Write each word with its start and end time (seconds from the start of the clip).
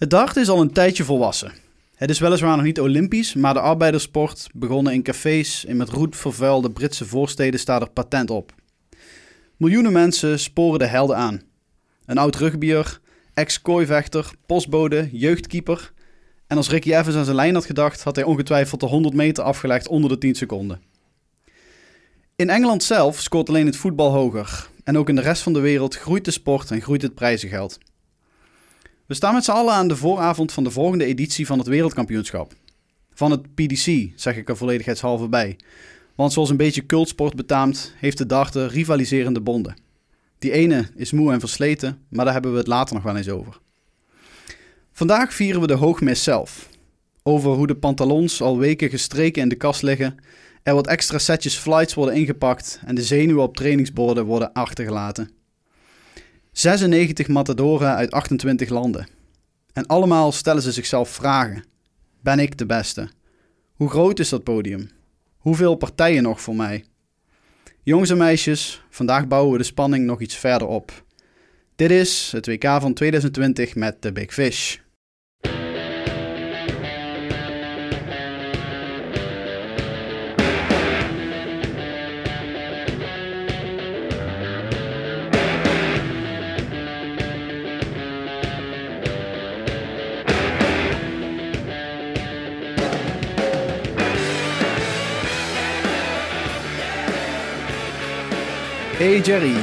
Het 0.00 0.10
dart 0.10 0.36
is 0.36 0.48
al 0.48 0.60
een 0.60 0.72
tijdje 0.72 1.04
volwassen. 1.04 1.52
Het 1.94 2.10
is 2.10 2.18
weliswaar 2.18 2.56
nog 2.56 2.64
niet 2.64 2.80
olympisch, 2.80 3.34
maar 3.34 3.54
de 3.54 3.60
arbeidersport, 3.60 4.48
begonnen 4.54 4.92
in 4.92 5.02
cafés 5.02 5.64
in 5.64 5.76
met 5.76 5.88
roet 5.88 6.16
vervuilde 6.16 6.70
Britse 6.70 7.04
voorsteden, 7.04 7.60
staat 7.60 7.82
er 7.82 7.90
patent 7.90 8.30
op. 8.30 8.52
Miljoenen 9.56 9.92
mensen 9.92 10.38
sporen 10.38 10.78
de 10.78 10.86
helden 10.86 11.16
aan. 11.16 11.42
Een 12.06 12.18
oud 12.18 12.36
rugbier, 12.36 13.00
ex-kooivechter, 13.34 14.30
postbode, 14.46 15.08
jeugdkeeper. 15.12 15.92
En 16.46 16.56
als 16.56 16.70
Ricky 16.70 16.94
Evans 16.94 17.16
aan 17.16 17.24
zijn 17.24 17.36
lijn 17.36 17.54
had 17.54 17.66
gedacht, 17.66 18.02
had 18.02 18.16
hij 18.16 18.24
ongetwijfeld 18.24 18.80
de 18.80 18.86
100 18.86 19.14
meter 19.14 19.44
afgelegd 19.44 19.88
onder 19.88 20.10
de 20.10 20.18
10 20.18 20.34
seconden. 20.34 20.80
In 22.36 22.50
Engeland 22.50 22.82
zelf 22.82 23.20
scoort 23.20 23.48
alleen 23.48 23.66
het 23.66 23.76
voetbal 23.76 24.10
hoger. 24.10 24.68
En 24.84 24.98
ook 24.98 25.08
in 25.08 25.14
de 25.14 25.22
rest 25.22 25.42
van 25.42 25.52
de 25.52 25.60
wereld 25.60 25.96
groeit 25.96 26.24
de 26.24 26.30
sport 26.30 26.70
en 26.70 26.80
groeit 26.82 27.02
het 27.02 27.14
prijzengeld. 27.14 27.78
We 29.10 29.16
staan 29.16 29.34
met 29.34 29.44
z'n 29.44 29.50
allen 29.50 29.74
aan 29.74 29.88
de 29.88 29.96
vooravond 29.96 30.52
van 30.52 30.64
de 30.64 30.70
volgende 30.70 31.04
editie 31.04 31.46
van 31.46 31.58
het 31.58 31.66
wereldkampioenschap. 31.66 32.52
Van 33.14 33.30
het 33.30 33.54
PDC, 33.54 34.12
zeg 34.14 34.36
ik 34.36 34.48
er 34.48 34.56
volledigheidshalve 34.56 35.28
bij. 35.28 35.58
Want 36.14 36.32
zoals 36.32 36.50
een 36.50 36.56
beetje 36.56 36.86
cultsport 36.86 37.34
betaamt, 37.34 37.94
heeft 37.96 38.18
de 38.18 38.26
darten 38.26 38.68
rivaliserende 38.68 39.40
bonden. 39.40 39.76
Die 40.38 40.52
ene 40.52 40.88
is 40.96 41.12
moe 41.12 41.32
en 41.32 41.40
versleten, 41.40 41.98
maar 42.08 42.24
daar 42.24 42.34
hebben 42.34 42.52
we 42.52 42.58
het 42.58 42.66
later 42.66 42.94
nog 42.94 43.04
wel 43.04 43.16
eens 43.16 43.28
over. 43.28 43.60
Vandaag 44.92 45.34
vieren 45.34 45.60
we 45.60 45.66
de 45.66 45.74
hoogmis 45.74 46.22
zelf. 46.22 46.68
Over 47.22 47.50
hoe 47.50 47.66
de 47.66 47.76
pantalons 47.76 48.42
al 48.42 48.58
weken 48.58 48.90
gestreken 48.90 49.42
in 49.42 49.48
de 49.48 49.56
kast 49.56 49.82
liggen, 49.82 50.16
er 50.62 50.74
wat 50.74 50.86
extra 50.86 51.18
setjes 51.18 51.56
flights 51.56 51.94
worden 51.94 52.14
ingepakt 52.14 52.80
en 52.86 52.94
de 52.94 53.02
zenuwen 53.02 53.44
op 53.44 53.56
trainingsborden 53.56 54.24
worden 54.24 54.52
achtergelaten. 54.52 55.39
96 56.52 57.28
matadoren 57.28 57.94
uit 57.94 58.10
28 58.10 58.68
landen. 58.68 59.06
En 59.72 59.86
allemaal 59.86 60.32
stellen 60.32 60.62
ze 60.62 60.72
zichzelf 60.72 61.08
vragen. 61.08 61.64
Ben 62.20 62.38
ik 62.38 62.58
de 62.58 62.66
beste? 62.66 63.08
Hoe 63.74 63.90
groot 63.90 64.18
is 64.18 64.28
dat 64.28 64.44
podium? 64.44 64.90
Hoeveel 65.38 65.74
partijen 65.74 66.22
nog 66.22 66.40
voor 66.40 66.56
mij? 66.56 66.84
Jongens 67.82 68.10
en 68.10 68.16
meisjes, 68.16 68.82
vandaag 68.90 69.26
bouwen 69.26 69.52
we 69.52 69.58
de 69.58 69.64
spanning 69.64 70.06
nog 70.06 70.20
iets 70.20 70.36
verder 70.36 70.68
op. 70.68 71.04
Dit 71.76 71.90
is 71.90 72.32
het 72.32 72.46
WK 72.46 72.64
van 72.64 72.94
2020 72.94 73.74
met 73.74 74.02
de 74.02 74.12
Big 74.12 74.32
Fish. 74.32 74.76
Hey 99.00 99.20
Jerry. 99.20 99.56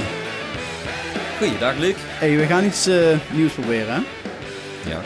Goeiedag, 1.37 1.77
Luc. 1.77 1.95
Hey, 1.97 2.37
we 2.37 2.45
gaan 2.45 2.65
iets 2.65 2.87
uh, 2.87 3.19
nieuws 3.33 3.53
proberen. 3.53 3.93
Hè? 3.93 3.99
Ja. 4.89 5.01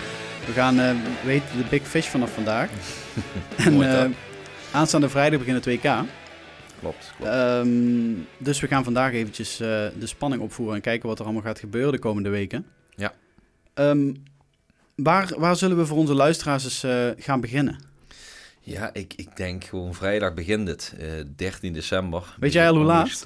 We 0.45 0.51
gaan, 0.51 0.79
uh, 0.79 0.95
weten 1.23 1.57
de 1.57 1.63
Big 1.69 1.87
Fish 1.87 2.07
vanaf 2.07 2.33
vandaag. 2.33 2.69
en 3.57 3.73
uh, 3.73 4.05
aanstaande 4.71 5.09
vrijdag 5.09 5.39
begint 5.39 5.65
het 5.65 5.73
WK. 5.73 5.81
Klopt. 6.79 7.13
klopt. 7.17 7.33
Um, 7.33 8.27
dus 8.37 8.59
we 8.59 8.67
gaan 8.67 8.83
vandaag 8.83 9.13
eventjes 9.13 9.57
de 9.57 9.91
spanning 10.03 10.41
opvoeren 10.41 10.75
en 10.75 10.81
kijken 10.81 11.09
wat 11.09 11.19
er 11.19 11.25
allemaal 11.25 11.43
gaat 11.43 11.59
gebeuren 11.59 11.91
de 11.91 11.99
komende 11.99 12.29
weken. 12.29 12.65
Ja. 12.95 13.13
Um, 13.73 14.23
waar, 14.95 15.33
waar 15.37 15.55
zullen 15.55 15.77
we 15.77 15.85
voor 15.85 15.97
onze 15.97 16.13
luisteraars 16.13 16.63
eens 16.63 16.85
gaan 17.23 17.41
beginnen? 17.41 17.90
Ja, 18.63 18.93
ik, 18.93 19.13
ik 19.15 19.35
denk 19.35 19.63
gewoon 19.63 19.93
vrijdag 19.93 20.33
begint 20.33 20.67
het. 20.67 20.93
Uh, 20.99 21.07
13 21.35 21.73
december. 21.73 22.35
Weet 22.39 22.53
jij 22.53 22.69
al 22.69 22.75
hoe 22.75 22.85
laat? 22.85 23.25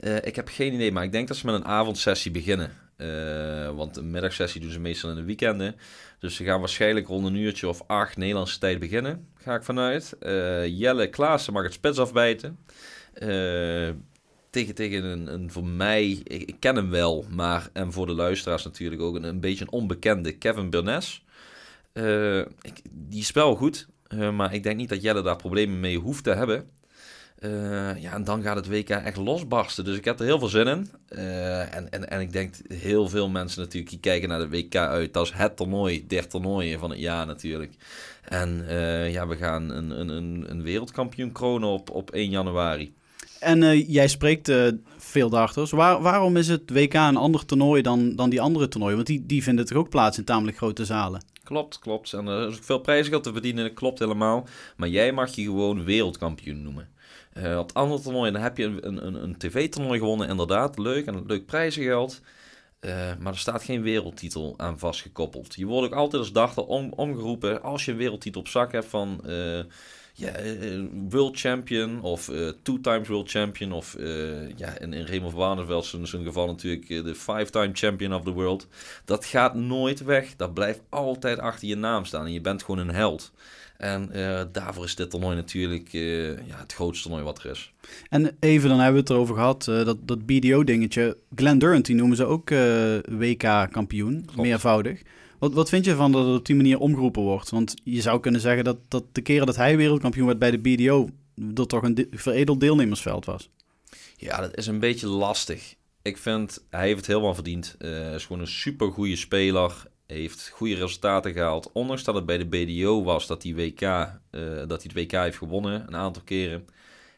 Uh, 0.00 0.16
ik 0.16 0.36
heb 0.36 0.48
geen 0.48 0.72
idee, 0.72 0.92
maar 0.92 1.04
ik 1.04 1.12
denk 1.12 1.28
dat 1.28 1.36
ze 1.36 1.46
met 1.46 1.54
een 1.54 1.64
avondsessie 1.64 2.30
beginnen. 2.30 2.72
Uh, 2.96 3.70
want 3.70 3.96
een 3.96 4.10
middagsessie 4.10 4.60
doen 4.60 4.70
ze 4.70 4.80
meestal 4.80 5.10
in 5.10 5.16
de 5.16 5.24
weekenden. 5.24 5.76
Dus 6.18 6.36
ze 6.36 6.44
gaan 6.44 6.60
waarschijnlijk 6.60 7.06
rond 7.06 7.26
een 7.26 7.34
uurtje 7.34 7.68
of 7.68 7.82
acht 7.86 8.16
Nederlandse 8.16 8.58
tijd 8.58 8.78
beginnen. 8.78 9.26
Ga 9.36 9.54
ik 9.54 9.62
vanuit. 9.62 10.16
Jelle 10.78 11.08
Klaassen 11.08 11.52
mag 11.52 11.62
het 11.62 11.72
spits 11.72 11.98
afbijten. 11.98 12.58
tegen 14.50 14.74
tegen 14.74 15.04
een, 15.04 15.26
een 15.34 15.50
voor 15.50 15.64
mij, 15.64 16.10
ik, 16.24 16.42
ik, 16.42 16.56
ken 16.58 16.76
hem 16.76 16.90
wel, 16.90 17.24
maar 17.30 17.68
en 17.72 17.92
voor 17.92 18.06
de 18.06 18.14
luisteraars 18.14 18.64
natuurlijk 18.64 19.02
ook 19.02 19.14
een, 19.14 19.24
een 19.24 19.40
beetje 19.40 19.64
een 19.64 19.72
onbekende 19.72 20.32
Kevin 20.32 20.70
Bernes. 20.70 21.24
Ik, 22.62 22.80
die 22.90 23.20
is 23.20 23.32
wel 23.32 23.54
goed. 23.54 23.86
Uh, 24.08 24.30
maar 24.30 24.54
ik 24.54 24.62
denk 24.62 24.76
niet 24.76 24.88
dat 24.88 25.02
Jelle 25.02 25.22
daar 25.22 25.36
problemen 25.36 25.80
mee 25.80 25.98
hoeft 25.98 26.24
te 26.24 26.30
hebben. 26.30 26.68
Uh, 27.38 28.02
ja, 28.02 28.12
en 28.12 28.24
dan 28.24 28.42
gaat 28.42 28.56
het 28.56 28.68
WK 28.68 28.88
echt 28.88 29.16
losbarsten. 29.16 29.84
Dus 29.84 29.96
ik 29.96 30.04
heb 30.04 30.18
er 30.18 30.24
heel 30.24 30.38
veel 30.38 30.48
zin 30.48 30.66
in. 30.66 30.90
Uh, 31.08 31.74
en, 31.74 31.90
en, 31.90 32.10
en 32.10 32.20
ik 32.20 32.32
denk 32.32 32.54
heel 32.68 33.08
veel 33.08 33.28
mensen 33.28 33.60
natuurlijk 33.60 33.90
die 33.90 34.00
kijken 34.00 34.28
naar 34.28 34.38
de 34.38 34.48
WK 34.48 34.76
uit. 34.76 35.12
Dat 35.12 35.26
is 35.26 35.32
het 35.34 35.56
toernooi, 35.56 36.06
der 36.06 36.28
toernooien 36.28 36.78
van 36.78 36.90
het 36.90 36.98
jaar 36.98 37.26
natuurlijk. 37.26 37.72
En 38.24 38.64
ja, 39.10 39.26
we 39.26 39.36
gaan 39.36 39.70
een, 39.70 39.90
een, 40.10 40.44
een 40.50 40.62
wereldkampioen 40.62 41.32
kronen 41.32 41.68
op, 41.68 41.90
op 41.90 42.10
1 42.10 42.30
januari. 42.30 42.94
En 43.40 43.78
jij 43.80 44.08
spreekt 44.08 44.52
veel. 44.96 45.30
Waar, 45.30 46.02
waarom 46.02 46.36
is 46.36 46.48
het 46.48 46.70
WK 46.70 46.94
een 46.94 47.16
ander 47.16 47.46
toernooi 47.46 47.82
dan, 47.82 48.16
dan 48.16 48.30
die 48.30 48.40
andere 48.40 48.68
toernooien? 48.68 48.96
Want 48.96 49.08
die, 49.08 49.26
die 49.26 49.42
vinden 49.42 49.66
toch 49.66 49.78
ook 49.78 49.88
plaats 49.88 50.18
in 50.18 50.24
tamelijk 50.24 50.56
grote 50.56 50.84
zalen? 50.84 51.22
Klopt, 51.44 51.78
klopt. 51.78 52.12
En 52.12 52.26
er 52.26 52.48
is 52.48 52.56
ook 52.56 52.64
veel 52.64 52.78
prijzengeld 52.78 53.22
te 53.22 53.32
verdienen, 53.32 53.74
klopt 53.74 53.98
helemaal. 53.98 54.46
Maar 54.76 54.88
jij 54.88 55.12
mag 55.12 55.34
je 55.34 55.42
gewoon 55.42 55.84
wereldkampioen 55.84 56.62
noemen. 56.62 56.88
Uh, 57.36 57.58
op 57.58 57.66
het 57.66 57.76
andere 57.76 58.02
toernooi 58.02 58.32
dan 58.32 58.42
heb 58.42 58.56
je 58.56 58.64
een, 58.64 59.06
een, 59.06 59.22
een 59.22 59.38
tv-toernooi 59.38 59.98
gewonnen, 59.98 60.28
inderdaad, 60.28 60.78
leuk 60.78 61.06
en 61.06 61.24
leuk 61.26 61.46
prijzengeld. 61.46 62.20
Uh, 62.80 62.90
maar 63.18 63.32
er 63.32 63.38
staat 63.38 63.62
geen 63.62 63.82
wereldtitel 63.82 64.54
aan 64.56 64.78
vastgekoppeld. 64.78 65.54
Je 65.54 65.66
wordt 65.66 65.86
ook 65.86 65.98
altijd 65.98 66.22
als 66.22 66.32
dachter 66.32 66.66
om, 66.66 66.92
omgeroepen 66.92 67.62
als 67.62 67.84
je 67.84 67.90
een 67.90 67.96
wereldtitel 67.96 68.40
op 68.40 68.48
zak 68.48 68.72
hebt 68.72 68.86
van... 68.86 69.20
ja, 70.16 70.28
eh, 70.28 70.80
world 71.08 71.38
champion 71.38 72.00
of 72.00 72.28
uh, 72.28 72.48
two 72.62 72.80
times 72.80 73.08
world 73.08 73.30
champion 73.30 73.72
of 73.72 73.96
uh, 73.98 74.56
ja, 74.56 74.78
in, 74.78 74.92
in 74.92 75.06
Raymond 75.06 75.34
Warneveld 75.34 75.84
zijn, 75.84 76.06
zijn 76.06 76.24
geval 76.24 76.46
natuurlijk 76.46 76.88
de 76.88 77.14
five 77.14 77.50
time 77.50 77.70
champion 77.72 78.14
of 78.14 78.22
the 78.22 78.32
world. 78.32 78.68
Dat 79.04 79.24
gaat 79.24 79.54
nooit 79.54 80.04
weg. 80.04 80.36
Dat 80.36 80.54
blijft 80.54 80.80
altijd 80.88 81.38
achter 81.38 81.68
je 81.68 81.76
naam 81.76 82.04
staan 82.04 82.26
en 82.26 82.32
je 82.32 82.40
bent 82.40 82.62
gewoon 82.62 82.88
een 82.88 82.94
held. 82.94 83.32
En 83.76 84.10
daarvoor 84.52 84.84
is 84.84 84.94
dit 84.94 85.10
toernooi 85.10 85.36
natuurlijk 85.36 85.88
ja, 86.46 86.58
het 86.58 86.72
grootste 86.72 87.02
toernooi 87.02 87.24
wat 87.24 87.42
er 87.42 87.50
is. 87.50 87.72
En 88.08 88.36
even, 88.40 88.68
dan 88.68 88.78
hebben 88.78 88.94
we 88.94 89.00
het 89.00 89.10
erover 89.10 89.34
gehad, 89.34 89.64
dat, 89.64 89.96
dat 90.08 90.26
BDO-dingetje. 90.26 91.16
Glenn 91.34 91.58
Durant, 91.58 91.86
die 91.86 91.96
noemen 91.96 92.16
ze 92.16 92.24
ook 92.24 92.50
WK-kampioen, 93.08 94.28
meervoudig. 94.36 95.02
Wat, 95.44 95.52
wat 95.52 95.68
vind 95.68 95.84
je 95.84 95.94
van 95.94 96.12
dat 96.12 96.26
het 96.26 96.38
op 96.38 96.46
die 96.46 96.56
manier 96.56 96.78
omgeroepen 96.78 97.22
wordt? 97.22 97.50
Want 97.50 97.74
je 97.82 98.00
zou 98.00 98.20
kunnen 98.20 98.40
zeggen 98.40 98.64
dat, 98.64 98.76
dat 98.88 99.04
de 99.12 99.20
keren 99.20 99.46
dat 99.46 99.56
hij 99.56 99.76
wereldkampioen 99.76 100.26
werd 100.26 100.38
bij 100.38 100.50
de 100.50 100.58
BDO... 100.58 101.08
dat 101.34 101.68
toch 101.68 101.82
een 101.82 102.08
veredeld 102.10 102.60
deelnemersveld 102.60 103.24
was. 103.24 103.50
Ja, 104.16 104.40
dat 104.40 104.56
is 104.56 104.66
een 104.66 104.78
beetje 104.78 105.06
lastig. 105.06 105.74
Ik 106.02 106.16
vind, 106.16 106.64
hij 106.70 106.86
heeft 106.86 106.96
het 106.96 107.06
helemaal 107.06 107.34
verdiend. 107.34 107.76
Uh, 107.78 108.14
is 108.14 108.24
gewoon 108.24 108.40
een 108.40 108.46
super 108.46 108.92
goede 108.92 109.16
speler. 109.16 109.86
Heeft 110.06 110.48
goede 110.48 110.74
resultaten 110.74 111.32
gehaald. 111.32 111.70
Ondanks 111.72 112.04
dat 112.04 112.14
het 112.14 112.26
bij 112.26 112.38
de 112.38 112.46
BDO 112.46 113.02
was 113.02 113.26
dat 113.26 113.42
hij, 113.42 113.54
WK, 113.54 113.80
uh, 113.80 114.08
dat 114.66 114.82
hij 114.82 114.90
het 114.92 114.94
WK 114.94 115.12
heeft 115.12 115.38
gewonnen 115.38 115.84
een 115.86 115.96
aantal 115.96 116.22
keren 116.22 116.66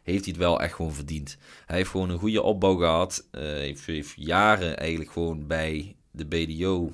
heeft 0.03 0.25
hij 0.25 0.35
het 0.35 0.43
wel 0.43 0.61
echt 0.61 0.75
gewoon 0.75 0.95
verdiend. 0.95 1.37
Hij 1.67 1.77
heeft 1.77 1.91
gewoon 1.91 2.11
een 2.11 2.19
goede 2.19 2.43
opbouw 2.43 2.77
gehad. 2.77 3.29
Uh, 3.33 3.43
heeft, 3.43 3.87
heeft, 3.87 4.13
jaren 4.17 4.79
eigenlijk 4.79 5.11
gewoon 5.11 5.47
bij 5.47 5.97
de 6.11 6.27
BDO 6.27 6.93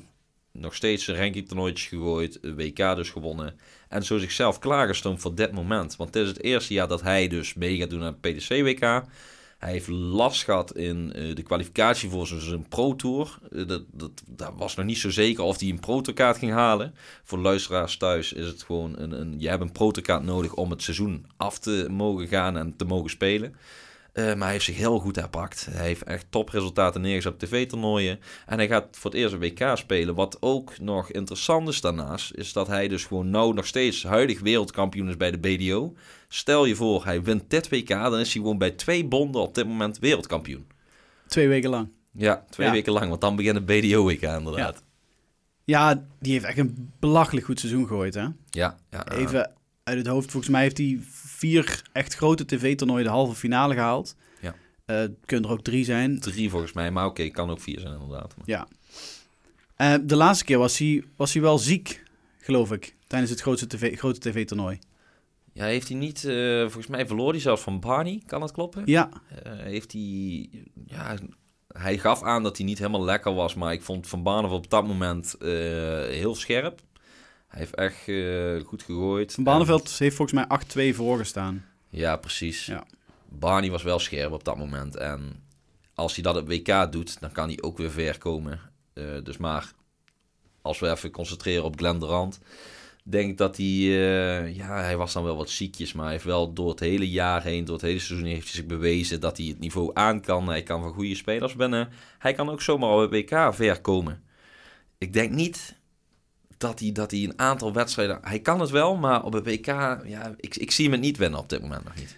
nog 0.52 0.74
steeds 0.74 1.06
een 1.06 1.16
ranking 1.16 1.48
toernooitjes 1.48 1.88
gegooid, 1.88 2.38
WK 2.42 2.76
dus 2.76 3.10
gewonnen. 3.10 3.54
En 3.88 4.04
zo 4.04 4.18
zichzelf 4.18 4.58
klaargestoomd 4.58 5.20
voor 5.20 5.34
dit 5.34 5.52
moment. 5.52 5.96
Want 5.96 6.14
het 6.14 6.22
is 6.22 6.28
het 6.28 6.42
eerste 6.42 6.74
jaar 6.74 6.88
dat 6.88 7.02
hij 7.02 7.28
dus 7.28 7.54
mee 7.54 7.76
gaat 7.76 7.90
doen 7.90 8.02
aan 8.02 8.16
het 8.20 8.20
PDC-WK. 8.20 9.04
Hij 9.58 9.72
heeft 9.72 9.88
last 9.88 10.44
gehad 10.44 10.76
in 10.76 11.12
uh, 11.16 11.34
de 11.34 11.42
kwalificatie 11.42 12.08
voor 12.08 12.26
zijn 12.26 12.68
Pro 12.68 12.96
Tour. 12.96 13.38
Uh, 13.50 13.66
dat, 13.68 13.82
dat, 14.26 14.52
was 14.56 14.74
nog 14.74 14.86
niet 14.86 14.98
zo 14.98 15.10
zeker 15.10 15.44
of 15.44 15.60
hij 15.60 15.68
een 15.68 15.80
Pro 15.80 16.00
kaart 16.14 16.38
ging 16.38 16.52
halen. 16.52 16.94
Voor 17.22 17.38
luisteraars 17.38 17.96
thuis 17.96 18.32
is 18.32 18.46
het 18.46 18.62
gewoon 18.62 18.98
een, 18.98 19.20
een 19.20 19.34
je 19.38 19.48
hebt 19.48 19.62
een 19.62 19.72
Pro 19.72 19.90
kaart 19.90 20.22
nodig 20.22 20.54
om 20.54 20.70
het 20.70 20.82
seizoen 20.82 21.26
af 21.36 21.58
te 21.58 21.86
mogen 21.90 22.26
gaan 22.28 22.56
en 22.56 22.76
te 22.76 22.84
mogen 22.84 23.10
spelen. 23.10 23.54
Uh, 24.14 24.24
maar 24.24 24.38
hij 24.38 24.50
heeft 24.50 24.64
zich 24.64 24.76
heel 24.76 24.98
goed 24.98 25.16
herpakt. 25.16 25.66
Hij 25.70 25.86
heeft 25.86 26.02
echt 26.02 26.26
topresultaten 26.30 27.00
neergezet 27.00 27.32
op 27.32 27.38
tv-toernooien. 27.38 28.20
En 28.46 28.58
hij 28.58 28.68
gaat 28.68 28.86
voor 28.90 29.10
het 29.10 29.20
eerst 29.20 29.34
een 29.34 29.40
WK 29.40 29.70
spelen. 29.74 30.14
Wat 30.14 30.36
ook 30.40 30.78
nog 30.78 31.10
interessant 31.10 31.68
is 31.68 31.80
daarnaast, 31.80 32.34
is 32.34 32.52
dat 32.52 32.66
hij 32.66 32.88
dus 32.88 33.04
gewoon 33.04 33.30
nou 33.30 33.54
nog 33.54 33.66
steeds 33.66 34.02
huidig 34.02 34.40
wereldkampioen 34.40 35.08
is 35.08 35.16
bij 35.16 35.30
de 35.30 35.38
BDO. 35.38 35.94
Stel 36.28 36.64
je 36.64 36.74
voor, 36.74 37.04
hij 37.04 37.22
wint 37.22 37.50
dit 37.50 37.68
WK, 37.68 37.88
dan 37.88 38.18
is 38.18 38.32
hij 38.32 38.42
gewoon 38.42 38.58
bij 38.58 38.70
twee 38.70 39.04
bonden 39.04 39.40
op 39.42 39.54
dit 39.54 39.66
moment 39.66 39.98
wereldkampioen. 39.98 40.66
Twee 41.26 41.48
weken 41.48 41.70
lang. 41.70 41.88
Ja, 42.10 42.44
twee 42.50 42.70
weken 42.70 42.92
lang, 42.92 43.08
want 43.08 43.20
dan 43.20 43.36
begint 43.36 43.54
het 43.54 43.66
BDO-WK 43.66 44.22
inderdaad. 44.22 44.82
Ja, 45.64 46.06
die 46.20 46.32
heeft 46.32 46.44
echt 46.44 46.58
een 46.58 46.92
belachelijk 47.00 47.46
goed 47.46 47.60
seizoen 47.60 47.86
gegooid, 47.86 48.14
hè? 48.14 48.20
Ja, 48.22 48.34
ja, 48.50 48.76
ja. 48.90 49.04
Even 49.10 49.50
uit 49.84 49.98
het 49.98 50.06
hoofd, 50.06 50.30
volgens 50.30 50.52
mij 50.52 50.62
heeft 50.62 50.78
hij 50.78 51.00
vier 51.42 51.82
echt 51.92 52.14
grote 52.14 52.44
tv-toernooien 52.44 53.04
de 53.04 53.10
halve 53.10 53.34
finale 53.34 53.74
gehaald. 53.74 54.14
Ja. 54.40 54.54
Eh, 54.84 55.04
kunnen 55.24 55.50
er 55.50 55.56
ook 55.56 55.64
drie 55.64 55.84
zijn. 55.84 56.20
Drie 56.20 56.50
volgens 56.50 56.72
mij, 56.72 56.90
maar 56.90 57.06
oké, 57.06 57.28
kan 57.28 57.50
ook 57.50 57.60
vier 57.60 57.80
zijn 57.80 57.92
inderdaad. 57.92 58.34
Maar- 58.36 58.46
Ja. 58.48 58.66
Eh, 59.76 59.94
de 60.02 60.16
laatste 60.16 60.44
keer 60.44 60.58
was 60.58 60.78
hij, 60.78 61.04
was 61.16 61.32
hij 61.32 61.42
wel 61.42 61.58
ziek, 61.58 62.02
geloof 62.38 62.72
ik, 62.72 62.96
tijdens 63.06 63.30
het 63.30 63.40
grootste 63.40 63.66
tv, 63.66 63.98
grote 63.98 64.20
tv-toernooi. 64.20 64.78
Ja, 65.52 65.64
heeft 65.64 65.88
hij 65.88 65.96
niet, 65.96 66.24
eh, 66.24 66.60
volgens 66.60 66.86
mij 66.86 67.06
verloor 67.06 67.30
hij 67.30 67.40
zelfs 67.40 67.62
van 67.62 67.80
Barney, 67.80 68.22
kan 68.26 68.40
dat 68.40 68.52
kloppen? 68.52 68.82
Ja, 68.84 69.08
heeft 69.44 69.92
hij, 69.92 70.48
ja, 70.86 71.16
hij 71.68 71.98
gaf 71.98 72.22
aan 72.22 72.42
dat 72.42 72.56
hij 72.56 72.66
niet 72.66 72.78
helemaal 72.78 73.04
lekker 73.04 73.34
was, 73.34 73.54
maar 73.54 73.72
ik 73.72 73.82
vond 73.82 74.08
Van 74.08 74.22
Barneveld 74.22 74.64
op 74.64 74.70
dat 74.70 74.86
moment 74.86 75.34
heel 76.08 76.34
scherp. 76.34 76.80
Hij 77.52 77.60
heeft 77.60 77.74
echt 77.74 78.08
eh, 78.08 78.66
goed 78.68 78.82
gegooid. 78.82 79.32
Van 79.32 79.44
Barneveld 79.44 79.98
heeft 79.98 80.16
volgens 80.16 80.46
mij 80.46 80.92
8-2 80.92 80.96
voorgestaan. 80.96 81.64
Ja, 81.88 82.16
precies. 82.16 82.66
Ja. 82.66 82.84
Barney 83.28 83.70
was 83.70 83.82
wel 83.82 83.98
scherp 83.98 84.32
op 84.32 84.44
dat 84.44 84.56
moment. 84.56 84.96
En 84.96 85.42
als 85.94 86.14
hij 86.14 86.22
dat 86.22 86.36
op 86.36 86.48
WK 86.48 86.92
doet, 86.92 87.20
dan 87.20 87.32
kan 87.32 87.48
hij 87.48 87.58
ook 87.60 87.78
weer 87.78 87.90
ver 87.90 88.18
komen. 88.18 88.60
Eh, 88.92 89.04
dus 89.22 89.36
maar 89.36 89.72
als 90.62 90.78
we 90.78 90.90
even 90.90 91.10
concentreren 91.10 91.64
op 91.64 91.78
Glenn 91.78 91.98
Durant, 91.98 92.40
denk 93.04 93.30
ik 93.30 93.38
dat 93.38 93.56
hij, 93.56 93.66
eh, 93.66 94.56
ja, 94.56 94.80
hij 94.80 94.96
was 94.96 95.12
dan 95.12 95.24
wel 95.24 95.36
wat 95.36 95.50
ziekjes, 95.50 95.92
maar 95.92 96.04
hij 96.04 96.12
heeft 96.12 96.24
wel 96.24 96.52
door 96.52 96.68
het 96.68 96.80
hele 96.80 97.10
jaar 97.10 97.42
heen, 97.42 97.64
door 97.64 97.74
het 97.74 97.84
hele 97.84 97.98
seizoen 97.98 98.28
heeft 98.28 98.46
hij 98.46 98.54
zich 98.54 98.66
bewezen 98.66 99.20
dat 99.20 99.36
hij 99.36 99.46
het 99.46 99.58
niveau 99.58 99.90
aan 99.94 100.20
kan. 100.20 100.48
Hij 100.48 100.62
kan 100.62 100.82
van 100.82 100.92
goede 100.92 101.14
spelers 101.14 101.54
winnen. 101.54 101.88
Hij 102.18 102.32
kan 102.32 102.50
ook 102.50 102.62
zomaar 102.62 102.90
op 102.90 103.00
het 103.00 103.10
WK 103.10 103.54
ver 103.54 103.80
komen. 103.80 104.22
Ik 104.98 105.12
denk 105.12 105.30
niet 105.30 105.80
dat 106.62 106.80
hij, 106.80 106.92
dat 106.92 107.10
hij 107.10 107.22
een 107.22 107.38
aantal 107.38 107.72
wedstrijden, 107.72 108.18
hij 108.22 108.40
kan 108.40 108.60
het 108.60 108.70
wel, 108.70 108.96
maar 108.96 109.24
op 109.24 109.32
het 109.32 109.44
WK, 109.44 109.66
ja, 109.66 110.34
ik, 110.36 110.56
ik 110.56 110.70
zie 110.70 110.84
hem 110.84 110.92
het 110.92 111.02
niet 111.02 111.16
winnen 111.16 111.38
op 111.38 111.48
dit 111.48 111.60
moment 111.62 111.84
nog 111.84 111.94
niet. 111.94 112.16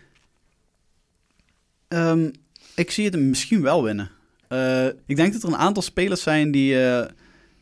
Ehm, 1.88 2.31
ik 2.75 2.91
zie 2.91 3.05
het 3.05 3.14
hem 3.14 3.29
misschien 3.29 3.62
wel 3.62 3.82
winnen. 3.82 4.11
Eh, 4.49 4.87
ik 4.87 5.17
denk 5.17 5.32
dat 5.32 5.43
er 5.43 5.49
een 5.49 5.56
aantal 5.56 5.82
spelers 5.82 6.23
zijn 6.23 6.50
die... 6.50 6.75
ja, 6.75 7.08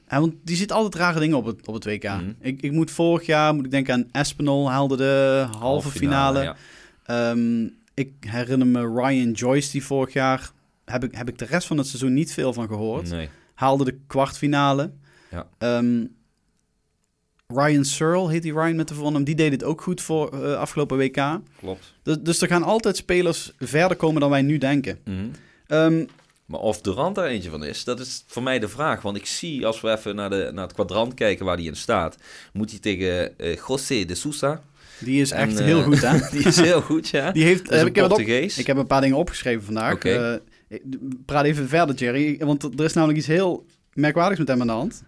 want 0.09 0.35
die 0.43 0.57
ziet 0.57 0.73
altijd 0.73 0.95
rare 0.95 1.21
dingen 1.21 1.37
op 1.37 1.45
het, 1.45 1.67
op 1.67 1.75
het 1.75 1.85
WK. 1.85 2.05
Mhm. 2.05 2.33
ik, 2.41 2.63
ik 2.63 2.73
moet 2.73 2.91
vorig 2.91 3.27
jaar, 3.27 3.55
moet 3.55 3.65
ik 3.65 3.71
denken 3.71 3.95
aan 3.95 4.09
Espinol, 4.13 4.71
haalde 4.71 4.97
de 4.97 5.47
halve, 5.59 5.91
finale. 5.91 6.43
ja. 6.43 6.57
Ehm, 7.05 7.69
ik 7.95 8.13
herinner 8.21 8.67
me 8.67 8.81
Ryan 8.81 9.31
Joyce, 9.31 9.71
die 9.71 9.85
vorig 9.85 10.13
jaar... 10.13 10.51
Heb 10.85 11.05
ik, 11.05 11.15
heb 11.15 11.29
ik 11.29 11.39
de 11.39 11.45
rest 11.45 11.67
van 11.67 11.79
het 11.79 11.87
seizoen 11.87 12.13
niet 12.13 12.33
veel 12.33 12.53
van 12.53 12.67
gehoord. 12.67 13.11
Nee. 13.11 13.29
Haalde 13.55 13.85
de 13.85 13.99
kwartfinale. 14.07 14.93
Ja. 15.31 15.47
Ehm, 15.59 16.05
Ryan 17.55 17.85
Searle 17.85 18.31
heet 18.31 18.43
die 18.43 18.53
Ryan 18.53 18.77
met 18.77 18.89
de 18.89 18.95
voornaam. 18.95 19.25
Die 19.25 19.35
deed 19.35 19.53
het 19.53 19.65
ook 19.65 19.81
goed 19.83 20.01
voor 20.01 20.29
eh, 20.45 20.55
afgelopen 20.55 20.97
WK. 20.99 21.39
Klopt. 21.59 21.95
Dus, 22.03 22.17
dus 22.21 22.41
er 22.41 22.49
gaan 22.49 22.63
altijd 22.63 22.97
spelers 22.97 23.53
verder 23.59 23.97
komen 23.97 24.21
dan 24.21 24.31
wij 24.31 24.43
nu 24.43 24.59
denken. 24.59 24.99
Mhm. 25.05 25.17
Ehm, 25.67 26.05
Maar 26.47 26.61
of 26.61 26.81
Durant 26.81 27.15
daar 27.15 27.27
eentje 27.27 27.51
van 27.51 27.65
is, 27.65 27.85
dat 27.85 28.01
is 28.01 28.25
voor 28.27 28.43
mij 28.43 28.59
de 28.59 28.69
vraag. 28.69 29.03
Want 29.03 29.17
ik 29.17 29.27
zie, 29.27 29.67
als 29.67 29.81
we 29.81 29.91
even 29.91 30.15
naar, 30.15 30.31
de, 30.31 30.51
naar 30.55 30.65
het 30.65 30.73
kwadrant 30.73 31.15
kijken 31.15 31.45
waar 31.45 31.57
hij 31.57 31.65
in 31.65 31.77
staat, 31.77 32.17
moet 32.53 32.71
hij 32.71 32.79
tegen 32.79 33.39
eh 33.39 33.57
José 33.69 34.05
de 34.05 34.15
Sousa. 34.15 34.63
die 34.99 35.21
is 35.21 35.31
echt 35.31 35.59
En, 35.59 35.65
heel 35.65 35.79
eh, 35.79 35.85
goed, 35.85 36.01
hè? 36.01 36.19
Die 36.37 36.47
is 36.47 36.57
heel 36.61 36.81
goed, 36.83 37.09
ja. 37.09 37.31
Die 37.33 37.45
heeft, 37.45 37.73
ik, 37.73 37.95
heb 37.95 38.11
op- 38.11 38.19
ik 38.19 38.67
heb 38.67 38.77
een 38.77 38.87
paar 38.87 39.01
dingen 39.01 39.17
opgeschreven 39.17 39.63
vandaag. 39.65 39.99
Praat 41.27 41.45
even 41.45 41.69
verder, 41.69 41.95
Jerry. 41.95 42.39
Want 42.39 42.63
er 42.79 42.85
is 42.85 42.93
namelijk 42.93 43.19
iets 43.19 43.27
heel 43.27 43.67
merkwaardigs 43.93 44.39
met 44.39 44.49
hem 44.49 44.61
aan 44.61 44.67
de 44.67 44.73
hand. 44.73 45.03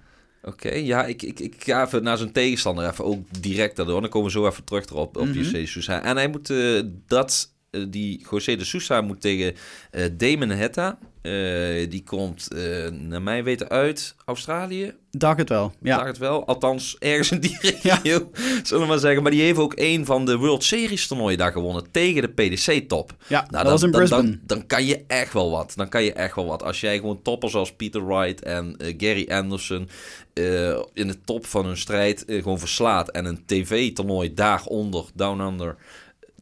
Oké, 0.45 0.75
ja, 0.75 1.05
ik, 1.05 1.23
ik, 1.23 1.41
ik 1.41 1.55
ga 1.59 1.85
even 1.85 2.03
naar 2.03 2.17
zijn 2.17 2.33
tegenstander 2.33 2.89
even 2.89 3.05
ook 3.05 3.27
direct 3.41 3.77
daardoor. 3.77 4.01
Dan 4.01 4.11
komen 4.11 4.33
we 4.33 4.39
zo 4.39 4.47
even 4.47 4.65
terug 4.65 4.87
erop, 4.87 5.17
op 5.17 5.33
de 5.33 5.67
Sousa. 5.67 6.03
En 6.03 6.17
hij 6.17 6.29
moet 6.29 6.51
eh, 6.51 6.83
dat, 7.07 7.54
die 7.89 8.27
José 8.31 8.57
de 8.57 8.65
Sousa 8.65 9.01
moet 9.01 9.21
tegen 9.21 9.55
eh 9.91 10.05
Damon 10.17 10.51
Hetta. 10.51 10.99
Eh, 11.23 11.91
die 11.91 12.03
komt, 12.07 12.49
eh, 12.53 12.89
naar 12.91 13.23
mijn 13.23 13.45
weten, 13.45 13.69
uit 13.69 14.15
Australië. 14.25 14.95
Dacht 15.11 15.39
het 15.39 15.49
wel. 15.49 15.73
Ja. 15.83 16.07
Het 16.07 16.19
wel. 16.19 16.47
Althans, 16.47 16.97
ergens 16.99 17.31
in 17.31 17.41
die 17.41 17.59
regio, 17.83 18.31
zullen 18.63 18.83
we 18.83 18.89
maar 18.89 18.99
zeggen. 18.99 19.23
Maar 19.23 19.31
die 19.33 19.43
heeft 19.43 19.59
ook 19.59 19.73
een 19.77 20.05
van 20.05 20.25
de 20.25 20.37
World 20.37 20.65
Series 20.65 21.07
toernooien 21.07 21.39
daar 21.39 21.53
gewonnen. 21.53 21.91
Tegen 21.91 22.23
de 22.23 22.29
PDC-top. 22.29 23.15
Ja, 23.27 23.39
Nou, 23.41 23.51
dat 23.51 23.63
dan, 23.63 23.73
was 23.73 23.83
in 23.83 23.91
dan- 23.91 24.01
Brisbane. 24.01 24.29
Dan, 24.29 24.41
dan 24.47 24.67
kan 24.67 24.85
je 24.87 25.05
echt 25.07 25.33
wel 25.33 25.51
wat. 25.51 25.73
Dan 25.77 25.89
kan 25.89 26.03
je 26.05 26.13
echt 26.13 26.35
wel 26.35 26.47
wat. 26.47 26.63
Als 26.63 26.81
jij 26.81 26.97
gewoon 26.99 27.23
toppers 27.23 27.55
als 27.55 27.73
Peter 27.73 28.07
Wright 28.07 28.43
en 28.43 28.77
eh, 28.77 28.95
Gary 28.99 29.27
Anderson 29.31 29.89
eh, 30.33 30.79
in 30.93 31.07
de 31.09 31.21
top 31.25 31.47
van 31.47 31.67
hun 31.67 31.77
strijd 31.77 32.25
eh, 32.25 32.43
gewoon 32.43 32.59
verslaat. 32.59 33.11
En 33.11 33.25
een 33.25 33.43
tv-toernooi 33.47 34.35
daaronder, 34.35 35.05
down 35.15 35.41
under, 35.41 35.77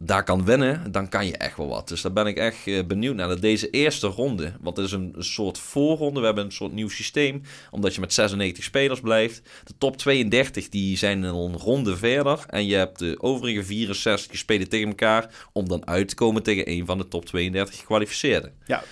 daar 0.05 0.25
kan 0.25 0.45
winnen. 0.45 0.93
Dan 0.93 1.09
kan 1.09 1.27
je 1.27 1.37
echt 1.37 1.57
wel 1.57 1.69
wat. 1.69 1.89
Dus 1.89 2.03
daar 2.03 2.13
ben 2.13 2.27
ik 2.27 2.37
echt 2.37 2.67
eh, 2.67 2.85
benieuwd 2.85 3.15
naar. 3.15 3.41
Deze 3.41 3.71
eerste 3.71 4.07
ronde, 4.07 4.53
want 4.61 4.77
het 4.77 4.87
is 4.87 4.93
een, 4.93 5.15
soort 5.19 5.59
voorronde. 5.59 6.21
We 6.21 6.27
hebben 6.27 6.45
een 6.45 6.53
soort 6.53 6.73
nieuw 6.73 6.89
systeem. 6.89 7.43
Omdat 7.71 7.95
je 7.95 8.01
met 8.01 8.13
96 8.13 8.65
spelers 8.65 9.01
blijft. 9.01 9.43
De 9.65 9.73
top 9.79 9.97
32 9.97 10.69
die 10.69 10.97
zijn 10.97 11.23
een 11.23 11.57
ronde 11.57 11.97
verder. 11.97 12.45
En 12.49 12.67
je 12.67 12.75
hebt 12.75 12.99
de 12.99 13.15
overige 13.21 13.65
64 13.65 14.31
die 14.31 14.39
spelen 14.39 14.69
tegen 14.69 14.89
elkaar. 14.89 15.49
Om 15.53 15.69
dan 15.69 15.87
uit 15.87 16.09
te 16.09 16.15
komen 16.15 16.43
tegen 16.43 16.71
een 16.71 16.87
van 16.87 16.99
de 16.99 17.09
top 17.09 17.25
32 17.25 17.79
gekwalificeerden. 17.79 18.53
Ja. 18.67 18.83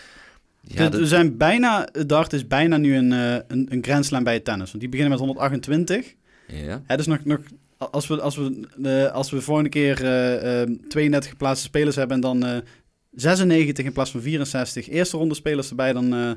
Ja, 0.62 0.84
De- 0.84 0.90
dat- 0.90 1.00
we 1.00 1.06
zijn 1.06 1.36
bijna, 1.36 1.88
het 1.92 2.08
dart 2.08 2.32
is 2.32 2.46
bijna 2.46 2.76
nu 2.76 2.96
een, 2.96 3.12
eh, 3.12 3.34
een, 3.48 3.82
een 4.10 4.24
bij 4.24 4.34
het 4.34 4.44
tennis. 4.44 4.68
Want 4.68 4.80
die 4.80 4.88
beginnen 4.88 5.10
met 5.18 5.26
128. 5.26 6.14
ja. 6.46 6.82
Hè, 6.86 6.96
dus 6.96 7.06
nog, 7.06 7.24
nog, 7.24 7.38
als, 7.90 8.06
we, 8.06 8.20
als, 8.20 8.36
we, 8.36 8.68
eh, 8.82 9.12
als 9.12 9.30
we 9.30 9.40
volgende 9.40 9.70
keer 9.70 10.04
eh, 10.04 10.62
eh, 10.62 10.68
32 10.88 11.30
geplaatste 11.30 11.66
spelers 11.66 11.96
hebben 11.96 12.14
en 12.14 12.22
dan 12.22 12.44
eh 12.44 12.58
96 13.10 13.84
in 13.84 13.92
plaats 13.92 14.10
van 14.10 14.20
64 14.20 14.88
eerste 14.88 15.16
ronde 15.16 15.34
spelers 15.34 15.68
erbij, 15.68 15.92
dan, 15.92 16.14
eh, 16.14 16.30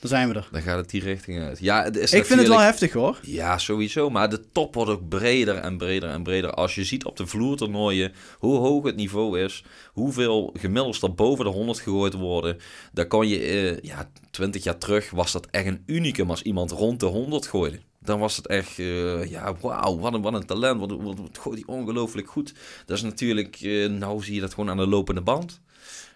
dan 0.00 0.08
zijn 0.08 0.28
we 0.28 0.34
er. 0.34 0.48
Dan 0.52 0.62
gaat 0.62 0.76
het 0.76 0.90
die 0.90 1.00
richting 1.00 1.40
uit. 1.40 1.58
Ja, 1.58 1.84
het 1.84 1.96
is 1.96 2.12
Ik 2.12 2.24
vind 2.24 2.38
het 2.40 2.48
wel 2.48 2.60
heftig 2.60 2.92
hoor. 2.92 3.18
Ja, 3.22 3.58
sowieso. 3.58 4.10
Maar 4.10 4.30
de 4.30 4.50
top 4.52 4.74
wordt 4.74 4.90
ook 4.90 5.08
breder 5.08 5.54
en 5.54 5.76
breder 5.76 6.08
en 6.08 6.22
breder. 6.22 6.50
Als 6.50 6.74
je 6.74 6.84
ziet 6.84 7.04
op 7.04 7.16
de 7.16 7.26
vloertoernooien 7.26 8.12
hoe 8.38 8.58
hoog 8.58 8.84
het 8.84 8.96
niveau 8.96 9.40
is, 9.40 9.64
hoeveel 9.92 10.54
gemiddeld 10.58 11.02
er 11.02 11.14
boven 11.14 11.44
de 11.44 11.50
100 11.50 11.80
gegooid 11.80 12.14
worden, 12.14 12.56
dan 12.92 13.06
kon 13.06 13.28
je, 13.28 13.38
eh, 13.38 13.88
ja, 13.88 14.10
20 14.30 14.64
jaar 14.64 14.78
terug 14.78 15.10
was 15.10 15.32
dat 15.32 15.46
echt 15.50 15.66
een 15.66 15.82
unicum 15.86 16.30
als 16.30 16.42
iemand 16.42 16.70
rond 16.70 17.00
de 17.00 17.06
100 17.06 17.46
gooide. 17.46 17.80
Dan 18.00 18.18
was 18.18 18.36
het 18.36 18.46
echt, 18.46 18.78
eh, 18.78 19.24
ja, 19.30 19.54
wauw, 19.60 19.98
wat 19.98 20.14
een, 20.14 20.22
wat 20.22 20.34
een 20.34 20.46
talent. 20.46 20.80
Wat, 20.80 20.90
wat, 20.90 21.18
wat 21.18 21.38
gooit 21.38 21.64
hij 21.64 21.74
ongelooflijk 21.76 22.28
goed. 22.28 22.54
Dat 22.86 22.96
is 22.96 23.02
natuurlijk, 23.02 23.56
eh, 23.60 23.88
nou 23.88 24.22
zie 24.22 24.34
je 24.34 24.40
dat 24.40 24.54
gewoon 24.54 24.70
aan 24.70 24.76
de 24.76 24.86
lopende 24.86 25.20
band. 25.20 25.60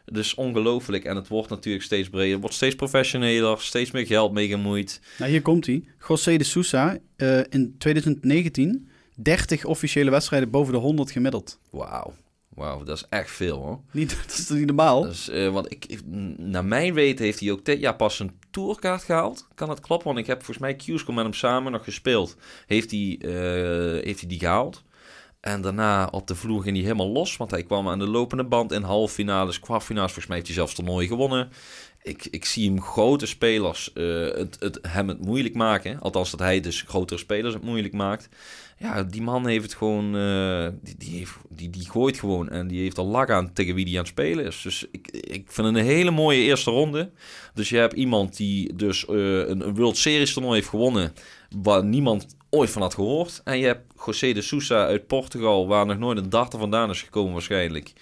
Dus 0.04 0.34
ongelooflijk. 0.34 1.04
En 1.04 1.16
het 1.16 1.28
wordt 1.28 1.48
natuurlijk 1.48 1.84
steeds 1.84 2.08
breder. 2.08 2.30
Het 2.30 2.40
wordt 2.40 2.56
steeds 2.56 2.74
professioneler, 2.74 3.60
steeds 3.60 3.90
meer 3.90 4.06
geld 4.06 4.32
mee 4.32 4.48
gemoeid. 4.48 5.00
Nou, 5.18 5.30
hier 5.30 5.42
komt 5.42 5.66
hij. 5.66 5.84
José 6.08 6.36
de 6.36 6.44
Sousa 6.44 6.98
eh, 7.16 7.38
in 7.48 7.74
2019 7.78 8.88
30 9.16 9.64
officiële 9.64 10.10
wedstrijden 10.10 10.50
boven 10.50 10.72
de 10.72 10.78
100 10.78 11.10
gemiddeld. 11.10 11.58
Wauw. 11.70 12.14
Wauw, 12.54 12.82
dat 12.82 12.96
is 12.96 13.06
echt 13.08 13.30
veel 13.30 13.56
hoor. 13.58 13.80
Niet, 13.90 14.10
dat 14.26 14.38
is 14.38 14.46
toch 14.46 14.56
niet 14.56 14.66
normaal? 14.66 15.02
Dus, 15.02 15.26
want 15.50 15.72
ik, 15.72 15.84
ik- 15.86 16.06
naar 16.36 16.64
mijn 16.64 16.94
weten 16.94 17.24
heeft 17.24 17.40
hij 17.40 17.50
ook 17.52 17.64
dit 17.64 17.80
jaar 17.80 17.96
pas 17.96 18.18
een 18.18 18.38
tourkaart 18.50 19.02
gehaald. 19.02 19.48
Kan 19.54 19.68
dat 19.68 19.80
kloppen? 19.80 20.06
Want 20.06 20.18
ik 20.18 20.26
heb 20.26 20.36
volgens 20.44 20.58
mij 20.58 20.74
Q-School 20.76 21.14
met 21.14 21.24
hem 21.24 21.32
samen 21.34 21.72
nog 21.72 21.84
gespeeld. 21.84 22.36
Heeft 22.66 22.90
hij, 22.90 23.18
eh, 23.20 24.04
heeft 24.04 24.20
hij 24.20 24.28
die 24.28 24.38
gehaald. 24.38 24.82
En 25.40 25.60
daarna 25.60 26.06
op 26.10 26.26
de 26.26 26.34
vloer 26.34 26.62
ging 26.62 26.74
hij 26.76 26.84
helemaal 26.84 27.10
los. 27.10 27.36
Want 27.36 27.50
hij 27.50 27.62
kwam 27.62 27.88
aan 27.88 27.98
de 27.98 28.08
lopende 28.08 28.44
band 28.44 28.72
in 28.72 28.82
halffinales, 28.82 29.60
kwartfinales. 29.60 30.06
Volgens 30.12 30.26
mij 30.26 30.36
heeft 30.36 30.48
hij 30.48 30.56
zelfs 30.58 30.74
toernooi 30.74 31.06
gewonnen. 31.06 31.48
Ik, 32.02 32.26
ik 32.30 32.44
zie 32.44 32.68
hem 32.68 32.82
grote 32.82 33.26
spelers 33.26 33.92
eh, 33.92 34.04
het, 34.20 34.56
het, 34.60 34.78
hem 34.88 35.08
het 35.08 35.24
moeilijk 35.24 35.54
maken. 35.54 36.00
Althans, 36.00 36.30
dat 36.30 36.40
hij 36.40 36.60
dus 36.60 36.82
grotere 36.82 37.20
spelers 37.20 37.54
het 37.54 37.62
moeilijk 37.62 37.94
maakt. 37.94 38.28
Ja, 38.82 39.02
die 39.02 39.22
man 39.22 39.46
heeft 39.46 39.64
het 39.64 39.74
gewoon. 39.74 40.16
eh, 40.16 40.68
die, 40.82 40.94
die, 40.98 41.18
heeft, 41.18 41.32
die, 41.48 41.70
die 41.70 41.90
gooit 41.90 42.18
gewoon. 42.18 42.48
En 42.48 42.68
die 42.68 42.80
heeft 42.80 42.98
al 42.98 43.06
lak 43.06 43.30
aan 43.30 43.52
tegen 43.52 43.74
wie 43.74 43.84
die 43.84 43.94
aan 43.94 44.00
het 44.00 44.08
spelen 44.12 44.44
is. 44.44 44.62
Dus 44.62 44.86
ik, 44.90 45.08
ik 45.10 45.44
vind 45.50 45.66
een 45.66 45.74
hele 45.74 46.10
mooie 46.10 46.40
eerste 46.42 46.70
ronde. 46.70 47.10
Dus 47.54 47.68
je 47.68 47.76
hebt 47.76 47.92
iemand 47.94 48.36
die 48.36 48.74
dus 48.76 49.06
eh, 49.06 49.48
een, 49.48 49.74
World 49.74 49.96
Series 49.96 50.32
toernooi 50.32 50.54
heeft 50.54 50.68
gewonnen. 50.68 51.12
Waar 51.62 51.84
niemand 51.84 52.26
ooit 52.50 52.70
van 52.70 52.82
had 52.82 52.94
gehoord. 52.94 53.40
En 53.44 53.58
je 53.58 53.66
hebt 53.66 53.92
José 54.06 54.32
de 54.32 54.42
Sousa 54.42 54.86
uit 54.86 55.06
Portugal. 55.06 55.66
Waar 55.66 55.86
nog 55.86 55.98
nooit 55.98 56.18
een 56.18 56.30
darter 56.30 56.58
vandaan 56.58 56.90
is 56.90 57.02
gekomen 57.02 57.32
waarschijnlijk. 57.32 57.92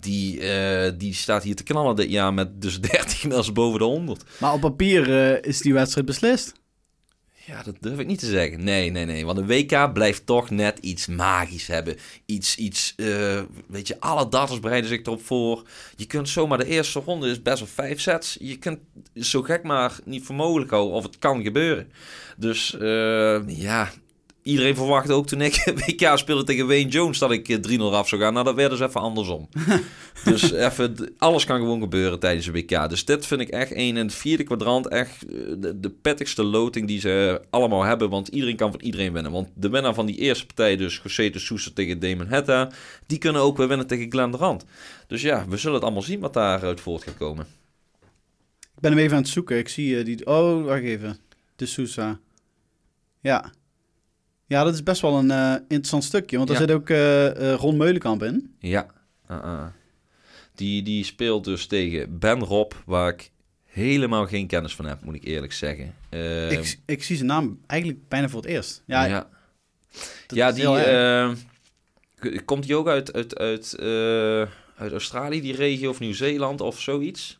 Die, 0.00 0.40
eh, 0.40 0.92
die 0.98 1.14
staat 1.14 1.42
hier 1.42 1.56
te 1.56 1.62
knallen 1.62 1.96
dit 1.96 2.10
jaar 2.10 2.34
met 2.34 2.62
dus 2.62 2.80
30 2.90 3.22
inmiddels 3.22 3.52
boven 3.52 3.78
de 3.78 3.84
100. 3.84 4.24
Maar 4.38 4.52
op 4.52 4.60
papier 4.60 5.44
is 5.44 5.58
die 5.58 5.74
wedstrijd 5.74 6.06
beslist. 6.06 6.59
Ja, 7.50 7.62
dat 7.62 7.76
durf 7.80 7.98
ik 7.98 8.06
niet 8.06 8.18
te 8.18 8.26
zeggen. 8.26 8.64
Nee, 8.64 8.90
nee, 8.90 9.04
nee. 9.04 9.26
Want 9.26 9.38
een 9.38 9.46
WK 9.46 9.92
blijft 9.92 10.26
toch 10.26 10.50
net 10.50 10.78
iets 10.78 11.06
magisch 11.06 11.66
hebben. 11.66 11.96
Iets, 12.26 12.56
iets 12.56 12.94
uh, 12.96 13.40
weet 13.68 13.88
je, 13.88 14.00
alle 14.00 14.28
datas 14.28 14.60
bereiden 14.60 14.90
zich 14.90 15.00
erop 15.00 15.24
voor. 15.24 15.62
Je 15.96 16.06
kunt 16.06 16.28
zomaar 16.28 16.58
de 16.58 16.66
eerste 16.66 17.00
ronde 17.00 17.28
is 17.28 17.42
best 17.42 17.58
wel 17.58 17.68
vijf 17.68 18.00
sets. 18.00 18.36
Je 18.40 18.58
kunt 18.58 18.78
zo 19.14 19.42
gek 19.42 19.62
maar 19.62 19.98
niet 20.04 20.24
voor 20.24 20.34
mogelijk 20.34 20.70
houden 20.70 20.94
of 20.94 21.02
het 21.02 21.18
kan 21.18 21.42
gebeuren. 21.42 21.92
Dus 22.36 22.76
uh, 22.80 23.40
ja, 23.46 23.90
iedereen 24.50 24.74
verwachtte 24.74 25.12
ook 25.12 25.26
toen 25.26 25.40
ik 25.40 25.72
WK 25.86 26.10
speelde 26.14 26.44
tegen 26.44 26.66
Wayne 26.66 26.88
Jones 26.88 27.18
dat 27.18 27.30
ik 27.30 27.68
3-0 27.68 27.70
eh, 27.70 27.92
af 27.92 28.08
zou 28.08 28.20
gaan. 28.20 28.32
Nou, 28.32 28.44
dat 28.44 28.54
werd 28.54 28.70
dus 28.78 28.80
even 28.80 29.00
andersom. 29.00 29.48
dus 30.24 30.52
even, 30.52 31.14
alles 31.18 31.44
kan 31.44 31.58
gewoon 31.58 31.80
gebeuren 31.80 32.18
tijdens 32.18 32.46
een 32.46 32.52
WK. 32.52 32.88
Dus 32.88 33.04
dit 33.04 33.26
vind 33.26 33.40
ik 33.40 33.48
echt 33.48 33.72
één 33.72 33.96
in 33.96 34.04
het 34.04 34.14
vierde 34.14 34.42
kwadrant 34.42 34.88
echt 34.88 35.26
eh, 35.26 35.38
de, 35.58 35.80
de 35.80 35.90
pettigste 35.90 36.42
loting 36.42 36.86
die 36.86 37.00
ze 37.00 37.40
allemaal 37.50 37.82
hebben. 37.82 38.10
Want 38.10 38.28
iedereen 38.28 38.56
kan 38.56 38.70
van 38.70 38.80
iedereen 38.80 39.12
winnen. 39.12 39.32
Want 39.32 39.48
de 39.54 39.68
winnaar 39.68 39.94
van 39.94 40.06
die 40.06 40.16
eerste 40.16 40.46
partij, 40.46 40.76
dus 40.76 41.00
José 41.02 41.30
de 41.30 41.38
Sousa 41.38 41.70
tegen 41.74 42.00
Damon 42.00 42.26
Hetta, 42.26 42.70
die 43.06 43.18
kunnen 43.18 43.42
ook 43.42 43.56
weer 43.56 43.68
winnen 43.68 43.86
tegen 43.86 44.10
Glenn 44.10 44.34
Rand. 44.34 44.64
Dus 45.06 45.22
ja, 45.22 45.44
we 45.48 45.56
zullen 45.56 45.74
het 45.74 45.84
allemaal 45.84 46.02
zien 46.02 46.20
wat 46.20 46.34
daaruit 46.34 46.80
voort 46.80 47.02
gaat 47.02 47.16
komen. 47.16 47.46
Ik 48.60 48.86
ben 48.86 48.90
hem 48.90 49.00
even 49.00 49.16
aan 49.16 49.22
het 49.22 49.32
zoeken. 49.32 49.58
Ik 49.58 49.68
zie 49.68 49.94
uh, 49.94 50.04
die... 50.04 50.26
Oh, 50.26 50.64
wacht 50.64 50.82
even. 50.82 51.16
De 51.56 51.66
Sousa. 51.66 52.18
Ja. 53.20 53.52
Ja, 54.50 54.64
dat 54.64 54.74
is 54.74 54.82
best 54.82 55.00
wel 55.00 55.18
een 55.18 55.30
uh, 55.30 55.54
interessant 55.54 56.04
stukje. 56.04 56.36
Want 56.36 56.50
er 56.50 56.56
zit 56.56 56.70
ook 56.70 56.88
uh, 56.88 57.54
Ron 57.54 57.76
Meulenkamp 57.76 58.22
in. 58.22 58.54
Ja. 58.58 58.86
Uh 59.30 59.66
Die, 60.54 60.82
die 60.82 61.04
speelt 61.04 61.44
dus 61.44 61.66
tegen 61.66 62.18
Ben 62.18 62.38
Rob, 62.38 62.72
waar 62.86 63.08
ik 63.08 63.30
helemaal 63.64 64.26
geen 64.26 64.46
kennis 64.46 64.74
van 64.74 64.84
heb, 64.84 65.02
moet 65.02 65.14
ik 65.14 65.24
eerlijk 65.24 65.52
zeggen. 65.52 65.94
Ehm, 66.08 66.50
ik, 66.50 66.78
ik 66.86 67.02
zie 67.02 67.16
zijn 67.16 67.28
naam 67.28 67.60
eigenlijk 67.66 68.08
bijna 68.08 68.28
voor 68.28 68.40
het 68.40 68.50
eerst. 68.50 68.82
Ja, 68.86 69.04
ja. 69.04 69.28
ja 70.26 70.52
die 70.52 70.66
komt 72.44 72.66
hij 72.66 72.74
ook 72.74 72.88
uit, 72.88 73.12
uit, 73.12 73.38
uit, 73.38 73.78
uit 74.76 74.92
Australië, 74.92 75.40
die 75.40 75.54
regio, 75.54 75.90
of 75.90 76.00
Nieuw-Zeeland 76.00 76.60
of 76.60 76.80
zoiets? 76.80 77.39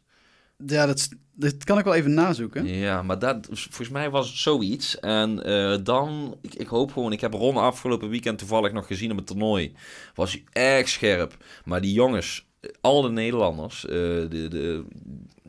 Ja, 0.67 0.87
dat, 0.87 1.09
dat 1.35 1.65
kan 1.65 1.79
ik 1.79 1.85
wel 1.85 1.95
even 1.95 2.15
nazoeken. 2.15 2.67
Ja, 2.67 3.03
maar 3.03 3.19
dat, 3.19 3.49
volgens 3.51 3.89
mij 3.89 4.11
was 4.11 4.29
het 4.29 4.37
zoiets. 4.37 4.99
En 4.99 5.49
uh, 5.49 5.77
dan, 5.83 6.37
ik, 6.41 6.55
ik, 6.55 6.67
hoop 6.67 6.93
gewoon, 6.93 7.13
ik 7.13 7.21
heb 7.21 7.33
Ron 7.33 7.57
afgelopen 7.57 8.09
weekend 8.09 8.39
toevallig 8.39 8.73
nog 8.73 8.87
gezien 8.87 9.11
op 9.11 9.17
het 9.17 9.27
toernooi. 9.27 9.73
Was 10.15 10.33
hij 10.33 10.45
erg 10.53 10.89
scherp. 10.89 11.37
Maar 11.65 11.81
die 11.81 11.93
jongens, 11.93 12.47
al 12.81 13.03
de 13.03 13.11
Nederlanders, 13.11 13.85
uh, 13.85 13.91
de, 13.91 14.29
de, 14.49 14.85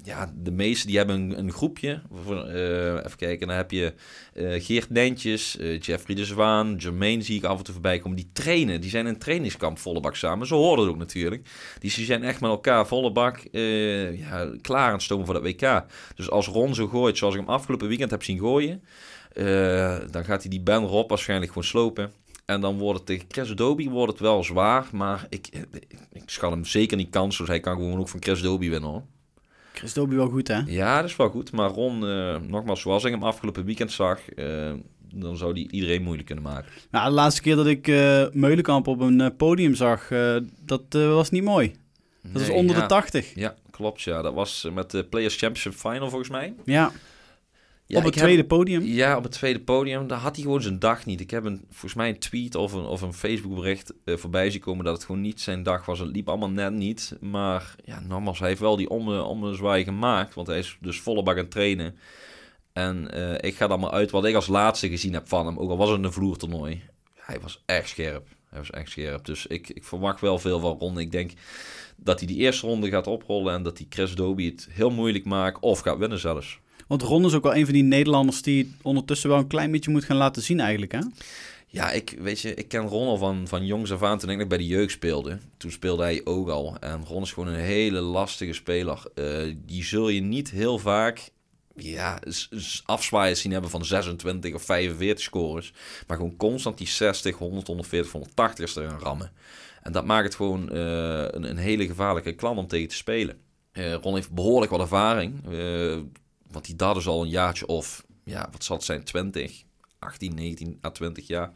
ja, 0.04 0.34
de 0.36 0.52
meeste 0.52 0.88
die 0.88 0.98
hebben 0.98 1.16
een, 1.16 1.40
een 1.40 1.52
groepje. 1.52 2.02
Uh, 2.30 2.94
even 2.94 3.16
kijken, 3.18 3.48
dan 3.48 3.56
heb 3.56 3.72
je 3.72 3.94
uh, 4.34 4.64
Geert 4.64 4.90
Nentjes, 4.90 5.58
uh, 5.60 5.80
Jeffrey 5.80 6.16
de 6.16 6.26
Zwaan, 6.26 6.76
Jermaine 6.76 7.22
zie 7.24 7.38
ik 7.38 7.44
af 7.44 7.58
en 7.58 7.64
toe 7.64 7.74
voorbij 7.74 8.00
komen. 8.00 8.18
Die 8.18 8.30
trainen, 8.34 8.82
die 8.82 8.90
zijn 8.90 9.06
in 9.06 9.14
een 9.14 9.20
trainingskamp 9.20 9.80
volle 9.80 10.00
bak 10.00 10.16
samen. 10.16 10.48
Zo 10.48 10.56
horen 10.56 10.80
het 10.80 10.90
ook 10.90 10.98
natuurlijk. 10.98 11.50
Die 11.80 11.92
zijn 11.92 12.24
echt 12.24 12.42
met 12.42 12.50
elkaar 12.50 12.88
volle 12.88 13.12
bak 13.12 13.40
ja, 13.52 14.50
klaar 14.62 14.88
aan 14.88 14.94
het 14.94 15.02
stomen 15.02 15.26
voor 15.26 15.34
dat 15.34 15.44
WK. 15.44 15.86
Dus 16.16 16.30
als 16.30 16.48
Ron 16.48 16.76
zo 16.76 16.88
gooit, 16.88 17.18
zoals 17.18 17.34
ik 17.34 17.40
hem 17.40 17.50
afgelopen 17.50 17.88
weekend 17.88 18.12
heb 18.12 18.24
zien 18.24 18.40
gooien... 18.40 18.84
dan 20.12 20.26
gaat 20.26 20.42
hij 20.42 20.50
die 20.50 20.62
Ben 20.62 20.84
Rob 20.84 21.10
waarschijnlijk 21.10 21.52
gewoon 21.52 21.68
slopen. 21.68 22.12
En 22.46 22.62
dan 22.62 22.78
wordt 22.78 22.98
het 22.98 23.08
tegen 23.08 23.26
Chris 23.30 23.50
Dobie 23.56 23.90
wordt 23.90 24.12
het 24.12 24.22
wel 24.22 24.44
zwaar. 24.44 24.88
Maar 24.92 25.26
ik, 25.30 25.48
ik, 25.52 25.86
ik 26.12 26.24
schat 26.26 26.52
hem 26.52 26.66
zeker 26.66 26.98
niet 26.98 27.10
kans. 27.10 27.38
Dus 27.38 27.48
hij 27.48 27.60
kan 27.60 27.76
gewoon 27.76 28.00
ook 28.00 28.10
van 28.10 28.24
Chris 28.24 28.42
Dobie 28.42 28.70
winnen 28.70 28.90
hoor. 28.90 29.04
Chris 29.74 29.94
Dobie 29.94 30.18
wel 30.18 30.30
goed, 30.30 30.48
hè? 30.48 30.60
Ja, 30.66 31.02
dat 31.02 31.10
is 31.10 31.16
wel 31.16 31.30
goed. 31.30 31.52
Maar 31.52 31.70
Ron, 31.70 32.04
uh, 32.04 32.36
nogmaals, 32.48 32.82
zoals 32.82 33.04
ik 33.04 33.12
hem 33.12 33.24
afgelopen 33.24 33.66
weekend 33.66 33.92
zag, 33.92 34.20
uh, 34.36 34.72
dan 35.14 35.38
zou 35.38 35.54
die 35.54 35.72
iedereen 35.72 36.02
moeilijk 36.02 36.26
kunnen 36.26 36.44
maken. 36.44 36.72
Nou, 36.92 37.06
de 37.08 37.14
laatste 37.14 37.42
keer 37.42 37.56
dat 37.56 37.68
ik 37.68 37.88
uh, 37.88 38.26
Meulenkamp 38.32 38.88
op 38.88 39.00
een 39.00 39.36
podium 39.36 39.76
zag, 39.76 40.08
dat 40.66 40.84
was 40.90 41.30
niet 41.30 41.44
mooi. 41.44 41.76
Dat 42.22 42.34
nee, 42.34 42.44
is 42.44 42.50
onder 42.50 42.76
ja. 42.76 42.82
de 42.82 42.88
80. 42.88 43.36
Ja, 43.36 43.56
klopt. 43.72 44.02
Ja, 44.02 44.22
dat 44.22 44.34
was 44.34 44.68
met 44.74 44.92
de 44.92 45.04
Players 45.04 45.38
Championship 45.38 45.74
Final 45.74 46.10
volgens 46.10 46.30
mij. 46.30 46.54
Ja. 46.66 46.92
Ja, 47.92 47.98
op 47.98 48.04
het 48.04 48.14
tweede 48.14 48.38
heb, 48.38 48.48
podium? 48.48 48.84
Ja, 48.84 49.18
op 49.18 49.24
het 49.24 49.32
tweede 49.32 49.60
podium. 49.60 50.08
Daar 50.08 50.20
had 50.20 50.36
hij 50.36 50.44
gewoon 50.44 50.62
zijn 50.62 50.80
dag 50.80 51.06
niet. 51.06 51.22
Ik 51.22 51.32
heb 51.32 51.44
een, 51.44 51.66
volgens 51.70 51.94
mij 51.94 52.10
een 52.10 52.20
tweet 52.20 52.56
of 52.56 52.74
een, 52.74 52.86
of 52.86 53.02
een 53.02 53.14
Facebook 53.14 53.56
bericht 53.56 53.94
uh, 54.06 54.18
voorbij 54.18 54.50
zien 54.50 54.62
komen 54.62 54.86
dat 54.86 54.94
het 54.94 55.06
gewoon 55.06 55.22
niet 55.22 55.42
zijn 55.42 55.64
dag 55.64 55.86
was. 55.86 56.00
Het 56.00 56.10
liep 56.10 56.30
allemaal 56.30 56.50
net 56.50 56.74
niet. 56.74 57.18
Maar 57.20 57.76
ja, 57.84 58.00
nogmaals, 58.00 58.40
hij 58.40 58.48
heeft 58.48 58.60
wel 58.60 58.76
die 58.76 58.90
ommezwaai 58.90 59.84
gemaakt. 59.84 60.34
Want 60.34 60.48
hij 60.48 60.58
is 60.58 60.78
dus 60.82 61.00
volle 61.00 61.24
bak 61.24 61.36
aan 61.36 61.42
het 61.42 61.52
trainen. 61.52 61.96
En 62.74 63.08
uh, 63.14 63.34
ik 63.34 63.56
ga 63.56 63.68
dan 63.68 63.80
maar 63.80 63.92
uit 63.92 64.12
wat 64.12 64.26
ik 64.26 64.36
als 64.36 64.48
laatste 64.48 64.90
gezien 64.90 65.14
heb 65.14 65.28
van 65.28 65.46
hem. 65.46 65.58
Ook 65.58 65.70
al 65.70 65.78
was 65.78 65.90
het 65.90 66.04
een 66.04 66.14
vloertoernooi. 66.14 66.82
Hij 67.16 67.40
was 67.40 67.64
echt 67.66 67.90
scherp. 67.90 68.28
Hij 68.50 68.60
was 68.60 68.70
echt 68.70 68.90
scherp. 68.90 69.26
Dus 69.26 69.48
ik, 69.48 69.70
ik 69.70 69.84
verwacht 69.84 70.22
wel 70.22 70.40
veel 70.40 70.60
van 70.60 70.78
Ron. 70.80 71.00
Ik 71.00 71.12
denk 71.12 71.32
dat 71.96 72.20
hij 72.20 72.28
die 72.28 72.38
eerste 72.38 72.68
ronde 72.68 72.90
gaat 72.90 73.08
oprollen. 73.08 73.54
En 73.54 73.64
dat 73.64 73.78
hij 73.78 73.88
Chris 73.90 74.16
Dobie 74.16 74.52
het 74.52 74.68
heel 74.72 74.90
moeilijk 74.90 75.26
maakt. 75.26 75.60
Of 75.60 75.80
gaat 75.80 75.98
winnen 75.98 76.20
zelfs. 76.20 76.60
Want 76.92 77.04
Ron 77.04 77.26
is 77.26 77.34
ook 77.34 77.44
wel 77.44 77.56
een 77.56 77.66
van 77.66 77.74
die 77.74 77.84
Nederlanders 77.84 78.42
die 78.42 78.76
ondertussen 78.82 79.30
wel 79.30 79.38
een 79.38 79.48
klein 79.48 79.72
beetje 79.72 79.92
moet 79.92 80.04
gaan 80.04 80.18
laten 80.18 80.42
zien 80.42 80.60
eigenlijk, 80.60 80.92
hè? 80.92 81.00
Ja, 81.68 81.92
ik, 81.92 82.16
weet 82.20 82.40
je, 82.40 82.54
ik 82.54 82.68
ken 82.68 82.88
Ron 82.88 83.08
al 83.08 83.18
van, 83.18 83.48
van 83.48 83.66
jongs 83.66 83.92
af 83.92 84.04
aan 84.04 84.18
toen 84.18 84.30
ik 84.30 84.48
bij 84.48 84.58
de 84.58 84.68
jeugd 84.68 84.92
speelde. 84.92 85.38
Toen 85.58 85.72
speelde 85.72 86.04
hij 86.04 86.22
ook 86.24 86.50
al. 86.50 86.78
En 86.80 87.06
Ron 87.06 87.22
is 87.22 87.32
gewoon 87.32 87.54
een 87.54 87.60
hele 87.60 88.00
lastige 88.00 88.54
speler. 88.54 89.04
Uh, 89.16 89.56
die 89.66 89.84
zul 89.84 90.10
je 90.10 90.22
niet 90.22 90.50
heel 90.50 90.80
vaak 90.80 91.30
ja, 91.76 92.20
afzwaaien 92.86 93.38
zien 93.38 93.52
hebben 93.52 93.70
van 93.70 93.86
26 93.86 94.54
of 94.54 94.64
45 94.64 95.24
scores. 95.24 95.74
Maar 96.08 96.18
gewoon 96.18 96.38
constant 96.38 96.78
die 96.78 96.88
60, 96.88 97.38
100, 97.38 97.68
140, 97.68 98.12
180 98.12 98.76
erin 98.76 99.00
rammen. 99.00 99.32
En 99.82 99.92
dat 99.92 100.06
maakt 100.06 100.26
het 100.26 100.36
gewoon 100.36 100.70
uh, 100.72 100.78
een, 101.28 101.50
een, 101.50 101.58
hele 101.58 101.86
gevaarlijke 101.86 102.34
klant 102.34 102.58
om 102.58 102.68
tegen 102.68 102.90
te 102.90 102.96
spelen. 102.96 103.38
Uh, 103.74 103.94
Ron 103.94 104.16
heeft 104.16 104.32
behoorlijk 104.32 104.72
wat 104.72 104.82
ervaring. 104.82 105.42
Want 106.52 106.66
die 106.66 106.76
dat 106.76 106.98
is 106.98 107.08
al 107.08 107.22
een 107.22 107.30
jaartje 107.30 107.68
of, 107.68 108.04
ja, 108.24 108.50
wat 108.52 108.64
zal 108.64 108.76
het 108.76 108.86
zijn, 108.86 109.04
20, 109.04 109.64
18, 110.00 110.36
19 110.36 110.80
à 110.84 110.90
20 110.90 111.28
jaar. 111.28 111.52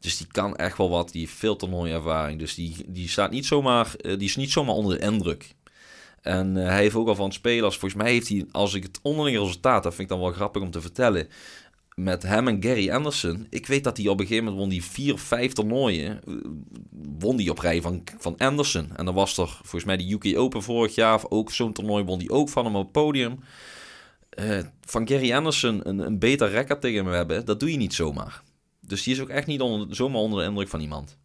Dus 0.00 0.16
die 0.16 0.26
kan 0.26 0.56
echt 0.56 0.76
wel 0.76 0.90
wat. 0.90 1.12
Die 1.12 1.20
heeft 1.20 1.38
veel 1.38 1.56
toernooiervaring. 1.56 2.38
Dus 2.38 2.54
die, 2.54 2.76
die, 2.86 3.08
staat 3.08 3.30
niet 3.30 3.46
zomaar, 3.46 3.94
uh, 4.00 4.18
die 4.18 4.28
is 4.28 4.36
niet 4.36 4.50
zomaar 4.50 4.74
onder 4.74 4.98
de 4.98 5.04
indruk. 5.04 5.54
En 6.20 6.56
uh, 6.56 6.66
hij 6.66 6.80
heeft 6.80 6.94
ook 6.94 7.08
al 7.08 7.14
van 7.14 7.32
spelers. 7.32 7.76
Volgens 7.76 8.02
mij 8.02 8.12
heeft 8.12 8.28
hij, 8.28 8.46
als 8.52 8.74
ik 8.74 8.82
het 8.82 8.98
onderlinge 9.02 9.38
resultaat, 9.38 9.82
dat 9.82 9.94
vind 9.94 10.10
ik 10.10 10.16
dan 10.16 10.24
wel 10.24 10.34
grappig 10.34 10.62
om 10.62 10.70
te 10.70 10.80
vertellen. 10.80 11.28
Met 11.94 12.22
hem 12.22 12.48
en 12.48 12.62
Gary 12.62 12.90
Anderson. 12.90 13.46
Ik 13.50 13.66
weet 13.66 13.84
dat 13.84 13.96
hij 13.96 14.08
op 14.08 14.20
een 14.20 14.26
gegeven 14.26 14.44
moment 14.44 14.62
won 14.62 14.70
die 14.70 14.84
vier 14.84 15.18
vijf 15.18 15.52
toernooien. 15.52 16.20
Uh, 16.26 16.34
won 17.18 17.36
die 17.36 17.50
op 17.50 17.58
rij 17.58 17.80
van, 17.80 18.02
van 18.18 18.36
Anderson. 18.36 18.90
En 18.96 19.04
dan 19.04 19.14
was 19.14 19.38
er 19.38 19.48
volgens 19.48 19.84
mij 19.84 19.96
de 19.96 20.12
UK 20.12 20.38
Open 20.38 20.62
vorig 20.62 20.94
jaar. 20.94 21.20
Ook 21.28 21.52
zo'n 21.52 21.72
toernooi 21.72 22.04
won 22.04 22.18
die 22.18 22.30
ook 22.30 22.48
van 22.48 22.64
hem 22.64 22.76
op 22.76 22.82
het 22.82 22.92
podium. 22.92 23.38
Uh, 24.38 24.58
van 24.80 25.08
Gary 25.08 25.32
Anderson 25.32 25.88
een, 25.88 25.98
een 25.98 26.18
beter 26.18 26.50
record 26.50 26.80
tegen 26.80 27.04
hem 27.04 27.14
hebben, 27.14 27.44
dat 27.44 27.60
doe 27.60 27.70
je 27.70 27.76
niet 27.76 27.94
zomaar. 27.94 28.42
Dus 28.80 29.02
die 29.02 29.14
is 29.14 29.20
ook 29.20 29.28
echt 29.28 29.46
niet 29.46 29.60
onder, 29.60 29.96
zomaar 29.96 30.20
onder 30.20 30.38
de 30.38 30.48
indruk 30.48 30.68
van 30.68 30.80
iemand. 30.80 31.18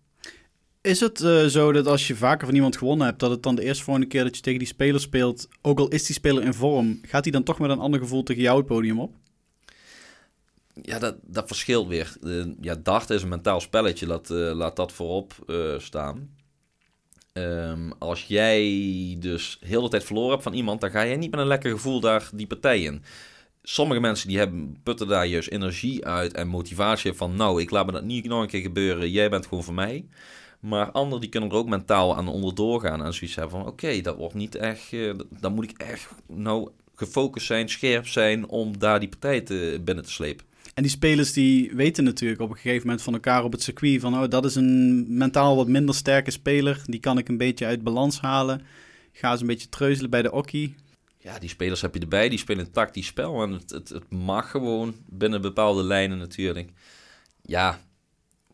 Is 0.82 1.00
het 1.00 1.22
uh, 1.22 1.46
zo 1.46 1.72
dat 1.72 1.88
als 1.88 2.08
je 2.08 2.16
vaker 2.16 2.46
van 2.46 2.56
iemand 2.56 2.78
gewonnen 2.78 3.06
hebt, 3.08 3.20
dat 3.20 3.30
het 3.32 3.44
dan 3.44 3.56
de 3.56 3.64
eerste 3.64 3.84
volgende 3.84 4.08
keer 4.10 4.24
dat 4.24 4.36
je 4.36 4.42
tegen 4.42 4.60
die 4.60 4.68
speler 4.68 5.00
speelt, 5.00 5.48
ook 5.62 5.80
al 5.80 5.88
is 5.88 6.06
die 6.06 6.16
speler 6.16 6.44
in 6.44 6.54
vorm, 6.54 7.00
gaat 7.02 7.24
hij 7.24 7.32
dan 7.32 7.44
toch 7.44 7.60
met 7.60 7.70
een 7.70 7.80
ander 7.80 8.00
gevoel 8.00 8.24
tegen 8.24 8.42
jou 8.42 8.58
het 8.58 8.66
podium 8.66 9.00
op? 9.00 9.14
Ja, 10.82 11.00
dat, 11.00 11.16
dat 11.22 11.48
verschilt 11.48 11.88
weer. 11.88 12.16
Uh, 12.22 12.46
ja, 12.62 12.76
dart 12.76 13.10
is 13.10 13.22
een 13.22 13.30
mentaal 13.30 13.62
spelletje, 13.62 14.08
laat, 14.08 14.30
laat 14.30 14.76
dat 14.76 14.92
voorop 14.92 15.34
staan. 15.78 16.35
Um, 17.38 17.94
als 18.00 18.24
jij 18.24 19.16
dus 19.20 19.58
heel 19.62 19.82
de 19.82 19.90
tijd 19.90 20.04
verloren 20.04 20.32
hebt 20.32 20.44
van 20.44 20.54
iemand, 20.54 20.82
dan 20.82 20.92
ga 20.92 21.02
je 21.02 21.16
niet 21.16 21.32
met 21.32 21.40
een 21.40 21.48
lekker 21.48 21.72
gevoel 21.72 22.00
daar 22.00 22.30
die 22.34 22.48
partij 22.48 22.82
in. 22.82 23.04
Sommige 23.64 24.00
mensen 24.00 24.28
die 24.28 24.38
hebben, 24.38 24.78
putten 24.84 25.08
daar 25.08 25.26
juist 25.26 25.50
energie 25.50 26.06
uit 26.06 26.34
en 26.34 26.48
motivatie 26.48 27.14
van, 27.14 27.36
nou, 27.36 27.62
ik 27.62 27.70
laat 27.70 27.86
me 27.86 27.92
dat 27.92 28.04
niet 28.04 28.26
nog 28.26 28.42
een 28.42 28.48
keer 28.48 28.62
gebeuren, 28.62 29.12
jij 29.12 29.30
bent 29.30 29.48
gewoon 29.48 29.64
voor 29.64 29.74
mij. 29.74 30.06
Maar 30.60 30.92
anderen 30.92 31.22
die 31.22 31.30
kunnen 31.30 31.50
er 31.50 31.56
ook 31.56 31.68
mentaal 31.68 32.16
aan 32.16 32.28
onderdoor 32.28 32.82
gaan 32.82 33.04
en 33.04 33.14
zoiets 33.14 33.36
hebben 33.36 33.60
van, 33.60 33.68
oké, 33.68 34.02
dat 34.02 34.16
wordt 34.16 34.36
niet 34.36 34.56
echt, 34.56 34.92
uh, 34.92 35.14
dan 35.30 35.54
moet 35.54 35.70
ik 35.70 35.78
echt 35.78 36.10
nou 36.28 36.70
gefocust 36.96 37.46
zijn, 37.46 37.70
scherp 37.70 38.08
zijn 38.08 38.48
om 38.48 38.78
daar 38.78 39.00
die 39.00 39.10
partij 39.10 39.44
binnen 39.82 40.04
te 40.04 40.12
slepen. 40.12 40.46
En 40.76 40.84
die 40.84 40.92
spelers 40.92 41.34
die 41.34 41.72
weten 41.76 42.04
natuurlijk 42.04 42.42
op 42.42 42.50
een 42.50 42.56
gegeven 42.56 42.86
moment 42.86 43.04
van 43.04 43.14
elkaar 43.14 43.44
op 43.44 43.52
het 43.52 43.64
circuit 43.64 44.02
van 44.02 44.14
oh, 44.14 44.30
dat 44.30 44.46
is 44.46 44.56
een 44.56 45.06
mentaal 45.18 45.56
wat 45.56 45.68
minder 45.68 45.96
sterke 45.96 46.32
speler. 46.32 46.82
Die 46.86 47.00
kan 47.00 47.18
ik 47.18 47.30
een 47.30 47.38
beetje 47.38 47.66
uit 47.66 47.84
balans 47.84 48.22
halen. 48.22 48.62
Ga 49.12 49.32
eens 49.32 49.42
een 49.42 49.48
beetje 49.48 49.70
treuzelen 49.70 50.10
bij 50.10 50.22
de 50.22 50.32
okkie. 50.32 50.76
Ja, 51.18 51.40
die 51.40 51.50
spelers 51.50 51.82
heb 51.82 51.94
je 51.94 52.00
erbij. 52.00 52.30
Die 52.30 52.38
spelen 52.38 52.66
een 52.66 52.72
tactisch 52.72 53.06
spel. 53.06 53.44
En 53.44 53.52
het, 53.52 53.70
het 53.70 54.10
mag 54.10 54.52
gewoon 54.52 54.96
binnen 55.06 55.42
bepaalde 55.42 55.84
lijnen 55.84 56.18
natuurlijk. 56.18 56.70
Ja, 57.42 57.80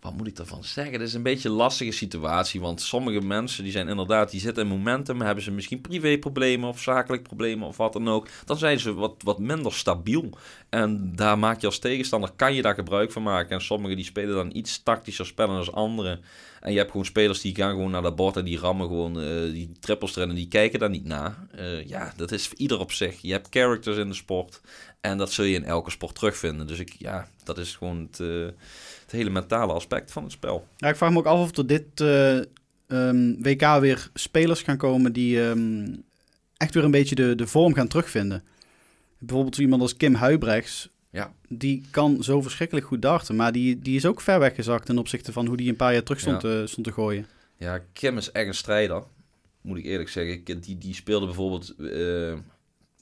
wat 0.02 0.18
moet 0.18 0.28
ik 0.28 0.36
daarvan 0.36 0.64
zeggen? 0.64 0.94
Het 0.94 1.02
is 1.02 1.14
een 1.14 1.24
beetje 1.24 1.50
een 1.50 1.56
lastige 1.56 1.92
situatie, 1.92 2.62
want 2.62 2.82
sommige 2.82 3.22
mensen 3.22 3.64
die 3.64 3.72
zijn 3.72 3.88
inderdaad, 3.88 4.32
die 4.32 4.40
zitten 4.40 4.64
in 4.64 4.70
momentum, 4.70 5.22
hebben 5.22 5.44
ze 5.44 5.52
misschien 5.52 5.82
privéproblemen 5.82 6.70
of 6.70 6.82
zakelijk 6.82 7.24
problemen 7.24 7.68
of 7.68 7.78
wat 7.78 7.94
dan 7.94 8.10
ook. 8.10 8.28
Dan 8.46 8.58
zijn 8.58 8.80
ze 8.80 8.94
wat, 8.94 9.16
wat 9.24 9.40
minder 9.40 9.74
stabiel. 9.74 10.30
En 10.70 11.16
daar 11.16 11.40
maak 11.40 11.62
je 11.62 11.68
als 11.68 11.80
tegenstander, 11.80 12.32
kan 12.36 12.54
je 12.54 12.62
daar 12.62 12.74
gebruik 12.74 13.12
van 13.12 13.24
maken. 13.24 13.56
En 13.56 13.62
sommigen 13.62 13.96
die 13.96 14.06
spelen 14.06 14.36
dan 14.36 14.56
iets 14.56 14.84
tactischer 14.84 15.26
spellen 15.26 15.58
als 15.58 15.72
anderen. 15.72 16.22
En 16.62 16.72
je 16.72 16.78
hebt 16.78 16.92
gewoon 16.92 17.06
spelers 17.06 17.42
die 17.42 17.56
gaan 17.56 17.72
gewoon 17.72 17.92
naar 17.92 18.02
dat 18.02 18.16
bord 18.16 18.38
en 18.38 18.46
die 18.46 18.60
rammen 18.60 18.88
gewoon 18.88 19.20
uh, 19.20 19.52
die 19.52 19.72
trippels 19.80 20.16
erin 20.16 20.30
en 20.30 20.36
die 20.36 20.48
kijken 20.48 20.80
daar 20.80 20.90
niet 20.90 21.06
naar. 21.06 21.48
Uh, 21.56 21.88
ja, 21.88 22.14
dat 22.16 22.32
is 22.32 22.52
ieder 22.52 22.80
op 22.80 22.92
zich. 22.92 23.22
Je 23.22 23.32
hebt 23.32 23.48
characters 23.50 23.98
in 23.98 24.08
de 24.08 24.16
sport 24.16 24.62
en 25.02 25.18
dat 25.18 25.32
zul 25.32 25.46
je 25.46 25.56
in 25.56 25.64
elke 25.64 25.92
sport 25.92 26.16
terugvinden. 26.16 26.68
Dus 26.68 26.80
ik, 26.80 26.96
ja, 26.98 27.28
dat 27.44 27.58
is 27.58 27.76
gewoon 27.76 28.08
het, 28.12 28.20
uh, 28.20 28.48
het 29.12 29.20
hele 29.20 29.30
mentale 29.30 29.74
aspect 29.74 30.12
van 30.12 30.24
het 30.24 30.32
spel. 30.32 30.68
Ja, 30.78 30.90
ik 30.90 30.96
vraag 30.96 31.12
me 31.12 31.18
ook 31.18 31.26
af 31.26 31.40
of 31.40 31.58
er 31.58 31.68
dit 31.68 32.00
um, 32.88 33.44
WK 33.44 33.80
weer 33.80 34.10
spelers 34.14 34.62
gaan 34.62 34.78
komen 34.78 35.14
die 35.14 35.40
um, 35.40 36.04
echt 36.58 36.74
weer 36.74 36.84
een 36.84 36.92
beetje 36.92 37.16
de, 37.16 37.36
de 37.36 37.48
vorm 37.48 37.74
gaan 37.74 37.88
terugvinden. 37.88 38.44
Bijvoorbeeld 39.18 39.58
iemand 39.58 39.82
als 39.82 39.98
Kim 39.98 40.14
Huibrechts 40.14 40.90
ja. 41.12 41.34
Die 41.48 41.84
kan 41.92 42.24
zo 42.24 42.42
verschrikkelijk 42.42 42.86
goed 42.86 43.02
darten. 43.02 43.36
Maar 43.36 43.52
die, 43.52 43.80
die 43.80 43.96
is 43.96 44.06
ook 44.06 44.22
ver 44.22 44.40
weggezakt 44.40 44.86
ten 44.86 44.98
opzichte 44.98 45.32
van 45.32 45.48
hoe 45.48 45.58
die 45.58 45.70
een 45.70 45.76
paar 45.76 45.94
jaar 45.94 46.04
terug 46.04 46.20
stond, 46.20 46.42
ja. 46.42 46.66
stond 46.66 46.86
te 46.86 46.94
gooien. 46.94 47.26
Ja, 47.58 47.84
Kim 47.94 48.18
is 48.18 48.32
echt 48.32 48.48
een 48.48 48.54
strijder. 48.54 49.04
Moet 49.62 49.78
ik 49.78 49.86
eerlijk 49.86 50.10
zeggen. 50.10 50.62
Die, 50.62 50.78
die 50.78 50.94
speelde 50.94 51.26
bijvoorbeeld... 51.26 51.74
Uh, 51.78 52.34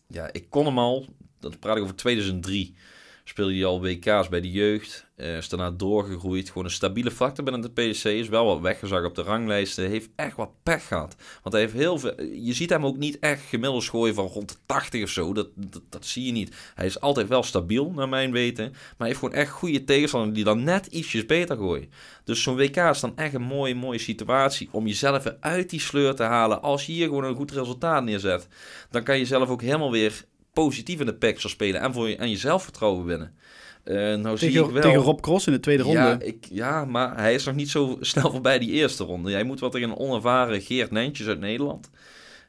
ja, 0.08 0.30
ik 0.32 0.46
kon 0.50 0.66
hem 0.66 0.80
al... 0.80 1.06
Dat 1.40 1.60
praat 1.60 1.78
ik 1.78 1.84
over 1.84 1.96
2003 1.96 2.76
speelde 3.24 3.54
hij 3.54 3.66
al 3.66 3.82
WK's 3.82 4.30
bij 4.30 4.42
de 4.42 4.52
jeugd. 4.52 5.06
Uh, 5.20 5.38
is 5.38 5.50
daarna 5.50 5.72
doorgegroeid. 5.72 6.48
Gewoon 6.48 6.64
een 6.64 6.72
stabiele 6.72 7.12
factor 7.12 7.44
binnen 7.44 7.74
de 7.74 7.90
PSC. 7.90 8.06
Is 8.06 8.30
wel 8.30 8.46
wat 8.46 8.60
weggezakt 8.60 9.06
op 9.06 9.16
de 9.16 9.22
ranglijsten. 9.22 9.90
Heeft 9.90 10.10
echt 10.16 10.36
wat 10.36 10.52
pech 10.64 10.88
gehad. 10.88 11.16
Want 11.44 11.56
hij 11.56 11.64
heeft 11.64 11.74
heel 11.74 12.00
veel... 12.00 12.22
Je 12.22 12.54
ziet 12.54 12.70
hem 12.70 12.86
ook 12.86 12.98
niet 12.98 13.20
echt 13.20 13.42
gemiddeld 13.42 13.84
gooien 13.84 14.16
van 14.16 14.26
rond 14.26 14.50
de 14.50 14.56
80 14.66 15.04
of 15.04 15.10
zo. 15.10 15.34
Dat, 15.34 15.48
dat, 15.90 16.06
zie 16.06 16.26
je 16.26 16.32
niet. 16.32 16.56
Hij 16.76 16.86
is 16.86 17.00
altijd 17.00 17.28
wel 17.28 17.44
stabiel, 17.44 17.92
naar 17.92 18.10
mijn 18.10 18.32
weten. 18.32 18.70
Maar 18.72 18.96
hij 18.98 19.08
heeft 19.08 19.20
gewoon 19.20 19.36
echt 19.36 19.52
goede 19.52 19.84
tegenstanders 19.84 20.36
die 20.36 20.44
dan 20.44 20.64
net 20.64 20.86
ietsjes 20.86 21.26
beter 21.26 21.58
gooien. 21.58 21.90
Dus 22.24 22.44
zo'n 22.44 22.56
WK 22.56 22.76
is 22.76 23.00
dan 23.00 23.18
echt 23.18 23.34
een 23.34 23.42
mooie, 23.42 23.76
mooie 23.76 24.00
situatie. 24.00 24.70
Om 24.72 24.88
jezelf 24.88 25.26
uit 25.40 25.70
die 25.70 25.80
sleur 25.80 26.16
te 26.16 26.24
halen. 26.24 26.62
Als 26.62 26.86
je 26.86 26.92
hier 26.92 27.08
gewoon 27.08 27.24
een 27.24 27.36
goed 27.36 27.52
resultaat 27.52 28.04
neerzet. 28.04 28.48
Dan 28.90 29.04
kan 29.04 29.18
je 29.18 29.26
zelf 29.26 29.50
ook 29.50 29.62
helemaal 29.62 29.92
weer 29.92 30.26
positief 30.54 31.00
in 31.00 31.06
de 31.06 31.34
zal 31.38 31.50
spelen 31.50 31.82
en, 31.82 31.94
voor 31.94 32.10
je, 32.10 32.16
en 32.16 32.30
je 32.30 32.38
zelfvertrouwen 32.38 33.06
winnen. 33.06 33.36
Uh, 33.90 33.96
nou 33.98 34.22
tegen, 34.22 34.38
zie 34.38 34.64
ik 34.66 34.72
wel... 34.72 34.82
tegen 34.82 35.02
Rob 35.02 35.20
Cross 35.20 35.48
in 35.48 35.54
de 35.54 35.60
tweede 35.60 35.84
ronde. 35.84 36.00
Ja, 36.00 36.20
ik, 36.20 36.46
ja, 36.50 36.86
maar 36.86 37.18
hij 37.18 37.34
is 37.34 37.46
nog 37.46 37.56
niet 37.56 37.70
zo 37.70 37.98
snel 38.02 38.32
voorbij 38.32 38.60
die 38.60 38.72
eerste 38.72 39.04
ronde. 39.04 39.32
Jij 39.32 39.44
moet 39.44 39.60
wel 39.60 39.70
tegen 39.70 39.90
een 39.90 39.98
onervaren 39.98 40.62
Geert 40.62 40.92
Nijntjes 40.92 41.28
uit 41.28 41.40
Nederland. 41.40 41.90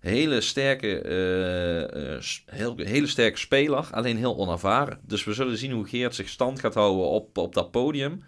Hele 0.00 0.40
sterke, 0.40 1.02
uh, 1.04 2.02
uh, 2.02 2.20
heel, 2.46 2.74
hele 2.76 3.06
sterke 3.06 3.38
speler, 3.38 3.88
alleen 3.90 4.16
heel 4.16 4.36
onervaren. 4.36 4.98
Dus 5.06 5.24
we 5.24 5.32
zullen 5.32 5.58
zien 5.58 5.72
hoe 5.72 5.88
Geert 5.88 6.14
zich 6.14 6.28
stand 6.28 6.60
gaat 6.60 6.74
houden 6.74 7.06
op, 7.06 7.38
op 7.38 7.54
dat 7.54 7.70
podium. 7.70 8.22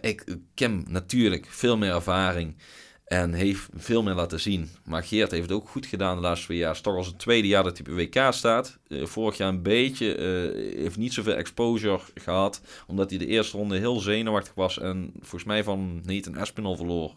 ik, 0.00 0.36
Kim 0.54 0.84
natuurlijk 0.88 1.46
veel 1.48 1.76
meer 1.76 1.94
ervaring. 1.94 2.56
En 3.14 3.32
heeft 3.32 3.68
veel 3.74 4.02
meer 4.02 4.14
laten 4.14 4.40
zien. 4.40 4.68
Maar 4.84 5.04
Geert 5.04 5.30
heeft 5.30 5.42
het 5.42 5.52
ook 5.52 5.68
goed 5.68 5.86
gedaan 5.86 6.16
de 6.16 6.22
laatste 6.22 6.46
twee 6.46 6.58
jaar. 6.58 6.80
Toch 6.80 6.96
als 6.96 7.06
het 7.06 7.18
tweede 7.18 7.48
jaar 7.48 7.62
dat 7.62 7.78
hij 7.78 7.94
WK 7.94 8.32
staat. 8.32 8.78
Uh, 8.88 9.06
vorig 9.06 9.36
jaar 9.36 9.48
een 9.48 9.62
beetje. 9.62 10.16
Uh, 10.16 10.78
heeft 10.82 10.96
niet 10.96 11.12
zoveel 11.12 11.34
exposure 11.34 12.00
gehad. 12.14 12.60
Omdat 12.86 13.10
hij 13.10 13.18
de 13.18 13.26
eerste 13.26 13.56
ronde 13.56 13.78
heel 13.78 14.00
zenuwachtig 14.00 14.54
was. 14.54 14.78
En 14.78 15.12
volgens 15.20 15.44
mij 15.44 15.64
van 15.64 16.00
Nathan 16.04 16.36
Espinol 16.36 16.76
verloor. 16.76 17.14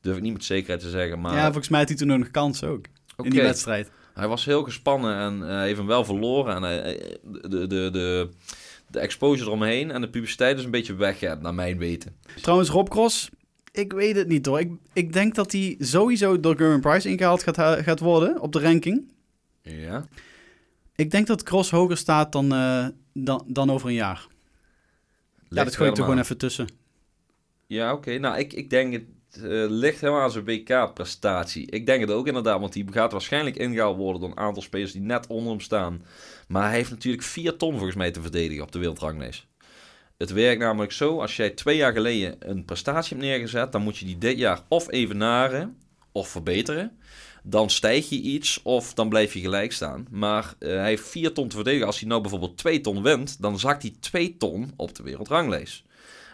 Durf 0.00 0.16
ik 0.16 0.22
niet 0.22 0.32
met 0.32 0.44
zekerheid 0.44 0.80
te 0.80 0.90
zeggen. 0.90 1.20
Maar... 1.20 1.34
Ja, 1.34 1.44
volgens 1.44 1.68
mij 1.68 1.80
had 1.80 1.88
hij 1.88 1.98
toen 1.98 2.08
nog 2.08 2.20
een 2.20 2.30
kans 2.30 2.64
ook. 2.64 2.84
Okay. 3.16 3.26
In 3.26 3.30
die 3.30 3.42
wedstrijd. 3.42 3.90
Hij 4.14 4.28
was 4.28 4.44
heel 4.44 4.62
gespannen 4.62 5.16
en 5.16 5.48
uh, 5.48 5.60
heeft 5.60 5.76
hem 5.76 5.86
wel 5.86 6.04
verloren. 6.04 6.54
En 6.54 6.62
hij, 6.62 7.16
de, 7.22 7.48
de, 7.48 7.88
de, 7.92 8.28
de 8.90 8.98
exposure 8.98 9.46
eromheen 9.46 9.90
en 9.90 10.00
de 10.00 10.08
publiciteit 10.08 10.58
is 10.58 10.64
een 10.64 10.70
beetje 10.70 10.94
weg, 10.94 11.20
naar 11.40 11.54
mijn 11.54 11.78
weten. 11.78 12.16
Trouwens, 12.40 12.70
Rob 12.70 12.88
Cross, 12.88 13.30
ik 13.78 13.92
weet 13.92 14.16
het 14.16 14.28
niet 14.28 14.46
hoor. 14.46 14.60
Ik, 14.60 14.70
ik 14.92 15.12
denk 15.12 15.34
dat 15.34 15.52
hij 15.52 15.76
sowieso 15.78 16.40
door 16.40 16.56
German 16.56 16.80
Price 16.80 17.08
ingehaald 17.08 17.42
gaat, 17.42 17.58
gaat 17.84 18.00
worden 18.00 18.40
op 18.40 18.52
de 18.52 18.60
ranking. 18.60 19.12
Ja. 19.62 20.06
Ik 20.94 21.10
denk 21.10 21.26
dat 21.26 21.42
Cross 21.42 21.70
hoger 21.70 21.96
staat 21.96 22.32
dan, 22.32 22.52
uh, 22.52 22.86
dan, 23.12 23.44
dan 23.46 23.70
over 23.70 23.88
een 23.88 23.94
jaar. 23.94 24.26
Ligt 25.36 25.54
ja, 25.54 25.64
dat 25.64 25.76
gooi 25.76 25.90
ik 25.90 25.96
er 25.96 26.02
gewoon 26.02 26.18
even 26.18 26.38
tussen. 26.38 26.68
Ja, 27.66 27.92
oké. 27.92 27.98
Okay. 27.98 28.16
Nou, 28.16 28.38
ik, 28.38 28.52
ik 28.52 28.70
denk 28.70 28.92
het 28.92 29.04
uh, 29.38 29.66
ligt 29.68 30.00
helemaal 30.00 30.22
aan 30.22 30.30
zijn 30.30 30.44
WK-prestatie. 30.44 31.70
Ik 31.70 31.86
denk 31.86 32.00
het 32.00 32.10
ook 32.10 32.26
inderdaad, 32.26 32.60
want 32.60 32.72
die 32.72 32.86
gaat 32.90 33.12
waarschijnlijk 33.12 33.56
ingehaald 33.56 33.96
worden 33.96 34.20
door 34.20 34.30
een 34.30 34.38
aantal 34.38 34.62
spelers 34.62 34.92
die 34.92 35.00
net 35.00 35.26
onder 35.26 35.50
hem 35.50 35.60
staan. 35.60 36.02
Maar 36.48 36.62
hij 36.62 36.76
heeft 36.76 36.90
natuurlijk 36.90 37.22
4 37.22 37.56
ton 37.56 37.72
volgens 37.72 37.96
mij 37.96 38.10
te 38.10 38.20
verdedigen 38.20 38.62
op 38.62 38.72
de 38.72 38.78
wereldranglijst. 38.78 39.46
Het 40.16 40.32
werkt 40.32 40.60
namelijk 40.60 40.92
zo, 40.92 41.20
als 41.20 41.36
jij 41.36 41.50
twee 41.50 41.76
jaar 41.76 41.92
geleden 41.92 42.36
een 42.38 42.64
prestatie 42.64 43.16
hebt 43.16 43.28
neergezet, 43.28 43.72
dan 43.72 43.82
moet 43.82 43.96
je 43.96 44.04
die 44.04 44.18
dit 44.18 44.38
jaar 44.38 44.60
of 44.68 44.90
evenaren 44.90 45.76
of 46.12 46.28
verbeteren. 46.28 46.98
Dan 47.42 47.70
stijg 47.70 48.08
je 48.08 48.20
iets 48.20 48.62
of 48.62 48.94
dan 48.94 49.08
blijf 49.08 49.34
je 49.34 49.40
gelijk 49.40 49.72
staan. 49.72 50.06
Maar 50.10 50.54
uh, 50.58 50.76
hij 50.76 50.88
heeft 50.88 51.08
4 51.08 51.32
ton 51.32 51.48
te 51.48 51.54
verdedigen. 51.54 51.86
Als 51.86 51.98
hij 51.98 52.08
nou 52.08 52.20
bijvoorbeeld 52.20 52.58
2 52.58 52.80
ton 52.80 53.02
wint, 53.02 53.42
dan 53.42 53.58
zakt 53.58 53.82
hij 53.82 53.94
2 54.00 54.36
ton 54.36 54.72
op 54.76 54.94
de 54.94 55.02
wereldranglijst. 55.02 55.82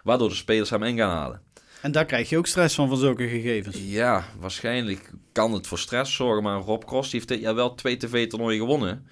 Waardoor 0.02 0.28
de 0.28 0.34
spelers 0.34 0.70
hem 0.70 0.82
in 0.82 0.96
gaan 0.96 1.16
halen. 1.16 1.42
En 1.82 1.92
daar 1.92 2.04
krijg 2.04 2.28
je 2.28 2.38
ook 2.38 2.46
stress 2.46 2.74
van, 2.74 2.88
van 2.88 2.96
zulke 2.96 3.28
gegevens. 3.28 3.76
Ja, 3.80 4.24
waarschijnlijk 4.38 5.10
kan 5.32 5.52
het 5.52 5.66
voor 5.66 5.78
stress 5.78 6.14
zorgen. 6.14 6.42
Maar 6.42 6.60
Rob 6.60 6.84
Cross 6.84 7.12
heeft 7.12 7.28
dit 7.28 7.40
jaar 7.40 7.54
wel 7.54 7.74
twee 7.74 7.96
tv-toernooien 7.96 8.60
gewonnen. 8.60 9.06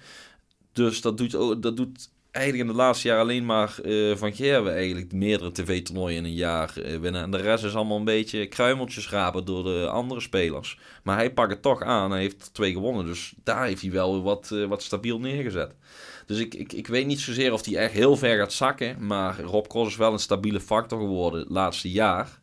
Dus 0.73 1.01
dat 1.01 1.17
doet, 1.17 1.31
dat 1.61 1.77
doet 1.77 2.09
eigenlijk 2.31 2.69
in 2.69 2.75
de 2.75 2.81
laatste 2.81 3.07
jaar 3.07 3.19
alleen 3.19 3.45
maar 3.45 3.75
uh, 3.83 4.15
Van 4.15 4.33
Gerwe 4.33 4.69
eigenlijk 4.69 5.13
meerdere 5.13 5.51
tv-toernooien 5.51 6.17
in 6.17 6.23
een 6.23 6.33
jaar 6.33 6.73
uh, 6.77 6.97
winnen. 6.97 7.21
En 7.21 7.31
de 7.31 7.37
rest 7.37 7.63
is 7.63 7.75
allemaal 7.75 7.97
een 7.97 8.03
beetje 8.03 8.47
kruimeltjes 8.47 9.09
rapen 9.09 9.45
door 9.45 9.63
de 9.63 9.87
andere 9.87 10.21
spelers. 10.21 10.79
Maar 11.03 11.17
hij 11.17 11.33
pakt 11.33 11.51
het 11.51 11.61
toch 11.61 11.81
aan. 11.81 12.11
Hij 12.11 12.19
heeft 12.21 12.53
twee 12.53 12.73
gewonnen. 12.73 13.05
Dus 13.05 13.33
daar 13.43 13.65
heeft 13.65 13.81
hij 13.81 13.91
wel 13.91 14.21
wat, 14.21 14.49
uh, 14.53 14.67
wat 14.67 14.83
stabiel 14.83 15.19
neergezet. 15.19 15.75
Dus 16.25 16.39
ik, 16.39 16.53
ik, 16.53 16.73
ik 16.73 16.87
weet 16.87 17.05
niet 17.05 17.19
zozeer 17.19 17.53
of 17.53 17.65
hij 17.65 17.75
echt 17.75 17.93
heel 17.93 18.17
ver 18.17 18.37
gaat 18.37 18.53
zakken. 18.53 19.05
Maar 19.05 19.41
Rob 19.41 19.67
Cross 19.67 19.91
is 19.91 19.97
wel 19.97 20.13
een 20.13 20.19
stabiele 20.19 20.59
factor 20.59 20.99
geworden 20.99 21.39
het 21.39 21.49
laatste 21.49 21.91
jaar. 21.91 22.39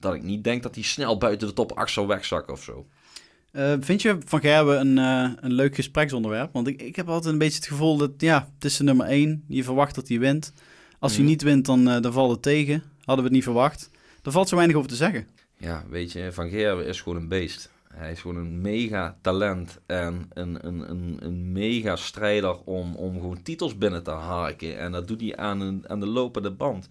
dat 0.00 0.14
ik 0.14 0.22
niet 0.22 0.44
denk 0.44 0.62
dat 0.62 0.74
hij 0.74 0.84
snel 0.84 1.18
buiten 1.18 1.48
de 1.48 1.54
top 1.54 1.72
8 1.72 1.92
zou 1.92 2.06
wegzakken 2.06 2.52
of 2.52 2.62
zo. 2.62 2.86
Uh, 3.52 3.74
vind 3.80 4.02
je 4.02 4.18
Van 4.24 4.40
Gerben 4.40 4.80
een, 4.80 4.96
uh, 4.96 5.32
een 5.40 5.52
leuk 5.52 5.74
gespreksonderwerp? 5.74 6.52
Want 6.52 6.66
ik, 6.66 6.82
ik 6.82 6.96
heb 6.96 7.08
altijd 7.08 7.32
een 7.32 7.38
beetje 7.38 7.56
het 7.56 7.66
gevoel 7.66 7.96
dat, 7.96 8.10
ja, 8.16 8.48
het 8.54 8.64
is 8.64 8.76
de 8.76 8.84
nummer 8.84 9.06
één. 9.06 9.44
Je 9.48 9.64
verwacht 9.64 9.94
dat 9.94 10.08
hij 10.08 10.18
wint. 10.18 10.52
Als 10.98 11.12
hij 11.12 11.20
mhm. 11.20 11.30
niet 11.30 11.42
wint, 11.42 11.66
dan, 11.66 11.88
uh, 11.88 12.00
dan 12.00 12.12
valt 12.12 12.30
het 12.30 12.42
tegen. 12.42 12.82
Hadden 12.98 13.16
we 13.16 13.22
het 13.22 13.32
niet 13.32 13.42
verwacht. 13.42 13.90
Er 14.22 14.32
valt 14.32 14.48
zo 14.48 14.56
weinig 14.56 14.76
over 14.76 14.88
te 14.88 14.96
zeggen. 14.96 15.26
Ja, 15.56 15.84
weet 15.88 16.12
je, 16.12 16.32
Van 16.32 16.48
Gerben 16.48 16.86
is 16.86 17.00
gewoon 17.00 17.18
een 17.18 17.28
beest. 17.28 17.70
Hij 17.94 18.12
is 18.12 18.20
gewoon 18.20 18.36
een 18.36 18.60
mega 18.60 19.16
talent 19.20 19.78
en 19.86 20.26
een, 20.32 20.66
een, 20.66 20.90
een, 20.90 21.16
een 21.20 21.52
mega 21.52 21.96
strijder 21.96 22.58
om, 22.64 22.94
om 22.94 23.14
gewoon 23.14 23.42
titels 23.42 23.78
binnen 23.78 24.02
te 24.02 24.10
harken. 24.10 24.78
En 24.78 24.92
dat 24.92 25.08
doet 25.08 25.20
hij 25.20 25.36
aan, 25.36 25.60
een, 25.60 25.84
aan 25.86 26.00
de 26.00 26.06
lopende 26.06 26.50
band. 26.50 26.88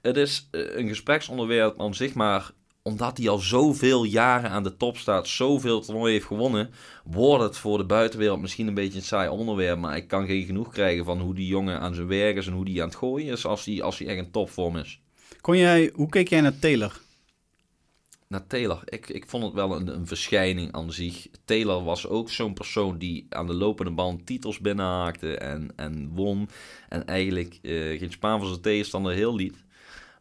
Het 0.00 0.16
is 0.16 0.48
een 0.50 0.88
gespreksonderwerp 0.88 1.78
om 1.78 1.94
zich 1.94 2.14
maar 2.14 2.50
omdat 2.82 3.18
hij 3.18 3.28
al 3.28 3.38
zoveel 3.38 4.04
jaren 4.04 4.50
aan 4.50 4.62
de 4.62 4.76
top 4.76 4.96
staat, 4.96 5.28
zoveel 5.28 5.80
toernooien 5.80 6.12
heeft 6.12 6.26
gewonnen, 6.26 6.70
wordt 7.04 7.44
het 7.44 7.56
voor 7.56 7.78
de 7.78 7.84
buitenwereld 7.84 8.40
misschien 8.40 8.66
een 8.66 8.74
beetje 8.74 8.98
een 8.98 9.04
saai 9.04 9.28
onderwerp. 9.28 9.78
Maar 9.78 9.96
ik 9.96 10.08
kan 10.08 10.26
geen 10.26 10.44
genoeg 10.44 10.72
krijgen 10.72 11.04
van 11.04 11.20
hoe 11.20 11.34
die 11.34 11.46
jongen 11.46 11.80
aan 11.80 11.94
zijn 11.94 12.06
werk 12.06 12.36
is 12.36 12.46
en 12.46 12.52
hoe 12.52 12.64
die 12.64 12.82
aan 12.82 12.88
het 12.88 12.96
gooien 12.96 13.32
is 13.32 13.46
als 13.46 13.64
hij, 13.64 13.82
als 13.82 13.98
hij 13.98 14.08
echt 14.08 14.18
een 14.18 14.30
topvorm 14.30 14.76
is. 14.76 15.00
Kon 15.40 15.56
jij, 15.56 15.92
hoe 15.94 16.08
keek 16.08 16.28
jij 16.28 16.40
naar 16.40 16.58
Taylor? 16.58 17.00
Naar 18.28 18.46
Taylor? 18.46 18.80
Ik, 18.84 19.08
ik 19.08 19.24
vond 19.26 19.44
het 19.44 19.52
wel 19.52 19.76
een, 19.76 19.88
een 19.88 20.06
verschijning 20.06 20.72
aan 20.72 20.92
zich. 20.92 21.26
Taylor 21.44 21.84
was 21.84 22.06
ook 22.06 22.30
zo'n 22.30 22.54
persoon 22.54 22.98
die 22.98 23.26
aan 23.28 23.46
de 23.46 23.54
lopende 23.54 23.90
band 23.90 24.26
titels 24.26 24.58
binnenhaakte 24.58 25.36
en, 25.36 25.70
en 25.76 26.08
won. 26.14 26.48
En 26.88 27.06
eigenlijk 27.06 27.58
uh, 27.62 27.98
geen 27.98 28.12
Spaan 28.12 28.38
van 28.38 28.48
zijn 28.48 28.60
tegenstander 28.60 29.12
heel 29.12 29.34
liet. 29.34 29.64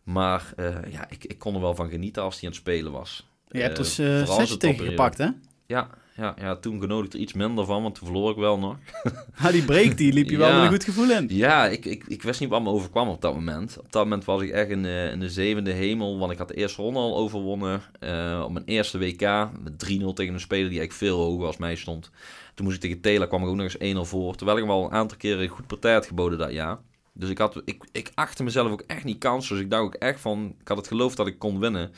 Maar 0.08 0.54
uh, 0.58 0.76
ja, 0.91 1.10
ik, 1.10 1.26
ik 1.26 1.39
kon 1.39 1.56
er 1.56 1.62
wel 1.62 1.76
van 1.76 1.89
genieten 1.89 2.24
als 2.24 2.34
hij 2.34 2.43
aan 2.43 2.50
het 2.50 2.60
spelen 2.60 2.91
was. 2.91 3.28
Je 3.48 3.62
hebt 3.62 3.78
dus 3.78 4.00
uh, 4.00 4.36
zes 4.36 4.58
tegen 4.58 4.86
gepakt, 4.86 5.17
hè? 5.17 5.28
Ja, 5.65 5.89
ja, 6.17 6.36
ja, 6.39 6.56
toen 6.56 6.80
genoot 6.80 7.06
ik 7.06 7.13
er 7.13 7.20
iets 7.20 7.34
minder 7.34 7.65
van, 7.65 7.82
want 7.82 7.96
toen 7.96 8.08
verloor 8.08 8.32
ik 8.32 8.38
wel 8.38 8.60
nog. 8.60 8.76
ah, 9.43 9.52
die 9.52 9.63
break, 9.63 9.98
die 9.98 10.13
liep 10.13 10.30
je 10.30 10.38
wel 10.38 10.54
met 10.54 10.63
een 10.63 10.70
goed 10.70 10.84
gevoel 10.84 11.12
in. 11.12 11.28
Ja, 11.30 11.67
ik, 11.67 11.86
ik, 11.86 12.04
ik 12.08 12.24
wist 12.24 12.39
niet 12.39 12.50
wat 12.50 12.62
me 12.63 12.70
overkwam 12.70 13.10
op 13.10 13.22
dat 13.22 13.34
moment. 13.34 13.78
Op 13.80 13.91
dat 13.91 14.04
moment 14.04 14.26
was 14.26 14.41
ik 14.41 14.50
echt 14.50 14.70
in, 14.70 14.84
uh, 14.84 15.12
in 15.12 15.20
de 15.20 15.30
zevende 15.30 15.72
hemel, 15.72 16.20
want 16.20 16.32
ik 16.32 16.38
had 16.38 16.48
de 16.48 16.54
eerste 16.54 16.82
ronde 16.82 17.00
al 17.00 17.17
overwonnen. 17.17 17.82
Uh, 18.00 18.41
op 18.46 18.52
mijn 18.52 18.65
eerste 18.65 18.98
WK, 18.98 19.50
met 19.63 19.74
3-0 19.74 19.78
tegen 20.13 20.34
een 20.34 20.39
speler 20.39 20.70
die 20.70 20.80
eigenlijk 20.80 20.93
veel 20.93 21.17
hoger 21.17 21.46
als 21.46 21.58
mij 21.58 21.76
stond. 21.76 22.10
Toen 22.54 22.65
moest 22.65 22.78
ik 22.78 22.82
tegen 22.82 23.02
Taylor, 23.02 23.28
kwam 23.28 23.41
ik 23.41 23.48
ook 23.48 23.56
nog 23.56 23.76
eens 23.80 23.96
1-0 23.96 24.00
voor. 24.02 24.36
Terwijl 24.36 24.58
ik 24.58 24.63
hem 24.63 24.74
al 24.74 24.86
een 24.86 24.91
aantal 24.91 25.17
keren 25.17 25.41
een 25.41 25.48
goed 25.48 25.67
partij 25.67 25.93
had 25.93 26.08
geboden 26.08 26.38
dat 26.38 26.52
jaar. 26.52 26.78
Dus 27.17 27.30
ik, 27.30 27.38
had, 27.38 27.62
ik, 27.65 27.84
ik 27.91 28.12
achtte 28.13 28.43
mezelf 28.43 28.71
ook 28.71 28.82
echt 28.82 29.03
niet 29.03 29.17
kans. 29.17 29.49
Dus 29.49 29.60
ik 29.60 29.69
dacht 29.69 29.84
ook 29.84 29.93
echt 29.93 30.19
van... 30.19 30.56
Ik 30.60 30.67
had 30.67 30.77
het 30.77 30.88
geloof 30.88 31.15
dat 31.15 31.27
ik 31.27 31.39
kon 31.39 31.60
winnen. 31.60 31.91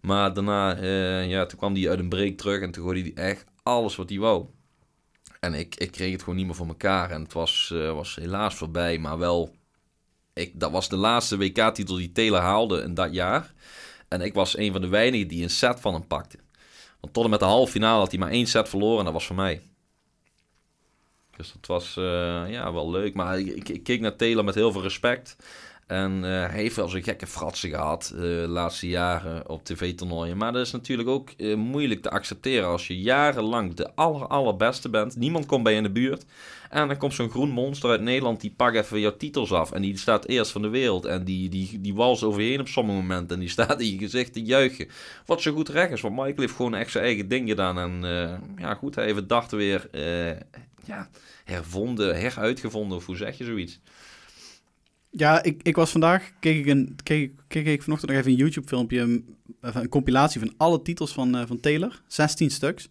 Maar 0.00 0.34
daarna, 0.34 0.76
eh, 0.76 1.28
ja, 1.28 1.46
toen 1.46 1.58
kwam 1.58 1.74
hij 1.74 1.88
uit 1.88 1.98
een 1.98 2.08
break 2.08 2.36
terug. 2.36 2.60
En 2.60 2.70
toen 2.70 2.84
gooide 2.84 3.12
hij 3.14 3.24
echt 3.24 3.44
alles 3.62 3.96
wat 3.96 4.08
hij 4.08 4.18
wou. 4.18 4.46
En 5.40 5.54
ik, 5.54 5.74
ik 5.74 5.90
kreeg 5.90 6.12
het 6.12 6.20
gewoon 6.20 6.36
niet 6.36 6.46
meer 6.46 6.54
voor 6.54 6.66
elkaar. 6.66 7.10
En 7.10 7.22
het 7.22 7.32
was, 7.32 7.70
eh, 7.74 7.92
was 7.92 8.14
helaas 8.14 8.54
voorbij. 8.54 8.98
Maar 8.98 9.18
wel... 9.18 9.56
Ik, 10.34 10.60
dat 10.60 10.70
was 10.70 10.88
de 10.88 10.96
laatste 10.96 11.36
WK-titel 11.36 11.96
die 11.96 12.12
Taylor 12.12 12.40
haalde 12.40 12.82
in 12.82 12.94
dat 12.94 13.12
jaar. 13.12 13.54
En 14.08 14.20
ik 14.20 14.34
was 14.34 14.56
een 14.56 14.72
van 14.72 14.80
de 14.80 14.88
weinigen 14.88 15.28
die 15.28 15.42
een 15.42 15.50
set 15.50 15.80
van 15.80 15.92
hem 15.92 16.06
pakte. 16.06 16.38
Want 17.00 17.12
tot 17.12 17.24
en 17.24 17.30
met 17.30 17.40
de 17.40 17.46
halve 17.46 17.72
finale 17.72 17.98
had 17.98 18.10
hij 18.10 18.20
maar 18.20 18.30
één 18.30 18.46
set 18.46 18.68
verloren. 18.68 18.98
En 18.98 19.04
dat 19.04 19.12
was 19.12 19.26
voor 19.26 19.36
mij. 19.36 19.60
Dus 21.38 21.52
dat 21.52 21.66
was 21.66 21.96
uh, 21.98 22.04
ja, 22.48 22.72
wel 22.72 22.90
leuk. 22.90 23.14
Maar 23.14 23.38
ik, 23.38 23.68
ik, 23.68 23.82
keek 23.82 24.00
naar 24.00 24.16
Taylor 24.16 24.44
met 24.44 24.54
heel 24.54 24.72
veel 24.72 24.82
respect. 24.82 25.36
En 25.88 26.16
uh, 26.16 26.22
hij 26.22 26.60
heeft 26.60 26.76
wel 26.76 26.88
zo'n 26.88 27.02
gekke 27.02 27.26
fratsen 27.26 27.70
gehad 27.70 28.12
uh, 28.14 28.20
de 28.20 28.46
laatste 28.48 28.88
jaren 28.88 29.48
op 29.48 29.64
tv-toernooien. 29.64 30.36
Maar 30.36 30.52
dat 30.52 30.66
is 30.66 30.72
natuurlijk 30.72 31.08
ook 31.08 31.30
moeilijk 31.56 32.02
te 32.02 32.10
accepteren 32.10 32.68
als 32.68 32.86
je 32.86 33.00
jarenlang 33.00 33.74
de 33.74 33.94
aller, 33.94 34.26
allerbeste 34.26 34.88
bent. 34.88 35.16
Niemand 35.16 35.46
komt 35.46 35.62
bij 35.62 35.72
je 35.72 35.78
in 35.78 35.84
de 35.84 35.90
buurt. 35.90 36.24
En 36.70 36.88
dan 36.88 36.96
komt 36.96 37.14
zo'n 37.14 37.30
groen 37.30 37.50
monster 37.50 37.90
uit 37.90 38.00
Nederland, 38.00 38.40
die 38.40 38.52
pakt 38.56 38.76
even 38.76 39.00
jouw 39.00 39.16
titels 39.16 39.52
af. 39.52 39.72
En 39.72 39.82
die 39.82 39.96
staat 39.96 40.26
eerst 40.26 40.50
van 40.50 40.62
de 40.62 40.68
wereld. 40.68 41.04
En 41.04 41.24
die, 41.24 41.48
die, 41.48 41.80
die 41.80 41.94
wals 41.94 42.22
over 42.22 42.40
je 42.42 42.48
heen 42.48 42.60
op 42.60 42.68
sommige 42.68 42.98
momenten. 42.98 43.34
En 43.34 43.40
die 43.40 43.50
staat 43.50 43.80
in 43.80 43.90
je 43.90 43.98
gezicht 43.98 44.32
te 44.32 44.42
juichen. 44.42 44.88
Wat 45.26 45.42
zo 45.42 45.52
goed 45.52 45.68
recht 45.68 45.92
is. 45.92 46.00
Want 46.00 46.14
Michael 46.14 46.34
heeft 46.36 46.54
gewoon 46.54 46.74
echt 46.74 46.90
zijn 46.90 47.04
eigen 47.04 47.28
ding 47.28 47.48
gedaan. 47.48 47.78
En 47.78 48.00
ja, 48.56 48.74
goed, 48.74 48.94
hij 48.94 49.04
heeft 49.04 49.16
het 49.16 49.28
dacht 49.28 49.50
weer 49.50 49.88
ja, 50.84 51.08
hervonden, 51.44 52.20
heruitgevonden, 52.20 52.96
of 52.96 53.06
hoe 53.06 53.16
zeg 53.16 53.38
je 53.38 53.44
zoiets? 53.44 53.80
Ja, 55.18 55.42
ik, 55.42 55.62
ik 55.62 55.76
was 55.76 55.90
vandaag, 55.90 56.30
keek 56.40 56.58
ik, 56.58 56.66
een, 56.66 56.96
keek, 57.02 57.32
keek 57.48 57.66
ik 57.66 57.82
vanochtend 57.82 58.10
nog 58.10 58.20
even 58.20 58.32
een 58.32 58.38
YouTube-filmpje, 58.38 59.00
een, 59.00 59.36
een, 59.60 59.88
compilatie 59.88 60.40
van 60.40 60.54
alle 60.56 60.82
titels 60.82 61.12
van, 61.12 61.36
uh, 61.36 61.42
van 61.46 61.60
Taylor, 61.60 62.02
16 62.06 62.50
stuks. 62.50 62.88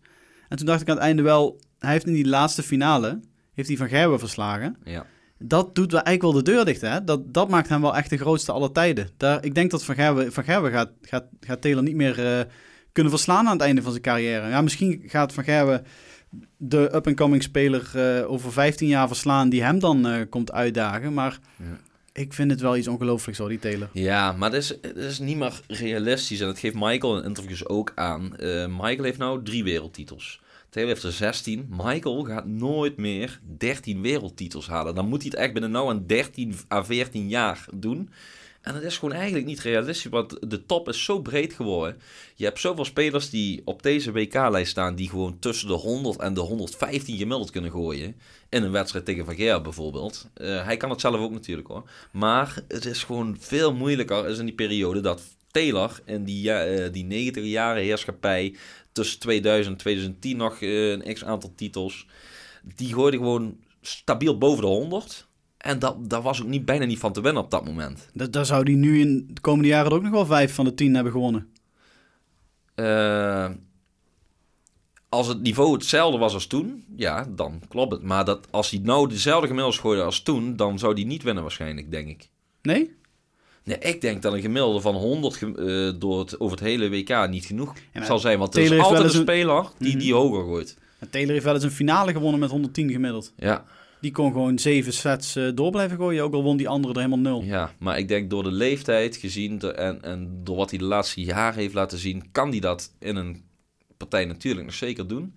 En 0.50 0.58
toen 0.58 0.66
dacht 0.66 0.82
ik 0.82 0.90
aan 0.90 0.96
het 0.96 1.04
einde 1.04 1.22
wel, 1.22 1.60
hij 1.80 1.92
heeft 1.92 2.06
in 2.06 2.14
die 2.14 2.28
laatste 2.28 2.64
finale, 2.64 3.20
heeft 3.54 3.68
hij 3.68 3.78
Van 3.78 3.88
Gerwen 3.88 4.20
verslagen. 4.20 4.78
Ja. 4.84 5.06
Dat 5.40 5.76
doet 5.76 5.92
wel 5.92 6.02
eigenlijk 6.02 6.36
wel 6.36 6.44
de 6.44 6.52
deur 6.52 6.66
dicht, 6.66 6.82
hè? 6.82 7.04
Dat, 7.04 7.34
dat 7.34 7.50
maakt 7.50 7.70
hem 7.70 7.82
wel 7.82 7.96
echt 7.96 8.10
de 8.10 8.18
grootste 8.18 8.52
aller 8.52 8.72
tijden. 8.72 9.10
Daar, 9.18 9.46
ik 9.46 9.56
denk 9.56 9.72
dat 9.72 9.84
Van 9.84 9.96
Gerwen, 9.96 10.34
van 10.34 10.44
Gerwen 10.44 10.72
gaat, 10.72 10.90
gaat, 11.02 11.26
gaat 11.40 11.62
Taylor 11.62 11.84
niet 11.84 11.96
meer 11.96 12.20
uh, 12.20 12.46
kunnen 12.92 13.12
verslaan 13.12 13.46
aan 13.46 13.54
het 13.54 13.62
einde 13.62 13.82
van 13.82 13.92
zijn 13.92 14.04
carrière. 14.04 14.50
Ja, 14.50 14.62
misschien 14.62 15.02
gaat 15.06 15.34
Van 15.34 15.44
Gerwen 15.44 15.86
de 16.58 16.96
up-and-coming 16.96 17.44
speler 17.44 17.92
uh, 17.96 18.32
over 18.32 18.52
15 18.52 18.88
jaar 18.88 19.08
verslaan 19.08 19.50
die 19.50 19.64
hem 19.64 19.80
dan 19.80 20.08
uh, 20.08 20.22
komt 20.30 20.52
uitdagen. 20.52 21.14
Maar 21.14 21.40
ja. 21.56 21.66
Ik 22.18 22.34
vind 22.34 22.52
het 22.52 22.62
wel 22.62 22.78
iets 22.78 22.88
ongelooflijks 22.88 23.40
zo, 23.40 23.48
die 23.48 23.60
Taylor. 23.60 23.90
Ja, 23.94 24.32
maar 24.32 24.52
dat 24.52 24.62
is, 24.62 24.80
is 24.96 25.20
niet 25.20 25.38
meer 25.38 25.62
realistisch. 25.68 26.40
En 26.40 26.46
dat 26.46 26.60
geeft 26.60 26.76
Michael 26.76 27.18
in 27.18 27.24
interviews 27.24 27.68
ook 27.68 27.92
aan. 27.96 28.34
Uh, 28.40 28.66
Michael 28.66 29.04
heeft 29.04 29.18
nou 29.18 29.44
drie 29.44 29.64
wereldtitels. 29.64 30.42
Taylor 30.70 30.92
heeft 30.92 31.06
er 31.06 31.12
16. 31.12 31.68
Michael 31.70 32.24
gaat 32.24 32.46
nooit 32.46 32.98
meer 32.98 33.40
13 33.58 34.02
wereldtitels 34.02 34.68
halen. 34.68 34.96
Dan 34.96 35.08
moet 35.08 35.22
hij 35.22 35.32
het 35.32 35.40
echt 35.40 35.54
binnen 35.54 35.72
nou 35.72 35.92
een 35.92 36.08
13 36.08 36.56
à 36.72 36.84
14 36.84 37.28
jaar 37.28 37.66
doen. 37.74 38.10
En 38.68 38.74
dat 38.74 38.84
is 38.84 38.98
gewoon 38.98 39.16
eigenlijk 39.16 39.46
niet 39.46 39.60
realistisch, 39.60 40.12
want 40.12 40.52
de 40.52 40.66
top 40.66 40.90
is 40.90 41.04
zo 41.04 41.22
breed 41.22 41.54
geworden. 41.54 42.02
Je 42.36 42.46
hebt 42.46 42.60
zoveel 42.60 42.86
spelers 42.86 43.30
die 43.30 43.62
op 43.66 43.84
deze 43.84 44.12
WK-lijst 44.12 44.72
staan, 44.72 44.96
die 44.96 45.10
gewoon 45.10 45.40
tussen 45.40 45.68
de 45.68 45.74
100 45.74 46.20
en 46.20 46.34
de 46.34 46.40
115 46.40 47.18
gemiddeld 47.18 47.52
kunnen 47.52 47.72
gooien. 47.72 48.16
In 48.50 48.64
een 48.64 48.72
wedstrijd 48.72 49.06
tegen 49.06 49.26
Van 49.26 49.64
bijvoorbeeld. 49.64 50.28
Uh, 50.38 50.66
hij 50.66 50.78
kan 50.78 50.90
het 50.90 51.02
zelf 51.02 51.16
ook 51.16 51.32
natuurlijk 51.32 51.68
hoor. 51.68 51.90
Maar 52.12 52.64
het 52.68 52.86
is 52.86 53.04
gewoon 53.04 53.38
veel 53.40 53.74
moeilijker 53.74 54.28
is 54.28 54.38
in 54.38 54.46
die 54.46 54.56
periode 54.56 55.02
dat 55.02 55.22
Taylor 55.52 56.02
in 56.06 56.24
die, 56.24 56.50
uh, 56.50 56.92
die 56.92 57.06
90 57.06 57.44
jaren 57.44 57.84
heerschappij 57.84 58.56
tussen 58.92 59.20
2000 59.20 59.76
en 59.76 59.82
2010 59.82 60.38
nog 60.38 60.62
uh, 60.62 60.90
een 60.90 61.14
x-aantal 61.14 61.54
titels. 61.56 62.08
Die 62.76 62.94
gooide 62.94 63.18
gewoon 63.18 63.58
stabiel 63.82 64.38
boven 64.38 64.62
de 64.62 64.70
100. 64.70 65.27
En 65.68 65.80
dat, 65.80 66.10
daar 66.10 66.22
was 66.22 66.42
ook 66.42 66.48
niet, 66.48 66.66
bijna 66.66 66.86
niet 66.86 67.00
van 67.00 67.14
te 67.14 67.22
wennen 67.22 67.44
op 67.44 67.52
dat 67.52 67.66
moment. 67.66 68.10
Dat, 68.14 68.34
daar 68.34 68.46
zou 68.46 68.64
hij 68.64 68.74
nu 68.74 69.00
in 69.00 69.30
de 69.34 69.42
komende 69.42 69.68
jaren 69.68 69.92
ook 69.92 70.02
nog 70.02 70.12
wel 70.12 70.26
vijf 70.26 70.54
van 70.54 70.66
de 70.66 70.74
tien 70.74 70.94
hebben 70.94 71.12
gewonnen. 71.12 71.48
Uh, 72.76 73.50
als 75.10 75.28
het 75.28 75.42
niveau 75.42 75.74
hetzelfde 75.74 76.18
was 76.18 76.34
als 76.34 76.48
toen, 76.48 76.84
ja, 76.96 77.28
dan 77.36 77.62
klopt 77.68 77.92
het. 77.92 78.02
Maar 78.02 78.26
dat, 78.26 78.48
als 78.52 78.70
hij 78.70 78.80
nou 78.84 79.10
dezelfde 79.10 79.48
gemiddelde 79.48 79.78
gooide 79.78 80.04
als 80.04 80.22
toen, 80.22 80.56
dan 80.56 80.80
zou 80.80 80.94
hij 80.94 81.04
niet 81.04 81.24
winnen 81.24 81.44
waarschijnlijk, 81.44 81.92
denk 81.92 82.08
ik. 82.08 82.30
Nee? 82.62 82.96
Nee, 83.64 83.78
ik 83.78 84.02
denk 84.02 84.22
dat 84.22 84.34
een 84.34 84.42
gemiddelde 84.42 84.82
van 84.82 84.96
100 84.96 85.42
uh, 85.42 85.92
door 86.00 86.20
het, 86.20 86.40
over 86.40 86.58
het 86.58 86.66
hele 86.66 86.90
WK 86.90 87.30
niet 87.30 87.46
genoeg 87.46 87.74
ja, 87.94 88.06
zal 88.06 88.20
zijn. 88.20 88.40
Want 88.40 88.56
er 88.56 88.62
is 88.62 88.80
altijd 88.80 89.04
een 89.04 89.22
speler 89.22 89.62
die, 89.78 89.88
mm 89.88 89.92
-hmm. 89.92 90.00
die 90.00 90.14
hoger 90.14 90.44
gooit. 90.44 90.78
Taylor 91.10 91.32
heeft 91.32 91.46
wel 91.46 91.54
eens 91.54 91.64
een 91.64 91.72
finale 91.72 92.12
gewonnen 92.12 92.40
met 92.40 92.50
110 92.50 92.92
gemiddeld. 92.92 93.34
Ja, 93.38 93.66
die 94.02 94.12
kon 94.12 94.32
gewoon 94.32 94.60
zeven 94.60 94.94
sets 94.94 95.36
uh, 95.36 95.52
door 95.56 95.72
blijven 95.72 95.98
gooien, 95.98 96.24
ook 96.24 96.34
al 96.34 96.44
won 96.44 96.58
die 96.58 96.70
andere 96.70 96.94
er 96.94 97.00
helemaal 97.00 97.32
nul. 97.32 97.44
Ja, 97.44 97.74
maar 97.80 97.98
ik 97.98 98.08
denk 98.08 98.30
door 98.30 98.44
de 98.44 98.52
leeftijd 98.52 99.16
gezien 99.16 99.62
en, 99.62 100.02
en 100.02 100.40
door 100.44 100.56
wat 100.56 100.70
hij 100.70 100.80
de 100.80 100.86
laatste 100.86 101.22
jaren 101.22 101.60
heeft 101.60 101.74
laten 101.74 101.98
zien, 101.98 102.32
kan 102.32 102.50
hij 102.50 102.60
dat 102.60 102.92
in 103.00 103.16
een 103.16 103.44
partij 103.98 104.26
natuurlijk 104.26 104.66
nog 104.66 104.76
zeker 104.76 105.08
doen. 105.08 105.36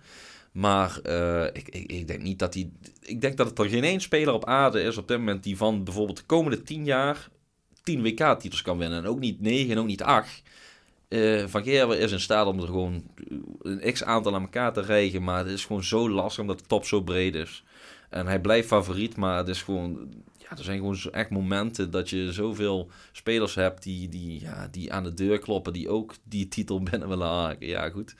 Maar 0.53 0.99
uh, 1.07 1.44
ik, 1.44 1.68
ik, 1.68 1.92
ik, 1.92 2.07
denk 2.07 2.23
niet 2.23 2.38
dat 2.38 2.55
hij. 2.55 2.70
Ik 3.01 3.20
denk 3.20 3.37
dat 3.37 3.59
er 3.59 3.68
geen 3.68 3.85
één 3.85 4.01
speler 4.01 4.35
op 4.35 4.44
aarde 4.44 4.83
is 4.83 4.96
op 4.96 5.09
dit 5.09 5.18
moment 5.18 5.42
die 5.42 5.57
van 5.57 5.85
bijvoorbeeld 5.85 6.16
de 6.16 6.25
komende 6.25 6.62
tien 6.62 6.85
jaar 6.85 7.29
tien 7.83 8.03
WK-titels 8.03 8.62
kan 8.62 8.79
winnen. 8.79 8.99
En 8.99 9.07
ook 9.07 9.18
niet 9.18 9.40
negen 9.40 9.70
en 9.70 9.79
ook 9.79 9.87
niet 9.87 10.03
acht. 10.03 10.42
Uh, 11.09 11.46
van 11.46 11.62
Gerwen 11.62 11.99
is 11.99 12.12
in 12.12 12.20
staat 12.20 12.46
om 12.46 12.61
er 12.61 12.66
gewoon 12.66 13.03
een 13.62 13.92
x 13.92 14.05
aantal 14.05 14.35
aan 14.35 14.42
elkaar 14.42 14.73
te 14.73 14.81
rijgen. 14.81 15.23
Maar 15.23 15.38
het 15.38 15.53
is 15.53 15.64
gewoon 15.64 15.85
zo 15.85 16.11
lastig 16.11 16.40
omdat 16.40 16.59
de 16.59 16.66
top 16.66 16.85
zo 16.85 17.01
breed 17.01 17.35
is. 17.35 17.64
En 18.11 18.27
hij 18.27 18.40
blijft 18.40 18.68
favoriet, 18.68 19.16
maar 19.16 19.37
het 19.37 19.49
is 19.49 19.62
gewoon, 19.62 20.09
ja, 20.38 20.51
er 20.51 20.64
zijn 20.64 20.79
gewoon 20.79 20.99
echt 21.12 21.31
momenten 21.31 21.90
dat 21.90 22.11
je 22.11 22.33
zoveel 22.33 22.90
spelers 23.12 23.55
hebt 23.55 23.83
die, 23.83 24.09
die, 24.09 24.40
ja, 24.40 24.68
die 24.70 24.92
aan 24.92 25.03
de 25.05 25.14
deur 25.14 25.38
kloppen, 25.38 25.73
die 25.73 25.88
ook 25.88 26.14
die 26.23 26.49
titel 26.49 26.83
binnen 26.90 27.09
willen 27.09 27.27
haken. 27.27 27.66
Ja, 27.66 27.90
goed. 27.90 28.14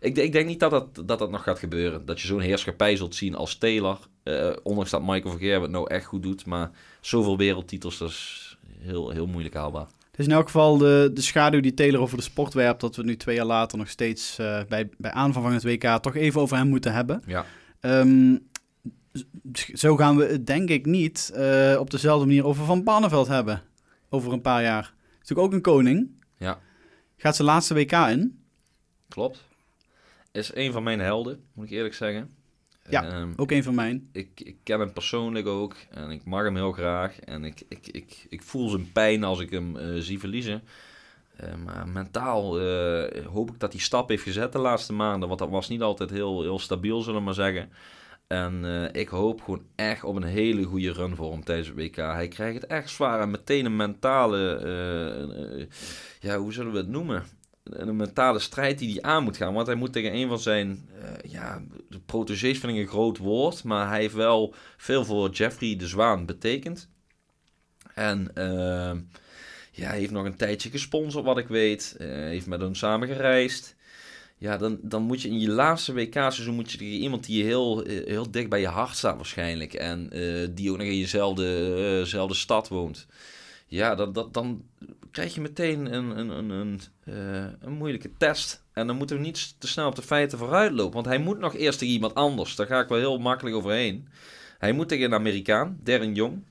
Ik, 0.00 0.16
ik 0.16 0.32
denk 0.32 0.46
niet 0.46 0.60
dat 0.60 0.70
dat, 0.70 1.08
dat 1.08 1.18
dat 1.18 1.30
nog 1.30 1.42
gaat 1.42 1.58
gebeuren. 1.58 2.04
Dat 2.04 2.20
je 2.20 2.26
zo'n 2.26 2.40
heerschappij 2.40 2.96
zult 2.96 3.14
zien 3.14 3.34
als 3.34 3.56
Taylor. 3.58 3.98
Uh, 4.24 4.50
ondanks 4.62 4.90
dat 4.90 5.00
Michael 5.00 5.30
van 5.30 5.38
Gerwen 5.38 5.62
het 5.62 5.70
nou 5.70 5.90
echt 5.90 6.04
goed 6.04 6.22
doet. 6.22 6.46
Maar 6.46 6.70
zoveel 7.00 7.36
wereldtitels, 7.36 7.98
dat 7.98 8.08
is 8.08 8.56
heel, 8.78 9.10
heel 9.10 9.26
moeilijk 9.26 9.54
haalbaar. 9.54 9.86
Het 10.10 10.24
is 10.24 10.26
in 10.26 10.36
elk 10.38 10.46
geval 10.46 10.78
de, 10.78 11.10
de 11.14 11.20
schaduw 11.20 11.60
die 11.60 11.74
Taylor 11.74 12.00
over 12.00 12.16
de 12.16 12.22
sport 12.22 12.54
werpt... 12.54 12.80
dat 12.80 12.96
we 12.96 13.02
nu 13.02 13.16
twee 13.16 13.36
jaar 13.36 13.46
later 13.46 13.78
nog 13.78 13.88
steeds 13.88 14.38
uh, 14.40 14.60
bij, 14.68 14.88
bij 14.98 15.10
aanvang 15.10 15.44
van 15.44 15.54
het 15.54 15.64
WK... 15.64 16.02
toch 16.02 16.14
even 16.14 16.40
over 16.40 16.56
hem 16.56 16.68
moeten 16.68 16.92
hebben. 16.92 17.22
Ja. 17.26 17.44
Um, 17.80 18.48
zo 19.74 19.96
gaan 19.96 20.16
we 20.16 20.24
het 20.24 20.46
denk 20.46 20.68
ik 20.68 20.86
niet 20.86 21.32
uh, 21.34 21.76
op 21.78 21.90
dezelfde 21.90 22.26
manier 22.26 22.44
over 22.44 22.64
Van 22.64 22.84
Barneveld 22.84 23.26
hebben. 23.26 23.62
Over 24.08 24.32
een 24.32 24.40
paar 24.40 24.62
jaar. 24.62 24.94
Is 25.12 25.18
natuurlijk 25.18 25.48
ook 25.48 25.52
een 25.52 25.60
koning. 25.60 26.10
Ja. 26.36 26.58
Gaat 27.16 27.36
zijn 27.36 27.48
laatste 27.48 27.74
WK 27.74 27.92
in. 27.92 28.40
Klopt. 29.08 29.44
Is 30.32 30.54
een 30.54 30.72
van 30.72 30.82
mijn 30.82 31.00
helden, 31.00 31.40
moet 31.52 31.64
ik 31.64 31.70
eerlijk 31.70 31.94
zeggen. 31.94 32.30
Ja, 32.88 33.20
um, 33.20 33.32
ook 33.36 33.50
een 33.50 33.62
van 33.62 33.74
mijn. 33.74 34.08
Ik, 34.12 34.28
ik 34.34 34.56
ken 34.62 34.80
hem 34.80 34.92
persoonlijk 34.92 35.46
ook 35.46 35.76
en 35.90 36.10
ik 36.10 36.24
mag 36.24 36.42
hem 36.42 36.56
heel 36.56 36.72
graag. 36.72 37.20
En 37.20 37.44
ik, 37.44 37.62
ik, 37.68 37.86
ik, 37.86 38.26
ik 38.28 38.42
voel 38.42 38.68
zijn 38.68 38.92
pijn 38.92 39.24
als 39.24 39.40
ik 39.40 39.50
hem 39.50 39.76
uh, 39.76 40.00
zie 40.00 40.18
verliezen. 40.18 40.62
Uh, 41.40 41.54
maar 41.64 41.88
mentaal 41.88 42.60
uh, 42.60 43.26
hoop 43.26 43.50
ik 43.50 43.60
dat 43.60 43.72
hij 43.72 43.80
stap 43.80 44.08
heeft 44.08 44.22
gezet 44.22 44.52
de 44.52 44.58
laatste 44.58 44.92
maanden. 44.92 45.28
Want 45.28 45.40
dat 45.40 45.50
was 45.50 45.68
niet 45.68 45.82
altijd 45.82 46.10
heel, 46.10 46.42
heel 46.42 46.58
stabiel, 46.58 47.00
zullen 47.00 47.18
we 47.18 47.24
maar 47.24 47.34
zeggen. 47.34 47.70
En 48.26 48.64
uh, 48.64 48.84
ik 48.92 49.08
hoop 49.08 49.42
gewoon 49.42 49.66
echt 49.74 50.04
op 50.04 50.16
een 50.16 50.22
hele 50.22 50.62
goede 50.62 50.92
run 50.92 51.16
voor 51.16 51.32
hem 51.32 51.44
tijdens 51.44 51.68
het 51.68 51.76
WK. 51.76 51.96
Hij 51.96 52.28
krijgt 52.28 52.60
het 52.60 52.70
echt 52.70 52.90
zwaar 52.90 53.20
en 53.20 53.30
meteen 53.30 53.64
een 53.64 53.76
mentale, 53.76 54.60
uh, 55.58 55.66
ja, 56.20 56.38
hoe 56.38 56.52
zullen 56.52 56.72
we 56.72 56.78
het 56.78 56.88
noemen? 56.88 57.24
Een 57.62 57.96
mentale 57.96 58.38
strijd 58.38 58.78
die 58.78 58.92
hij 58.92 59.02
aan 59.02 59.22
moet 59.24 59.36
gaan. 59.36 59.54
Want 59.54 59.66
hij 59.66 59.76
moet 59.76 59.92
tegen 59.92 60.14
een 60.14 60.28
van 60.28 60.38
zijn, 60.38 60.88
ja, 61.28 61.62
de 61.88 62.00
protégés 62.00 62.58
vind 62.58 62.72
ik 62.72 62.78
een 62.78 62.88
groot 62.88 63.18
woord. 63.18 63.64
Maar 63.64 63.88
hij 63.88 64.00
heeft 64.00 64.14
wel 64.14 64.54
veel 64.76 65.04
voor 65.04 65.30
Jeffrey 65.30 65.76
de 65.76 65.86
Zwaan 65.86 66.26
betekend. 66.26 66.88
En 67.94 68.30
ja, 69.72 69.88
hij 69.88 69.98
heeft 69.98 70.10
nog 70.10 70.24
een 70.24 70.36
tijdje 70.36 70.70
gesponsord, 70.70 71.24
wat 71.24 71.38
ik 71.38 71.48
weet. 71.48 71.94
heeft 71.98 72.46
met 72.46 72.60
hem 72.60 72.74
samen 72.74 73.08
gereisd. 73.08 73.76
Ja, 74.38 74.56
dan, 74.56 74.78
dan 74.82 75.02
moet 75.02 75.22
je 75.22 75.28
in 75.28 75.40
je 75.40 75.50
laatste 75.50 75.92
WK-seizoen 75.92 76.54
moet 76.54 76.72
je 76.72 76.78
tegen 76.78 76.98
iemand 76.98 77.26
die 77.26 77.44
heel, 77.44 77.84
heel 77.86 78.30
dicht 78.30 78.48
bij 78.48 78.60
je 78.60 78.66
hart 78.66 78.96
staat 78.96 79.16
waarschijnlijk. 79.16 79.74
En 79.74 80.10
uh, 80.12 80.48
die 80.50 80.70
ook 80.70 80.76
nog 80.76 80.86
in 80.86 80.98
jezelfde 80.98 82.04
uh, 82.14 82.30
stad 82.30 82.68
woont. 82.68 83.06
Ja, 83.66 83.94
dat, 83.94 84.14
dat, 84.14 84.34
dan 84.34 84.62
krijg 85.10 85.34
je 85.34 85.40
meteen 85.40 85.94
een, 85.94 86.18
een, 86.18 86.28
een, 86.28 86.50
een, 86.50 86.80
uh, 87.04 87.44
een 87.60 87.72
moeilijke 87.72 88.10
test. 88.18 88.64
En 88.72 88.86
dan 88.86 88.96
moeten 88.96 89.16
we 89.16 89.22
niet 89.22 89.60
te 89.60 89.68
snel 89.68 89.86
op 89.88 89.94
de 89.94 90.02
feiten 90.02 90.38
vooruit 90.38 90.72
lopen. 90.72 90.94
Want 90.94 91.06
hij 91.06 91.18
moet 91.18 91.38
nog 91.38 91.54
eerst 91.54 91.78
tegen 91.78 91.94
iemand 91.94 92.14
anders. 92.14 92.56
Daar 92.56 92.66
ga 92.66 92.80
ik 92.80 92.88
wel 92.88 92.98
heel 92.98 93.18
makkelijk 93.18 93.56
overheen. 93.56 94.08
Hij 94.58 94.72
moet 94.72 94.88
tegen 94.88 95.04
een 95.04 95.14
Amerikaan, 95.14 95.78
Darren 95.82 96.14
Jong. 96.14 96.44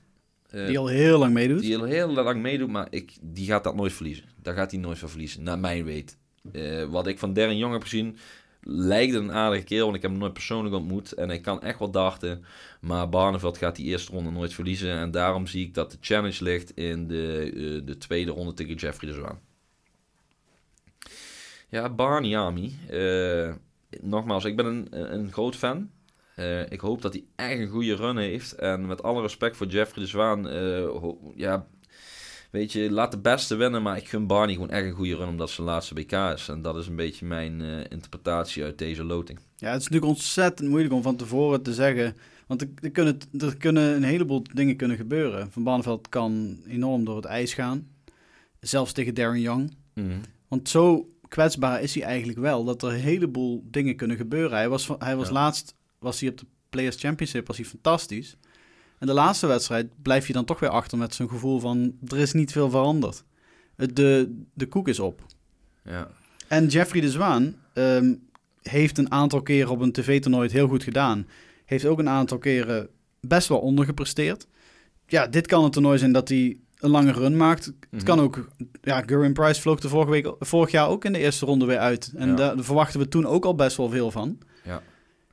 Eh, 0.50 0.66
Die 0.66 0.78
al 0.78 0.86
heel 0.86 1.18
lang 1.18 1.32
meedoet. 1.32 1.60
die 1.60 1.78
al 1.78 1.84
heel 1.84 2.12
lang 2.12 2.42
meedoet, 2.42 2.68
maar 2.70 2.86
ik, 2.90 3.12
die 3.20 3.46
gaat 3.46 3.64
dat 3.64 3.74
nooit 3.74 3.92
verliezen. 3.92 4.24
Daar 4.42 4.54
gaat 4.54 4.70
hij 4.70 4.80
nooit 4.80 4.98
van 4.98 5.08
verliezen, 5.08 5.42
naar 5.42 5.58
mijn 5.58 5.84
weet. 5.84 6.18
Eh, 6.52 6.84
wat 6.84 7.06
ik 7.06 7.18
van 7.18 7.32
Darren 7.32 7.56
Young 7.56 7.72
heb 7.72 7.82
gezien, 7.82 8.16
lijkt 8.62 9.14
een 9.14 9.32
aardige 9.32 9.64
kerel, 9.64 9.84
want 9.84 9.96
ik 9.96 10.02
heb 10.02 10.10
hem 10.10 10.20
nooit 10.20 10.32
persoonlijk 10.32 10.74
ontmoet. 10.74 11.12
En 11.12 11.28
hij 11.28 11.40
kan 11.40 11.62
echt 11.62 11.78
wel 11.78 11.90
darten, 11.90 12.44
maar 12.80 13.08
Barneveld 13.08 13.58
gaat 13.58 13.76
die 13.76 13.86
eerste 13.86 14.12
ronde 14.12 14.30
nooit 14.30 14.54
verliezen. 14.54 14.90
En 14.90 15.10
daarom 15.10 15.46
zie 15.46 15.66
ik 15.66 15.74
dat 15.74 15.90
de 15.90 15.96
challenge 16.00 16.44
ligt 16.44 16.76
in 16.76 17.06
de, 17.06 17.52
eh, 17.54 17.86
de 17.86 17.98
tweede 17.98 18.30
ronde 18.30 18.54
tegen 18.54 18.74
Jeffrey 18.74 19.10
de 19.10 19.16
Zwaan. 19.16 19.40
Ja, 21.68 21.90
Barney 21.90 22.38
Army. 22.38 22.72
Eh, 22.88 23.54
nogmaals, 24.00 24.44
ik 24.44 24.56
ben 24.56 24.66
een, 24.66 24.86
een 25.14 25.32
groot 25.32 25.56
fan. 25.56 25.90
Ik 26.68 26.80
hoop 26.80 27.02
dat 27.02 27.12
hij 27.12 27.24
echt 27.36 27.58
een 27.58 27.68
goede 27.68 27.94
run 27.94 28.16
heeft. 28.16 28.52
En 28.52 28.86
met 28.86 29.02
alle 29.02 29.22
respect 29.22 29.56
voor 29.56 29.66
Jeffrey 29.66 30.04
de 30.04 30.10
Zwaan, 30.10 30.48
ja, 31.34 31.66
weet 32.50 32.72
je, 32.72 32.90
laat 32.90 33.10
de 33.10 33.18
beste 33.18 33.54
winnen. 33.56 33.82
Maar 33.82 33.96
ik 33.96 34.08
gun 34.08 34.26
Barney 34.26 34.54
gewoon 34.54 34.70
echt 34.70 34.84
een 34.86 34.92
goede 34.92 35.16
run, 35.16 35.28
omdat 35.28 35.50
zijn 35.50 35.66
laatste 35.66 35.94
WK 35.94 36.12
is. 36.12 36.48
En 36.48 36.62
dat 36.62 36.76
is 36.76 36.86
een 36.86 36.96
beetje 36.96 37.26
mijn 37.26 37.60
eh, 37.60 37.78
interpretatie 37.88 38.64
uit 38.64 38.78
deze 38.78 39.04
loting. 39.04 39.38
Ja, 39.56 39.70
het 39.70 39.80
is 39.80 39.88
natuurlijk 39.88 40.12
ontzettend 40.12 40.68
moeilijk 40.68 40.94
om 40.94 41.02
van 41.02 41.16
tevoren 41.16 41.62
te 41.62 41.74
zeggen. 41.74 42.16
Want 42.46 42.60
er, 42.62 42.68
er 42.80 42.90
kunnen, 42.90 43.18
er 43.38 43.56
kunnen 43.56 43.94
een 43.96 44.02
heleboel 44.04 44.42
dingen 44.54 44.76
kunnen 44.76 44.96
gebeuren. 44.96 45.52
Van 45.52 45.62
Barneveld 45.62 46.08
kan 46.08 46.58
enorm 46.68 47.04
door 47.04 47.16
het 47.16 47.24
ijs 47.24 47.54
gaan. 47.54 47.86
Zelfs 48.60 48.92
tegen 48.92 49.14
Darren 49.14 49.40
Young. 49.40 49.74
Want 50.48 50.68
zo 50.68 51.10
kwetsbaar 51.28 51.82
is 51.82 51.94
hij 51.94 52.04
eigenlijk 52.04 52.38
wel. 52.38 52.64
Dat 52.64 52.82
er 52.82 52.88
een 52.92 53.00
heleboel 53.00 53.64
dingen 53.70 53.96
kunnen 53.96 54.16
gebeuren. 54.16 54.56
Hij 54.56 54.68
was, 54.68 54.90
hij 54.98 55.16
was 55.16 55.26
Ja. 55.26 55.32
laatst 55.32 55.74
was 55.98 56.20
hij 56.20 56.28
op 56.28 56.38
de 56.38 56.46
Players 56.70 56.96
Championship 57.00 57.46
was 57.46 57.56
hij 57.56 57.66
fantastisch. 57.66 58.36
En 58.98 59.06
de 59.06 59.12
laatste 59.12 59.46
wedstrijd 59.46 60.02
blijf 60.02 60.26
je 60.26 60.32
dan 60.32 60.44
toch 60.44 60.60
weer 60.60 60.68
achter 60.70 60.98
met 60.98 61.14
zo'n 61.14 61.28
gevoel 61.28 61.60
van... 61.60 61.92
er 62.08 62.18
is 62.18 62.32
niet 62.32 62.52
veel 62.52 62.70
veranderd. 62.70 63.24
Het- 63.76 63.96
De, 63.96 64.42
de 64.54 64.66
koek 64.66 64.88
is 64.88 65.00
op. 65.00 65.20
Ja. 65.84 66.08
En 66.48 66.66
Jeffrey 66.66 67.00
de 67.00 67.10
Zwaan 67.10 67.54
ehm, 67.72 68.14
heeft 68.62 68.98
een 68.98 69.10
aantal 69.12 69.42
keren 69.42 69.70
op 69.70 69.80
een 69.80 69.92
tv-toernooi 69.92 70.42
het 70.44 70.52
heel 70.52 70.68
goed 70.68 70.82
gedaan. 70.82 71.26
Heeft 71.64 71.84
ook 71.86 71.98
een 71.98 72.08
aantal 72.08 72.38
keren 72.38 72.88
best 73.20 73.48
wel 73.48 73.58
ondergepresteerd. 73.58 74.46
Ja, 75.06 75.26
dit 75.26 75.46
kan 75.46 75.64
een 75.64 75.70
toernooi 75.70 75.98
zijn 75.98 76.12
dat 76.12 76.28
hij 76.28 76.56
een 76.76 76.90
lange 76.90 77.12
run 77.12 77.36
maakt. 77.36 77.64
Het 77.64 77.74
Mhm. 77.90 78.04
kan 78.04 78.20
ook... 78.20 78.48
Ja, 78.82 79.02
Gurren 79.06 79.32
Price 79.32 79.60
vloog 79.60 79.80
er 79.82 79.88
vorige 79.88 80.10
week, 80.10 80.34
vorig 80.38 80.70
jaar 80.70 80.88
ook 80.88 81.04
in 81.04 81.12
de 81.12 81.18
eerste 81.18 81.46
ronde 81.46 81.64
weer 81.64 81.78
uit. 81.78 82.12
En 82.16 82.28
Ja. 82.28 82.34
daar 82.34 82.54
verwachten 82.58 83.00
we 83.00 83.08
toen 83.08 83.26
ook 83.26 83.44
al 83.44 83.54
best 83.54 83.76
wel 83.76 83.88
veel 83.88 84.10
van. 84.10 84.38
Ja. 84.64 84.82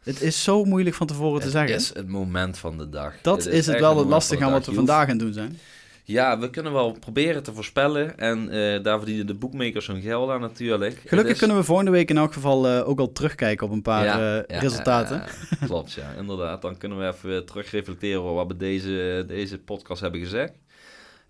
Het 0.04 0.22
is 0.22 0.44
zo 0.44 0.63
moeilijk 0.66 0.96
van 0.96 1.08
tevoren 1.08 1.38
te 1.39 1.44
Het 1.44 1.52
zeggen. 1.54 1.76
is 1.76 1.94
het 1.94 2.08
moment 2.08 2.58
van 2.58 2.78
de 2.78 2.89
dag. 2.89 3.13
dat 3.22 3.46
is, 3.46 3.66
het 3.68 3.80
wel 3.80 3.84
het 3.84 3.94
moment 3.94 4.10
lastig 4.10 4.38
van 4.38 4.48
aan 4.48 4.54
wat 4.54 4.66
we 4.66 4.74
vandaag 4.74 5.04
aan 5.04 5.10
het 5.10 5.20
doen 5.20 5.34
zijn. 5.34 5.60
Ja, 6.06 6.39
we 6.39 6.50
kunnen 6.50 6.74
wel 6.74 6.92
proberen 7.00 7.44
te 7.44 7.54
voorspellen. 7.54 8.18
En 8.18 8.50
eh, 8.50 8.84
daar 8.84 8.98
verdienen 8.98 9.28
de 9.28 9.34
boekmakers 9.34 9.88
hun 9.88 10.02
geld 10.02 10.30
aan 10.30 10.42
natuurlijk. 10.42 10.96
Het 11.00 11.10
Gelukkig 11.10 11.34
is- 11.34 11.39
kunnen 11.39 11.58
we 11.58 11.63
volgende 11.63 11.92
week 11.92 12.10
in 12.10 12.18
elk 12.18 12.34
geval 12.34 12.68
eh, 12.68 12.88
ook 12.89 13.00
al 13.00 13.12
terugkijken 13.12 13.66
op 13.68 13.72
een 13.74 13.82
paar 13.82 14.04
Ja, 14.06 14.13
eh, 14.38 14.56
ja, 14.56 14.60
resultaten. 14.60 15.24
klopt, 15.66 15.94
ja, 15.94 16.13
inderdaad. 16.20 16.62
Dan 16.62 16.78
kunnen 16.78 16.98
we 17.00 17.08
even 17.08 17.46
terugreflecteren 17.46 18.24
op 18.24 18.36
wat 18.36 18.48
we 18.48 18.58
deze, 18.58 19.24
deze 19.28 19.58
podcast 19.58 20.02
hebben 20.02 20.20
gezegd. 20.20 20.52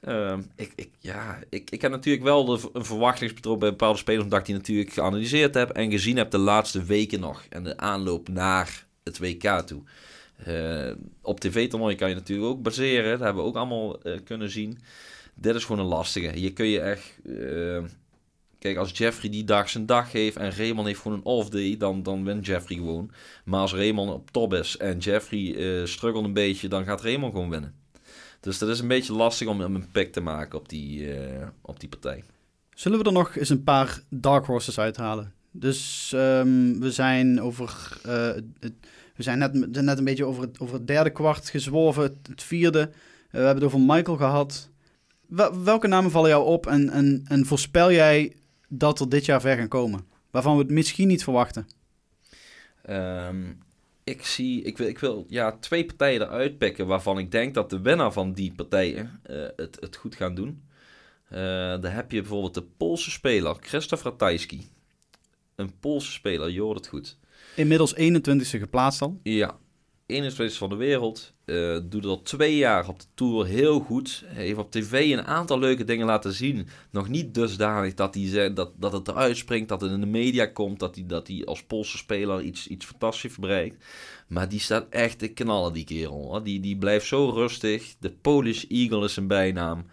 Ehm, 0.03 0.41
ik, 0.55 0.71
ik, 0.75 0.89
ja, 0.99 1.39
ik, 1.49 1.69
ik 1.69 1.81
heb 1.81 1.91
natuurlijk 1.91 2.23
wel 2.23 2.59
een 2.73 2.85
verwachtingspatroon 2.85 3.59
bij 3.59 3.69
bepaalde 3.69 3.97
spelers, 3.97 4.23
omdat 4.23 4.39
ik 4.39 4.45
die 4.45 4.55
natuurlijk 4.55 4.93
geanalyseerd 4.93 5.53
heb 5.53 5.69
en 5.69 5.91
gezien 5.91 6.17
heb 6.17 6.31
de 6.31 6.37
laatste 6.37 6.83
weken 6.83 7.19
nog. 7.19 7.43
En 7.49 7.63
de 7.63 7.77
aanloop 7.77 8.29
naar 8.29 8.85
het 9.03 9.19
WK 9.19 9.43
toe. 9.65 9.81
Eh, 10.35 10.91
op 11.21 11.39
tv-toernooi 11.39 11.95
kan 11.95 12.09
je 12.09 12.15
natuurlijk 12.15 12.47
ook 12.49 12.61
baseren. 12.61 13.11
Dat 13.11 13.19
hebben 13.19 13.43
we 13.43 13.49
ook 13.49 13.55
allemaal 13.55 14.01
eh, 14.01 14.19
kunnen 14.23 14.49
zien. 14.49 14.79
Dit 15.35 15.55
is 15.55 15.65
gewoon 15.65 15.81
een 15.81 15.91
lastige. 15.91 16.31
Hier 16.31 16.53
kun 16.53 16.65
je 16.65 16.79
echt... 16.79 17.19
eh, 17.25 17.83
Kijk, 18.59 18.77
als 18.77 18.97
Jeffrey 18.97 19.29
die 19.31 19.43
dag 19.43 19.69
zijn 19.69 19.85
dag 19.85 20.11
heeft 20.11 20.37
en 20.37 20.55
Raymond 20.55 20.87
heeft 20.87 20.99
gewoon 20.99 21.17
een 21.17 21.25
off-day, 21.25 21.77
dan, 21.77 22.03
dan 22.03 22.23
wint 22.25 22.45
Jeffrey 22.45 22.77
gewoon. 22.77 23.11
Maar 23.45 23.59
als 23.59 23.73
Raymond 23.73 24.11
op 24.11 24.31
top 24.31 24.53
is 24.53 24.77
en 24.77 24.97
Jeffrey 24.97 25.55
eh 25.55 25.85
struggelt 25.85 26.25
een 26.25 26.33
beetje, 26.33 26.67
dan 26.67 26.83
gaat 26.83 27.01
Raymond 27.01 27.33
gewoon 27.33 27.49
winnen. 27.49 27.82
Dus 28.43 28.57
dat 28.57 28.69
is 28.69 28.79
een 28.79 28.87
beetje 28.87 29.13
lastig 29.13 29.47
om 29.47 29.61
een 29.61 29.91
pick 29.91 30.11
te 30.11 30.21
maken 30.21 30.59
op 30.59 30.69
die, 30.69 31.13
eh, 31.15 31.47
op 31.61 31.79
die 31.79 31.89
partij. 31.89 32.23
Zullen 32.73 32.99
we 32.99 33.05
er 33.05 33.11
nog 33.11 33.35
eens 33.35 33.49
een 33.49 33.63
paar 33.63 34.01
dark 34.09 34.45
horses 34.45 34.79
uithalen? 34.79 35.33
Dus 35.51 36.11
ehm, 36.15 36.79
we 36.79 36.91
zijn 36.91 37.41
over. 37.41 37.97
eh, 38.03 38.27
het, 38.59 38.73
we 39.15 39.23
zijn 39.23 39.37
net, 39.37 39.81
net 39.83 39.97
een 39.97 40.03
beetje 40.03 40.25
over 40.25 40.41
het, 40.41 40.59
over 40.59 40.75
het 40.75 40.87
derde 40.87 41.09
kwart 41.09 41.49
gezworven, 41.49 42.03
het, 42.03 42.15
het 42.29 42.43
vierde. 42.43 42.79
Eh, 42.79 42.89
we 43.31 43.37
hebben 43.37 43.55
het 43.63 43.73
over 43.73 43.79
Michael 43.79 44.17
gehad. 44.17 44.69
Wel- 45.27 45.63
welke 45.63 45.87
namen 45.87 46.11
vallen 46.11 46.29
jou 46.29 46.45
op 46.45 46.67
en, 46.67 46.89
en, 46.89 47.21
en 47.27 47.45
voorspel 47.45 47.91
jij 47.91 48.35
dat 48.67 48.99
er 48.99 49.09
dit 49.09 49.25
jaar 49.25 49.41
ver 49.41 49.57
gaan 49.57 49.67
komen? 49.67 50.05
Waarvan 50.31 50.55
we 50.55 50.61
het 50.61 50.71
misschien 50.71 51.07
niet 51.07 51.23
verwachten. 51.23 51.67
Ehm, 52.81 53.43
ik 54.03 54.25
zie, 54.25 54.61
ik 54.61 54.77
wil, 54.77 54.87
ik 54.87 54.99
wil 54.99 55.25
ja, 55.27 55.57
twee 55.57 55.85
partijen 55.85 56.21
eruit 56.21 56.57
pikken 56.57 56.87
waarvan 56.87 57.17
ik 57.17 57.31
denk 57.31 57.53
dat 57.53 57.69
de 57.69 57.81
winnaar 57.81 58.11
van 58.11 58.33
die 58.33 58.53
partijen 58.53 59.19
eh, 59.23 59.35
het, 59.55 59.77
het 59.79 59.95
goed 59.95 60.15
gaan 60.15 60.35
doen. 60.35 60.63
Eh 61.29 61.39
dan 61.81 61.91
heb 61.91 62.11
je 62.11 62.19
bijvoorbeeld 62.19 62.53
de 62.53 62.63
Poolse 62.63 63.11
speler 63.11 63.59
Krzysztof 63.59 64.03
Ratajski. 64.03 64.67
Een 65.55 65.79
Poolse 65.79 66.11
speler, 66.11 66.49
je 66.49 66.61
hoort 66.61 66.77
het 66.77 66.87
goed. 66.87 67.17
Inmiddels 67.55 67.95
21ste 67.95 68.59
geplaatst 68.59 69.01
al. 69.01 69.19
Ja, 69.23 69.57
21 70.05 70.57
van 70.57 70.69
de 70.69 70.75
wereld. 70.75 71.32
Eh, 71.45 71.77
doet 71.83 72.05
al 72.05 72.21
twee 72.21 72.57
jaar 72.57 72.87
op 72.87 72.99
de 72.99 73.05
Tour 73.13 73.45
heel 73.45 73.79
goed. 73.79 74.23
Heeft 74.27 74.57
op 74.57 74.71
tv 74.71 75.11
een 75.11 75.25
aantal 75.25 75.59
leuke 75.59 75.83
dingen 75.83 76.05
laten 76.05 76.33
zien. 76.33 76.67
Nog 76.91 77.09
niet 77.09 77.33
dusdanig 77.33 77.93
dat, 77.93 78.15
hij, 78.15 78.53
dat, 78.53 78.71
dat 78.75 78.93
het 78.93 79.07
eruit 79.07 79.37
springt, 79.37 79.69
dat 79.69 79.81
het 79.81 79.91
in 79.91 79.99
de 79.99 80.05
media 80.05 80.45
komt. 80.45 80.79
Dat 80.79 80.95
hij, 80.95 81.05
dat 81.07 81.27
hij 81.27 81.45
als 81.45 81.63
Poolse 81.63 81.97
speler 81.97 82.41
iets, 82.41 82.67
iets 82.67 82.85
fantastisch 82.85 83.35
bereikt. 83.35 83.85
Maar 84.27 84.49
die 84.49 84.59
staat 84.59 84.85
echt 84.89 85.19
te 85.19 85.27
knallen, 85.27 85.73
die 85.73 85.83
kerel. 85.83 86.43
Die, 86.43 86.59
die 86.59 86.77
blijft 86.77 87.05
zo 87.05 87.29
rustig. 87.29 87.95
De 87.99 88.11
Polish 88.11 88.63
Eagle 88.63 89.05
is 89.05 89.13
zijn 89.13 89.27
bijnaam. 89.27 89.85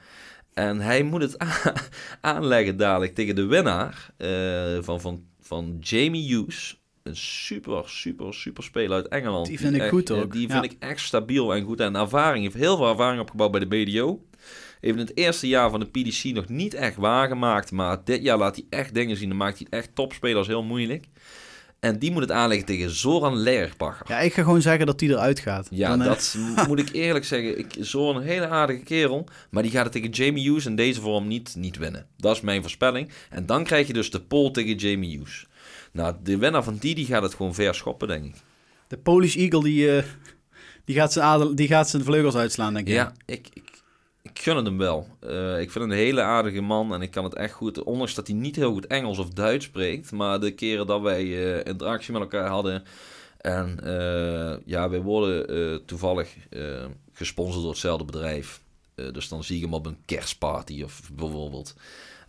En 0.55 0.81
hij 0.81 1.03
moet 1.03 1.23
het 1.23 1.37
aanleggen 2.21 2.77
dadelijk 2.77 3.15
tegen 3.15 3.35
de 3.35 3.47
winnaar 3.47 4.11
eh, 4.17 4.79
van, 4.81 5.01
van, 5.01 5.25
van 5.41 5.77
Jamie 5.81 6.35
Hughes. 6.35 6.80
Een 7.03 7.17
super, 7.17 7.83
super, 7.87 8.35
super 8.35 8.63
speler 8.63 8.97
uit 8.97 9.09
Engeland. 9.09 9.47
Die 9.47 9.59
vind 9.59 9.75
ik 9.75 9.81
echt, 9.81 9.91
goed 9.91 10.11
eh, 10.11 10.19
ook, 10.19 10.33
Die 10.33 10.49
ja. 10.49 10.61
vind 10.61 10.73
ik 10.73 10.77
echt 10.79 11.01
stabiel 11.01 11.55
en 11.55 11.65
goed. 11.65 11.81
En 11.81 11.97
ervaring, 11.97 12.43
heeft 12.45 12.57
heel 12.57 12.77
veel 12.77 12.89
ervaring 12.89 13.21
opgebouwd 13.21 13.51
bij 13.51 13.61
de 13.61 13.67
BDO. 13.67 14.25
Heeft 14.81 14.99
in 14.99 15.07
het 15.07 15.17
eerste 15.17 15.49
jaar 15.49 15.71
van 15.71 15.81
de 15.81 15.87
PDC 15.87 16.25
nog 16.25 16.49
niet 16.49 16.75
echt 16.75 16.97
waargemaakt. 16.97 17.71
Maar 17.71 18.05
dit 18.05 18.23
jaar 18.23 18.39
laat 18.39 18.57
hij 18.57 18.65
echt 18.71 18.95
dingen 18.95 19.17
zien. 19.17 19.29
Dan 19.29 19.39
maakt 19.39 19.59
hij 19.59 19.67
echt 19.71 19.95
topspelers 19.95 20.47
heel 20.47 20.63
moeilijk. 20.63 21.07
En 21.81 21.99
die 21.99 22.11
moet 22.11 22.23
het 22.23 22.31
aanleggen 22.31 22.67
tegen 22.67 22.91
Zoran 22.91 23.37
Lerbacher. 23.37 24.07
Ja, 24.09 24.19
ik 24.19 24.33
ga 24.33 24.43
gewoon 24.43 24.63
zeggen 24.63 24.87
dat 24.87 24.99
die 24.99 25.09
eruit 25.09 25.41
gaat. 25.41 25.69
Ja, 25.71 25.89
Dan, 25.89 26.03
eh, 26.03 26.07
dat 26.07 26.37
moet 26.69 26.79
ik 26.79 26.93
eerlijk 26.93 27.25
zeggen. 27.25 27.59
Ik, 27.59 27.77
Zo'n 27.79 28.23
hele 28.23 28.49
aardige 28.49 28.83
kerel. 28.83 29.29
Maar 29.51 29.63
die 29.63 29.73
gaat 29.73 29.85
het 29.85 29.93
tegen 29.93 30.11
Jamie 30.11 30.45
Hughes 30.45 30.67
in 30.67 30.77
deze 30.77 31.01
vorm 31.01 31.29
niet, 31.29 31.55
niet 31.57 31.77
winnen. 31.77 32.07
Dat 32.17 32.37
is 32.37 32.41
mijn 32.41 32.61
voorspelling. 32.61 33.11
En 33.31 33.47
dan 33.47 33.65
krijg 33.65 33.87
je 33.87 33.93
dus 33.93 34.11
de 34.11 34.21
pole 34.21 34.51
tegen 34.51 34.75
Jamie 34.75 35.19
Hughes. 35.19 35.47
Nou, 35.93 36.15
de 36.23 36.39
winnaar 36.39 36.63
van 36.63 36.77
die, 36.77 36.95
die 36.95 37.07
gaat 37.07 37.23
het 37.23 37.35
gewoon 37.35 37.55
ver 37.55 37.75
schoppen, 37.75 38.09
denk 38.09 38.25
ik. 38.25 38.35
De 38.89 38.99
Polish 38.99 39.37
Eagle 39.37 39.63
die, 39.63 39.97
eh, 39.97 40.05
die, 40.85 40.95
gaat 40.95 41.13
zijn 41.13 41.25
adel, 41.25 41.55
die 41.55 41.69
gaat 41.69 41.89
zijn 41.89 42.05
vleugels 42.05 42.35
uitslaan, 42.35 42.75
denk 42.75 42.87
ik. 42.87 42.95
Ja, 42.95 43.13
ik, 43.27 43.49
ik, 43.53 43.83
ik 44.23 44.39
gun 44.39 44.57
het 44.57 44.67
hem 44.67 44.79
wel. 44.79 45.09
Eh, 45.21 45.61
ik 45.61 45.71
vind 45.71 45.85
hem 45.85 45.93
een 45.93 45.99
hele 45.99 46.23
aardige 46.23 46.61
man 46.61 46.95
en 46.95 47.03
ik 47.03 47.11
kan 47.11 47.25
het 47.25 47.35
echt 47.35 47.53
goed. 47.53 47.83
Ondanks 47.83 48.15
dat 48.15 48.27
hij 48.27 48.37
niet 48.37 48.57
heel 48.57 48.73
goed 48.73 48.87
Engels 48.87 49.19
of 49.19 49.29
Duits 49.29 49.65
spreekt. 49.65 50.13
Maar 50.13 50.41
de 50.41 50.51
keren 50.51 50.87
dat 50.87 51.01
wij 51.01 51.23
eh, 51.23 51.67
interactie 51.67 52.13
met 52.13 52.23
elkaar 52.23 52.49
hadden. 52.49 52.85
En 53.39 53.79
ja, 54.65 54.89
wij 54.89 55.01
worden 55.01 55.85
toevallig 55.87 56.37
gesponsord 57.13 57.63
door 57.63 57.71
hetzelfde 57.71 58.05
bedrijf. 58.05 58.61
Dus 58.95 59.29
dan 59.29 59.45
zie 59.45 59.57
ik 59.57 59.63
hem 59.63 59.75
op 59.75 59.87
een 59.87 59.99
kerstparty 60.05 60.83
of 60.83 61.11
bijvoorbeeld. 61.13 61.75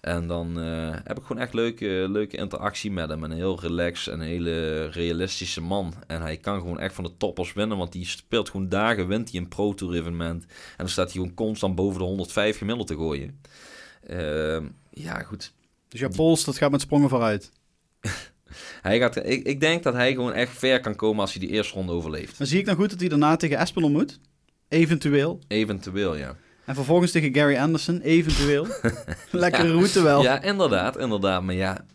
En 0.01 0.27
dan 0.27 0.59
eh, 0.59 0.95
heb 1.03 1.17
ik 1.17 1.25
gewoon 1.25 1.41
echt 1.41 1.53
leuke, 1.53 2.05
leuke 2.09 2.37
interactie 2.37 2.91
met 2.91 3.09
hem. 3.09 3.23
En 3.23 3.31
een 3.31 3.37
heel 3.37 3.59
relaxed 3.59 4.13
en 4.13 4.19
een 4.19 4.27
hele 4.27 4.85
realistische 4.85 5.61
man. 5.61 5.93
En 6.07 6.21
hij 6.21 6.37
kan 6.37 6.59
gewoon 6.59 6.79
echt 6.79 6.95
van 6.95 7.03
de 7.03 7.17
toppers 7.17 7.53
winnen. 7.53 7.77
Want 7.77 7.91
die 7.91 8.05
speelt 8.05 8.49
gewoon 8.49 8.69
dagen, 8.69 9.07
wint 9.07 9.31
hij 9.31 9.39
een 9.39 9.47
Pro 9.47 9.73
Tour 9.73 9.93
evenement. 9.93 10.43
En 10.43 10.77
dan 10.77 10.89
staat 10.89 11.11
hij 11.11 11.21
gewoon 11.21 11.33
constant 11.33 11.75
boven 11.75 11.99
de 11.99 12.05
105 12.05 12.57
gemiddeld 12.57 12.87
te 12.87 12.95
gooien. 12.95 13.39
Ehm, 14.07 14.65
ja, 14.89 15.19
goed. 15.19 15.53
Dus 15.87 15.99
jouw 15.99 16.09
Pools, 16.09 16.43
dat 16.43 16.57
gaat 16.57 16.71
met 16.71 16.81
sprongen 16.81 17.09
vooruit. 17.09 17.51
Hij 18.81 18.99
gaat, 18.99 19.15
ik, 19.15 19.45
ik 19.45 19.59
denk 19.59 19.83
dat 19.83 19.93
hij 19.93 20.13
gewoon 20.13 20.33
echt 20.33 20.57
ver 20.57 20.79
kan 20.79 20.95
komen 20.95 21.21
als 21.21 21.33
hij 21.33 21.41
die 21.41 21.55
eerste 21.55 21.73
ronde 21.73 21.91
overleeft. 21.91 22.37
Dan 22.37 22.47
zie 22.47 22.59
ik 22.59 22.65
dan 22.65 22.75
goed 22.75 22.89
dat 22.89 22.99
hij 22.99 23.09
daarna 23.09 23.35
tegen 23.35 23.57
Espinel 23.57 23.89
moet. 23.89 24.19
Eventueel. 24.67 25.39
Eventueel, 25.47 26.15
ja. 26.15 26.35
En 26.71 26.77
vervolgens 26.77 27.11
tegen 27.11 27.33
Gary 27.33 27.57
Anderson. 27.57 28.01
Eventueel. 28.01 28.67
Lekkere 29.31 29.71
route 29.71 30.01
wel. 30.01 30.21
Ja, 30.21 30.41
inderdaad, 30.41 30.97
inderdaad. 30.97 31.43
Maar 31.43 31.55
ja, 31.55 31.85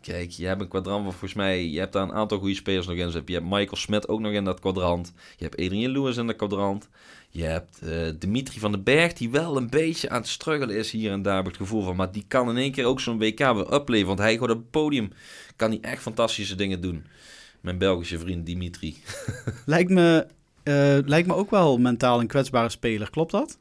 Kijk, 0.00 0.30
je 0.30 0.46
hebt 0.46 0.60
een 0.60 0.68
kwadrant 0.68 1.02
waar 1.02 1.12
volgens 1.12 1.34
mij... 1.34 1.66
Je 1.68 1.78
hebt 1.78 1.92
daar 1.92 2.02
een 2.02 2.12
aantal 2.12 2.38
goede 2.38 2.54
spelers 2.54 2.86
nog 2.86 2.96
in 2.96 3.10
zitten. 3.10 3.34
Je 3.34 3.40
hebt 3.40 3.52
Michael 3.52 3.76
Smit 3.76 4.08
ook 4.08 4.20
nog 4.20 4.32
in 4.32 4.44
dat 4.44 4.60
kwadrant. 4.60 5.12
Je 5.36 5.44
hebt 5.44 5.60
Adrian 5.60 5.92
Lewis 5.92 6.16
in 6.16 6.26
dat 6.26 6.36
kwadrant. 6.36 6.88
Je 7.30 7.42
hebt 7.42 7.80
uh, 7.84 8.08
Dimitri 8.18 8.58
van 8.58 8.72
den 8.72 8.82
Berg, 8.82 9.12
die 9.12 9.30
wel 9.30 9.56
een 9.56 9.70
beetje 9.70 10.08
aan 10.08 10.20
het 10.20 10.28
struggelen 10.28 10.76
is 10.76 10.90
hier 10.90 11.12
en 11.12 11.22
daar, 11.22 11.36
heb 11.36 11.44
ik 11.44 11.50
het 11.50 11.60
gevoel 11.60 11.82
van. 11.82 11.96
Maar 11.96 12.12
die 12.12 12.24
kan 12.28 12.48
in 12.50 12.56
één 12.56 12.72
keer 12.72 12.84
ook 12.84 13.00
zo'n 13.00 13.18
WK 13.18 13.38
weer 13.38 13.74
upleveren. 13.74 14.06
Want 14.06 14.18
hij 14.18 14.32
gaat 14.32 14.42
op 14.42 14.48
het 14.48 14.70
podium, 14.70 15.12
kan 15.56 15.70
hij 15.70 15.78
echt 15.80 16.02
fantastische 16.02 16.54
dingen 16.54 16.80
doen. 16.80 17.06
Mijn 17.60 17.78
Belgische 17.78 18.18
vriend 18.18 18.46
Dimitri. 18.46 18.96
lijkt, 19.66 19.90
me, 19.90 20.26
uh, 20.64 20.98
lijkt 21.04 21.28
me 21.28 21.34
ook 21.34 21.50
wel 21.50 21.78
mentaal 21.78 22.20
een 22.20 22.26
kwetsbare 22.26 22.68
speler, 22.68 23.10
klopt 23.10 23.32
dat? 23.32 23.58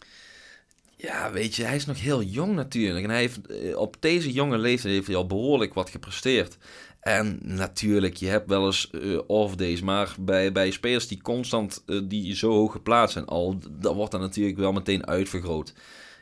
Ja, 1.06 1.32
weet 1.32 1.56
je, 1.56 1.63
hij 1.63 1.76
is 1.76 1.86
nog 1.86 2.02
heel 2.02 2.22
jong 2.22 2.56
natuurlijk. 2.56 3.04
En 3.04 3.10
hij 3.10 3.20
heeft, 3.20 3.48
eh, 3.48 3.78
op 3.78 3.96
deze 4.00 4.32
jonge 4.32 4.58
leeftijd 4.58 4.94
heeft 4.94 5.08
hij 5.08 5.15
al 5.15 5.26
behoorlijk 5.26 5.74
wat 5.74 5.89
gepresteerd. 5.89 6.58
En 7.00 7.39
natuurlijk, 7.44 8.15
je 8.15 8.28
hebt 8.28 8.50
wel 8.50 8.65
eens 8.65 8.89
uh, 8.91 9.20
off-days, 9.28 9.82
maar 9.82 10.15
bij, 10.20 10.52
bij 10.52 10.72
spelers 10.72 11.08
die 11.08 11.22
constant 11.22 11.84
uh, 11.86 12.02
die 12.04 12.36
zo 12.36 12.52
hoog 12.52 12.72
geplaatst 12.72 13.13
zijn, 13.13 13.26
al, 13.26 13.60
dan 13.72 13.96
wordt 13.96 14.12
dat 14.12 14.22
natuurlijk 14.22 14.58
wel 14.58 14.72
meteen 14.72 15.08
uitvergroot. 15.08 15.74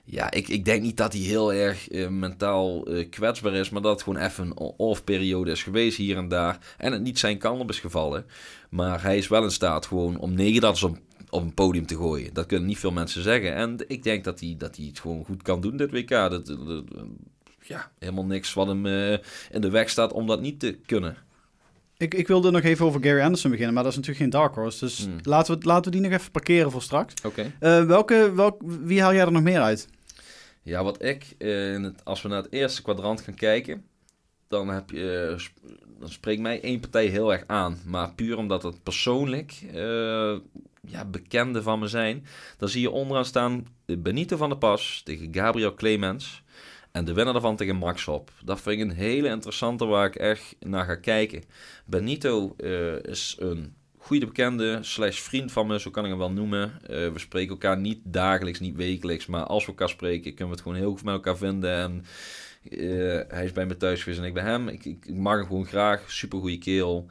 Ja, 0.06 0.32
ik, 0.32 0.48
ik 0.48 0.65
denk 0.65 0.82
niet 0.82 0.98
dat 0.98 1.13
hij 1.13 1.22
heel 1.22 1.54
erg 1.54 1.89
mentaal 2.10 2.88
kwetsbaar 3.10 3.54
is, 3.54 3.69
maar 3.69 3.82
dat 3.82 3.91
het 3.91 4.04
gewoon 4.04 4.22
even 4.26 4.46
een 4.46 4.58
off-periode 4.78 5.52
is 5.52 5.63
geweest 5.63 5.98
hier 5.98 6.17
en 6.17 6.28
daar. 6.28 6.76
En 6.78 6.91
het 6.91 7.02
niet 7.02 7.19
zijn 7.19 7.38
kant 7.38 7.60
op 7.60 7.69
is 7.69 7.80
gevallen. 7.80 8.26
Maar 8.69 9.02
hij 9.02 9.17
is 9.17 9.28
wel 9.28 9.43
in 9.43 9.52
staat 9.52 9.86
gewoon 9.86 10.19
om 10.19 10.34
negen 10.34 10.62
dat 10.62 10.84
op, 10.84 10.98
op 11.34 11.41
een 11.41 11.54
podium 11.54 11.86
te 11.86 11.96
gooien. 11.96 12.34
Dat 12.34 12.46
kunnen 12.46 12.67
niet 12.67 12.80
veel 12.80 12.91
mensen 12.91 13.22
zeggen. 13.24 13.56
En 13.56 13.78
ik 13.88 14.04
denk 14.04 14.24
dat 14.24 14.39
hij, 14.39 14.56
dat 14.58 14.76
hij 14.76 14.86
het 14.86 15.00
gewoon 15.00 15.26
goed 15.26 15.41
kan 15.41 15.62
doen, 15.62 15.78
dit 15.78 15.91
WK. 15.91 16.10
Dat, 16.10 16.46
dat, 16.46 16.84
ja, 17.62 17.91
helemaal 18.00 18.26
niks 18.26 18.54
wat 18.54 18.67
hem 18.67 18.86
uh, 18.86 19.12
in 19.52 19.62
de 19.62 19.69
weg 19.69 19.89
staat 19.89 20.13
om 20.13 20.28
dat 20.28 20.41
niet 20.41 20.60
te 20.60 20.78
kunnen. 20.86 21.17
Ik, 21.98 22.13
ik 22.13 22.28
wilde 22.28 22.52
nog 22.52 22.62
even 22.62 22.86
over 22.86 23.04
Gary 23.04 23.22
Anderson 23.22 23.50
beginnen, 23.52 23.74
maar 23.74 23.84
dat 23.84 23.91
is 23.91 23.98
natuurlijk 23.98 24.24
geen 24.24 24.41
dark 24.41 24.56
horse. 24.56 24.86
Dus 24.86 25.06
Hmm. 25.06 25.17
laten, 25.24 25.60
we, 25.60 25.65
laten 25.65 25.91
we 25.91 25.98
die 26.00 26.10
nog 26.10 26.19
even 26.19 26.32
parkeren 26.32 26.72
voor 26.72 26.82
straks. 26.82 27.13
Oké. 27.24 27.52
Uh, 27.60 27.84
welke, 27.84 28.32
welk, 28.36 28.62
wie 28.65 29.02
haal 29.02 29.13
jij 29.13 29.26
er 29.26 29.32
nog 29.32 29.41
meer 29.41 29.62
uit? 29.62 29.88
Ja, 30.62 30.84
wat 30.84 31.04
ik, 31.04 31.26
uh, 31.38 31.74
in 31.74 31.84
het, 31.84 32.06
als 32.06 32.22
we 32.22 32.28
naar 32.28 32.43
het 32.43 32.52
eerste 32.52 32.82
kwadrant 32.82 33.22
gaan 33.22 33.36
kijken, 33.36 33.86
dan, 34.48 34.67
heb 34.67 34.89
je, 34.89 35.36
dan 36.00 36.10
spreekt 36.10 36.41
mij 36.41 36.62
één 36.62 36.80
partij 36.80 37.06
heel 37.06 37.34
erg 37.34 37.43
aan. 37.48 37.80
Maar 37.86 38.13
puur 38.13 38.38
omdat 38.38 38.63
het 38.63 38.84
persoonlijk 38.84 39.54
ja, 40.88 41.06
bekende 41.06 41.62
van 41.62 41.80
me 41.80 41.88
zijn, 41.88 42.26
dan 42.58 42.69
zie 42.69 42.82
je 42.82 42.91
onderaan 42.91 43.26
staan 43.26 43.67
Benito 43.86 44.38
van 44.38 44.50
der 44.50 44.58
Pas 44.58 45.02
tegen 45.04 45.34
Gabriel 45.34 45.74
Clemens. 45.74 46.43
En 46.91 47.06
de 47.06 47.13
winnaar 47.13 47.34
daarvan 47.34 47.56
tegen 47.56 47.76
Max 47.76 48.08
op. 48.08 48.32
Dat 48.43 48.62
vind 48.62 48.80
ik 48.80 48.88
een 48.88 48.96
hele 48.96 49.28
interessante 49.28 49.86
waar 49.86 50.06
ik 50.06 50.15
echt 50.15 50.56
naar 50.60 50.86
ga 50.86 50.96
kijken. 50.96 51.43
Benito 51.86 52.56
uh, 52.58 53.04
is 53.04 53.36
een 53.39 53.74
goede 53.98 54.26
bekende 54.26 54.78
slash 54.82 55.19
vriend 55.19 55.52
van 55.52 55.67
me, 55.67 55.80
zo 55.80 55.91
kan 55.91 56.04
ik 56.04 56.10
hem 56.10 56.19
wel 56.19 56.32
noemen. 56.32 56.72
Uh, 56.82 56.88
we 56.88 57.19
spreken 57.19 57.50
elkaar 57.50 57.78
niet 57.78 58.00
dagelijks, 58.04 58.60
niet 58.60 58.76
wekelijks. 58.76 59.26
Maar 59.26 59.43
als 59.43 59.65
we 59.65 59.72
elkaar 59.72 59.89
spreken, 59.89 60.34
kunnen 60.34 60.46
we 60.46 60.52
het 60.54 60.62
gewoon 60.62 60.78
heel 60.78 60.91
goed 60.91 61.04
met 61.04 61.13
elkaar 61.13 61.38
vinden. 61.38 61.72
En 61.72 62.06
uh, 62.69 63.22
hij 63.28 63.46
is 63.46 63.52
bij 63.52 63.65
me 63.65 63.78
thuis 63.78 64.04
geweest 64.04 64.19
en 64.22 64.26
ik 64.26 64.34
bij 64.34 64.43
hem. 64.43 64.67
Ik, 64.67 64.86
ik, 64.86 65.06
ik 65.06 65.15
mag 65.15 65.36
hem 65.36 65.46
gewoon 65.46 65.65
graag. 65.65 66.12
Super 66.12 66.39
goede 66.39 66.58
kerel. 66.58 67.10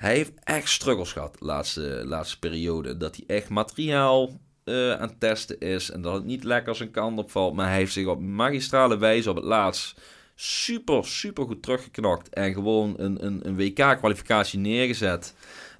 Hij 0.00 0.14
heeft 0.14 0.32
echt 0.44 0.68
struggles 0.68 1.12
gehad 1.12 1.36
de 1.38 1.44
laatste, 1.44 2.02
laatste 2.04 2.38
periode. 2.38 2.96
Dat 2.96 3.16
hij 3.16 3.36
echt 3.36 3.48
materiaal 3.48 4.40
uh, 4.64 4.92
aan 4.92 5.08
het 5.08 5.20
testen 5.20 5.60
is. 5.60 5.90
En 5.90 6.02
dat 6.02 6.14
het 6.14 6.24
niet 6.24 6.44
lekker 6.44 6.76
zijn 6.76 6.90
kant 6.90 7.18
opvalt. 7.18 7.54
Maar 7.54 7.68
hij 7.68 7.76
heeft 7.76 7.92
zich 7.92 8.06
op 8.06 8.20
magistrale 8.20 8.98
wijze 8.98 9.30
op 9.30 9.36
het 9.36 9.44
laatst 9.44 10.00
super, 10.34 11.06
super 11.06 11.44
goed 11.44 11.62
teruggeknokt. 11.62 12.28
En 12.28 12.52
gewoon 12.52 12.94
een, 12.96 13.26
een, 13.26 13.46
een 13.46 13.56
WK-kwalificatie 13.56 14.58
neergezet. 14.58 15.34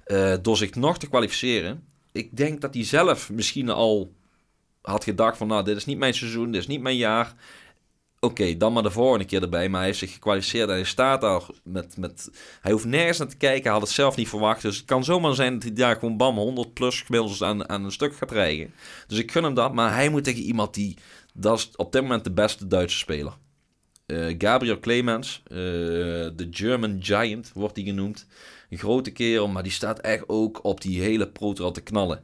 Uh, 0.07 0.33
door 0.41 0.57
zich 0.57 0.75
nog 0.75 0.97
te 0.97 1.09
kwalificeren. 1.09 1.83
Ik 2.11 2.37
denk 2.37 2.61
dat 2.61 2.73
hij 2.73 2.83
zelf 2.83 3.29
misschien 3.29 3.69
al 3.69 4.13
had 4.81 5.03
gedacht 5.03 5.37
van... 5.37 5.47
Nou, 5.47 5.63
dit 5.63 5.77
is 5.77 5.85
niet 5.85 5.97
mijn 5.97 6.13
seizoen, 6.13 6.51
dit 6.51 6.61
is 6.61 6.67
niet 6.67 6.81
mijn 6.81 6.97
jaar. 6.97 7.33
Oké, 8.23 8.57
dan 8.57 8.73
maar 8.73 8.83
de 8.83 8.91
volgende 8.91 9.25
keer 9.25 9.41
erbij. 9.41 9.69
Maar 9.69 9.77
hij 9.77 9.87
heeft 9.87 9.99
zich 9.99 10.13
gekwalificeerd 10.13 10.69
en 10.69 10.75
hij 10.75 10.83
staat 10.83 11.21
daar 11.21 11.41
met, 11.63 11.97
met... 11.97 12.29
Hij 12.61 12.71
hoeft 12.71 12.85
nergens 12.85 13.17
naar 13.17 13.27
te 13.27 13.37
kijken, 13.37 13.63
hij 13.63 13.71
had 13.71 13.81
het 13.81 13.91
zelf 13.91 14.15
niet 14.15 14.29
verwacht. 14.29 14.61
Dus 14.61 14.77
het 14.77 14.85
kan 14.85 15.03
zomaar 15.03 15.35
zijn 15.35 15.53
dat 15.53 15.63
hij 15.63 15.73
daar 15.73 15.95
gewoon 15.95 16.17
bam 16.17 16.37
100 16.37 16.73
plus 16.73 17.01
gemiddeld 17.01 17.41
aan, 17.41 17.69
aan 17.69 17.83
een 17.83 17.91
stuk 17.91 18.15
gaat 18.15 18.29
krijgen. 18.29 18.73
Dus 19.07 19.17
ik 19.17 19.31
gun 19.31 19.43
hem 19.43 19.53
dat, 19.53 19.73
maar 19.73 19.93
hij 19.93 20.09
moet 20.09 20.23
tegen 20.23 20.41
iemand 20.41 20.73
die... 20.73 20.97
Dat 21.33 21.57
is 21.57 21.69
op 21.75 21.91
dit 21.91 22.01
moment 22.01 22.23
de 22.23 22.31
beste 22.31 22.67
Duitse 22.67 22.97
speler. 22.97 23.33
Uh, 24.07 24.35
Gabriel 24.37 24.79
Clemens, 24.79 25.41
uh, 25.47 25.57
de 26.35 26.47
German 26.51 26.97
Giant 27.03 27.51
wordt 27.53 27.75
hij 27.75 27.85
genoemd. 27.85 28.27
Een 28.69 28.77
grote 28.77 29.11
kerel, 29.11 29.47
maar 29.47 29.63
die 29.63 29.71
staat 29.71 29.99
echt 29.99 30.23
ook 30.27 30.63
op 30.63 30.81
die 30.81 31.01
hele 31.01 31.27
pro 31.27 31.53
te 31.71 31.81
knallen. 31.81 32.23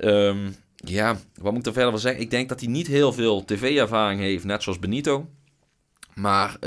Um, 0.00 0.54
ja, 0.84 1.16
wat 1.34 1.52
moet 1.52 1.60
ik 1.60 1.66
er 1.66 1.72
verder 1.72 1.90
van 1.90 2.00
zeggen? 2.00 2.22
Ik 2.22 2.30
denk 2.30 2.48
dat 2.48 2.60
hij 2.60 2.68
niet 2.68 2.86
heel 2.86 3.12
veel 3.12 3.44
tv-ervaring 3.44 4.20
heeft, 4.20 4.44
net 4.44 4.62
zoals 4.62 4.78
Benito. 4.78 5.28
Maar 6.14 6.50
uh, 6.50 6.58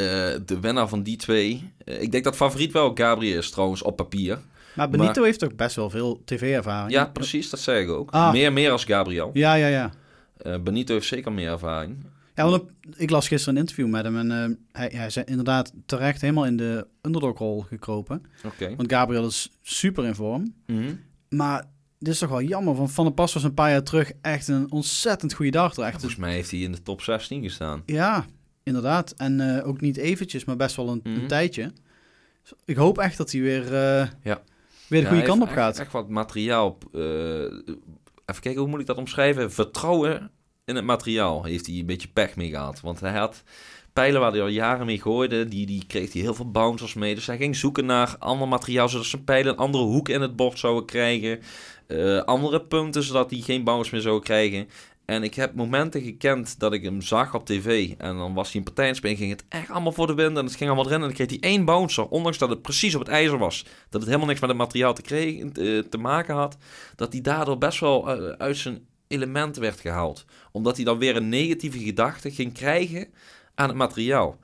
de 0.46 0.60
winnaar 0.62 0.88
van 0.88 1.04
die 1.04 1.18
twee... 1.18 1.72
Uh, 1.86 2.02
ik 2.02 2.12
denk 2.12 2.24
dat 2.24 2.36
favoriet 2.36 2.72
wel 2.72 2.92
Gabriel 2.94 3.38
is 3.38 3.50
trouwens, 3.50 3.82
op 3.82 3.96
papier. 3.96 4.40
Maar 4.76 4.90
Benito 4.90 5.14
maar, 5.14 5.24
heeft 5.24 5.40
toch 5.40 5.56
best 5.56 5.76
wel 5.76 5.90
veel 5.90 6.22
tv-ervaring? 6.26 6.92
Ja, 6.92 7.06
precies, 7.06 7.50
dat 7.50 7.60
zeg 7.60 7.84
ik 7.84 7.90
ook. 7.90 8.12
Ah. 8.12 8.32
Meer, 8.32 8.54
meer 8.54 8.72
als 8.72 8.84
Gabriel. 8.84 9.30
Ja, 9.34 9.54
ja, 9.54 9.68
ja. 9.68 9.92
Uh, 10.46 10.60
Benito 10.60 10.94
heeft 10.94 11.08
zeker 11.08 11.32
meer 11.32 11.50
ervaring. 11.50 12.06
Ja, 12.36 12.50
want 12.50 12.64
ik 12.96 13.10
las 13.10 13.28
gisteren 13.28 13.56
een 13.56 13.62
interview 13.62 13.88
met 13.88 14.04
hem 14.04 14.18
en 14.18 14.60
hij, 14.72 14.92
hij 14.94 15.06
is 15.06 15.18
inderdaad 15.18 15.74
terecht 15.86 16.22
helemaal 16.22 16.46
in 16.46 16.58
de 16.58 16.88
underdog-rol 17.02 17.62
gekropen. 17.62 18.24
Okay. 18.46 18.76
Want 18.76 18.92
Gabriel 18.92 19.26
is 19.26 19.52
super 19.62 20.06
in 20.06 20.16
vorm. 20.16 20.54
Mm 20.68 20.78
-hmm. 20.78 21.00
Maar 21.30 21.66
dit 22.04 22.14
is 22.14 22.20
toch 22.20 22.30
wel 22.30 22.42
jammer. 22.42 22.76
Van 22.76 22.90
Van 22.90 23.06
der 23.06 23.14
Pas 23.14 23.34
was 23.34 23.44
een 23.44 23.54
paar 23.54 23.70
jaar 23.70 23.84
terug 23.84 24.12
echt 24.22 24.48
een 24.48 24.72
ontzettend 24.72 25.34
goede 25.34 25.52
dag. 25.52 25.78
Echt. 25.78 25.92
Volgens 25.92 26.16
mij 26.16 26.34
heeft 26.34 26.52
hij 26.52 26.60
in 26.60 26.72
de 26.72 26.82
top 26.82 27.02
16 27.02 27.44
gestaan. 27.44 27.84
Ja, 27.86 28.26
inderdaad. 28.64 29.12
En 29.12 29.40
uh, 29.40 29.68
ook 29.68 29.82
niet 29.82 29.98
eventjes, 29.98 30.46
maar 30.46 30.56
best 30.56 30.76
wel 30.76 30.90
een, 30.90 31.00
mm 31.04 31.14
-hmm. 31.14 31.22
een 31.22 31.28
tijdje. 31.28 31.72
Dus 32.42 32.54
ik 32.66 32.76
hoop 32.76 32.98
echt 32.98 33.18
dat 33.18 33.32
hij 33.32 33.42
weer, 33.42 33.64
uh, 33.64 34.08
ja. 34.24 34.42
weer 34.88 35.00
de 35.00 35.00
ja, 35.00 35.08
goede 35.08 35.24
kant 35.24 35.42
op 35.42 35.48
echt, 35.48 35.58
gaat. 35.58 35.80
Echt 35.80 35.92
wat 35.92 36.10
materiaal. 36.10 36.78
Uh, 36.92 37.04
even 38.26 38.42
kijken, 38.42 38.58
hoe 38.62 38.68
moet 38.68 38.80
ik 38.80 38.86
dat 38.86 38.98
omschrijven? 38.98 39.52
Vertrouwen 39.52 40.32
in 40.66 40.76
het 40.76 40.86
materiaal 40.86 41.44
heeft 41.44 41.66
hij 41.66 41.76
een 41.76 41.86
beetje 41.86 42.08
pech 42.08 42.36
mee 42.36 42.50
gehad. 42.50 42.82
Want 42.82 43.00
hij 43.00 43.18
had 43.18 43.44
pijlen 43.94 44.22
waar 44.22 44.32
hij 44.32 44.42
al 44.42 44.48
jaren 44.48 44.86
mee 44.86 45.02
gooide, 45.02 45.48
die, 45.48 45.66
die 45.66 45.86
kreeg 45.88 46.14
hij 46.14 46.22
heel 46.22 46.34
veel 46.34 46.52
bouncers 46.52 46.94
mee. 46.94 47.16
Dus 47.16 47.28
hij 47.28 47.38
ging 47.38 47.56
zoeken 47.56 47.86
naar 47.86 48.16
ander 48.20 48.48
materiaal, 48.48 48.90
zodat 48.90 49.06
zijn 49.06 49.24
pijlen 49.24 49.52
een 49.52 49.58
andere 49.58 49.84
hoek 49.84 50.10
in 50.10 50.22
het 50.22 50.36
bord 50.36 50.60
zouden 50.60 50.86
krijgen. 50.86 51.40
Uh, 51.88 52.22
andere 52.22 52.62
punten, 52.62 53.04
zodat 53.04 53.30
hij 53.30 53.40
geen 53.40 53.64
bouncers 53.64 53.90
meer 53.90 54.02
zou 54.02 54.22
krijgen. 54.22 54.68
En 55.06 55.24
ik 55.24 55.34
heb 55.36 55.56
momenten 55.56 56.02
gekend 56.02 56.60
dat 56.60 56.74
ik 56.74 56.84
hem 56.84 57.02
zag 57.02 57.34
op 57.36 57.46
tv. 57.46 57.94
En 57.98 58.18
dan 58.18 58.34
was 58.34 58.52
hij 58.52 58.58
een 58.58 58.74
partij 58.74 58.88
en 59.12 59.18
ging 59.18 59.32
het 59.32 59.46
echt 59.50 59.70
allemaal 59.70 59.92
voor 59.92 60.08
de 60.08 60.14
wind. 60.14 60.38
En 60.38 60.46
het 60.46 60.56
ging 60.56 60.70
allemaal 60.70 60.86
erin. 60.86 61.02
En 61.02 61.08
dan 61.08 61.14
kreeg 61.14 61.30
hij 61.30 61.50
één 61.50 61.66
bouncer. 61.66 62.08
Ondanks 62.08 62.38
dat 62.38 62.50
het 62.50 62.62
precies 62.62 62.96
op 62.96 63.02
het 63.02 63.10
ijzer 63.10 63.38
was. 63.38 63.64
Dat 63.64 64.02
het 64.02 64.06
helemaal 64.06 64.28
niks 64.28 64.40
met 64.40 64.50
het 64.50 64.58
materiaal 64.58 64.94
te, 64.94 65.02
kregen, 65.02 65.54
te, 65.90 65.98
maken 65.98 66.36
had. 66.36 66.58
Dat 66.96 67.12
hij 67.14 67.22
daardoor 67.22 67.58
best 67.58 67.80
wel 67.80 68.22
uh, 68.22 68.30
uit 68.30 68.58
zijn 68.58 68.88
element 69.08 69.58
werd 69.58 69.80
gehaald. 69.80 70.26
Omdat 70.52 70.76
hij 70.76 70.86
dan 70.86 70.98
weer 70.98 71.16
een 71.16 71.30
negatieve 71.30 71.80
gedachte 71.80 72.32
ging 72.32 72.54
krijgen 72.54 73.08
aan 73.56 73.68
het 73.68 73.78
materiaal. 73.78 74.40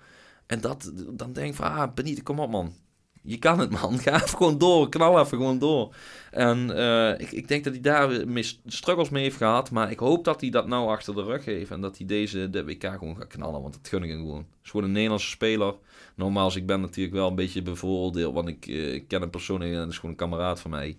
En 0.46 0.62
dat, 0.62 0.92
dan 1.10 1.34
denk 1.34 1.50
ik 1.50 1.56
van, 1.56 1.72
ah, 1.72 1.94
Benito, 1.94 2.22
kom 2.24 2.40
op 2.40 2.50
man. 2.50 2.74
Je 3.22 3.38
kan 3.38 3.60
het 3.60 3.70
man, 3.70 4.00
ga 4.04 4.16
even 4.16 4.38
gewoon 4.38 4.58
door, 4.58 4.90
knal 4.90 5.20
even 5.20 5.38
gewoon 5.38 5.60
door. 5.60 5.96
En 6.32 6.70
uh, 6.70 7.20
ik, 7.20 7.32
ik 7.32 7.48
denk 7.48 7.64
dat 7.64 7.74
hij 7.74 7.82
daar 7.82 8.28
mis, 8.28 8.62
struggles 8.66 9.10
mee 9.10 9.24
heeft 9.24 9.38
gehad, 9.38 9.72
maar 9.72 9.92
ik 9.92 10.00
hoop 10.00 10.24
dat 10.24 10.42
hij 10.42 10.50
dat 10.50 10.68
nou 10.68 10.90
achter 10.90 11.16
de 11.16 11.24
rug 11.24 11.46
heeft 11.46 11.72
en 11.72 11.82
dat 11.82 11.98
hij 11.98 12.06
deze 12.06 12.50
de 12.50 12.66
WK 12.66 12.84
gewoon 12.84 13.18
gaat 13.18 13.28
knallen, 13.28 13.62
want 13.62 13.74
dat 13.74 13.88
gun 13.88 14.04
ik 14.04 14.10
hem 14.10 14.20
gewoon. 14.20 14.38
Het 14.38 14.64
is 14.64 14.70
gewoon 14.70 14.86
een 14.86 14.92
Nederlandse 14.92 15.30
speler. 15.30 15.76
Nogmaals, 16.16 16.56
ik 16.56 16.66
ben 16.66 16.82
natuurlijk 16.82 17.16
wel 17.16 17.28
een 17.28 17.36
beetje 17.36 17.62
bevooroordeeld, 17.62 18.34
want 18.34 18.48
ik, 18.48 18.68
uh, 18.68 18.94
ik 18.94 19.08
ken 19.08 19.22
hem 19.22 19.30
persoonlijk 19.30 19.72
en 19.72 19.78
dat 19.78 19.90
is 19.90 19.96
gewoon 19.96 20.12
een 20.12 20.18
kameraad 20.18 20.60
van 20.60 20.72
mij. 20.72 20.98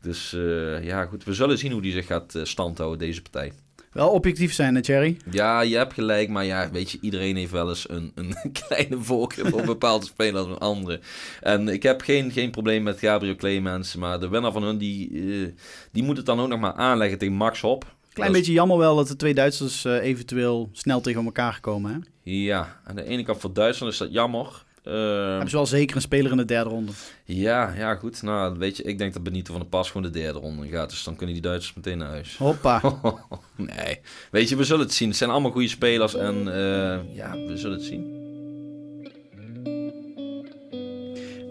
Dus 0.00 0.32
uh, 0.32 0.84
ja, 0.84 1.04
goed, 1.04 1.24
we 1.24 1.34
zullen 1.34 1.58
zien 1.58 1.72
hoe 1.72 1.82
die 1.82 1.92
zich 1.92 2.06
gaat 2.06 2.38
standhouden, 2.42 2.98
deze 2.98 3.22
partij. 3.22 3.52
Wel 3.92 4.08
objectief 4.08 4.52
zijn, 4.52 4.74
hè, 4.74 4.80
Thierry? 4.80 5.16
Ja, 5.30 5.60
je 5.60 5.76
hebt 5.76 5.94
gelijk. 5.94 6.28
Maar 6.28 6.44
ja, 6.44 6.70
weet 6.70 6.90
je, 6.90 6.98
iedereen 7.00 7.36
heeft 7.36 7.50
wel 7.50 7.68
eens 7.68 7.88
een, 7.88 8.12
een 8.14 8.34
kleine 8.66 8.98
voorkeur 8.98 9.48
voor 9.48 9.64
bepaalde 9.64 10.06
spelers 10.06 10.46
dan 10.46 10.58
andere. 10.58 11.00
En 11.40 11.68
ik 11.68 11.82
heb 11.82 12.00
geen, 12.00 12.30
geen 12.30 12.50
probleem 12.50 12.82
met 12.82 12.98
Gabriel 12.98 13.36
Clemens. 13.36 13.96
Maar 13.96 14.20
de 14.20 14.28
winnaar 14.28 14.52
van 14.52 14.62
hun, 14.62 14.78
die, 14.78 15.10
uh, 15.10 15.48
die 15.92 16.02
moet 16.02 16.16
het 16.16 16.26
dan 16.26 16.40
ook 16.40 16.48
nog 16.48 16.60
maar 16.60 16.74
aanleggen 16.74 17.18
tegen 17.18 17.34
Max 17.34 17.60
Hop. 17.60 17.94
Klein 18.12 18.32
beetje 18.32 18.52
jammer 18.52 18.78
wel 18.78 18.96
dat 18.96 19.08
de 19.08 19.16
twee 19.16 19.34
Duitsers 19.34 19.84
uh, 19.84 20.02
eventueel 20.02 20.68
snel 20.72 21.00
tegen 21.00 21.24
elkaar 21.24 21.60
komen, 21.60 21.92
hè? 21.92 21.98
Ja, 22.32 22.80
aan 22.84 22.96
de 22.96 23.04
ene 23.04 23.22
kant 23.22 23.40
voor 23.40 23.52
Duitsland 23.52 23.92
is 23.92 23.98
dat 23.98 24.12
jammer. 24.12 24.64
Uh, 24.84 24.92
Hebben 25.28 25.48
ze 25.50 25.56
wel 25.56 25.66
zeker 25.66 25.96
een 25.96 26.02
speler 26.02 26.30
in 26.30 26.36
de 26.36 26.44
derde 26.44 26.70
ronde? 26.70 26.92
Ja, 27.24 27.74
ja, 27.76 27.94
goed. 27.94 28.22
Nou, 28.22 28.58
weet 28.58 28.76
je, 28.76 28.82
ik 28.82 28.98
denk 28.98 29.12
dat 29.12 29.22
Benito 29.22 29.52
van 29.52 29.60
der 29.60 29.70
Pas 29.70 29.90
gewoon 29.90 30.12
de 30.12 30.18
derde 30.18 30.38
ronde 30.38 30.68
gaat. 30.68 30.90
Dus 30.90 31.04
dan 31.04 31.16
kunnen 31.16 31.34
die 31.34 31.44
Duitsers 31.44 31.74
meteen 31.74 31.98
naar 31.98 32.08
huis. 32.08 32.36
Hoppa. 32.36 32.80
nee. 33.56 34.00
Weet 34.30 34.48
je, 34.48 34.56
we 34.56 34.64
zullen 34.64 34.84
het 34.84 34.94
zien. 34.94 35.08
Het 35.08 35.16
zijn 35.16 35.30
allemaal 35.30 35.50
goede 35.50 35.68
spelers 35.68 36.14
en 36.14 36.36
uh, 36.46 37.14
ja, 37.14 37.32
we 37.32 37.52
zullen 37.56 37.76
het 37.76 37.86
zien. 37.86 38.20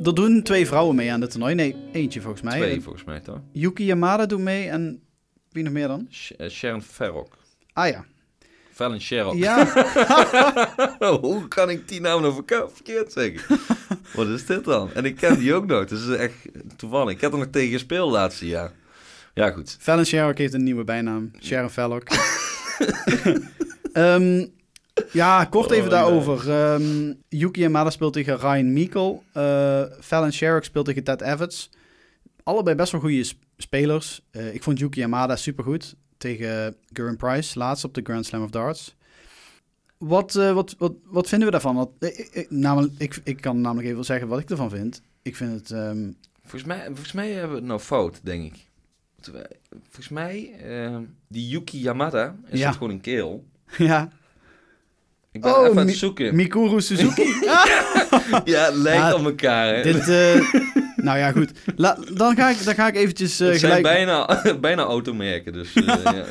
er 0.03 0.15
doen 0.15 0.41
twee 0.43 0.67
vrouwen 0.67 0.95
mee 0.95 1.11
aan 1.11 1.19
dit 1.19 1.31
toernooi. 1.31 1.55
Nee, 1.55 1.75
eentje 1.91 2.21
volgens 2.21 2.41
mij. 2.41 2.57
Twee 2.57 2.75
Eh, 2.75 2.81
volgens 2.81 3.03
mij 3.03 3.19
toch? 3.19 3.39
Yuki 3.51 3.85
Yamada 3.85 4.25
doet 4.25 4.39
mee 4.39 4.67
en 4.69 5.01
wie 5.51 5.63
nog 5.63 5.73
meer 5.73 5.87
dan? 5.87 6.07
Eh, 6.37 6.49
Sharon 6.49 6.81
Farrock. 6.81 7.37
Ah 7.73 7.89
ja. 7.89 8.05
Fallon 8.81 9.01
Sherrock. 9.01 9.33
Ja, 9.35 9.65
Hoe 11.21 11.47
kan 11.47 11.69
ik 11.69 11.87
die 11.87 12.01
naam 12.01 12.21
nou 12.21 12.43
verkeerd 12.73 13.11
zeggen? 13.11 13.59
Wat 14.15 14.27
is 14.27 14.45
dit 14.45 14.63
dan? 14.63 14.93
En 14.93 15.05
ik 15.05 15.15
ken 15.15 15.39
die 15.39 15.53
ook 15.53 15.65
nog. 15.65 15.85
Dat 15.85 15.99
is 15.99 16.07
echt 16.07 16.35
toevallig. 16.77 17.13
Ik 17.13 17.21
heb 17.21 17.31
er 17.31 17.37
nog 17.37 17.47
tegen 17.51 17.71
gespeeld 17.71 18.11
laatste 18.11 18.47
jaar. 18.47 18.71
Ja, 19.33 19.51
goed. 19.51 19.77
Fallon 19.79 20.05
Sherrock 20.05 20.37
heeft 20.37 20.53
een 20.53 20.63
nieuwe 20.63 20.83
bijnaam. 20.83 21.31
Sharon 21.41 21.69
Fallock. 21.69 22.03
Ehm, 23.93 24.45
ja, 25.11 25.45
kort 25.45 25.71
even 25.71 25.83
Oh, 25.85 25.89
daarover. 25.91 26.49
Ehm, 26.51 27.13
Yuki 27.29 27.59
Yamada 27.61 27.89
speelt 27.89 28.13
tegen 28.13 28.37
Ryan 28.39 28.73
Meikle. 28.73 29.19
Eh 29.33 29.83
Fallon 29.99 30.31
Sherrock 30.31 30.63
speelt 30.63 30.85
tegen 30.85 31.03
Ted 31.03 31.21
Evans. 31.21 31.69
Allebei 32.43 32.75
best 32.75 32.91
wel 32.91 33.01
goede 33.01 33.23
sp- 33.23 33.43
spelers. 33.57 34.21
Eh, 34.31 34.53
ik 34.53 34.63
vond 34.63 34.79
Yuki 34.79 34.99
Yamada 34.99 35.35
supergoed 35.35 35.95
tegen 36.21 36.75
Gurren 36.93 37.17
Price, 37.17 37.57
laatst 37.59 37.83
op 37.83 37.93
de 37.93 38.01
Grand 38.03 38.25
Slam 38.25 38.43
of 38.43 38.49
Darts. 38.49 38.95
Wat, 39.97 40.35
eh, 40.35 40.53
wat, 40.53 40.75
wat, 40.77 40.93
wat 41.05 41.27
vinden 41.27 41.47
we 41.47 41.51
daarvan? 41.53 41.75
Want, 41.75 41.89
eh, 41.99 42.09
ik, 42.19 42.29
ik- 42.33 42.49
namelijk, 42.51 42.93
ik, 42.97 43.19
ik 43.23 43.41
kan 43.41 43.61
namelijk 43.61 43.87
even 43.87 44.03
zeggen 44.05 44.27
wat 44.27 44.39
ik 44.39 44.49
ervan 44.49 44.69
vind. 44.69 45.01
Ik 45.21 45.35
vind 45.35 45.53
het... 45.59 45.71
ehm, 45.71 46.11
Volgens 46.41 46.63
mij, 46.63 46.85
volgens 46.85 47.11
mij 47.11 47.29
hebben 47.31 47.49
we 47.49 47.55
het 47.55 47.65
nou 47.65 47.79
fout, 47.79 48.19
denk 48.23 48.43
ik. 48.53 48.67
Volgens 49.83 50.09
mij, 50.09 50.53
eh, 50.63 50.97
die 51.27 51.47
Yuki 51.47 51.79
Yamada 51.81 52.35
is 52.47 52.59
Ja. 52.59 52.67
het 52.67 52.77
gewoon 52.77 52.91
een 52.93 53.01
keel. 53.01 53.45
ja, 53.77 54.09
Ik 55.31 55.41
ben 55.41 55.55
Oh, 55.57 55.65
even 55.67 55.79
aan 55.79 55.87
het 55.87 55.95
zoeken. 55.95 56.35
Mikuru 56.35 56.81
Suzuki. 56.81 57.23
ja, 58.51 58.69
lijkt 58.73 59.13
op 59.13 59.23
elkaar. 59.25 59.75
Hè. 59.75 59.81
Dit, 59.83 60.07
eh, 60.07 60.41
nou 61.03 61.17
ja, 61.17 61.31
goed. 61.31 61.51
La, 61.75 61.97
dan, 62.13 62.35
ga 62.35 62.49
ik, 62.49 62.63
dan 62.63 62.73
ga 62.75 62.87
ik 62.87 62.95
eventjes 62.95 63.39
eh, 63.39 63.47
het 63.49 63.59
zijn 63.59 63.73
gelijk... 63.73 63.95
bijna, 63.95 64.41
bijna 64.59 64.81
automerken, 64.83 65.53
dus 65.53 65.73
eh, 65.73 65.83
ja, 66.03 66.25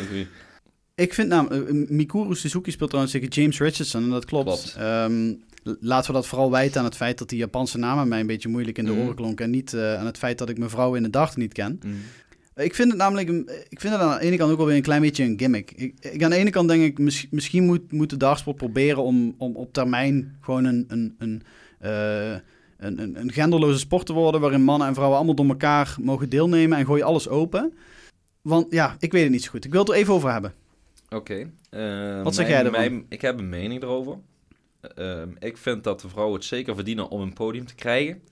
ik 0.95 1.15
vind 1.15 1.29
namelijk... 1.29 1.69
eh, 1.69 1.75
Mikuru 1.89 2.35
Suzuki 2.35 2.71
speelt 2.71 2.89
trouwens 2.91 3.15
tegen 3.15 3.29
James 3.29 3.59
Richardson. 3.61 4.03
En 4.03 4.11
dat 4.11 4.25
klopt. 4.25 4.47
Klopt. 4.47 4.75
Ehm, 4.79 5.33
laten 5.81 6.07
we 6.11 6.17
dat 6.17 6.27
vooral 6.27 6.51
wijten 6.51 6.79
aan 6.79 6.85
het 6.87 6.97
feit 6.97 7.19
dat 7.19 7.29
die 7.29 7.39
Japanse 7.39 7.79
namen 7.79 8.09
mij 8.09 8.21
een 8.21 8.27
beetje 8.27 8.49
moeilijk 8.49 8.79
in 8.79 8.85
de 8.85 8.91
Mhm. 8.91 9.01
oren 9.01 9.15
klonken. 9.15 9.45
En 9.45 9.51
niet 9.51 9.75
aan 9.77 10.07
het 10.07 10.19
feit 10.19 10.39
dat 10.39 10.49
ik 10.49 10.59
mijn 10.59 10.71
vrouw 10.71 10.95
in 10.95 11.03
de 11.03 11.11
dag 11.11 11.37
niet 11.37 11.53
ken. 11.53 11.81
Mm. 11.85 11.95
Ik 12.57 12.75
vind 12.75 12.89
het 12.89 12.99
namelijk... 12.99 13.29
Ik 13.69 13.81
vind 13.81 13.93
het 13.93 14.03
aan 14.03 14.19
de 14.19 14.25
ene 14.25 14.37
kant 14.37 14.51
ook 14.51 14.57
wel 14.57 14.67
weer 14.67 14.77
een 14.77 14.83
klein 14.83 15.01
beetje 15.01 15.25
een 15.25 15.39
gimmick. 15.39 15.71
Ik, 15.77 15.95
ik, 16.01 16.23
aan 16.25 16.31
de 16.31 16.37
ene 16.37 16.51
kant 16.51 16.69
denk 16.69 16.83
ik... 16.83 16.99
mis- 16.99 17.27
misschien 17.31 17.65
moet, 17.65 17.93
moet 17.93 18.11
de 18.11 18.17
dartsport 18.17 18.57
proberen 18.57 19.03
om, 19.03 19.35
om 19.39 19.57
op 19.57 19.73
termijn 19.73 20.37
gewoon 20.41 20.65
een... 20.65 20.85
een, 20.89 21.15
een 21.19 21.43
een, 22.81 22.99
een, 22.99 23.21
een 23.21 23.33
genderloze 23.33 23.79
sport 23.79 24.07
te 24.07 24.13
worden 24.13 24.41
waarin 24.41 24.63
mannen 24.63 24.87
en 24.89 24.95
vrouwen 24.95 25.17
allemaal 25.19 25.35
door 25.37 25.47
elkaar 25.49 25.97
mogen 26.01 26.29
deelnemen 26.29 26.79
en 26.79 26.85
gooi 26.87 27.03
alles 27.03 27.29
open. 27.29 27.75
Want 28.43 28.67
ja, 28.73 28.97
ik 28.99 29.13
weet 29.13 29.23
het 29.23 29.33
niet 29.33 29.43
zo 29.45 29.51
goed. 29.51 29.65
Ik 29.65 29.71
wil 29.73 29.81
het 29.81 29.89
er 29.91 29.95
even 29.97 30.15
over 30.15 30.33
hebben. 30.33 30.55
Oké. 31.09 31.51
eh, 31.71 32.23
Wat 32.23 32.35
zeg 32.35 32.47
mijn- 32.49 32.57
jij 32.59 32.67
ervan? 32.67 32.81
mijn- 32.81 33.07
ik 33.09 33.21
heb 33.21 33.39
een 33.39 33.49
mening 33.49 33.83
erover. 33.83 34.17
Ehm, 34.95 35.29
ik 35.39 35.57
vind 35.57 35.85
dat 35.85 36.01
de 36.01 36.09
vrouwen 36.09 36.35
het 36.37 36.45
zeker 36.45 36.75
verdienen 36.75 37.09
om 37.09 37.21
een 37.21 37.33
podium 37.33 37.67
te 37.67 37.75
krijgen. 37.75 38.23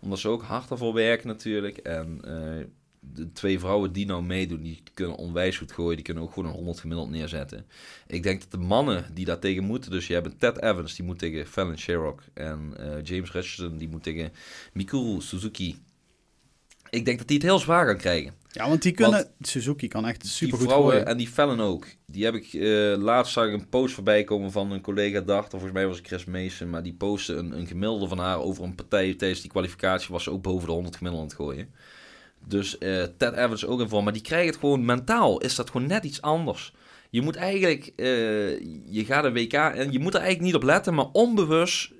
Omdat 0.00 0.18
ze 0.18 0.28
ook 0.28 0.42
hard 0.42 0.70
ervoor 0.70 0.94
werken 0.94 1.26
natuurlijk. 1.28 1.76
En 1.78 2.18
eh, 2.24 2.64
de 3.12 3.32
twee 3.32 3.58
vrouwen 3.58 3.92
die 3.92 4.06
nou 4.06 4.22
meedoen, 4.22 4.62
die 4.62 4.82
kunnen 4.94 5.16
onwijs 5.16 5.58
goed 5.58 5.72
gooien. 5.72 5.94
Die 5.94 6.04
kunnen 6.04 6.22
ook 6.22 6.32
gewoon 6.32 6.48
een 6.48 6.56
100 6.56 6.80
gemiddeld 6.80 7.10
neerzetten. 7.10 7.66
Ik 8.06 8.22
denk 8.22 8.40
dat 8.40 8.50
de 8.50 8.66
mannen 8.66 9.06
die 9.14 9.24
daar 9.24 9.38
tegen 9.38 9.64
moeten... 9.64 9.90
Dus 9.90 10.06
je 10.06 10.14
hebt 10.14 10.40
Ted 10.40 10.62
Evans, 10.62 10.94
die 10.94 11.04
moet 11.04 11.18
tegen 11.18 11.46
Fallon 11.46 11.78
Sherrock. 11.78 12.22
En 12.34 12.74
eh, 12.76 13.02
James 13.02 13.32
Richardson, 13.32 13.76
die 13.76 13.88
moet 13.88 14.02
tegen 14.02 14.32
Mikuru 14.72 15.20
Suzuki. 15.20 15.78
Ik 16.90 17.04
denk 17.04 17.18
dat 17.18 17.28
die 17.28 17.36
het 17.36 17.46
heel 17.46 17.58
zwaar 17.58 17.86
gaan 17.86 17.96
krijgen. 17.96 18.34
Ja, 18.50 18.68
want 18.68 18.82
die 18.82 18.92
kunnen... 18.92 19.30
Suzuki 19.40 19.88
kan 19.88 20.06
echt 20.06 20.26
super 20.26 20.48
die 20.48 20.56
goed 20.56 20.66
vrouwen 20.66 20.92
gooien. 20.92 21.06
en 21.08 21.16
die 21.16 21.28
Fallon 21.28 21.60
ook. 21.60 21.86
Die 22.06 22.24
heb 22.24 22.34
ik 22.34 22.52
eh, 22.52 23.02
laatst 23.02 23.32
zag 23.32 23.46
ik 23.46 23.52
een 23.52 23.68
post 23.68 23.94
voorbij 23.94 24.24
komen 24.24 24.52
van 24.52 24.70
een 24.70 24.80
collega 24.80 25.20
dacht, 25.20 25.44
of 25.44 25.50
volgens 25.50 25.72
mij 25.72 25.86
was 25.86 25.96
het 25.96 26.06
Chris 26.06 26.24
Mason, 26.24 26.70
maar 26.70 26.82
die 26.82 26.94
postte 26.94 27.34
een, 27.34 27.58
een 27.58 27.66
gemiddelde 27.66 28.08
van 28.08 28.18
haar 28.18 28.38
over 28.38 28.64
een 28.64 28.74
partij 28.74 29.14
tijdens 29.14 29.40
die 29.40 29.50
kwalificatie 29.50 30.08
was 30.10 30.22
ze 30.22 30.30
ook 30.30 30.42
boven 30.42 30.66
de 30.66 30.72
100 30.72 30.96
gemiddeld 30.96 31.22
aan 31.22 31.28
het 31.28 31.38
gooien. 31.38 31.68
Dus 32.46 32.78
eh, 32.78 33.02
Ted 33.16 33.34
Evans 33.34 33.66
ook 33.66 33.80
in 33.80 33.88
vorm, 33.88 34.04
maar 34.04 34.12
die 34.12 34.22
krijgen 34.22 34.50
het 34.50 34.60
gewoon 34.60 34.84
mentaal 34.84 35.40
is 35.40 35.54
dat 35.54 35.70
gewoon 35.70 35.86
net 35.86 36.04
iets 36.04 36.22
anders. 36.22 36.72
Je 37.10 37.22
moet 37.22 37.36
eigenlijk, 37.36 37.92
eh, 37.96 38.60
je 38.90 39.04
gaat 39.04 39.24
een 39.24 39.32
WK 39.32 39.52
en 39.52 39.92
je 39.92 39.98
moet 39.98 40.14
er 40.14 40.20
eigenlijk 40.20 40.52
niet 40.52 40.62
op 40.62 40.68
letten, 40.68 40.94
maar 40.94 41.08
onbewust 41.12 41.92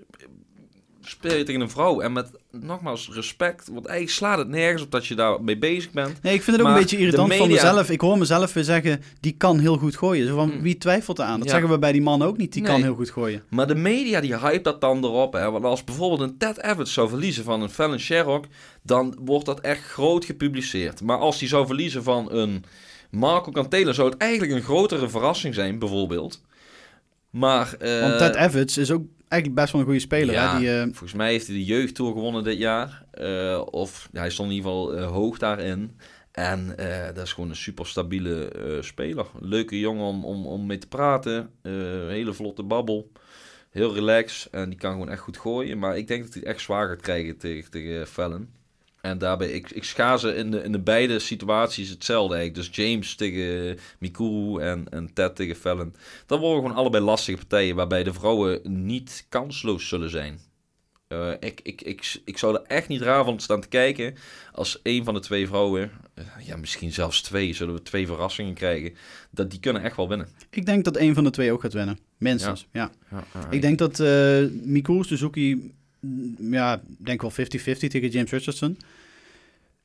speel 1.05 1.37
je 1.37 1.43
tegen 1.45 1.61
een 1.61 1.71
vrouw 1.71 2.01
en 2.01 2.13
met 2.13 2.31
nogmaals 2.51 3.11
respect, 3.13 3.69
want 3.73 3.87
eigenlijk 3.87 4.17
slaat 4.17 4.39
het 4.39 4.49
nergens 4.49 4.83
op 4.83 4.91
dat 4.91 5.07
je 5.07 5.15
daar 5.15 5.43
mee 5.43 5.59
bezig 5.59 5.91
bent. 5.91 6.23
Nee, 6.23 6.35
ik 6.35 6.43
vind 6.43 6.57
het 6.57 6.67
ook 6.67 6.73
een 6.73 6.79
beetje 6.81 6.99
irritant 6.99 7.35
van 7.35 7.49
mezelf. 7.49 7.91
Ik 7.91 8.01
hoor 8.01 8.19
mezelf 8.19 8.53
weer 8.53 8.65
zeggen, 8.65 9.03
die 9.21 9.33
kan 9.33 9.59
heel 9.59 9.77
goed 9.77 9.97
gooien. 9.97 10.27
Zo 10.27 10.35
van, 10.35 10.49
Mm. 10.55 10.63
wie 10.63 10.79
twijfelt 10.79 11.19
eraan? 11.19 11.37
Dat 11.39 11.45
Ja. 11.45 11.51
zeggen 11.53 11.71
we 11.71 11.79
bij 11.79 11.93
die 11.93 12.03
man 12.03 12.23
ook 12.23 12.37
niet. 12.37 12.53
Die 12.53 12.63
kan 12.63 12.83
heel 12.83 12.95
goed 12.95 13.11
gooien. 13.11 13.43
Maar 13.49 13.67
de 13.67 13.75
media 13.75 14.21
die 14.21 14.39
hype 14.39 14.61
dat 14.63 14.81
dan 14.81 15.05
erop. 15.05 15.33
Hè? 15.33 15.51
Want 15.51 15.65
als 15.65 15.85
bijvoorbeeld 15.85 16.21
een 16.21 16.37
Ted 16.39 16.63
Evans 16.63 16.93
zou 16.93 17.09
verliezen 17.09 17.45
van 17.45 17.63
een 17.63 17.71
Fallon 17.71 17.99
Sherrock, 17.99 18.45
dan 18.83 19.17
wordt 19.25 19.47
dat 19.47 19.61
echt 19.61 19.83
groot 19.83 20.25
gepubliceerd. 20.25 21.03
Maar 21.03 21.19
als 21.19 21.39
hij 21.39 21.49
zou 21.49 21.67
verliezen 21.67 22.03
van 22.03 22.33
een 22.33 22.65
Marco 23.11 23.51
Cantela, 23.51 23.93
zou 23.93 24.11
het 24.11 24.19
eigenlijk 24.19 24.53
een 24.53 24.63
grotere 24.63 25.09
verrassing 25.09 25.55
zijn, 25.55 25.79
bijvoorbeeld. 25.79 26.41
Maar... 27.31 27.75
eh, 27.79 28.01
Want 28.01 28.19
Ted 28.19 28.35
Evans 28.35 28.79
is 28.79 28.91
ook 28.91 29.03
eigenlijk 29.29 29.61
best 29.61 29.73
wel 29.73 29.81
een 29.81 29.87
goede 29.87 30.01
speler. 30.01 30.35
ja, 30.35 30.53
Hè? 30.53 30.59
Die, 30.59 30.71
eh, 30.71 30.83
volgens 30.83 31.13
mij 31.13 31.31
heeft 31.31 31.47
hij 31.47 31.57
de 31.57 31.65
jeugdtour 31.65 32.13
gewonnen 32.13 32.45
dit 32.45 32.59
jaar. 32.59 33.05
Eh, 33.11 33.63
of 33.71 34.09
ja, 34.13 34.21
hij 34.21 34.31
stond 34.31 34.51
in 34.51 34.55
ieder 34.55 34.71
geval 34.71 34.95
eh, 34.95 35.07
hoog 35.07 35.39
daarin. 35.39 35.97
En 36.33 36.75
dat 37.15 37.25
is 37.25 37.33
gewoon 37.33 37.51
een 37.51 37.57
super 37.57 37.87
stabiele 37.87 38.51
speler. 38.81 39.27
Leuke 39.41 39.79
jongen 39.79 40.05
om, 40.05 40.25
om, 40.25 40.47
om 40.47 40.67
mee 40.67 40.79
te 40.79 40.87
praten. 40.87 41.51
Hele 42.09 42.33
vlotte 42.33 42.63
babbel. 42.63 43.13
Heel 43.71 43.95
relaxed. 43.95 44.53
En 44.53 44.69
die 44.69 44.79
kan 44.79 44.93
gewoon 44.93 45.09
echt 45.09 45.21
goed 45.21 45.39
gooien. 45.39 45.79
Maar 45.79 45.97
ik 45.97 46.09
denk 46.09 46.23
dat 46.23 46.33
hij 46.33 46.43
het 46.43 46.51
echt 46.51 46.61
zwaar 46.61 46.89
gaat 46.89 47.01
krijgen 47.01 47.37
tegen, 47.37 47.71
tegen 47.71 48.07
Fallon. 48.07 48.49
En 49.05 49.19
daarbij, 49.19 49.49
ik, 49.49 49.71
ik 49.71 49.85
schaar 49.85 50.19
ze 50.19 50.35
in 50.35 50.51
de, 50.51 50.63
in 50.63 50.73
de 50.73 50.81
beide 50.81 51.19
situaties 51.19 51.89
hetzelfde 51.89 52.35
eigenlijk. 52.35 52.67
Dus 52.67 52.77
James 52.77 53.15
tegen 53.15 53.79
Mikuru 53.99 54.63
en, 54.63 54.87
en 54.91 55.13
Ted 55.13 55.37
tegen 55.37 55.57
Fallon. 55.57 55.95
Dat 56.27 56.39
worden 56.39 56.63
gewoon 56.63 56.77
allebei 56.77 57.05
lastige 57.05 57.39
partijen 57.39 57.77
waarbij 57.77 58.03
de 58.03 58.13
vrouwen 58.13 58.61
niet 58.65 59.27
kansloos 59.29 59.89
zullen 59.89 60.11
zijn. 60.11 60.39
Eh, 61.09 61.31
ik, 61.41 61.61
ik, 61.63 61.83
ik, 61.83 62.21
ik 62.25 62.39
zou 62.39 62.55
er 62.55 62.63
echt 62.63 62.89
niet 62.89 63.01
raar 63.01 63.25
van 63.25 63.41
staan 63.41 63.61
te 63.61 63.69
kijken 63.69 64.15
als 64.53 64.81
een 64.83 65.05
van 65.05 65.15
de 65.15 65.21
twee 65.21 65.47
vrouwen, 65.47 65.91
eh, 66.15 66.25
ja 66.47 66.57
misschien 66.57 66.93
zelfs 66.93 67.23
twee, 67.23 67.55
zullen 67.55 67.75
we 67.75 67.83
twee 67.83 68.07
verrassingen 68.07 68.55
krijgen, 68.55 68.95
dat 69.31 69.51
die 69.51 69.61
kunnen 69.61 69.83
echt 69.83 69.97
wel 69.97 70.09
winnen. 70.09 70.29
ik 70.51 70.67
denk 70.67 70.85
dat 70.85 70.97
een 70.97 71.15
van 71.15 71.25
de 71.25 71.31
twee 71.31 71.53
ook 71.53 71.61
gaat 71.61 71.73
winnen. 71.73 71.99
Minstens, 72.19 72.67
ja. 72.73 72.91
Ja, 73.11 73.25
Ik 73.51 73.61
denk 73.61 73.79
dat 73.79 74.01
eh 74.01 74.45
Mikuru 74.63 75.05
Suzuki, 75.05 75.73
ja, 76.39 76.75
ik 76.75 77.07
denk 77.07 77.23
wel 77.23 77.31
50-50 77.31 77.35
tegen 77.91 78.09
James 78.09 78.31
Richardson. 78.31 78.79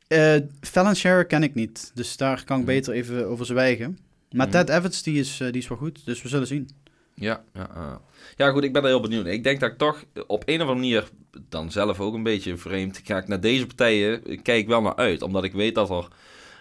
Eh 0.08 0.36
Fallon 0.62 1.26
ken 1.28 1.44
ik 1.44 1.56
niet, 1.56 1.92
dus 1.94 2.18
daar 2.18 2.44
kan 2.44 2.60
ik 2.60 2.66
Mhm. 2.66 2.74
beter 2.76 2.94
even 2.94 3.28
over 3.28 3.46
zwijgen. 3.46 4.00
Maar 4.32 4.48
Mhm. 4.48 4.56
Ted 4.58 4.70
Evans, 4.70 5.04
die 5.04 5.20
is, 5.20 5.40
eh, 5.40 5.52
die 5.52 5.62
is 5.62 5.68
wel 5.68 5.78
goed, 5.78 6.06
dus 6.06 6.22
we 6.22 6.28
zullen 6.30 6.48
zien. 6.48 6.70
Ja, 7.14 7.44
ja, 7.54 7.70
ja. 7.76 8.02
ja, 8.38 8.50
goed, 8.52 8.64
ik 8.64 8.74
ben 8.74 8.82
er 8.82 8.88
heel 8.88 9.00
benieuwd. 9.02 9.26
Ik 9.26 9.44
denk 9.44 9.60
dat 9.60 9.72
ik 9.72 9.78
toch 9.78 10.04
op 10.28 10.44
een 10.46 10.62
of 10.62 10.68
andere 10.68 10.74
manier, 10.80 11.10
dan 11.50 11.72
zelf 11.72 12.00
ook 12.00 12.14
een 12.14 12.24
beetje 12.24 12.58
vreemd, 12.58 13.02
ga 13.04 13.18
ik 13.18 13.28
naar 13.28 13.40
deze 13.40 13.66
partijen, 13.66 14.42
kijk 14.42 14.68
wel 14.68 14.82
naar 14.82 14.96
uit. 14.96 15.22
Omdat 15.22 15.44
ik 15.44 15.54
weet 15.54 15.76
dat 15.76 15.90
er 15.90 16.08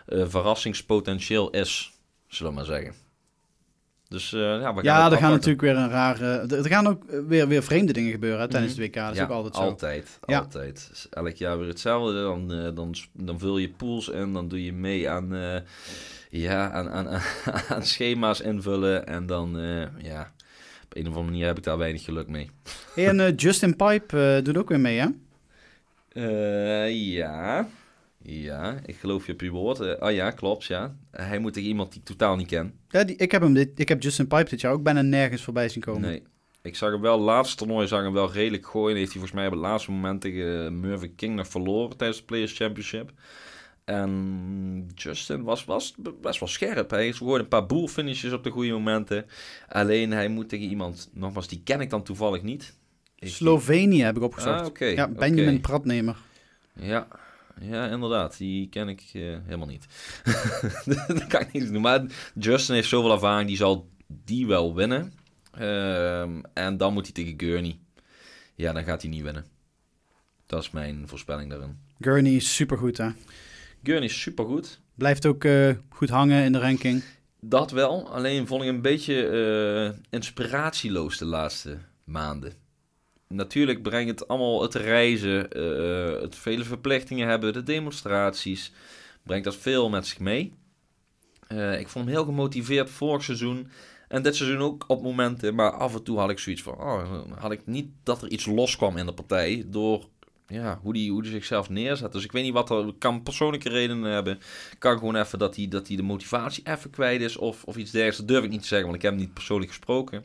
eh, 0.06 0.24
verrassingspotentieel 0.28 1.50
is, 1.50 1.92
zullen 2.28 2.52
we 2.52 2.58
maar 2.58 2.66
zeggen. 2.66 2.94
Dus 4.08 4.32
eh, 4.32 4.40
ja, 4.40 4.58
we 4.58 4.64
gaan 4.74 4.82
Ja, 4.82 5.10
er 5.10 5.16
gaan 5.18 5.30
natuurlijk 5.30 5.60
weer 5.60 5.76
een 5.76 5.88
rare... 5.90 6.26
Er 6.56 6.66
gaan 6.66 6.86
ook 6.86 7.02
weer, 7.28 7.48
weer 7.48 7.62
vreemde 7.62 7.92
dingen 7.92 8.10
gebeuren 8.10 8.40
hè, 8.40 8.48
tijdens 8.48 8.72
Mhm. 8.74 8.82
het 8.82 8.90
WK. 8.94 9.02
Dat 9.02 9.12
is 9.12 9.18
ja, 9.18 9.24
ook 9.24 9.30
altijd 9.30 9.54
zo. 9.54 9.60
Altijd, 9.60 10.18
Ja. 10.26 10.38
altijd. 10.38 10.86
Dus 10.90 11.06
elk 11.10 11.34
jaar 11.34 11.58
weer 11.58 11.68
hetzelfde. 11.68 12.22
Dan, 12.22 12.52
eh, 12.52 12.74
dan, 12.74 12.94
dan 13.12 13.38
vul 13.38 13.58
je 13.58 13.68
pools 13.68 14.08
in, 14.08 14.32
dan 14.32 14.48
doe 14.48 14.64
je 14.64 14.72
mee 14.72 15.10
aan, 15.10 15.34
eh, 15.34 15.60
ja, 16.30 16.70
aan, 16.70 16.90
aan, 16.90 17.08
aan, 17.08 17.20
aan 17.74 17.84
schema's 17.84 18.40
invullen. 18.40 19.06
En 19.06 19.26
dan, 19.26 19.56
ja, 20.02 20.32
op 20.84 20.96
een 20.96 21.02
of 21.02 21.08
andere 21.08 21.24
manier 21.24 21.46
heb 21.46 21.58
ik 21.58 21.64
daar 21.64 21.78
weinig 21.78 22.04
geluk 22.04 22.28
mee. 22.28 22.50
Hey, 22.94 23.08
en 23.08 23.34
Justin 23.34 23.76
Pipe 23.76 24.40
doet 24.42 24.56
ook 24.58 24.68
weer 24.68 24.80
mee, 24.80 24.98
hè? 24.98 25.06
Ja, 26.86 27.68
ja, 28.30 28.78
ik 28.86 28.96
geloof 28.96 29.26
je 29.26 29.32
op 29.32 29.40
je 29.40 29.50
woord. 29.50 29.80
Eh, 29.80 30.02
oh 30.08 30.12
ja, 30.12 30.30
klopt, 30.30 30.64
ja. 30.64 30.96
Hij 31.10 31.38
moet 31.38 31.52
tegen 31.52 31.68
iemand 31.68 31.90
die 31.92 32.00
ik 32.00 32.06
totaal 32.06 32.36
niet 32.36 32.46
ken. 32.46 32.74
Ja, 32.88 33.04
die, 33.04 33.16
ik, 33.16 33.30
heb 33.32 33.42
hem 33.42 33.54
dit, 33.54 33.78
ik 33.78 33.88
heb 33.88 34.02
Justin 34.02 34.26
Pipe 34.26 34.50
dit 34.50 34.60
jaar 34.60 34.72
ook 34.72 34.82
bijna 34.82 35.02
nergens 35.02 35.42
voorbij 35.42 35.68
zien 35.68 35.82
komen. 35.82 36.00
Nee. 36.00 36.22
Ik 36.62 36.76
zag 36.76 36.90
hem 36.90 37.00
wel, 37.00 37.18
laatste 37.20 37.56
toernooi 37.56 37.86
zag 37.86 38.02
hem 38.02 38.12
wel 38.12 38.32
redelijk 38.32 38.66
gooien. 38.66 38.96
Heeft 38.96 39.12
hij 39.12 39.20
volgens 39.20 39.32
mij 39.40 39.46
op 39.46 39.52
het 39.52 39.60
laatste 39.60 39.90
moment 39.90 40.20
tegen 40.20 40.80
Mervyn 40.80 41.14
King 41.14 41.34
nog 41.36 41.48
verloren 41.48 41.96
tijdens 41.96 42.18
de 42.18 42.24
Players 42.24 42.56
Championship. 42.56 43.12
En 43.84 44.90
Justin 44.94 45.42
was, 45.42 45.64
was 45.64 45.94
best 46.20 46.40
wel 46.40 46.48
scherp. 46.48 46.90
Hij 46.90 47.12
gooide 47.12 47.42
een 47.42 47.48
paar 47.48 47.66
boelfinishes 47.66 48.32
op 48.32 48.44
de 48.44 48.50
goede 48.50 48.72
momenten. 48.72 49.26
Alleen 49.68 50.10
hij 50.10 50.28
moet 50.28 50.48
tegen 50.48 50.68
iemand, 50.68 51.10
nogmaals, 51.12 51.48
die 51.48 51.60
ken 51.64 51.80
ik 51.80 51.90
dan 51.90 52.02
toevallig 52.02 52.42
niet. 52.42 52.76
Ik- 53.18 53.28
Slovenië 53.28 54.02
heb 54.02 54.16
ik 54.16 54.22
opgezocht. 54.22 54.80
Ah, 54.82 54.94
ja, 54.94 55.08
Benjamin. 55.08 55.60
Pratnemer. 55.60 56.16
Ja, 56.72 57.08
ja, 57.60 57.88
inderdaad. 57.88 58.38
Die 58.38 58.68
ken 58.68 58.88
ik 58.88 59.00
eh, 59.12 59.22
helemaal 59.44 59.66
niet. 59.66 59.86
dat 61.06 61.26
kan 61.26 61.40
ik 61.40 61.52
niet 61.52 61.72
doen. 61.72 61.80
Maar 61.80 62.06
Justin 62.34 62.74
heeft 62.74 62.88
zoveel 62.88 63.12
ervaring, 63.12 63.48
die 63.48 63.56
zal 63.56 63.88
die 64.06 64.46
wel 64.46 64.74
winnen. 64.74 65.12
Ehm, 65.52 66.40
en 66.54 66.76
dan 66.76 66.92
moet 66.92 67.04
hij 67.04 67.12
tegen 67.12 67.34
Gurney. 67.36 67.78
Ja, 68.54 68.72
dan 68.72 68.84
gaat 68.84 69.02
hij 69.02 69.10
niet 69.10 69.22
winnen. 69.22 69.44
Dat 70.46 70.62
is 70.62 70.70
mijn 70.70 71.08
voorspelling 71.08 71.50
daarin. 71.50 71.78
Gurney 72.00 72.32
is 72.32 72.54
supergoed, 72.54 72.96
hè? 72.96 73.10
Gurney 73.82 74.04
is 74.04 74.20
supergoed. 74.20 74.80
Blijft 74.94 75.26
ook 75.26 75.44
eh, 75.44 75.70
goed 75.88 76.08
hangen 76.08 76.44
in 76.44 76.52
de 76.52 76.58
ranking. 76.58 77.02
Dat 77.40 77.70
wel, 77.70 78.08
alleen 78.10 78.46
vond 78.46 78.62
ik 78.62 78.68
een 78.68 78.82
beetje 78.82 79.28
eh, 79.28 79.98
inspiratieloos 80.10 81.18
de 81.18 81.24
laatste 81.24 81.78
maanden. 82.04 82.52
Natuurlijk 83.28 83.82
brengt 83.82 84.10
het 84.20 84.28
allemaal 84.28 84.62
het 84.62 84.74
reizen, 84.74 85.50
eh, 85.50 86.20
het 86.20 86.36
vele 86.36 86.64
verplichtingen 86.64 87.28
hebben, 87.28 87.52
de 87.52 87.62
demonstraties, 87.62 88.72
brengt 89.22 89.44
dat 89.44 89.56
veel 89.56 89.88
met 89.88 90.06
zich 90.06 90.18
mee. 90.18 90.52
Eh, 91.46 91.80
ik 91.80 91.88
vond 91.88 92.04
hem 92.04 92.14
heel 92.14 92.24
gemotiveerd 92.24 92.90
vorig 92.90 93.24
seizoen 93.24 93.70
en 94.08 94.22
dit 94.22 94.36
seizoen 94.36 94.60
ook 94.60 94.84
op 94.86 95.02
momenten, 95.02 95.54
maar 95.54 95.70
af 95.70 95.94
en 95.94 96.02
toe 96.02 96.18
had 96.18 96.30
ik 96.30 96.38
zoiets 96.38 96.62
van, 96.62 96.74
oh, 96.74 97.22
had 97.38 97.52
ik 97.52 97.66
niet 97.66 97.90
dat 98.02 98.22
er 98.22 98.28
iets 98.28 98.46
loskwam 98.46 98.96
in 98.96 99.06
de 99.06 99.12
partij 99.12 99.64
door 99.66 100.08
ja, 100.46 100.78
hoe 100.82 100.92
die, 100.92 101.10
hoe 101.10 101.22
die 101.22 101.30
zichzelf 101.30 101.68
neerzet. 101.68 102.12
Dus 102.12 102.24
ik 102.24 102.32
weet 102.32 102.44
niet 102.44 102.52
wat 102.52 102.70
er 102.70 102.94
kan 102.98 103.22
persoonlijke 103.22 103.68
redenen 103.68 104.12
hebben. 104.12 104.38
Kan 104.78 104.98
gewoon 104.98 105.16
even 105.16 105.38
dat 105.38 105.56
hij, 105.56 105.68
dat 105.68 105.86
de 105.86 106.02
motivatie 106.02 106.66
even 106.66 106.90
kwijt 106.90 107.20
is 107.20 107.36
of, 107.36 107.64
of 107.64 107.76
iets 107.76 107.90
dergelijks. 107.90 108.18
Dat 108.18 108.28
durf 108.28 108.44
ik 108.44 108.50
niet 108.50 108.60
te 108.60 108.66
zeggen, 108.66 108.86
want 108.86 108.98
ik 108.98 109.02
heb 109.02 109.12
hem 109.12 109.20
niet 109.20 109.34
persoonlijk 109.34 109.70
gesproken. 109.70 110.24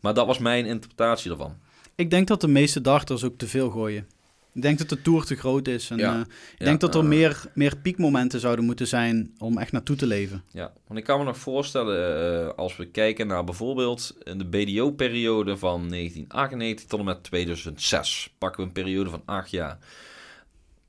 Maar 0.00 0.14
dat 0.14 0.26
was 0.26 0.38
mijn 0.38 0.66
interpretatie 0.66 1.30
ervan. 1.30 1.56
Ik 1.96 2.10
denk 2.10 2.28
dat 2.28 2.40
de 2.40 2.48
meeste 2.48 2.80
darters 2.80 3.24
ook 3.24 3.38
te 3.38 3.48
veel 3.48 3.70
gooien. 3.70 4.06
Ik 4.52 4.62
denk 4.62 4.78
dat 4.78 4.88
de 4.88 5.02
Tour 5.02 5.24
te 5.24 5.34
groot 5.36 5.68
is. 5.68 5.90
En, 5.90 5.98
Ja. 5.98 6.14
eh, 6.14 6.20
ik 6.20 6.26
Ja, 6.58 6.64
denk 6.64 6.80
dat 6.80 6.94
er 6.94 7.00
eh, 7.00 7.06
meer, 7.06 7.44
meer 7.54 7.76
piekmomenten 7.76 8.40
zouden 8.40 8.64
moeten 8.64 8.86
zijn 8.86 9.34
om 9.38 9.58
echt 9.58 9.72
naartoe 9.72 9.96
te 9.96 10.06
leven. 10.06 10.42
Ja, 10.52 10.72
want 10.86 10.98
ik 10.98 11.04
kan 11.06 11.18
me 11.18 11.24
nog 11.24 11.38
voorstellen, 11.38 12.46
eh, 12.46 12.54
als 12.56 12.76
we 12.76 12.86
kijken 12.86 13.26
naar 13.26 13.44
bijvoorbeeld 13.44 14.16
in 14.22 14.38
de 14.38 14.44
BDO-periode 14.44 15.56
van 15.56 15.88
1998 15.88 16.86
tot 16.86 16.98
en 16.98 17.04
met 17.04 17.22
2006. 17.22 18.34
Pakken 18.38 18.60
we 18.60 18.66
een 18.66 18.72
periode 18.72 19.10
van 19.10 19.22
acht 19.24 19.50
jaar. 19.50 19.78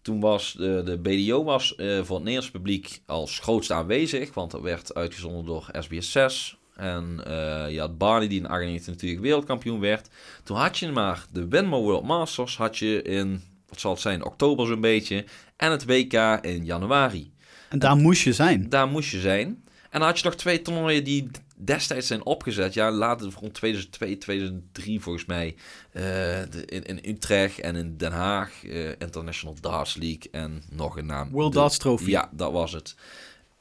Toen 0.02 0.20
was 0.20 0.54
de, 0.58 0.82
de 0.86 0.98
BDO 0.98 1.44
was, 1.44 1.74
voor 1.78 1.86
het 1.86 2.10
Nederlands 2.10 2.52
publiek 2.52 3.02
als 3.06 3.40
grootste 3.40 3.74
aanwezig, 3.74 4.34
want 4.34 4.52
dat 4.52 4.62
werd 4.62 4.94
uitgezonden 4.94 5.46
door 5.46 5.70
SBS 5.80 6.12
6. 6.12 6.58
En 6.76 7.22
eh, 7.26 7.72
je 7.74 7.80
had 7.80 7.98
Barney 7.98 8.28
die 8.28 8.40
in 8.40 8.48
98 8.48 8.94
natuurlijk 8.94 9.22
wereldkampioen 9.22 9.80
werd. 9.80 10.10
Toen 10.44 10.58
had 10.58 10.78
je 10.78 10.92
maar 10.92 11.26
de 11.32 11.48
Winmo 11.48 11.82
World 11.82 12.04
Masters 12.04 12.58
had 12.58 12.78
je 12.78 13.02
in, 13.02 13.42
wat 13.70 13.80
zal 13.80 13.92
het 13.92 14.02
zijn, 14.02 14.26
oktober 14.26 14.68
zo'n 14.68 14.82
beetje. 14.82 15.26
En 15.58 15.72
het 15.72 15.86
WK 15.86 16.14
in 16.42 16.66
januari 16.66 17.34
En 17.70 17.80
daar 17.80 17.96
moest 17.96 18.22
je 18.22 18.34
zijn. 18.34 18.70
daar 18.70 18.88
moest 18.88 19.12
je 19.12 19.20
zijn. 19.20 19.64
En 19.90 20.00
dan 20.02 20.10
had 20.10 20.20
je 20.20 20.26
nog 20.26 20.36
twee 20.36 20.62
toernooien 20.62 21.04
die 21.04 21.28
destijds 21.58 22.08
zijn 22.08 22.26
opgezet. 22.26 22.74
Ja, 22.74 22.92
later 22.92 23.32
rond 23.40 23.54
2002, 23.54 24.18
2003 24.18 25.00
volgens 25.00 25.26
mij. 25.26 25.56
eh, 25.92 26.02
de- 26.04 26.64
in, 26.66 26.84
in 26.86 27.00
Utrecht 27.14 27.60
en 27.60 27.76
in 27.76 27.98
Den 27.98 28.12
Haag. 28.12 28.64
eh, 28.66 28.90
International 28.90 29.56
Darts 29.62 29.96
League 29.96 30.28
en 30.32 30.64
nog 30.72 30.98
een 30.98 31.06
naam. 31.06 31.30
World 31.32 31.54
Darts 31.54 31.78
Trophy. 31.78 32.10
Ja, 32.10 32.30
dat 32.32 32.52
was 32.52 32.72
het. 32.72 32.96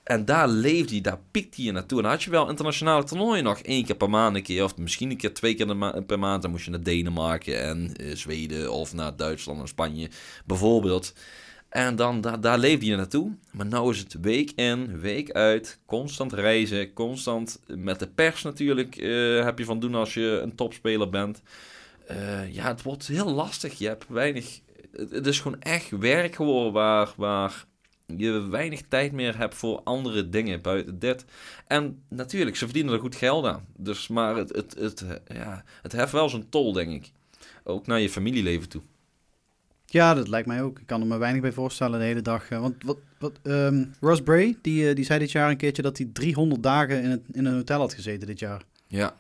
En 0.05 0.25
daar 0.25 0.49
leefde 0.49 0.93
hij, 0.93 1.01
daar 1.01 1.19
piekte 1.31 1.63
hij 1.63 1.71
naartoe. 1.71 1.99
En 1.99 2.05
dan 2.05 2.13
had 2.13 2.23
je 2.23 2.31
wel 2.31 2.49
internationale 2.49 3.05
toernooien 3.05 3.45
nog 3.45 3.59
één 3.59 3.85
keer 3.85 3.97
per 3.97 4.11
maand 4.11 4.37
een 4.37 4.43
keer. 4.43 4.65
Of 4.65 4.77
misschien 4.77 5.11
een 5.11 5.17
keer 5.17 5.35
twee 5.35 5.55
keer 5.55 6.03
per 6.03 6.19
maand. 6.19 6.43
Dan 6.43 6.51
moest 6.51 6.65
je 6.65 6.71
naar 6.71 6.83
Denemarken 6.83 7.63
en 7.63 7.97
eh, 7.97 8.15
Zweden 8.15 8.73
of 8.73 8.95
naar 8.95 9.17
Duitsland 9.17 9.61
en 9.61 9.69
Spanje 9.69 10.09
bijvoorbeeld. 10.45 11.13
En 11.69 11.97
dan, 11.97 12.21
daar, 12.21 12.41
daar 12.41 12.59
leefde 12.59 12.87
hij 12.87 12.97
naartoe. 12.97 13.33
Maar 13.51 13.67
nou 13.67 13.91
is 13.91 13.99
het 13.99 14.17
week 14.21 14.51
in, 14.51 15.01
week 15.01 15.31
uit. 15.31 15.79
Constant 15.87 16.33
reizen, 16.33 16.93
constant 16.93 17.61
met 17.67 17.99
de 17.99 18.09
pers 18.09 18.43
natuurlijk 18.43 18.97
eh, 18.97 19.45
heb 19.45 19.59
je 19.59 19.65
van 19.65 19.81
doen 19.81 19.95
als 19.95 20.15
je 20.15 20.41
een 20.43 20.55
topspeler 20.55 21.11
bent. 21.11 21.43
Eh, 22.07 22.55
ja, 22.55 22.67
het 22.67 22.83
wordt 22.83 23.07
heel 23.07 23.31
lastig. 23.31 23.79
Je 23.79 23.87
hebt 23.87 24.05
weinig... 24.09 24.61
Het 24.93 25.27
is 25.27 25.41
gewoon 25.41 25.61
echt 25.61 25.91
werk 25.91 26.35
geworden 26.35 26.73
waar, 26.73 27.13
waar 27.17 27.65
je 28.07 28.49
weinig 28.49 28.83
tijd 28.89 29.13
meer 29.13 29.39
hebt 29.39 29.55
voor 29.55 29.81
andere 29.85 30.29
dingen 30.29 30.61
buiten 30.63 30.99
dit. 30.99 31.25
En 31.67 32.03
natuurlijk, 32.09 32.57
ze 32.57 32.65
verdienen 32.65 32.93
er 32.93 33.01
goed 33.01 33.17
geld 33.17 33.45
aan. 33.45 33.65
Dus, 33.77 34.09
maar 34.09 34.37
het, 34.37 34.55
het, 34.57 34.75
het, 34.79 35.05
ja, 35.33 35.65
het 35.83 35.93
heeft 35.93 36.13
wel 36.13 36.29
zijn 36.29 36.49
tol, 36.49 36.73
denk 36.73 36.91
ik. 36.93 37.11
Ook 37.65 37.87
naar 37.87 38.01
je 38.01 38.11
familieleven 38.11 38.69
toe. 38.69 38.83
Ja, 39.87 40.15
dat 40.15 40.29
lijkt 40.29 40.47
mij 40.47 40.63
ook. 40.63 40.79
Ik 40.79 40.87
kan 40.87 41.01
er 41.01 41.07
me 41.07 41.17
weinig 41.17 41.43
bij 41.43 41.53
voorstellen 41.53 41.99
de 41.99 42.05
hele 42.05 42.23
dag. 42.23 42.49
eh, 42.51 42.61
Want 42.61 42.83
wat, 42.85 42.99
wat, 43.19 43.33
ehm, 43.43 43.85
Ross 44.01 44.23
Bray, 44.23 44.57
die, 44.63 44.89
eh, 44.89 44.95
die 44.95 45.05
zei 45.05 45.19
dit 45.19 45.33
jaar 45.33 45.51
een 45.51 45.57
keertje 45.57 45.83
dat 45.83 45.99
hij 45.99 46.09
300 46.13 46.63
dagen 46.63 47.03
in, 47.03 47.11
het, 47.11 47.21
in 47.33 47.45
een 47.45 47.55
hotel 47.55 47.81
had 47.81 47.95
gezeten 47.95 48.27
dit 48.27 48.39
jaar. 48.39 48.63
Ja. 48.87 49.15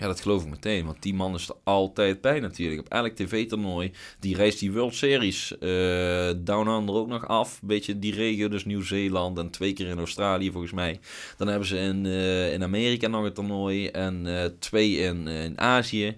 Ja, 0.00 0.06
dat 0.06 0.20
geloof 0.20 0.42
ik 0.42 0.50
meteen. 0.50 0.84
Want 0.84 1.02
die 1.02 1.14
man 1.14 1.34
is 1.34 1.48
er 1.48 1.54
altijd 1.64 2.20
bij 2.20 2.40
natuurlijk. 2.40 2.80
Op 2.80 2.88
elk 2.88 3.12
tv-toernooi. 3.12 3.92
Die 4.20 4.36
reist 4.36 4.58
die 4.58 4.72
World 4.72 4.94
Series 4.94 5.58
eh 5.58 6.30
Down 6.36 6.68
Under 6.68 6.94
ook 6.94 7.08
nog 7.08 7.28
af. 7.28 7.60
Beetje 7.62 7.98
die 7.98 8.14
regio, 8.14 8.48
dus 8.48 8.64
Nieuw-Zeeland. 8.64 9.38
En 9.38 9.50
twee 9.50 9.72
keer 9.72 9.86
in 9.86 9.98
Australië 9.98 10.50
volgens 10.50 10.72
mij. 10.72 11.00
Dan 11.36 11.48
hebben 11.48 11.68
ze 11.68 11.78
in, 11.78 12.06
eh, 12.06 12.52
in 12.52 12.62
Amerika 12.62 13.08
nog 13.08 13.24
een 13.24 13.32
toernooi. 13.32 13.86
En 13.86 14.26
eh, 14.26 14.50
twee 14.58 14.96
in, 14.96 15.28
in 15.28 15.60
Azië. 15.60 16.16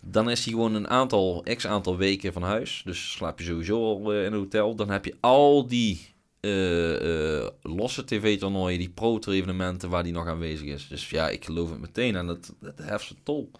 Dan 0.00 0.30
is 0.30 0.44
hij 0.44 0.52
gewoon 0.52 0.74
een 0.74 0.88
aantal, 0.88 1.44
x 1.56 1.66
aantal 1.66 1.96
weken 1.96 2.32
van 2.32 2.42
huis. 2.42 2.82
Dus 2.84 3.12
slaap 3.12 3.38
je 3.38 3.44
sowieso 3.44 3.84
al 3.84 4.12
in 4.12 4.32
een 4.32 4.38
hotel. 4.38 4.74
Dan 4.74 4.90
heb 4.90 5.04
je 5.04 5.14
al 5.20 5.66
die 5.66 6.13
eh, 6.44 7.48
losse 7.62 8.04
tv-toernooien, 8.04 8.78
die 8.78 8.88
pro-evenementen 8.88 9.90
waar 9.90 10.02
die 10.02 10.12
nog 10.12 10.26
aanwezig 10.26 10.66
is. 10.66 10.88
Dus 10.88 11.10
ja, 11.10 11.28
ik 11.28 11.44
geloof 11.44 11.70
het 11.70 11.80
meteen. 11.80 12.16
En 12.16 12.26
dat, 12.26 12.52
dat 12.60 12.78
heft 12.82 13.06
zijn 13.06 13.18
tol. 13.22 13.50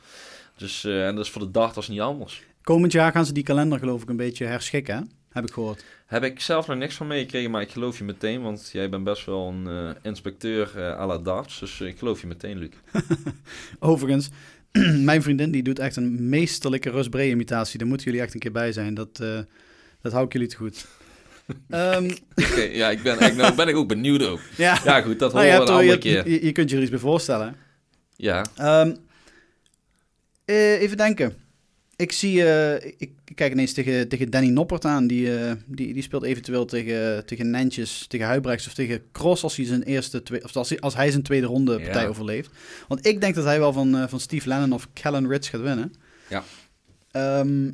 Dus, 0.57 0.85
eh, 0.85 1.07
en 1.07 1.15
dat 1.15 1.25
is 1.25 1.31
voor 1.31 1.43
de 1.43 1.51
darters 1.51 1.89
niet 1.89 2.01
anders. 2.01 2.43
Komend 2.63 2.93
jaar 2.93 3.13
gaan 3.13 3.27
ze 3.27 3.33
die 3.33 3.43
kalender 3.43 3.79
geloof 3.79 4.03
ik 4.03 4.09
een 4.09 4.17
beetje 4.17 4.45
herschikken, 4.45 4.97
hè? 4.97 5.03
heb 5.29 5.47
ik 5.47 5.53
gehoord. 5.53 5.85
Heb 6.07 6.25
ik 6.25 6.41
zelf 6.41 6.67
nog 6.67 6.77
niks 6.77 6.95
van 6.95 7.07
meegekregen, 7.07 7.51
maar 7.51 7.63
ik 7.63 7.71
geloof 7.71 7.99
je 7.99 8.05
meteen. 8.05 8.43
Want 8.43 8.71
jij 8.73 8.89
bent 8.89 9.05
best 9.05 9.27
wel 9.27 9.49
een 9.49 9.97
inspecteur 10.03 10.73
eh 10.77 10.99
à 10.99 11.07
la 11.07 11.19
darts. 11.19 11.59
Dus 11.59 11.81
ik 11.81 11.99
geloof 11.99 12.21
je 12.21 12.27
meteen, 12.27 12.59
Luc. 12.59 12.71
Overigens, 13.79 14.29
mijn 15.11 15.23
vriendin 15.23 15.51
die 15.51 15.63
doet 15.63 15.79
echt 15.79 15.97
een 15.97 16.29
meesterlijke 16.29 16.91
Ross 16.91 17.09
Bray 17.09 17.31
imitatie. 17.31 17.79
Daar 17.79 17.89
moeten 17.89 18.07
jullie 18.07 18.23
echt 18.23 18.35
een 18.35 18.41
keer 18.41 18.53
bij 18.53 18.73
zijn. 18.73 18.95
Dat, 18.95 19.17
dat 20.01 20.13
hou 20.13 20.25
ik 20.25 20.33
jullie 20.33 20.49
te 20.49 20.57
goed. 20.57 20.87
Ehm, 21.69 22.11
Oké, 22.35 22.61
ja, 22.63 22.91
ik 22.91 23.03
ben, 23.03 23.21
ik, 23.21 23.35
nou 23.37 23.55
ben 23.55 23.69
ik 23.69 23.77
ook 23.77 23.89
benieuwd 23.89 24.23
ook. 24.27 24.41
ja, 24.57 24.81
Ja, 24.85 25.01
goed, 25.01 25.19
dat 25.19 25.33
Nou, 25.33 25.45
horen 25.47 25.61
je, 25.61 25.65
we 25.65 25.71
een 25.73 25.75
er- 25.77 25.81
andere 25.81 25.99
keer. 25.99 26.29
je, 26.31 26.45
je 26.45 26.53
kunt 26.53 26.71
je 26.71 26.77
er 26.77 26.83
iets 26.83 26.91
bij 26.91 26.99
voorstellen. 27.01 27.57
Ja, 28.17 28.45
Ehm, 28.57 28.95
eh, 30.45 30.81
even 30.81 30.97
denken. 30.97 31.35
Ik 31.97 32.13
zie, 32.13 32.45
eh, 32.45 32.93
ik, 32.99 33.11
kijk 33.35 33.53
ineens 33.53 33.73
tegen, 33.73 34.09
tegen 34.09 34.31
Danny 34.31 34.49
Noppert 34.49 34.85
aan. 34.85 35.07
Die, 35.07 35.39
eh, 35.39 35.53
die, 35.67 35.93
die 35.93 36.03
speelt 36.03 36.23
eventueel 36.23 36.65
tegen, 36.65 37.27
tegen 37.27 37.51
Nentjes, 37.51 38.05
tegen 38.09 38.27
Huibrechts 38.27 38.67
of 38.67 38.75
tegen 38.75 39.03
Cross 39.13 39.43
als 39.43 39.57
hij 39.57 39.67
zijn 39.67 39.83
eerste 39.83 40.23
twee, 40.23 40.45
of 40.45 40.57
als 40.57 40.69
hij, 40.69 40.81
als 40.81 40.95
hij 40.95 41.11
zijn 41.11 41.23
tweede 41.23 41.47
ronde 41.47 41.81
partij 41.81 42.03
Ja. 42.03 42.09
overleeft. 42.09 42.51
Want 42.89 43.07
ik 43.07 43.21
denk 43.21 43.35
dat 43.35 43.45
hij 43.45 43.59
wel 43.59 43.73
van, 43.73 43.97
eh, 43.97 44.05
van 44.09 44.21
Steve 44.21 44.49
Lennon 44.49 44.73
of 44.73 44.89
Callan 44.95 45.29
Ritz 45.29 45.51
gaat 45.51 45.61
winnen. 45.61 45.95
Ja. 46.29 46.45
Ehm, 47.11 47.71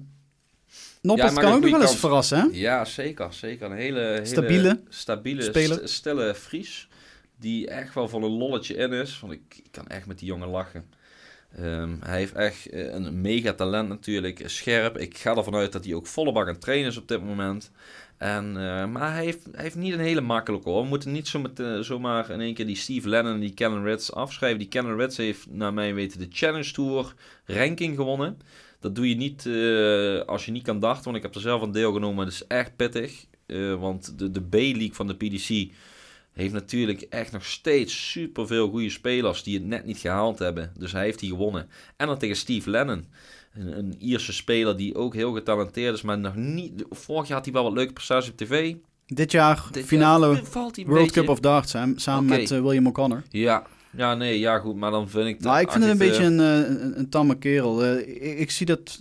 Noppert 1.03 1.32
maar 1.34 1.42
kan 1.44 1.53
ook 1.53 1.61
nog 1.61 1.70
wel 1.70 1.80
eens 1.80 1.96
verrassen, 1.96 2.38
hè? 2.38 2.46
Ja, 2.53 2.84
zeker. 2.84 3.32
Zeker. 3.32 3.70
Een 3.70 3.76
hele, 3.76 4.01
hele 4.01 4.24
Stabiele 4.26 4.80
stabiele 4.88 5.42
speler. 5.42 5.78
st- 5.78 5.88
stille 5.88 6.34
Fries. 6.34 6.88
Die 7.38 7.68
echt 7.68 7.94
wel 7.94 8.09
van 8.09 8.22
een 8.22 8.30
lolletje 8.30 8.74
in 8.74 8.92
is. 8.92 9.20
Want 9.20 9.32
ik, 9.32 9.40
ik 9.57 9.68
kan 9.70 9.86
echt 9.86 10.07
met 10.07 10.18
die 10.18 10.28
jongen 10.28 10.48
lachen. 10.48 10.84
Ehm, 11.57 11.90
hij 12.01 12.18
heeft 12.18 12.32
echt 12.34 12.66
eh, 12.68 12.92
een 12.94 13.20
mega 13.20 13.53
talent 13.53 13.88
natuurlijk. 13.88 14.42
Scherp. 14.46 14.98
Ik 14.98 15.18
ga 15.18 15.36
ervan 15.36 15.55
uit 15.55 15.72
dat 15.72 15.84
hij 15.84 15.94
ook 15.94 16.07
volle 16.07 16.32
bak 16.32 16.46
aan 16.46 16.53
het 16.53 16.61
trainen 16.61 16.88
is 16.90 16.96
op 16.96 17.09
dit 17.09 17.22
moment. 17.24 17.70
En, 18.18 18.44
eh, 18.57 18.86
maar 18.86 19.12
hij 19.14 19.24
heeft, 19.24 19.44
hij 19.53 19.62
heeft 19.62 19.76
niet 19.76 19.92
een 19.92 19.98
hele 20.01 20.20
makkelijke 20.20 20.68
hoor. 20.68 20.82
We 20.82 20.88
moeten 20.88 21.12
niet 21.12 21.28
zo 21.28 21.38
met, 21.40 21.61
eh, 21.61 21.78
zomaar 21.78 22.30
in 22.30 22.40
één 22.40 22.55
keer 22.55 22.66
die 22.66 22.76
Steve 22.76 23.09
Lennon 23.09 23.32
en 23.32 23.40
die 23.40 23.55
Callan 23.55 23.84
Ritz 23.84 24.11
afschrijven. 24.11 24.59
Die 24.59 24.68
Callan 24.68 24.96
Ritz 24.98 25.16
heeft 25.16 25.46
naar 25.51 25.74
mijn 25.74 25.94
weten 25.94 26.18
de 26.18 26.26
Challenge 26.30 26.72
Tour 26.72 27.14
ranking 27.44 27.96
gewonnen. 27.96 28.38
Dat 28.80 28.94
doe 28.94 29.08
je 29.08 29.14
niet 29.14 29.46
eh, 29.46 30.20
als 30.28 30.44
je 30.44 30.52
niet 30.52 30.62
kan 30.62 30.80
darten, 30.80 31.04
want 31.04 31.16
ik 31.16 31.22
heb 31.22 31.34
er 31.34 31.40
zelf 31.40 31.62
aan 31.62 31.72
deelgenomen. 31.72 32.24
Dat 32.24 32.34
is 32.34 32.46
echt 32.46 32.76
pittig, 32.76 33.26
eh, 33.46 33.74
want 33.74 34.18
de, 34.18 34.30
de 34.30 34.40
B-league 34.42 34.92
van 34.94 35.06
de 35.06 35.14
PDC 35.14 35.72
heeft 36.32 36.52
natuurlijk 36.52 37.00
echt 37.00 37.32
nog 37.32 37.44
steeds 37.44 38.10
superveel 38.10 38.68
goede 38.70 38.90
spelers 38.90 39.42
die 39.42 39.54
het 39.54 39.66
net 39.66 39.84
niet 39.84 39.98
gehaald 39.98 40.38
hebben. 40.38 40.72
Dus 40.78 40.92
hij 40.92 41.04
heeft 41.04 41.18
die 41.18 41.28
gewonnen. 41.30 41.68
En 41.96 42.06
dan 42.06 42.18
tegen 42.18 42.36
Steve 42.36 42.70
Lennon, 42.70 43.04
een, 43.54 43.78
een 43.78 43.94
Ierse 43.98 44.32
speler 44.32 44.76
die 44.76 44.94
ook 44.94 45.14
heel 45.14 45.32
getalenteerd 45.32 45.94
is, 45.94 46.02
maar 46.02 46.18
nog 46.18 46.36
niet... 46.36 46.84
Vorig 46.90 47.26
jaar 47.28 47.36
had 47.36 47.44
hij 47.44 47.54
wel 47.54 47.62
wat 47.62 47.72
leuke 47.72 47.92
prestaties 47.92 48.30
op 48.30 48.36
tv. 48.36 48.74
Dit 49.06 49.32
jaar 49.32 49.68
Dit 49.70 49.84
finale 49.84 50.26
jaar 50.26 50.42
World 50.52 50.82
beetje- 50.86 51.10
Cup 51.20 51.28
of 51.28 51.40
Darts, 51.40 51.74
samen 51.96 52.24
met 52.24 52.50
eh, 52.50 52.60
William 52.60 52.86
O'Connor. 52.86 53.22
Ja, 53.28 53.66
Ja, 53.97 54.14
nee, 54.14 54.38
ja 54.38 54.59
goed, 54.59 54.76
maar 54.76 54.91
dan 54.91 55.09
vind 55.09 55.26
ik... 55.26 55.41
Nou, 55.41 55.61
ik 55.61 55.70
vind 55.70 55.84
het 55.84 55.93
een 55.93 55.99
beetje 55.99 56.22
eh, 56.22 56.28
een, 56.28 56.41
eh, 56.41 56.57
een, 56.57 56.99
een 56.99 57.09
tamme 57.09 57.38
kerel. 57.38 57.84
Eh, 57.84 57.99
ik, 57.99 58.38
ik 58.38 58.51
zie 58.51 58.66
dat... 58.66 59.01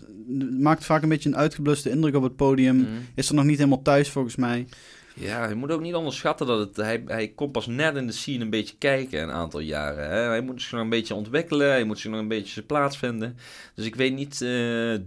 Maakt 0.59 0.85
vaak 0.85 1.01
een 1.03 1.09
beetje 1.09 1.29
een 1.29 1.37
uitgebluste 1.37 1.89
indruk 1.89 2.15
op 2.15 2.23
het 2.23 2.35
podium. 2.35 2.75
mm. 2.75 2.87
Is 3.15 3.29
er 3.29 3.35
nog 3.35 3.45
niet 3.45 3.57
helemaal 3.57 3.81
thuis 3.81 4.09
volgens 4.09 4.35
mij. 4.35 4.67
Ja, 5.13 5.47
je 5.49 5.55
moet 5.55 5.71
ook 5.71 5.81
niet 5.81 5.95
onderschatten 5.95 6.47
dat 6.47 6.59
het, 6.59 6.75
hij, 6.75 7.03
hij 7.05 7.27
komt 7.27 7.51
pas 7.51 7.67
net 7.67 7.95
in 7.95 8.07
de 8.07 8.13
scene 8.13 8.43
een 8.43 8.49
beetje 8.49 8.75
kijken 8.77 9.21
een 9.21 9.31
aantal 9.31 9.59
jaren. 9.59 10.09
Hè? 10.09 10.19
Hij 10.19 10.41
moet 10.41 10.61
zich 10.61 10.71
nog 10.71 10.81
een 10.81 10.89
beetje 10.89 11.13
ontwikkelen, 11.13 11.69
hij 11.69 11.83
moet 11.83 11.99
zich 11.99 12.11
nog 12.11 12.19
een 12.19 12.27
beetje 12.27 12.53
zijn 12.53 12.65
plaats 12.65 12.97
vinden. 12.97 13.37
Dus 13.75 13.85
ik 13.85 13.95
weet 13.95 14.13
niet 14.13 14.39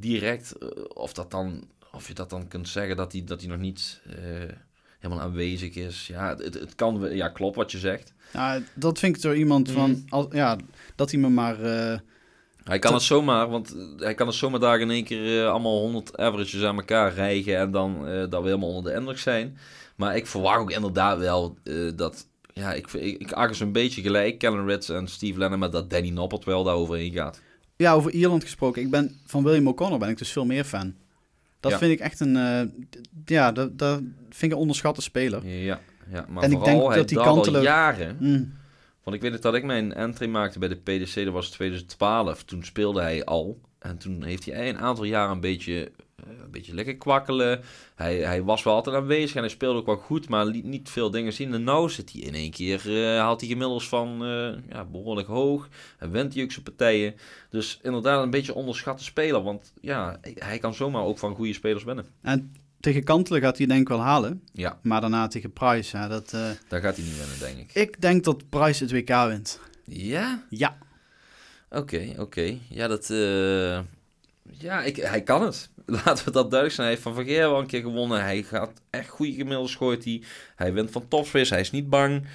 direct 0.01 0.55
of, 0.95 1.13
dat 1.13 1.31
dan, 1.31 1.65
of 1.93 2.09
je 2.09 2.15
dat 2.15 2.31
dan 2.31 2.49
kunt 2.49 2.69
zeggen 2.69 2.97
dat 2.97 3.13
hij, 3.13 3.25
dat 3.25 3.41
hij 3.41 3.51
nog 3.51 3.59
niet 3.59 4.01
helemaal 5.03 5.25
aanwezig 5.25 5.75
is. 5.75 6.07
Ja, 6.07 6.29
het, 6.37 6.55
het 6.55 6.75
kan, 6.75 7.09
ja, 7.15 7.29
klopt 7.29 7.57
wat 7.57 7.73
je 7.73 7.79
zegt. 7.79 8.13
Ja, 8.33 8.61
dat 8.75 8.99
vind 8.99 9.17
ik 9.17 9.23
door 9.23 9.37
iemand 9.37 9.71
van... 9.71 9.91
Mm. 9.91 10.05
Als, 10.09 10.27
ja, 10.31 10.57
dat 10.97 11.11
hij 11.11 11.21
me 11.21 11.29
maar... 11.29 11.61
eh, 11.63 11.99
Hij 12.65 12.79
kan 12.79 12.91
Te- 12.91 12.97
het 12.97 13.07
zomaar, 13.07 13.49
want 13.49 13.75
eh, 13.77 13.83
hij 14.05 14.15
kan 14.15 14.27
het 14.27 14.37
zomaar 14.37 14.61
daar 14.61 14.81
in 14.81 14.91
één 14.91 15.05
keer 15.05 15.43
eh, 15.45 15.51
allemaal 15.51 15.79
100 15.81 16.17
averages 16.19 16.63
aan 16.63 16.77
elkaar 16.77 17.15
rijgen 17.15 17.57
en 17.59 17.71
dan 17.71 18.07
eh, 18.09 18.21
dat 18.31 18.41
we 18.43 18.47
helemaal 18.49 18.75
onder 18.75 18.93
de 18.93 18.99
indruk 18.99 19.19
zijn. 19.19 19.59
Maar 19.97 20.17
ik 20.17 20.27
verwacht 20.27 20.59
ook 20.59 20.71
inderdaad 20.71 21.19
wel 21.19 21.57
eh, 21.65 21.75
dat, 21.97 22.27
ja, 22.53 22.73
ik, 22.73 22.93
ik, 22.93 23.19
ik 23.21 23.33
acht 23.33 23.61
een 23.61 23.73
beetje 23.73 24.03
gelijk, 24.03 24.39
Kellen 24.39 24.67
Ritz 24.67 24.91
en 24.91 25.09
Steve 25.09 25.39
Lennon, 25.39 25.59
maar 25.59 25.71
dat 25.71 25.91
Danny 25.91 26.09
Noppert 26.11 26.45
wel 26.45 26.65
daar 26.65 26.75
overheen 26.75 27.13
gaat. 27.13 27.41
ja, 27.77 27.93
over 27.93 28.11
Ierland 28.11 28.43
gesproken. 28.43 28.83
Ik 28.83 28.91
ben 28.91 29.21
van 29.27 29.43
William 29.45 29.69
O'Connor 29.69 29.99
ben 29.99 30.09
ik 30.09 30.19
dus 30.19 30.33
veel 30.33 30.45
meer 30.45 30.65
fan. 30.65 30.95
Dat 31.63 31.73
Ja. 31.73 31.79
vind 31.79 31.93
ik 31.93 32.01
echt 32.01 32.21
een... 32.21 32.37
eh, 32.37 32.61
ja, 33.25 33.53
dat, 33.53 33.79
dat 33.79 33.99
vind 34.31 34.43
ik 34.43 34.51
een 34.51 34.57
onderschatte 34.57 35.03
speler. 35.03 35.47
Ja, 35.47 35.81
ja 36.11 36.27
maar 36.29 36.43
En 36.43 36.53
ik 36.53 36.65
denk 36.65 36.95
dat 36.95 37.09
die 37.09 37.19
kantelen- 37.19 37.63
jaren. 37.63 38.17
Mm. 38.21 38.53
Want 39.03 39.17
ik 39.17 39.23
weet 39.23 39.33
het 39.33 39.43
dat 39.43 39.55
ik 39.55 39.65
mijn 39.65 39.93
entry 39.95 40.27
maakte 40.29 40.59
bij 40.59 40.69
de 40.69 40.75
PDC, 40.77 41.15
dat 41.25 41.33
was 41.33 41.51
2012. 41.51 42.43
Toen 42.45 42.65
speelde 42.65 43.01
hij 43.01 43.25
al. 43.25 43.61
En 43.79 43.99
toen 43.99 44.23
heeft 44.25 44.45
hij 44.45 44.69
een 44.69 44.79
aantal 44.79 45.05
jaren 45.05 45.33
een 45.35 45.41
beetje, 45.41 45.91
een 46.29 46.51
beetje 46.51 46.75
lekker 46.75 46.97
kwakkelen. 46.97 47.61
Hij, 47.95 48.17
hij 48.17 48.43
was 48.43 48.63
wel 48.63 48.75
altijd 48.75 48.97
aanwezig 48.97 49.35
en 49.35 49.41
hij 49.41 49.49
speelde 49.51 49.79
ook 49.79 49.87
wel 49.87 49.97
goed, 49.97 50.29
maar 50.29 50.45
liet 50.47 50.65
niet 50.65 50.91
veel 50.91 51.11
dingen 51.11 51.33
zien. 51.33 51.55
En 51.55 51.65
nou 51.65 51.91
zit 51.91 52.13
hij 52.13 52.21
in 52.21 52.35
één 52.35 52.51
keer, 52.51 53.05
eh 53.15 53.19
haalt 53.21 53.41
hij 53.41 53.49
gemiddels 53.51 53.89
van 53.89 54.25
eh, 54.25 54.53
ja, 54.75 54.85
behoorlijk 54.85 55.29
hoog. 55.29 55.69
En 55.99 56.11
wint 56.11 56.35
hij 56.35 56.43
ook 56.43 56.53
zijn 56.53 56.65
partijen. 56.65 57.15
Dus 57.51 57.79
inderdaad 57.83 58.23
een 58.23 58.31
beetje 58.31 58.55
onderschatte 58.55 59.05
speler. 59.05 59.43
Want 59.43 59.73
ja, 59.81 60.21
hij 60.35 60.59
kan 60.59 60.75
zomaar 60.75 61.03
ook 61.03 61.19
van 61.19 61.35
goede 61.35 61.53
spelers 61.53 61.85
winnen. 61.85 62.07
En 62.23 62.55
tegen 62.81 63.05
Kantelen 63.05 63.41
gaat 63.41 63.59
hij 63.59 63.67
denk 63.67 63.81
ik 63.81 63.89
wel 63.89 64.01
halen. 64.01 64.43
Ja, 64.53 64.79
Maar 64.83 65.01
daarna 65.01 65.29
tegen 65.29 65.53
Price, 65.53 66.07
dat... 66.09 66.33
eh, 66.33 66.51
daar 66.69 66.81
gaat 66.81 66.97
hij 66.97 67.05
niet 67.05 67.19
winnen, 67.19 67.39
denk 67.39 67.59
ik. 67.71 67.75
ik 67.75 68.01
denk 68.01 68.25
dat 68.25 68.49
Price 68.49 68.83
het 68.85 68.93
WK 68.93 69.27
wint. 69.29 69.61
Ja? 69.85 70.45
Ja. 70.51 70.77
Oké, 71.71 72.15
oké. 72.19 72.59
Ja, 72.69 72.89
dat... 72.89 73.11
eh, 73.11 73.81
Ja, 74.59 74.83
ik, 74.83 74.97
hij 74.97 75.23
kan 75.23 75.43
het. 75.43 75.71
Laten 76.05 76.25
we 76.25 76.31
dat 76.31 76.51
duidelijk 76.51 76.73
zijn. 76.73 76.87
Hij 76.87 76.89
heeft 76.89 77.03
van 77.03 77.15
Vergeer 77.15 77.51
wel 77.51 77.59
een 77.59 77.67
keer 77.67 77.81
gewonnen. 77.81 78.23
Hij 78.23 78.43
gaat 78.43 78.73
echt 78.91 79.09
goede 79.09 79.33
gemiddels 79.33 79.75
gooit 79.75 80.05
hij. 80.05 80.23
Hij 80.57 80.73
wint 80.73 80.91
van 80.91 81.09
topswiss. 81.09 81.51
Hij 81.51 81.61
is 81.61 81.71
niet 81.71 81.91
bang. 81.91 82.27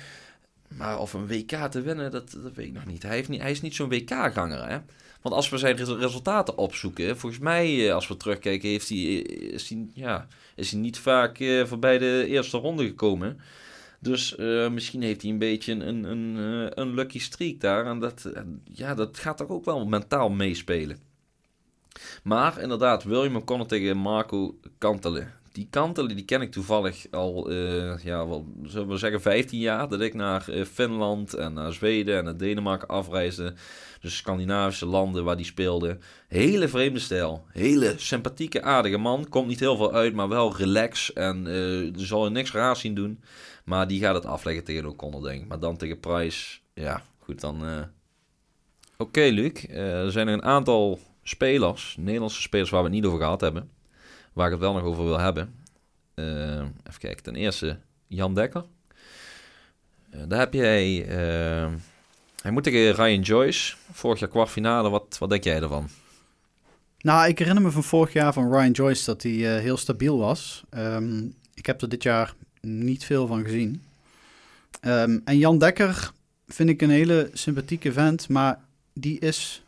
Maar 0.67 0.99
of 0.99 1.13
een 1.13 1.27
WK 1.27 1.51
te 1.51 1.81
winnen, 1.81 2.11
dat, 2.11 2.37
dat 2.43 2.53
weet 2.53 2.67
ik 2.67 2.73
nog 2.73 2.85
niet. 2.85 3.03
Hij, 3.03 3.15
heeft 3.15 3.29
niet, 3.29 3.41
hij 3.41 3.51
is 3.51 3.61
niet 3.61 3.75
zo'n 3.75 3.89
WK-ganger, 3.89 4.69
hè. 4.69 4.77
Want 5.21 5.35
als 5.35 5.49
we 5.49 5.57
zijn 5.57 5.75
res- 5.75 5.89
resultaten 5.89 6.57
opzoeken... 6.57 7.17
Volgens 7.17 7.41
mij, 7.41 7.87
eh, 7.87 7.93
als 7.93 8.07
we 8.07 8.17
terugkijken, 8.17 8.69
heeft 8.69 8.89
hij, 8.89 8.97
eh, 8.97 9.53
is, 9.53 9.69
hij, 9.69 9.87
ja, 9.93 10.27
is 10.55 10.71
hij 10.71 10.79
niet 10.79 10.97
vaak 10.97 11.39
eh, 11.39 11.65
voorbij 11.65 11.97
de 11.97 12.25
eerste 12.27 12.57
ronde 12.57 12.85
gekomen. 12.85 13.39
Dus 13.99 14.35
misschien 14.71 15.01
heeft 15.01 15.21
hij 15.21 15.31
een 15.31 15.37
beetje 15.37 15.71
een, 15.71 16.03
een, 16.03 16.35
een, 16.79 16.93
lucky 16.93 17.19
streak 17.19 17.59
daar. 17.59 17.85
En 17.85 17.99
dat, 17.99 18.31
ja, 18.63 18.95
dat 18.95 19.17
gaat 19.17 19.37
toch 19.37 19.49
ook 19.49 19.65
wel 19.65 19.85
mentaal 19.85 20.29
meespelen. 20.29 21.06
Maar 22.23 22.61
inderdaad, 22.61 23.03
William 23.03 23.35
O'Connor 23.35 23.67
tegen 23.67 23.97
Marco 23.97 24.59
Kantelen. 24.77 25.33
Die 25.57 25.67
Kantelen 25.69 26.15
die 26.15 26.25
ken 26.25 26.41
ik 26.41 26.51
toevallig 26.51 27.05
al, 27.11 27.49
eh, 27.49 28.03
ja, 28.03 28.27
wel, 28.27 28.45
zullen 28.63 28.87
we 28.87 28.97
zeggen, 28.97 29.21
15 29.21 29.59
jaar. 29.59 29.87
Dat 29.87 30.01
ik 30.01 30.13
naar 30.13 30.49
eh, 30.49 30.65
Finland 30.65 31.33
en 31.33 31.53
naar 31.53 31.73
Zweden 31.73 32.17
en 32.17 32.23
naar 32.23 32.37
Denemarken 32.37 32.87
afreisde. 32.87 33.53
Dus 34.01 34.17
Scandinavische 34.17 34.85
landen 34.85 35.23
waar 35.23 35.35
die 35.35 35.45
speelde. 35.45 35.97
Hele 36.27 36.67
vreemde 36.67 36.99
stijl. 36.99 37.45
Hele 37.51 37.93
sympathieke, 37.97 38.61
aardige 38.61 38.97
man. 38.97 39.29
Komt 39.29 39.47
niet 39.47 39.59
heel 39.59 39.77
veel 39.77 39.93
uit, 39.93 40.13
maar 40.13 40.29
wel 40.29 40.55
relax. 40.55 41.13
En 41.13 41.45
er 41.45 42.05
zal 42.05 42.23
je 42.23 42.29
niks 42.31 42.51
raars 42.51 42.79
zien 42.79 42.95
doen. 42.95 43.23
Maar 43.65 43.87
die 43.87 43.99
gaat 43.99 44.15
het 44.15 44.25
afleggen 44.25 44.63
tegen 44.63 44.85
O'Connor, 44.85 45.21
denk 45.21 45.41
ik. 45.41 45.47
Maar 45.47 45.59
dan 45.59 45.77
tegen 45.77 45.99
Price, 45.99 46.59
ja, 46.73 47.01
goed, 47.19 47.41
dan... 47.41 47.63
Oké, 48.97 49.21
Luc. 49.21 49.63
er 49.69 50.11
zijn 50.11 50.27
er 50.27 50.33
een 50.33 50.43
aantal 50.43 50.99
spelers, 51.29 51.95
Nederlandse 51.99 52.41
spelers 52.41 52.69
waar 52.69 52.79
we 52.79 52.87
het 52.87 52.95
niet 52.95 53.05
over 53.05 53.19
gehad 53.19 53.41
hebben. 53.41 53.69
Waar 54.33 54.45
ik 54.45 54.51
het 54.51 54.61
wel 54.61 54.73
nog 54.73 54.83
over 54.83 55.03
wil 55.03 55.19
hebben. 55.19 55.53
Eh, 56.13 56.59
even 56.59 56.99
kijken. 56.99 57.23
Ten 57.23 57.35
eerste 57.35 57.79
Jan 58.07 58.33
Dekker. 58.33 58.65
Eh, 60.09 60.21
daar 60.27 60.39
heb 60.39 60.53
jij... 60.53 61.05
eh, 61.07 61.73
hij 62.41 62.51
moet 62.51 62.63
tegen 62.63 62.95
Ryan 62.95 63.21
Joyce. 63.21 63.75
Vorig 63.91 64.19
jaar 64.19 64.29
kwartfinale. 64.29 64.89
Wat, 64.89 65.17
wat 65.19 65.29
denk 65.29 65.43
jij 65.43 65.61
ervan? 65.61 65.89
Nou, 66.99 67.27
ik 67.27 67.39
herinner 67.39 67.63
me 67.63 67.71
van 67.71 67.83
vorig 67.83 68.13
jaar 68.13 68.33
van 68.33 68.51
Ryan 68.51 68.71
Joyce 68.71 69.05
dat 69.05 69.23
hij 69.23 69.59
heel 69.61 69.77
stabiel 69.77 70.17
was. 70.17 70.63
Ehm, 70.69 71.25
ik 71.53 71.65
heb 71.65 71.81
er 71.81 71.89
dit 71.89 72.03
jaar 72.03 72.33
niet 72.61 73.05
veel 73.05 73.27
van 73.27 73.43
gezien. 73.43 73.83
Ehm, 74.79 75.19
en 75.25 75.37
Jan 75.37 75.57
Dekker 75.57 76.11
vind 76.47 76.69
ik 76.69 76.81
een 76.81 76.89
hele 76.89 77.29
sympathieke 77.33 77.91
vent, 77.91 78.29
maar 78.29 78.59
die 78.93 79.19
is... 79.19 79.61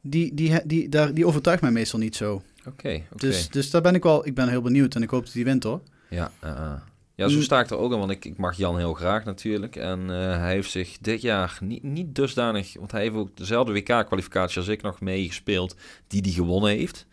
Die, 0.00 0.34
die, 0.34 0.60
die, 0.64 0.88
daar, 0.88 1.14
die 1.14 1.26
overtuigt 1.26 1.62
mij 1.62 1.70
meestal 1.70 1.98
niet 1.98 2.16
zo. 2.16 2.42
Oké, 2.66 2.68
oké. 2.68 3.02
Dus, 3.16 3.48
dus 3.48 3.70
daar 3.70 3.82
ben 3.82 3.94
ik 3.94 4.02
wel... 4.02 4.26
Ik 4.26 4.34
ben 4.34 4.48
heel 4.48 4.62
benieuwd 4.62 4.94
en 4.94 5.02
ik 5.02 5.10
hoop 5.10 5.24
dat 5.24 5.34
hij 5.34 5.44
wint, 5.44 5.62
hoor. 5.62 5.80
Ja, 6.08 6.32
eh, 6.38 6.50
eh. 6.50 6.72
ja 7.14 7.28
zo 7.28 7.36
Mm. 7.36 7.42
sta 7.42 7.60
ik 7.60 7.70
er 7.70 7.76
ook 7.76 7.92
aan, 7.92 7.98
want 7.98 8.10
ik, 8.10 8.24
ik 8.24 8.36
mag 8.36 8.56
Jan 8.56 8.78
heel 8.78 8.94
graag 8.94 9.24
natuurlijk. 9.24 9.76
En 9.76 10.00
eh, 10.10 10.38
hij 10.38 10.52
heeft 10.52 10.70
zich 10.70 10.98
dit 11.00 11.20
jaar 11.20 11.58
niet, 11.60 11.82
niet 11.82 12.14
dusdanig, 12.14 12.74
want 12.78 12.92
hij 12.92 13.02
heeft 13.02 13.14
ook 13.14 13.36
dezelfde 13.36 13.72
WK-kwalificatie 13.72 14.58
als 14.58 14.68
ik 14.68 14.82
nog 14.82 15.00
meegespeeld, 15.00 15.76
die 16.06 16.20
hij 16.20 16.32
gewonnen 16.32 16.70
heeft. 16.70 17.06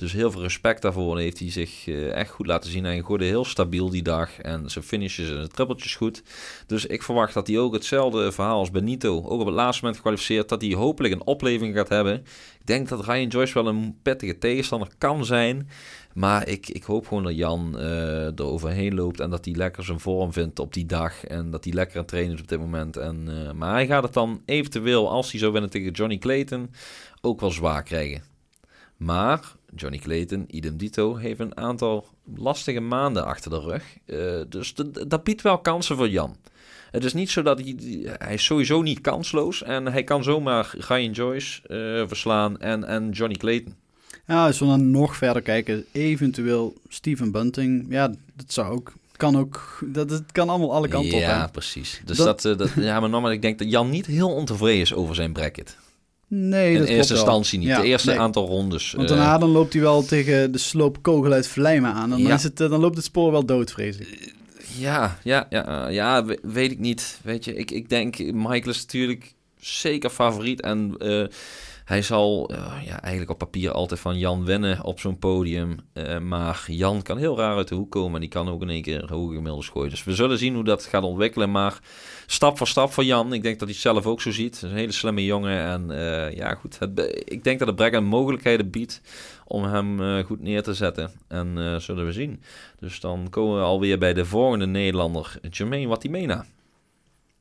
Dus 0.00 0.12
heel 0.12 0.30
veel 0.30 0.42
respect 0.42 0.82
daarvoor 0.82 1.18
heeft 1.18 1.38
hij 1.38 1.50
zich 1.50 1.88
eh, 1.88 2.12
echt 2.12 2.30
goed 2.30 2.46
laten 2.46 2.70
zien. 2.70 2.84
Hij 2.84 3.02
gooide 3.02 3.24
heel 3.24 3.44
stabiel 3.44 3.90
die 3.90 4.02
dag 4.02 4.40
en 4.40 4.70
zijn 4.70 4.84
finishes 4.84 5.28
en 5.28 5.34
zijn 5.34 5.48
trippeltjes 5.48 5.96
goed. 5.96 6.22
Dus 6.66 6.86
ik 6.86 7.02
verwacht 7.02 7.34
dat 7.34 7.46
hij 7.46 7.58
ook 7.58 7.72
hetzelfde 7.72 8.32
verhaal 8.32 8.58
als 8.58 8.70
Benito, 8.70 9.16
ook 9.16 9.40
op 9.40 9.46
het 9.46 9.54
laatste 9.54 9.78
moment 9.80 9.96
gekwalificeerd, 9.96 10.48
dat 10.48 10.60
hij 10.60 10.72
hopelijk 10.72 11.14
een 11.14 11.26
opleving 11.26 11.74
gaat 11.74 11.88
hebben. 11.88 12.14
Ik 12.60 12.66
denk 12.66 12.88
dat 12.88 13.04
Ryan 13.04 13.26
Joyce 13.28 13.54
wel 13.54 13.66
een 13.66 13.96
pittige 14.02 14.38
tegenstander 14.38 14.88
kan 14.98 15.24
zijn. 15.24 15.68
Maar 16.14 16.48
ik, 16.48 16.68
ik 16.68 16.82
hoop 16.82 17.06
gewoon 17.06 17.22
dat 17.22 17.36
Jan 17.36 17.78
eh 17.78 18.38
er 18.38 18.44
overheen 18.44 18.94
loopt 18.94 19.20
en 19.20 19.30
dat 19.30 19.44
hij 19.44 19.54
lekker 19.54 19.84
zijn 19.84 20.00
vorm 20.00 20.32
vindt 20.32 20.58
op 20.58 20.72
die 20.72 20.86
dag. 20.86 21.24
En 21.24 21.50
dat 21.50 21.64
hij 21.64 21.72
lekker 21.72 21.98
aan 21.98 22.04
trainen 22.04 22.40
op 22.40 22.48
dit 22.48 22.58
moment. 22.58 22.96
En, 22.96 23.24
eh, 23.28 23.52
maar 23.52 23.72
hij 23.72 23.86
gaat 23.86 24.02
het 24.02 24.12
dan 24.12 24.42
eventueel, 24.44 25.10
als 25.10 25.30
hij 25.30 25.40
zou 25.40 25.52
winnen 25.52 25.70
tegen 25.70 25.92
Johnny 25.92 26.18
Clayton, 26.18 26.70
ook 27.20 27.40
wel 27.40 27.50
zwaar 27.50 27.82
krijgen. 27.82 28.22
Maar 28.96 29.58
Johnny 29.76 29.98
Clayton, 29.98 30.44
idem 30.50 30.76
dito, 30.76 31.16
heeft 31.16 31.40
een 31.40 31.56
aantal 31.56 32.06
lastige 32.36 32.80
maanden 32.80 33.24
achter 33.24 33.50
de 33.50 33.60
rug. 33.60 33.82
Eh, 34.04 34.40
dus 34.48 34.74
dat 35.08 35.24
biedt 35.24 35.42
wel 35.42 35.58
kansen 35.58 35.96
voor 35.96 36.08
Jan. 36.08 36.36
Het 36.90 37.04
is 37.04 37.12
niet 37.12 37.30
zo 37.30 37.42
dat 37.42 37.60
hij... 37.60 37.76
Hij 38.18 38.34
is 38.34 38.44
sowieso 38.44 38.82
niet 38.82 39.00
kansloos. 39.00 39.62
En 39.62 39.86
hij 39.86 40.04
kan 40.04 40.22
zomaar 40.24 40.74
Ryan 40.78 41.10
Joyce 41.12 41.62
eh, 41.68 42.08
verslaan 42.08 42.58
en, 42.58 42.84
en 42.84 43.10
Johnny 43.10 43.36
Clayton. 43.36 43.74
Ja, 44.26 44.46
als 44.46 44.58
we 44.58 44.66
dan 44.66 44.90
nog 44.90 45.16
verder 45.16 45.42
kijken, 45.42 45.84
eventueel 45.92 46.74
Steven 46.88 47.30
Bunting. 47.32 47.86
Ja, 47.88 48.08
dat 48.36 48.52
zou 48.52 48.72
ook... 48.72 48.92
Kan 49.16 49.38
ook... 49.38 49.78
Dat, 49.86 50.10
het 50.10 50.32
kan 50.32 50.48
allemaal 50.48 50.72
alle 50.74 50.88
kanten 50.88 51.14
op, 51.14 51.20
Ja, 51.20 51.46
precies. 51.52 52.00
Dus 52.04 52.16
dat, 52.16 52.42
Dat- 52.42 52.52
eh, 52.52 52.58
dat, 52.58 52.84
ja, 52.84 53.00
maar 53.00 53.08
normaal, 53.08 53.32
ik 53.32 53.42
denk 53.42 53.58
dat 53.58 53.70
Jan 53.70 53.90
niet 53.90 54.06
heel 54.06 54.34
ontevreden 54.34 54.80
is 54.80 54.94
over 54.94 55.14
zijn 55.14 55.32
bracket. 55.32 55.76
Nee, 56.32 56.72
In 56.72 56.78
dat 56.78 56.88
eerste 56.88 57.14
instantie 57.14 57.58
niet. 57.58 57.68
Ja, 57.68 57.80
de 57.80 57.86
eerste 57.86 58.10
nee. 58.10 58.18
aantal 58.18 58.46
rondes. 58.46 58.92
Want 58.92 59.10
eh, 59.10 59.16
daarna 59.16 59.38
dan 59.38 59.48
loopt 59.50 59.72
hij 59.72 59.82
wel 59.82 60.02
tegen 60.02 60.52
de 60.52 60.58
sloopkogel 60.58 61.32
uit 61.32 61.48
Vlijmen 61.48 61.92
aan. 61.92 62.12
En 62.12 62.22
dan, 62.22 62.32
is 62.32 62.42
het, 62.42 62.60
eh, 62.60 62.70
dan 62.70 62.80
loopt 62.80 62.96
het 62.96 63.04
spoor 63.04 63.30
wel 63.32 63.44
dood, 63.46 63.70
vrees 63.72 63.96
ik. 63.96 64.34
Ja, 64.78 65.18
ja, 65.22 65.46
ja, 65.50 65.86
eh, 65.86 65.94
ja, 65.94 66.24
we- 66.24 66.38
weet 66.42 66.70
ik 66.70 66.78
niet. 66.78 67.20
Weet 67.22 67.44
je, 67.44 67.54
ik, 67.54 67.70
ik 67.70 67.88
denk, 67.88 68.18
Michael 68.18 68.68
is 68.68 68.80
natuurlijk 68.80 69.34
zeker 69.60 70.10
favoriet. 70.10 70.60
En 70.60 70.94
hij 71.84 72.02
zal 72.02 72.50
ja, 72.84 73.00
eigenlijk 73.00 73.30
op 73.30 73.38
papier 73.38 73.72
altijd 73.72 74.00
van 74.00 74.18
Jan 74.18 74.44
winnen 74.44 74.84
op 74.84 75.00
zo'n 75.00 75.18
podium. 75.18 75.76
Maar 76.22 76.64
Jan 76.66 77.02
kan 77.02 77.18
heel 77.18 77.36
raar 77.36 77.56
uit 77.56 77.68
de 77.68 77.74
hoek 77.74 77.90
komen. 77.90 78.14
En 78.14 78.20
die 78.20 78.28
kan 78.28 78.48
ook 78.48 78.62
in 78.62 78.70
één 78.70 78.82
keer 78.82 79.04
hoge 79.08 79.34
gemiddels 79.34 79.68
gooien. 79.68 79.90
Dus 79.90 80.04
we 80.04 80.14
zullen 80.14 80.38
zien 80.38 80.54
hoe 80.54 80.64
dat 80.64 80.84
gaat 80.84 81.02
ontwikkelen. 81.02 81.50
Maar 81.50 81.78
stap 82.32 82.58
voor 82.58 82.68
stap 82.68 82.92
voor 82.92 83.04
Jan. 83.04 83.32
Ik 83.32 83.42
denk 83.42 83.58
dat 83.58 83.68
hij 83.68 83.76
het 83.76 83.86
zelf 83.86 84.06
ook 84.06 84.20
zo 84.20 84.30
ziet. 84.30 84.60
Hij 84.60 84.68
is 84.68 84.72
een 84.72 84.78
hele 84.78 84.92
slimme 84.92 85.24
jongen. 85.24 85.58
En 85.58 85.90
eh, 85.90 86.36
ja, 86.36 86.54
goed. 86.54 86.78
Het, 86.78 87.22
ik 87.24 87.44
denk 87.44 87.58
dat 87.58 87.68
de 87.68 87.74
Bracken 87.74 88.04
mogelijkheden 88.04 88.70
biedt 88.70 89.00
om 89.46 89.64
hem 89.64 90.02
eh, 90.02 90.24
goed 90.24 90.40
neer 90.40 90.62
te 90.62 90.74
zetten. 90.74 91.10
En 91.28 91.58
eh, 91.58 91.76
zullen 91.76 92.06
we 92.06 92.12
zien. 92.12 92.42
Dus 92.78 93.00
dan 93.00 93.26
komen 93.30 93.56
we 93.56 93.62
alweer 93.62 93.98
bij 93.98 94.14
de 94.14 94.24
volgende 94.24 94.66
Nederlander, 94.66 95.38
Jermaine 95.50 95.88
Watimena. 95.88 96.44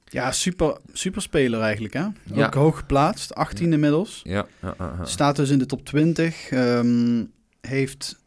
Ja, 0.06 0.32
super, 0.32 0.78
super 0.94 1.22
speler 1.22 1.62
eigenlijk, 1.62 1.94
hè? 1.94 2.06
Ja. 2.34 2.46
Ook 2.46 2.54
hoog 2.54 2.78
geplaatst, 2.78 3.36
18 3.36 3.74
inmiddels. 3.74 4.22
Ja, 4.24 4.46
ja, 4.62 4.76
ja, 4.78 4.94
ja. 4.98 5.06
Staat 5.06 5.36
dus 5.36 5.50
in 5.50 5.60
de 5.60 5.66
top 5.66 5.86
20. 5.86 6.50
ehm, 6.50 7.24
heeft 7.62 8.20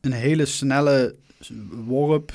een 0.00 0.12
hele 0.12 0.44
snelle 0.44 1.14
worp. 1.70 2.32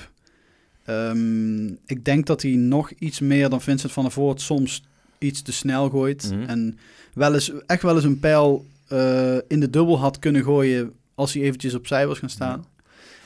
Ehm, 0.85 1.67
ik 1.67 2.03
denk 2.05 2.25
dat 2.25 2.41
hij 2.41 2.51
nog 2.51 2.91
iets 2.91 3.19
meer 3.19 3.49
dan 3.49 3.61
Vincent 3.61 3.91
van 3.91 4.03
der 4.03 4.11
Voort 4.11 4.41
soms 4.41 4.83
iets 5.17 5.41
te 5.41 5.51
snel 5.51 5.89
gooit. 5.89 6.31
Mhm. 6.31 6.43
En 6.49 6.77
wel 7.13 7.33
eens, 7.33 7.51
echt 7.65 7.81
wel 7.81 7.95
eens 7.95 8.03
een 8.03 8.19
pijl 8.19 8.65
eh, 8.87 9.35
in 9.47 9.59
de 9.59 9.69
dubbel 9.69 9.99
had 9.99 10.19
kunnen 10.19 10.43
gooien 10.43 10.93
als 11.15 11.33
hij 11.33 11.43
eventjes 11.43 11.73
opzij 11.75 12.07
was 12.07 12.19
gaan 12.19 12.29
staan. 12.29 12.65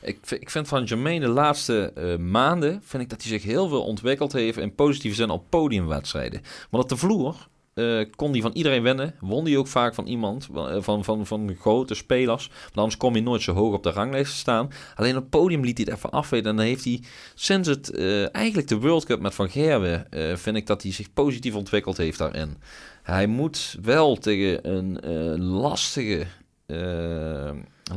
Ik, 0.02 0.18
vind- 0.22 0.42
ik 0.42 0.50
vind 0.50 0.68
van 0.68 0.84
Jermaine 0.84 1.26
de 1.26 1.32
laatste 1.32 1.92
eh, 1.96 2.18
maanden... 2.18 2.82
vind 2.84 3.04
ik 3.04 3.10
dat 3.10 3.22
hij 3.22 3.32
zich 3.32 3.44
heel 3.44 3.68
veel 3.68 3.84
ontwikkeld 3.84 4.34
heeft... 4.34 4.58
in 4.58 4.76
positieve 4.76 5.16
zin 5.16 5.30
op 5.30 5.44
podiumwedstrijden. 5.50 6.42
Want 6.70 6.84
op 6.84 6.90
de 6.90 6.98
vloer 6.98 7.48
eh, 7.74 8.06
kon 8.16 8.32
hij 8.32 8.42
van 8.42 8.52
iedereen 8.54 8.84
winnen. 8.84 9.16
Won 9.20 9.46
hij 9.46 9.58
ook 9.58 9.68
vaak 9.68 9.94
van 9.94 10.08
iemand, 10.08 10.48
eh, 10.56 10.76
van, 10.80 11.04
van, 11.04 11.26
van 11.26 11.56
grote 11.60 11.94
spelers. 11.94 12.48
Want 12.48 12.78
anders 12.78 12.98
kom 12.98 13.16
je 13.16 13.22
nooit 13.22 13.42
zo 13.42 13.54
hoog 13.54 13.74
op 13.74 13.84
de 13.84 13.92
ranglijst 13.92 14.34
staan. 14.34 14.70
Alleen 14.96 15.16
op 15.16 15.22
het 15.22 15.30
podium 15.30 15.64
liet 15.64 15.78
hij 15.78 15.86
het 15.90 15.98
even 15.98 16.10
afweten. 16.10 16.50
En 16.50 16.56
dan 16.56 16.66
heeft 16.66 16.84
hij 16.84 17.04
sinds 17.36 17.68
het, 17.68 17.90
eh, 17.90 18.36
eigenlijk 18.36 18.68
de 18.68 18.80
World 18.80 19.06
Cup 19.06 19.20
met 19.20 19.36
Van 19.36 19.50
Gerwen... 19.50 20.08
vind 20.38 20.56
ik 20.56 20.68
dat 20.68 20.84
hij 20.84 20.92
zich 20.92 21.14
positief 21.14 21.56
ontwikkeld 21.56 21.98
heeft 21.98 22.18
daarin. 22.18 22.58
Hij 23.04 23.28
moet 23.28 23.78
wel 23.82 24.16
tegen 24.16 24.70
een 24.76 25.44
lastige... 25.44 26.26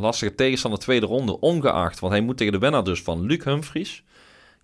lastige 0.00 0.34
tegenstander 0.34 0.80
tweede 0.80 1.06
ronde, 1.06 1.40
ongeacht. 1.40 2.00
Want 2.00 2.12
hij 2.12 2.22
moet 2.22 2.36
tegen 2.36 2.52
de 2.52 2.58
winnaar 2.58 2.84
dus 2.84 3.02
van 3.02 3.26
Luc 3.26 3.44
Humphries. 3.44 4.02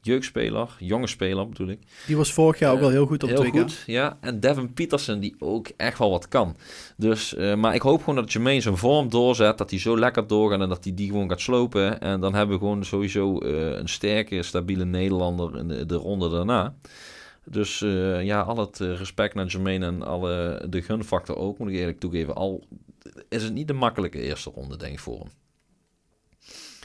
Jeugdspeler, 0.01 0.77
jonge 0.79 1.07
speler 1.07 1.49
bedoel 1.49 1.69
ik. 1.69 1.79
Die 2.07 2.17
was 2.17 2.33
vorig 2.33 2.59
jaar 2.59 2.71
ook 2.71 2.77
Eh, 2.77 2.83
wel 2.83 2.91
heel 2.91 3.07
goed 3.07 3.23
op 3.23 3.29
Heel 3.29 3.39
2K. 3.45 3.51
goed, 3.59 3.83
ja. 3.87 4.19
En 4.21 4.41
Devin 4.41 4.73
Peterson 4.73 5.21
die 5.21 5.35
ook 5.39 5.69
echt 5.77 5.99
wel 5.99 6.11
wat 6.11 6.29
kan. 6.29 6.57
Dus, 6.97 7.35
eh, 7.35 7.55
maar 7.55 7.75
ik 7.75 7.83
hoop 7.83 7.99
gewoon 7.99 8.15
dat 8.15 8.33
Jermaine 8.33 8.61
zijn 8.61 8.77
vorm 8.77 9.09
doorzet. 9.09 9.59
Dat 9.59 9.71
hij 9.71 9.79
zo 9.79 9.99
lekker 9.99 10.27
doorgaat 10.27 10.61
en 10.61 10.69
dat 10.69 10.85
hij 10.85 10.95
die 10.95 11.07
gewoon 11.11 11.29
gaat 11.29 11.41
slopen. 11.41 12.01
En 12.01 12.21
dan 12.21 12.35
hebben 12.35 12.55
we 12.59 12.63
gewoon 12.65 12.85
sowieso 12.85 13.39
eh, 13.39 13.79
een 13.79 13.89
sterke, 13.89 14.43
stabiele 14.43 14.85
Nederlander 14.85 15.57
in 15.59 15.69
de, 15.69 15.87
de 15.87 15.95
ronde 15.97 16.29
daarna. 16.31 16.75
Dus 17.45 17.79
ja, 18.23 18.41
al 18.41 18.57
het 18.59 18.79
respect 18.79 19.35
naar 19.35 19.47
Jermaine 19.47 19.87
en 19.87 20.03
alle, 20.03 20.67
de 20.71 20.83
gunfactor 20.83 21.37
ook, 21.37 21.59
moet 21.59 21.69
ik 21.69 21.75
eerlijk 21.75 22.01
toegeven. 22.01 22.35
Al 22.35 22.65
is 23.29 23.43
het 23.43 23.53
niet 23.53 23.67
de 23.69 23.73
makkelijke 23.73 24.21
eerste 24.21 24.51
ronde, 24.55 24.77
denk 24.77 24.93
ik, 24.93 24.99
voor 24.99 25.19
hem. 25.19 25.29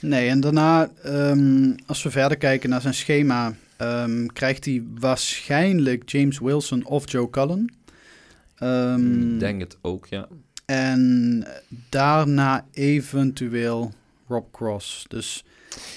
Nee, 0.03 0.29
en 0.29 0.39
daarna, 0.39 0.89
ehm, 1.03 1.73
als 1.85 2.03
we 2.03 2.11
verder 2.11 2.37
kijken 2.37 2.69
naar 2.69 2.81
zijn 2.81 2.93
schema, 2.93 3.53
ehm, 3.77 4.25
krijgt 4.25 4.65
hij 4.65 4.83
waarschijnlijk 4.99 6.09
James 6.09 6.39
Wilson 6.39 6.85
of 6.85 7.11
Joe 7.11 7.29
Cullen. 7.29 7.73
Ehm, 8.57 9.33
Ik 9.33 9.39
denk 9.39 9.59
het 9.61 9.77
ook, 9.81 10.07
ja. 10.07 10.27
En 10.65 11.43
daarna 11.89 12.65
eventueel 12.71 13.91
Rob 14.27 14.45
Cross. 14.51 15.05
Dus 15.07 15.43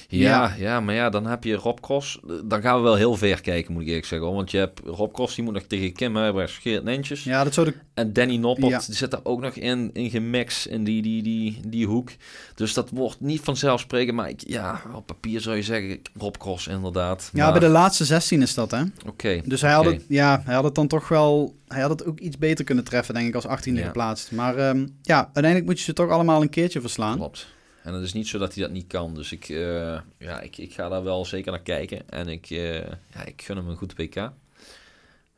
Ja, 0.09 0.55
ja, 0.59 0.81
maar 0.81 0.95
ja, 0.95 1.11
dan 1.11 1.27
heb 1.27 1.45
je 1.45 1.55
Rob 1.55 1.79
Cross. 1.81 2.21
Dan 2.45 2.61
gaan 2.61 2.77
we 2.77 2.83
wel 2.83 2.95
heel 2.95 3.17
ver 3.17 3.41
kijken, 3.41 3.73
moet 3.73 3.83
ik 3.83 3.89
eerlijk 3.89 4.07
zeggen. 4.07 4.33
Want 4.33 4.51
je 4.51 4.59
hebt 4.59 4.81
Rob 4.85 5.13
Cross, 5.15 5.35
die 5.35 5.45
moet 5.45 5.55
nog 5.55 5.63
tegen 5.63 5.93
Kim 5.93 6.17
Huibrechts, 6.17 6.57
Geert 6.59 6.85
Nentjes. 6.85 7.25
ja, 7.25 7.45
dat 7.45 7.55
zou 7.55 7.67
de... 7.67 7.75
En 7.95 8.13
Danny 8.13 8.37
Noppert, 8.37 8.71
Ja. 8.71 8.81
die 8.87 8.95
zit 8.95 9.11
daar 9.11 9.21
ook 9.23 9.41
nog 9.41 9.55
in, 9.55 9.91
in 9.93 10.11
gemixt 10.11 10.67
in 10.67 10.85
die, 10.85 11.03
die, 11.03 11.23
die, 11.23 11.61
die 11.67 11.87
hoek. 11.87 12.11
Dus 12.55 12.75
dat 12.75 12.91
wordt 12.91 13.21
niet 13.21 13.41
vanzelfsprekend. 13.41 14.17
Maar 14.17 14.29
ik, 14.29 14.43
ja, 14.47 14.81
op 14.95 15.07
papier 15.07 15.41
zou 15.41 15.57
je 15.57 15.63
zeggen, 15.63 16.01
Rob 16.19 16.35
Cross 16.37 16.67
inderdaad. 16.67 17.31
Ja, 17.33 17.51
bij 17.51 17.61
de 17.61 17.69
laatste 17.69 18.05
16 18.05 18.43
is 18.43 18.55
dat, 18.55 18.71
hè? 18.71 18.83
Oké, 19.07 19.41
Dus 19.45 19.61
hij 19.61 19.73
had, 19.73 19.85
het, 19.85 20.05
ja, 20.09 20.43
hij 20.45 20.55
had 20.55 20.65
het 20.65 20.75
dan 20.75 20.87
toch 20.87 21.09
wel... 21.09 21.55
Hij 21.69 21.81
had 21.81 21.91
het 21.91 22.05
ook 22.05 22.19
iets 22.21 22.39
beter 22.39 22.65
kunnen 22.65 22.85
treffen, 22.85 23.15
denk 23.15 23.27
ik, 23.29 23.35
als 23.35 23.47
18e 23.47 23.73
Ja. 23.73 23.85
geplaatst. 23.85 24.33
Maar 24.33 24.57
ehm, 24.57 24.87
ja, 25.03 25.17
uiteindelijk 25.25 25.65
moet 25.65 25.79
je 25.79 25.85
ze 25.85 25.93
toch 25.93 26.11
allemaal 26.11 26.43
een 26.43 26.49
keertje 26.51 26.81
verslaan. 26.81 27.17
klopt. 27.17 27.47
En 27.87 27.95
het 27.95 28.03
is 28.03 28.13
niet 28.13 28.29
zo 28.29 28.39
dat 28.39 28.55
hij 28.55 28.63
dat 28.63 28.73
niet 28.73 28.87
kan. 28.87 29.15
Dus 29.15 29.33
ik, 29.33 29.49
eh, 29.49 29.99
ja, 30.19 30.41
ik, 30.41 30.59
ik 30.59 30.73
ga 30.73 30.89
daar 30.89 31.05
wel 31.05 31.25
zeker 31.25 31.51
naar 31.51 31.63
kijken. 31.63 32.11
En 32.11 32.29
ik, 32.29 32.51
eh, 32.51 32.75
ja, 32.85 33.25
ik 33.25 33.43
gun 33.43 33.57
hem 33.57 33.69
een 33.69 33.77
goed 33.77 33.97
WK. 33.97 34.15
hey, 34.15 34.33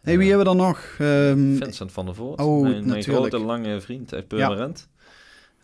wie 0.03 0.13
Eh, 0.13 0.19
hebben 0.19 0.39
we 0.39 0.45
dan 0.45 0.57
nog? 0.57 0.97
Ehm, 0.99 1.57
Vincent 1.57 1.93
van 1.93 2.05
der 2.05 2.15
Voort, 2.15 2.41
Oh, 2.41 2.85
mijn, 2.85 3.03
grote 3.03 3.39
lange 3.39 3.81
vriend 3.81 4.15
uit 4.15 4.29
Purmerend. 4.29 4.89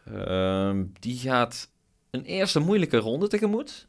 Ehm, 0.04 0.84
die 1.00 1.18
gaat 1.18 1.70
een 2.10 2.24
eerste 2.24 2.60
moeilijke 2.60 2.96
ronde 2.96 3.28
tegemoet. 3.28 3.86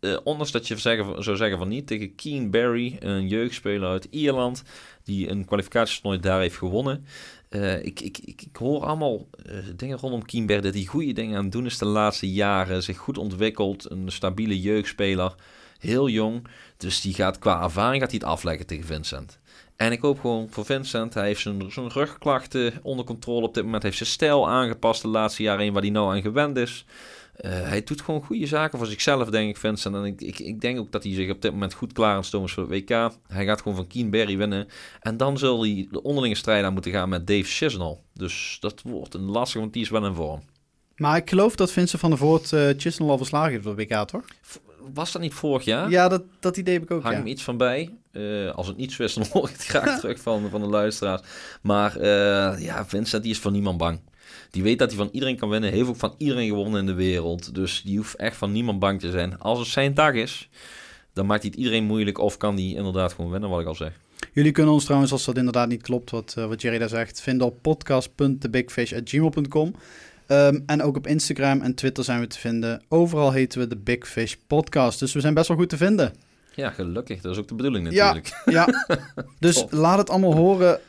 Eh, 0.00 0.16
ondanks 0.24 0.52
dat 0.52 0.68
je 0.68 0.76
zeggen, 0.76 1.22
zou 1.22 1.36
zeggen 1.36 1.58
van 1.58 1.68
niet 1.68 1.86
tegen 1.86 2.14
Keen 2.14 2.50
Barry, 2.50 2.96
een 3.00 3.28
jeugdspeler 3.28 3.88
uit 3.88 4.06
Ierland, 4.10 4.62
die 5.04 5.30
een 5.30 5.44
kwalificatietoernooi 5.44 6.20
daar 6.20 6.40
heeft 6.40 6.56
gewonnen. 6.56 7.04
Eh, 7.48 7.84
ik, 7.84 8.00
ik, 8.00 8.18
ik, 8.18 8.42
ik 8.42 8.56
hoor 8.56 8.84
allemaal 8.84 9.26
eh, 9.46 9.54
dingen 9.76 9.98
rondom 9.98 10.24
Keen 10.24 10.46
Barry 10.46 10.62
dat 10.62 10.74
hij 10.74 10.84
goede 10.84 11.12
dingen 11.12 11.36
aan 11.36 11.42
het 11.42 11.52
doen 11.52 11.66
is 11.66 11.78
de 11.78 11.84
laatste 11.84 12.32
jaren, 12.32 12.82
zich 12.82 12.96
goed 12.96 13.18
ontwikkeld, 13.18 13.90
een 13.90 14.12
stabiele 14.12 14.60
jeugdspeler, 14.60 15.34
heel 15.78 16.08
jong. 16.08 16.46
Dus 16.76 17.00
die 17.00 17.14
gaat 17.14 17.38
qua 17.38 17.62
ervaring 17.62 18.02
gaat 18.02 18.10
hij 18.10 18.20
het 18.20 18.28
afleggen 18.28 18.66
tegen 18.66 18.84
Vincent. 18.84 19.38
En 19.76 19.92
ik 19.92 20.00
hoop 20.00 20.20
gewoon 20.20 20.46
voor 20.50 20.64
Vincent. 20.64 21.14
Hij 21.14 21.26
heeft 21.26 21.40
zijn, 21.40 21.72
zijn 21.72 21.88
rugklachten 21.88 22.72
onder 22.82 23.04
controle 23.04 23.46
op 23.46 23.54
dit 23.54 23.64
moment. 23.64 23.82
Hij 23.82 23.90
heeft 23.90 24.02
zijn 24.02 24.14
stijl 24.14 24.48
aangepast 24.48 25.02
de 25.02 25.08
laatste 25.08 25.42
jaren 25.42 25.72
waar 25.72 25.82
hij 25.82 25.90
nou 25.90 26.14
aan 26.14 26.22
gewend 26.22 26.56
is. 26.56 26.84
Eh, 27.38 27.50
hij 27.50 27.82
doet 27.82 28.00
gewoon 28.00 28.22
goede 28.22 28.46
zaken 28.46 28.78
voor 28.78 28.86
zichzelf, 28.86 29.28
denk 29.28 29.48
ik, 29.50 29.56
Vincent. 29.56 29.94
En 29.94 30.04
ik, 30.04 30.20
ik, 30.20 30.38
ik 30.38 30.60
denk 30.60 30.78
ook 30.78 30.92
dat 30.92 31.02
hij 31.02 31.14
zich 31.14 31.30
op 31.30 31.42
dit 31.42 31.52
moment 31.52 31.74
goed 31.74 31.92
klaar 31.92 32.10
aan 32.10 32.16
het 32.16 32.34
is 32.34 32.52
voor 32.52 32.62
het 32.62 32.72
WK. 32.72 33.10
Hij 33.26 33.44
gaat 33.44 33.62
gewoon 33.62 33.76
van 33.76 33.86
Keen 33.86 34.10
Barry 34.10 34.36
winnen. 34.36 34.68
En 35.00 35.16
dan 35.16 35.38
zal 35.38 35.62
hij 35.62 35.88
de 35.90 36.02
onderlinge 36.02 36.34
strijd 36.34 36.64
aan 36.64 36.72
moeten 36.72 36.92
gaan 36.92 37.08
met 37.08 37.26
Dave 37.26 37.44
Chisnall. 37.44 37.98
Dus 38.14 38.56
dat 38.60 38.82
wordt 38.82 39.14
een 39.14 39.30
lastig, 39.30 39.60
want 39.60 39.72
die 39.72 39.82
is 39.82 39.88
wel 39.88 40.06
in 40.06 40.14
vorm. 40.14 40.42
Maar 40.96 41.16
ik 41.16 41.28
geloof 41.28 41.56
dat 41.56 41.72
Vincent 41.72 42.00
van 42.00 42.10
der 42.10 42.18
Voort 42.18 42.52
eh 42.52 42.68
Chisnell 42.76 43.08
al 43.08 43.16
verslagen 43.16 43.50
heeft 43.50 43.66
op 43.66 43.76
de 43.76 43.82
WK, 43.82 44.08
toch? 44.08 44.24
Was 44.94 45.12
dat 45.12 45.22
niet 45.22 45.34
vorig 45.34 45.64
jaar? 45.64 45.90
Ja, 45.90 46.08
dat, 46.08 46.22
dat 46.40 46.56
idee 46.56 46.74
heb 46.74 46.82
ik 46.82 46.90
ook, 46.90 47.02
Hang 47.02 47.14
ja. 47.14 47.20
hem 47.20 47.30
iets 47.30 47.42
van 47.42 47.56
bij. 47.56 47.94
Eh, 48.12 48.50
als 48.54 48.66
het 48.66 48.76
niet 48.76 48.92
zo 48.92 49.02
is, 49.02 49.14
dan 49.14 49.26
hoor 49.32 49.48
ik 49.48 49.52
het 49.52 49.64
graag 49.64 49.98
terug 50.00 50.20
van, 50.20 50.50
van 50.50 50.60
de 50.60 50.66
luisteraars. 50.66 51.22
Maar 51.62 52.02
ja, 52.60 52.86
Vincent 52.86 53.22
die 53.22 53.32
is 53.32 53.38
voor 53.38 53.52
niemand 53.52 53.78
bang. 53.78 54.00
Die 54.50 54.62
weet 54.62 54.78
dat 54.78 54.88
hij 54.88 54.98
van 54.98 55.08
iedereen 55.12 55.36
kan 55.36 55.48
winnen. 55.48 55.72
Heeft 55.72 55.88
ook 55.88 55.96
van 55.96 56.14
iedereen 56.18 56.48
gewonnen 56.48 56.80
in 56.80 56.86
de 56.86 56.94
wereld. 56.94 57.54
Dus 57.54 57.82
die 57.82 57.96
hoeft 57.96 58.16
echt 58.16 58.36
van 58.36 58.52
niemand 58.52 58.78
bang 58.78 59.00
te 59.00 59.10
zijn. 59.10 59.38
Als 59.38 59.58
het 59.58 59.68
zijn 59.68 59.94
dag 59.94 60.12
is, 60.12 60.48
dan 61.12 61.26
maakt 61.26 61.42
hij 61.42 61.50
het 61.50 61.58
iedereen 61.58 61.84
moeilijk. 61.84 62.18
Of 62.18 62.36
kan 62.36 62.54
hij 62.54 62.64
inderdaad 62.64 63.12
gewoon 63.12 63.30
winnen, 63.30 63.50
wat 63.50 63.60
ik 63.60 63.66
al 63.66 63.74
zeg. 63.74 63.92
Jullie 64.32 64.52
kunnen 64.52 64.72
ons 64.72 64.84
trouwens, 64.84 65.12
als 65.12 65.24
dat 65.24 65.36
inderdaad 65.36 65.68
niet 65.68 65.82
klopt, 65.82 66.10
wat, 66.10 66.34
eh, 66.38 66.46
wat 66.46 66.62
Jerry 66.62 66.78
daar 66.78 66.88
zegt, 66.88 67.20
vinden 67.20 67.46
op 67.46 67.62
podcast.thebigfish.gmail.com. 67.62 69.74
Ehm 70.26 70.60
en 70.66 70.82
ook 70.82 70.96
op 70.96 71.06
Instagram 71.06 71.60
en 71.60 71.74
Twitter 71.74 72.04
zijn 72.04 72.20
we 72.20 72.26
te 72.26 72.38
vinden. 72.38 72.82
Overal 72.88 73.32
heten 73.32 73.60
we 73.60 73.66
de 73.66 73.76
Big 73.76 74.08
Fish 74.08 74.34
Podcast. 74.46 74.98
Dus 74.98 75.12
we 75.12 75.20
zijn 75.20 75.34
best 75.34 75.48
wel 75.48 75.56
goed 75.56 75.68
te 75.68 75.76
vinden. 75.76 76.14
Ja, 76.54 76.70
gelukkig. 76.70 77.20
Dat 77.20 77.32
is 77.32 77.38
ook 77.38 77.48
de 77.48 77.54
bedoeling 77.54 77.84
natuurlijk. 77.84 78.42
Ja, 78.44 78.68
dus 79.38 79.64
laat 79.70 79.98
het 79.98 80.10
allemaal 80.10 80.34
horen. 80.34 80.80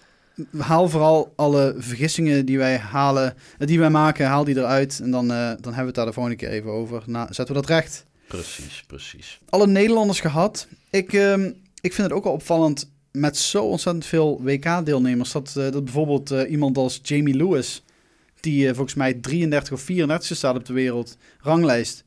Haal 0.57 0.89
vooral 0.89 1.33
alle 1.35 1.75
vergissingen 1.77 2.45
die 2.45 2.57
wij 2.57 2.77
halen, 2.77 3.33
eh, 3.57 3.67
die 3.67 3.79
wij 3.79 3.89
maken, 3.89 4.27
haal 4.27 4.43
die 4.43 4.57
eruit. 4.57 4.99
En 5.03 5.11
dan, 5.11 5.31
eh, 5.31 5.37
dan 5.37 5.73
hebben 5.73 5.75
we 5.75 5.85
het 5.85 5.95
daar 5.95 6.05
de 6.05 6.13
volgende 6.13 6.37
keer 6.37 6.49
even 6.49 6.71
over. 6.71 7.03
Nou, 7.05 7.33
zetten 7.33 7.55
we 7.55 7.61
dat 7.61 7.69
recht. 7.69 8.05
Precies, 8.27 8.83
precies. 8.87 9.39
alle 9.49 9.67
Nederlanders 9.67 10.19
gehad. 10.19 10.67
Ik, 10.89 11.13
ehm, 11.13 11.51
ik 11.81 11.93
vind 11.93 12.07
het 12.07 12.11
ook 12.11 12.23
wel 12.23 12.33
opvallend 12.33 12.89
met 13.11 13.37
zo 13.37 13.63
ontzettend 13.63 14.05
veel 14.05 14.41
WK-deelnemers. 14.43 15.31
Dat, 15.31 15.55
eh, 15.57 15.71
dat 15.71 15.83
bijvoorbeeld 15.83 16.31
eh, 16.31 16.51
iemand 16.51 16.77
als 16.77 16.99
Jamie 17.03 17.35
Lewis, 17.35 17.83
die 18.39 18.67
volgens 18.73 18.93
mij 18.93 19.13
33 19.13 19.73
of 19.73 19.81
34 19.81 20.37
staat 20.37 20.55
op 20.55 20.65
de 20.65 20.73
wereldranglijst, 20.73 22.03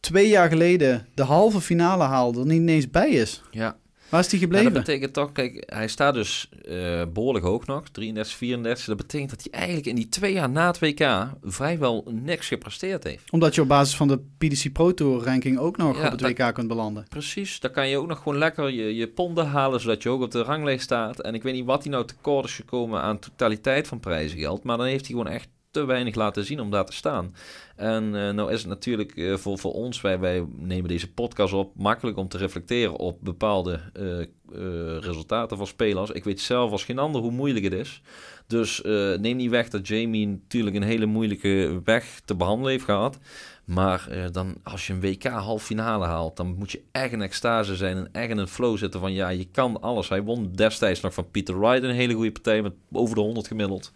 twee 0.00 0.28
jaar 0.28 0.48
geleden 0.48 1.06
de 1.14 1.22
halve 1.22 1.60
finale 1.60 2.04
haalde, 2.04 2.40
er 2.40 2.46
niet 2.46 2.60
ineens 2.60 2.90
bij 2.90 3.10
is. 3.10 3.42
Ja, 3.50 3.76
Waar 4.14 4.22
is 4.22 4.28
die 4.28 4.38
Ja, 4.40 4.44
gebleven? 4.44 4.72
dat 4.72 4.84
betekent 4.84 5.12
toch, 5.12 5.32
kijk, 5.32 5.62
hij 5.74 5.88
staat 5.88 6.14
dus 6.14 6.48
eh, 6.64 7.02
behoorlijk 7.12 7.44
hoog 7.44 7.66
nog, 7.66 7.88
33, 7.88 8.36
34. 8.36 8.84
Dat 8.84 8.96
betekent 8.96 9.30
dat 9.30 9.42
hij 9.42 9.52
eigenlijk 9.60 9.86
in 9.86 9.94
die 9.94 10.08
twee 10.08 10.32
jaar 10.32 10.50
na 10.50 10.66
het 10.66 10.78
WK 10.78 11.26
vrijwel 11.42 12.04
niks 12.10 12.48
gepresteerd 12.48 13.04
heeft. 13.04 13.30
Omdat 13.30 13.54
je 13.54 13.60
op 13.60 13.68
basis 13.68 13.96
van 13.96 14.08
de 14.08 14.20
PDC 14.38 14.72
Pro 14.72 14.94
Tour 14.94 15.24
ranking 15.24 15.58
ook 15.58 15.76
nog 15.76 15.98
Ja, 15.98 16.04
op 16.04 16.10
het 16.10 16.20
dat- 16.20 16.30
WK 16.38 16.54
kunt 16.54 16.68
belanden. 16.68 17.06
Precies, 17.08 17.60
dan 17.60 17.70
kan 17.70 17.88
je 17.88 17.96
ook 17.98 18.06
nog 18.06 18.18
gewoon 18.18 18.38
lekker 18.38 18.70
je, 18.70 18.94
je 18.94 19.08
ponden 19.08 19.46
halen, 19.46 19.80
zodat 19.80 20.02
je 20.02 20.08
ook 20.08 20.22
op 20.22 20.30
de 20.30 20.42
ranglijst 20.42 20.84
staat. 20.84 21.20
En 21.20 21.34
ik 21.34 21.42
weet 21.42 21.54
niet 21.54 21.64
wat 21.64 21.82
hij 21.82 21.92
nou 21.92 22.06
tekort 22.06 22.44
is 22.44 22.54
gekomen 22.54 23.00
aan 23.00 23.18
totaliteit 23.18 23.88
van 23.88 24.00
prijzengeld, 24.00 24.62
maar 24.62 24.76
dan 24.76 24.86
heeft 24.86 25.06
hij 25.06 25.16
gewoon 25.16 25.32
echt 25.32 25.48
te 25.70 25.84
weinig 25.84 26.14
laten 26.14 26.44
zien 26.44 26.60
om 26.60 26.70
daar 26.70 26.84
te 26.86 26.92
staan. 26.92 27.34
En 27.76 28.04
eh, 28.14 28.30
nou 28.30 28.52
is 28.52 28.58
het 28.58 28.68
natuurlijk 28.68 29.16
eh, 29.16 29.34
voor, 29.34 29.58
voor 29.58 29.72
ons, 29.72 30.00
wij, 30.00 30.18
wij 30.18 30.44
nemen 30.56 30.88
deze 30.88 31.12
podcast 31.12 31.52
op, 31.52 31.76
makkelijk 31.76 32.16
om 32.16 32.28
te 32.28 32.38
reflecteren 32.38 32.96
op 32.96 33.18
bepaalde 33.20 33.80
eh, 33.92 34.98
resultaten 35.00 35.56
van 35.56 35.66
spelers. 35.66 36.10
Ik 36.10 36.24
weet 36.24 36.40
zelf 36.40 36.70
als 36.70 36.84
geen 36.84 36.98
ander 36.98 37.20
hoe 37.20 37.30
moeilijk 37.30 37.64
het 37.64 37.72
is. 37.72 38.02
Dus 38.46 38.80
neem 39.18 39.36
niet 39.36 39.50
weg 39.50 39.68
dat 39.68 39.88
Jamie 39.88 40.26
natuurlijk 40.26 40.76
een 40.76 40.82
hele 40.82 41.06
moeilijke 41.06 41.80
weg 41.84 42.20
te 42.24 42.34
behandelen 42.34 42.70
heeft 42.70 42.84
gehad. 42.84 43.18
Maar 43.64 44.28
dan, 44.32 44.56
als 44.62 44.86
je 44.86 44.92
een 44.92 45.00
WK 45.00 45.24
halve 45.24 45.64
finale 45.64 46.04
haalt, 46.04 46.36
dan 46.36 46.54
moet 46.58 46.72
je 46.72 46.82
echt 46.92 47.12
een 47.12 47.22
extase 47.22 47.76
zijn 47.76 47.96
en 47.96 48.08
echt 48.12 48.30
in 48.30 48.38
een 48.38 48.48
flow 48.48 48.76
zitten 48.76 49.00
van 49.00 49.12
ja, 49.12 49.28
je 49.28 49.46
kan 49.52 49.80
alles. 49.80 50.08
Hij 50.08 50.22
won 50.22 50.52
destijds 50.52 51.00
nog 51.00 51.14
van 51.14 51.30
Peter 51.30 51.60
Wright 51.60 51.82
een 51.82 51.90
hele 51.90 52.14
goede 52.14 52.32
partij 52.32 52.62
met 52.62 52.72
over 52.92 53.14
de 53.14 53.20
100 53.20 53.46
gemiddeld. 53.46 53.92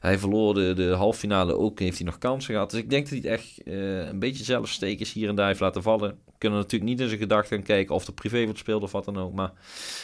Hij 0.00 0.18
verloor 0.18 0.54
de, 0.54 0.72
de 0.72 0.90
halve 0.90 1.18
finale 1.18 1.56
ook, 1.56 1.78
heeft 1.78 1.96
hij 1.96 2.06
nog 2.06 2.18
kansen 2.18 2.52
gehad. 2.52 2.70
Dus 2.70 2.80
ik 2.80 2.90
denk 2.90 3.10
dat 3.10 3.22
hij 3.22 3.30
het 3.30 3.40
echt 3.40 3.62
eh, 3.62 4.08
een 4.08 4.18
beetje 4.18 4.44
zelfstekens 4.44 5.12
hier 5.12 5.28
en 5.28 5.34
daar 5.34 5.46
heeft 5.46 5.60
laten 5.60 5.82
vallen. 5.82 6.18
Kunnen 6.38 6.58
natuurlijk 6.58 6.90
niet 6.90 7.00
in 7.00 7.08
zijn 7.08 7.20
gedachten 7.20 7.62
kijken 7.62 7.94
of 7.94 8.04
de 8.04 8.12
privé 8.12 8.44
wordt 8.44 8.58
speelt 8.58 8.82
of 8.82 8.92
wat 8.92 9.04
dan 9.04 9.18
ook. 9.18 9.34
Maar 9.34 9.52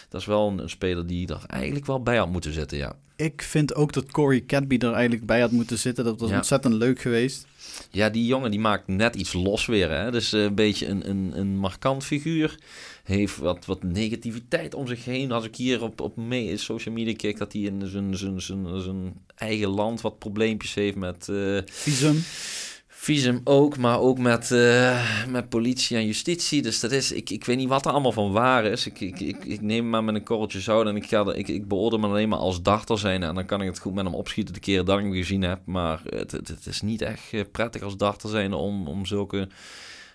dat 0.09 0.21
is 0.21 0.27
wel 0.27 0.49
een, 0.49 0.59
een 0.59 0.71
speler 0.71 1.07
die 1.07 1.29
er 1.29 1.41
eigenlijk 1.47 1.87
wel 1.87 2.03
bij 2.03 2.17
had 2.17 2.31
moeten 2.31 2.53
zitten, 2.53 2.79
ja. 2.79 2.97
Ik 3.17 3.43
vind 3.43 3.75
ook 3.75 3.93
dat 3.93 4.11
Corey 4.11 4.45
Cadby 4.47 4.77
er 4.79 4.93
eigenlijk 4.93 5.27
bij 5.27 5.41
had 5.41 5.51
moeten 5.51 5.79
zitten. 5.79 6.05
Dat 6.05 6.21
was 6.21 6.31
Ja. 6.31 6.37
ontzettend 6.37 6.75
leuk 6.75 7.01
geweest. 7.01 7.47
Ja, 7.91 8.09
die 8.11 8.27
jongen 8.27 8.51
die 8.51 8.61
maakt 8.61 8.87
net 8.89 9.15
iets 9.15 9.33
los 9.33 9.67
weer. 9.67 9.91
Hè? 9.91 10.11
Dus 10.11 10.33
eh, 10.33 10.43
een 10.43 10.55
beetje 10.55 10.87
een, 10.87 11.09
een, 11.11 11.33
een 11.35 11.57
markant 11.57 12.05
figuur. 12.05 12.59
Heeft 13.05 13.37
wat, 13.37 13.65
wat 13.65 13.83
negativiteit 13.83 14.75
om 14.75 14.87
zich 14.87 15.05
heen. 15.05 15.33
Als 15.33 15.45
ik 15.45 15.57
hier 15.57 15.83
op, 15.83 16.01
op 16.01 16.17
mee, 16.17 16.57
social 16.57 16.95
media 16.95 17.15
kijk, 17.17 17.39
dat 17.39 17.53
hij 17.53 17.63
in 17.63 17.87
zijn, 17.87 18.17
zijn, 18.17 18.41
zijn, 18.41 18.81
zijn 18.83 19.15
eigen 19.35 19.69
land 19.69 20.01
wat 20.01 20.19
probleempjes 20.19 20.75
heeft 20.75 20.97
met 20.97 21.29
eh 21.29 21.59
Visum. 21.65 22.23
Visum 23.03 23.41
ook, 23.45 23.77
maar 23.77 24.01
ook 24.01 24.19
met, 24.19 24.51
eh, 24.51 25.27
met 25.29 25.49
politie 25.49 25.97
en 25.97 26.07
justitie. 26.07 26.63
Dus 26.63 26.81
dat 26.81 26.93
is, 26.93 27.13
ik, 27.13 27.31
ik 27.31 27.45
weet 27.45 27.57
niet 27.57 27.69
wat 27.69 27.85
er 27.85 27.93
allemaal 27.93 28.13
van 28.13 28.33
waar 28.33 28.65
is. 28.65 28.87
Ik, 28.87 29.01
ik, 29.01 29.21
ik, 29.45 29.61
neem 29.61 29.91
maar 29.91 30.05
met 30.05 30.15
een 30.15 30.25
korreltje 30.25 30.61
zout 30.61 30.87
en 30.87 30.97
ik, 30.97 31.07
ga, 31.07 31.27
er- 31.27 31.37
ik, 31.37 31.49
ik 31.49 31.69
beoordeel 31.69 32.01
hem 32.01 32.11
alleen 32.11 32.29
maar 32.29 32.39
als 32.39 32.63
dachter 32.63 32.99
zijn. 32.99 33.23
En 33.23 33.35
dan 33.35 33.47
kan 33.47 33.61
ik 33.61 33.69
het 33.69 33.79
goed 33.79 33.95
met 33.95 34.05
hem 34.05 34.15
opschieten 34.15 34.55
de 34.55 34.61
keren 34.61 34.85
dat 34.85 34.99
ik 34.99 35.05
hem 35.05 35.15
gezien 35.15 35.43
heb. 35.43 35.61
Maar 35.65 36.03
het, 36.05 36.31
het, 36.33 36.67
is 36.67 36.81
niet 36.81 37.03
echt 37.03 37.33
eh, 37.33 37.41
prettig 37.53 37.83
als 37.83 37.97
dachter 37.97 38.31
zijn 38.31 38.53
om, 38.53 38.87
om 38.89 39.07
zulke 39.07 39.49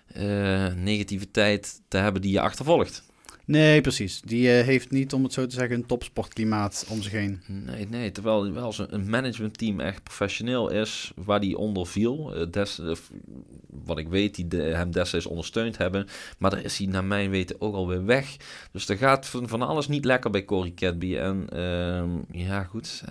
eh, 0.06 0.66
negativiteit 0.74 1.80
te 1.88 1.96
hebben 1.96 2.22
die 2.22 2.32
je 2.32 2.40
achtervolgt. 2.40 3.02
Nee, 3.48 3.80
precies. 3.80 4.20
Die 4.20 4.58
eh, 4.58 4.64
heeft 4.64 4.90
niet, 4.90 5.12
om 5.12 5.22
het 5.22 5.32
zo 5.32 5.46
te 5.46 5.54
zeggen, 5.54 5.76
een 5.76 5.86
topsportklimaat 5.86 6.86
om 6.88 7.02
zich 7.02 7.12
heen. 7.12 7.42
Nee, 7.46 7.88
nee, 7.88 8.10
terwijl 8.10 8.52
wel 8.52 8.74
een 8.88 9.10
managementteam 9.10 9.80
echt 9.80 10.02
professioneel 10.02 10.70
is, 10.70 11.12
waar 11.16 11.40
die 11.40 11.58
onder 11.58 11.86
viel. 11.86 12.34
Eh, 12.34 12.46
des, 12.50 12.78
eh, 12.78 12.92
wat 13.84 13.98
ik 13.98 14.08
weet, 14.08 14.34
die 14.34 14.60
hem 14.60 14.90
destijds 14.90 15.26
ondersteund 15.26 15.78
hebben. 15.78 16.06
Maar 16.38 16.50
daar 16.50 16.64
is 16.64 16.78
hij 16.78 16.86
naar 16.86 17.04
mijn 17.04 17.30
weten 17.30 17.60
ook 17.60 17.74
alweer 17.74 18.04
weg. 18.04 18.36
Dus 18.72 18.88
er 18.88 18.96
gaat 18.96 19.26
van, 19.26 19.48
van 19.48 19.62
alles 19.62 19.88
niet 19.88 20.04
lekker 20.04 20.30
bij 20.30 20.44
Corey 20.44 20.72
Cadby. 20.74 21.16
En 21.16 21.48
ehm, 21.48 22.38
ja, 22.38 22.62
goed. 22.62 23.04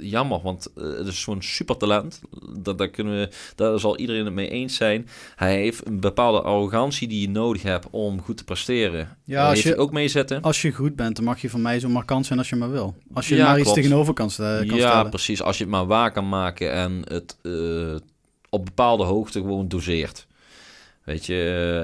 Jammer, 0.00 0.40
want 0.42 0.72
eh, 0.76 0.82
het 0.84 1.06
is 1.06 1.20
zo'n 1.20 1.42
supertalent. 1.42 2.20
Dat, 2.58 2.78
daar, 2.78 2.88
kunnen 2.88 3.18
we, 3.18 3.28
daar 3.54 3.78
zal 3.78 3.96
iedereen 3.98 4.24
het 4.24 4.34
mee 4.34 4.48
eens 4.50 4.76
zijn. 4.76 5.08
Hij 5.36 5.56
heeft 5.56 5.86
een 5.86 6.00
bepaalde 6.00 6.42
arrogantie 6.42 7.08
die 7.08 7.20
je 7.20 7.28
nodig 7.28 7.62
hebt 7.62 7.86
om 7.90 8.20
goed 8.22 8.36
te 8.36 8.44
presteren. 8.44 9.16
Ja, 9.24 9.48
als 9.48 9.62
je- 9.62 9.76
ook 9.76 9.92
mee 9.92 10.08
zitten. 10.08 10.42
Als 10.42 10.62
je 10.62 10.72
goed 10.72 10.96
bent, 10.96 11.16
dan 11.16 11.24
mag 11.24 11.40
je 11.40 11.50
van 11.50 11.62
mij 11.62 11.80
zo 11.80 11.88
markant 11.88 12.26
zijn 12.26 12.38
als 12.38 12.48
je 12.48 12.56
maar 12.56 12.70
wil. 12.70 12.94
Als 13.12 13.28
je 13.28 13.36
Ja, 13.36 13.44
maar 13.44 13.54
iets 13.58 13.62
klopt. 13.62 13.78
tegenover 13.80 14.14
kan, 14.14 14.30
ja, 14.36 14.62
stellen. 14.66 15.10
precies. 15.10 15.42
Als 15.42 15.56
je 15.58 15.62
het 15.64 15.72
maar 15.72 15.86
waar 15.86 16.12
kan 16.12 16.28
maken 16.28 16.72
en 16.72 17.02
het 17.08 17.36
eh, 17.42 17.94
op 18.50 18.64
bepaalde 18.64 19.04
hoogte 19.04 19.38
gewoon 19.40 19.68
doseert. 19.68 20.26
Weet 21.04 21.26
je, 21.26 21.34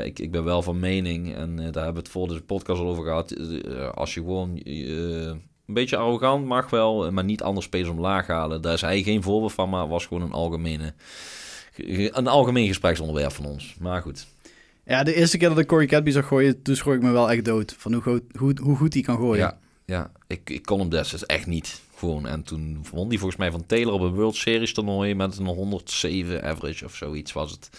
eh, 0.00 0.06
ik, 0.06 0.18
ik 0.18 0.30
ben 0.30 0.44
wel 0.44 0.62
van 0.62 0.78
mening, 0.78 1.34
en 1.34 1.56
daar 1.56 1.64
hebben 1.64 1.92
we 1.92 1.98
het 1.98 2.08
voor 2.08 2.28
de 2.28 2.40
podcast 2.40 2.80
al 2.80 2.88
over 2.88 3.04
gehad. 3.04 3.30
eh, 3.30 3.88
als 3.90 4.14
je 4.14 4.20
gewoon 4.20 4.60
een 5.70 5.76
beetje 5.76 5.96
arrogant 5.96 6.46
mag 6.46 6.70
wel, 6.70 7.12
maar 7.12 7.24
niet 7.24 7.42
andere 7.42 7.66
spelers 7.66 7.88
omlaag 7.90 8.26
halen. 8.26 8.62
Daar 8.62 8.72
is 8.72 8.80
hij 8.80 9.02
geen 9.02 9.22
voorbeeld 9.22 9.52
van, 9.52 9.68
maar 9.70 9.88
was 9.88 10.06
gewoon 10.06 10.22
een 10.22 10.32
algemene... 10.32 10.92
Een 12.10 12.26
algemeen 12.26 12.66
gespreksonderwerp 12.66 13.32
van 13.32 13.44
ons. 13.44 13.76
Maar 13.80 14.02
goed. 14.02 14.26
Ja, 14.84 15.02
de 15.02 15.14
eerste 15.14 15.38
keer 15.38 15.48
dat 15.48 15.58
ik 15.58 15.66
Corey 15.66 15.86
Cadby 15.86 16.10
zag 16.10 16.26
gooien, 16.26 16.62
toen 16.62 16.76
schrok 16.76 16.94
ik 16.94 17.02
me 17.02 17.10
wel 17.10 17.30
echt 17.30 17.44
dood. 17.44 17.74
Van 17.78 17.92
hoe, 17.92 18.02
goed- 18.02 18.36
hoe, 18.38 18.54
hoe 18.62 18.76
goed 18.76 18.94
hij 18.94 19.02
kan 19.02 19.16
gooien. 19.16 19.38
Ja, 19.44 19.58
ja 19.90 20.10
ik, 20.26 20.50
ik 20.50 20.62
kon 20.64 20.78
hem 20.78 20.88
destijds 20.88 21.26
echt 21.26 21.46
niet. 21.46 21.80
Gewoon. 21.96 22.26
En 22.26 22.42
toen 22.42 22.84
won 22.92 23.08
hij 23.08 23.16
volgens 23.18 23.38
mij 23.40 23.50
van 23.50 23.66
Taylor 23.66 23.92
op 23.92 24.00
een 24.00 24.14
World 24.14 24.36
Series 24.36 24.72
toernooi 24.74 25.14
met 25.14 25.38
een 25.38 25.46
107 25.46 26.42
average 26.44 26.84
of 26.84 26.94
zoiets 26.94 27.32
was 27.32 27.50
het. 27.50 27.70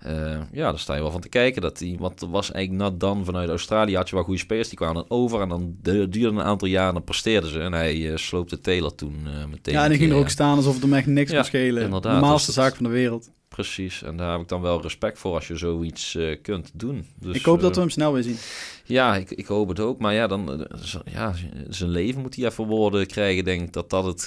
Eh, 0.00 0.40
ja, 0.52 0.70
daar 0.70 0.78
sta 0.78 0.94
je 0.94 1.00
wel 1.00 1.10
van 1.10 1.20
te 1.20 1.28
kijken. 1.28 1.62
Dat 1.62 1.78
die, 1.78 1.98
want 1.98 2.20
er 2.22 2.30
was 2.30 2.52
eigenlijk 2.52 2.90
not 2.90 3.00
dan 3.00 3.24
vanuit 3.24 3.48
Australië 3.48 3.96
had 3.96 4.08
je 4.08 4.14
wel 4.14 4.24
goede 4.24 4.40
spelers. 4.40 4.68
Die 4.68 4.76
kwamen 4.78 4.94
dan 4.94 5.18
over 5.18 5.40
en 5.40 5.48
dan 5.48 5.76
de- 5.82 6.08
duurde 6.08 6.36
een 6.38 6.44
aantal 6.44 6.68
jaren 6.68 6.88
en 6.88 6.94
dan 6.94 7.04
presteerden 7.04 7.50
ze. 7.50 7.60
En 7.60 7.72
hij 7.72 8.10
eh, 8.10 8.16
sloopte 8.16 8.60
Taylor 8.60 8.94
toen 8.94 9.16
eh, 9.26 9.44
meteen. 9.50 9.74
Ja, 9.74 9.82
en 9.84 9.88
die 9.90 9.98
ging 9.98 10.10
er 10.10 10.16
ook 10.18 10.28
staan 10.28 10.56
alsof 10.56 10.74
het 10.74 10.82
hem 10.82 10.94
echt 10.94 11.06
niks 11.06 11.30
Ja, 11.30 11.36
kon 11.36 11.46
schelen. 11.46 11.82
inderdaad. 11.82 12.22
De 12.24 12.30
Dus 12.32 12.44
dat- 12.46 12.54
zaak 12.54 12.74
van 12.76 12.84
de 12.84 12.90
wereld. 12.90 13.30
Precies. 13.56 14.02
En 14.02 14.16
daar 14.16 14.32
heb 14.32 14.40
ik 14.40 14.48
dan 14.48 14.60
wel 14.60 14.82
respect 14.82 15.18
voor 15.18 15.34
als 15.34 15.48
je 15.48 15.56
zoiets 15.56 16.14
eh, 16.14 16.36
kunt 16.42 16.70
doen. 16.72 17.06
Dus, 17.20 17.36
ik 17.36 17.44
hoop 17.44 17.60
dat 17.60 17.68
eh, 17.70 17.74
we 17.74 17.80
hem 17.80 17.90
snel 17.90 18.12
weer 18.12 18.22
zien. 18.22 18.36
ja, 18.84 19.16
ik, 19.16 19.30
ik 19.30 19.46
hoop 19.46 19.68
het 19.68 19.80
ook. 19.80 19.98
Maar 19.98 20.14
ja, 20.14 20.26
dan, 20.26 20.66
eh, 20.68 21.00
ja, 21.04 21.32
zijn 21.68 21.90
leven 21.90 22.20
moet 22.20 22.36
hij 22.36 22.44
even 22.44 22.66
woorden 22.66 23.06
krijgen. 23.06 23.44
Denk 23.44 23.62
ik 23.62 23.72
dat 23.72 23.90
dat 23.90 24.04
het 24.04 24.26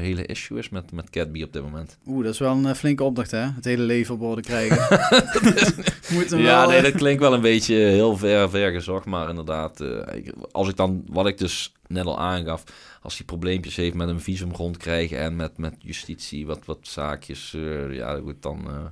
hele 0.00 0.26
issue 0.26 0.58
is 0.58 0.68
met, 0.68 0.92
met 0.92 1.10
Cadby 1.10 1.42
op 1.42 1.52
dit 1.52 1.62
moment. 1.62 1.98
Oeh, 2.06 2.24
dat 2.24 2.32
is 2.32 2.38
wel 2.38 2.52
een 2.52 2.76
flinke 2.76 3.04
opdracht, 3.04 3.30
hè? 3.30 3.38
Het 3.38 3.64
hele 3.64 3.82
leven 3.82 4.14
op 4.14 4.22
orde 4.22 4.42
krijgen. 4.42 4.76
Moet 6.14 6.30
hem 6.30 6.40
Ja, 6.40 6.60
wel, 6.60 6.68
nee, 6.68 6.82
dat 6.82 6.92
klinkt 6.92 7.20
wel 7.20 7.32
een 7.32 7.40
beetje 7.40 7.74
heel 7.74 8.16
ver, 8.16 8.50
ver 8.50 8.72
gezocht. 8.72 9.06
Maar 9.06 9.28
inderdaad, 9.28 9.84
als 10.52 10.68
ik 10.68 10.76
dan, 10.76 11.04
wat 11.06 11.26
ik 11.26 11.38
dus 11.38 11.72
net 11.86 12.04
al 12.04 12.18
aangaf, 12.18 12.64
als 13.04 13.16
hij 13.16 13.26
probleempjes 13.26 13.76
heeft 13.76 13.94
met 13.94 14.08
een 14.08 14.20
visum 14.20 14.52
rondkrijgen 14.52 15.18
en 15.18 15.36
met, 15.36 15.58
met 15.58 15.74
justitie, 15.78 16.46
wat, 16.46 16.64
wat 16.64 16.78
zaakjes, 16.82 17.54
eh, 17.54 17.94
ja, 17.94 18.16
goed, 18.18 18.42
dan 18.42 18.70
eh, 18.70 18.84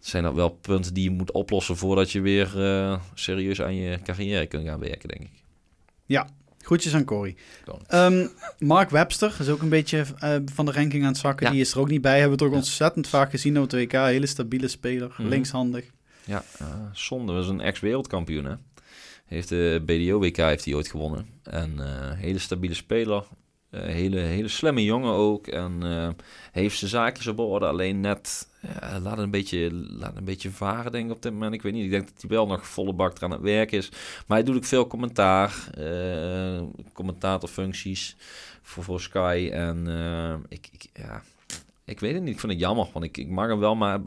zijn 0.00 0.22
dat 0.22 0.34
wel 0.34 0.48
punten 0.50 0.94
die 0.94 1.04
je 1.04 1.10
moet 1.10 1.32
oplossen 1.32 1.76
voordat 1.76 2.12
je 2.12 2.20
weer 2.20 2.64
eh, 2.64 3.00
serieus 3.14 3.62
aan 3.62 3.74
je 3.74 3.98
carrière 4.02 4.46
kunt 4.46 4.66
gaan 4.66 4.80
werken, 4.80 5.08
denk 5.08 5.20
ik. 5.20 5.30
Groetjes 6.62 6.94
aan 6.94 7.04
Corey. 7.04 7.34
Gewoon. 7.64 7.82
Ehm, 7.86 8.26
Mark 8.58 8.90
Webster 8.90 9.36
is 9.38 9.48
ook 9.48 9.62
een 9.62 9.68
beetje 9.68 10.04
van 10.52 10.64
de 10.64 10.72
ranking 10.72 11.02
aan 11.02 11.08
het 11.08 11.18
zakken. 11.18 11.46
Ja. 11.46 11.52
Die 11.52 11.60
is 11.60 11.72
er 11.72 11.78
ook 11.78 11.88
niet 11.88 12.00
bij. 12.02 12.12
Hebben 12.18 12.38
we 12.38 12.44
toch 12.44 12.50
Ja. 12.52 12.56
ontzettend 12.56 13.08
vaak 13.08 13.30
gezien 13.30 13.56
op 13.56 13.70
het 13.70 13.72
WK. 13.72 13.92
Hele 13.92 14.26
stabiele 14.26 14.68
speler, 14.68 15.14
Mhm. 15.18 15.28
linkshandig. 15.28 15.84
Ja, 16.24 16.44
eh, 16.58 16.66
zonde. 16.92 17.32
Dat 17.34 17.42
is 17.42 17.48
een 17.48 17.60
ex-wereldkampioen, 17.60 18.44
hè. 18.44 18.54
Heeft 19.30 19.48
de 19.48 19.82
BDO-WK 19.84 20.36
heeft 20.36 20.64
hij 20.64 20.74
ooit 20.74 20.88
gewonnen. 20.88 21.26
En 21.42 21.72
eh, 21.78 22.18
hele 22.18 22.38
stabiele 22.38 22.74
speler. 22.74 23.24
Eh, 23.70 23.82
hele, 23.82 24.18
hele 24.18 24.48
slimme 24.48 24.84
jongen 24.84 25.12
ook. 25.12 25.46
En 25.46 25.82
eh, 25.82 26.08
heeft 26.52 26.78
zijn 26.78 26.90
zaakjes 26.90 27.26
op 27.26 27.38
orde. 27.38 27.66
Alleen 27.66 28.00
net 28.00 28.48
laat, 29.02 29.18
een 29.18 29.30
beetje, 29.30 29.72
laat 29.72 30.16
een 30.16 30.24
beetje 30.24 30.50
varen, 30.50 30.92
denk 30.92 31.04
ik 31.10 31.16
op 31.16 31.22
dit 31.22 31.32
moment. 31.32 31.54
Ik 31.54 31.62
weet 31.62 31.72
niet. 31.72 31.84
Ik 31.84 31.90
denk 31.90 32.08
dat 32.08 32.20
hij 32.20 32.30
wel 32.30 32.46
nog 32.46 32.66
volle 32.66 32.92
bak 32.92 33.16
er 33.16 33.22
aan 33.22 33.30
het 33.30 33.40
werk 33.40 33.72
is. 33.72 33.88
Maar 34.26 34.36
hij 34.36 34.42
doet 34.46 34.56
ook 34.56 34.64
veel 34.64 34.86
commentaar. 34.86 35.70
commentatorfuncties 36.92 38.16
voor, 38.62 38.84
voor 38.84 39.00
Sky. 39.00 39.48
En 39.52 39.86
ik, 40.48 40.68
ik, 40.72 40.86
ja, 40.92 41.22
ik 41.90 42.00
weet 42.00 42.14
het 42.14 42.22
niet. 42.22 42.34
Ik 42.34 42.40
vind 42.40 42.52
het 42.52 42.60
jammer. 42.60 42.88
Want 42.92 43.04
ik, 43.04 43.16
ik 43.16 43.28
mag 43.28 43.48
hem 43.48 43.58
wel. 43.58 43.74
Maar 43.74 44.00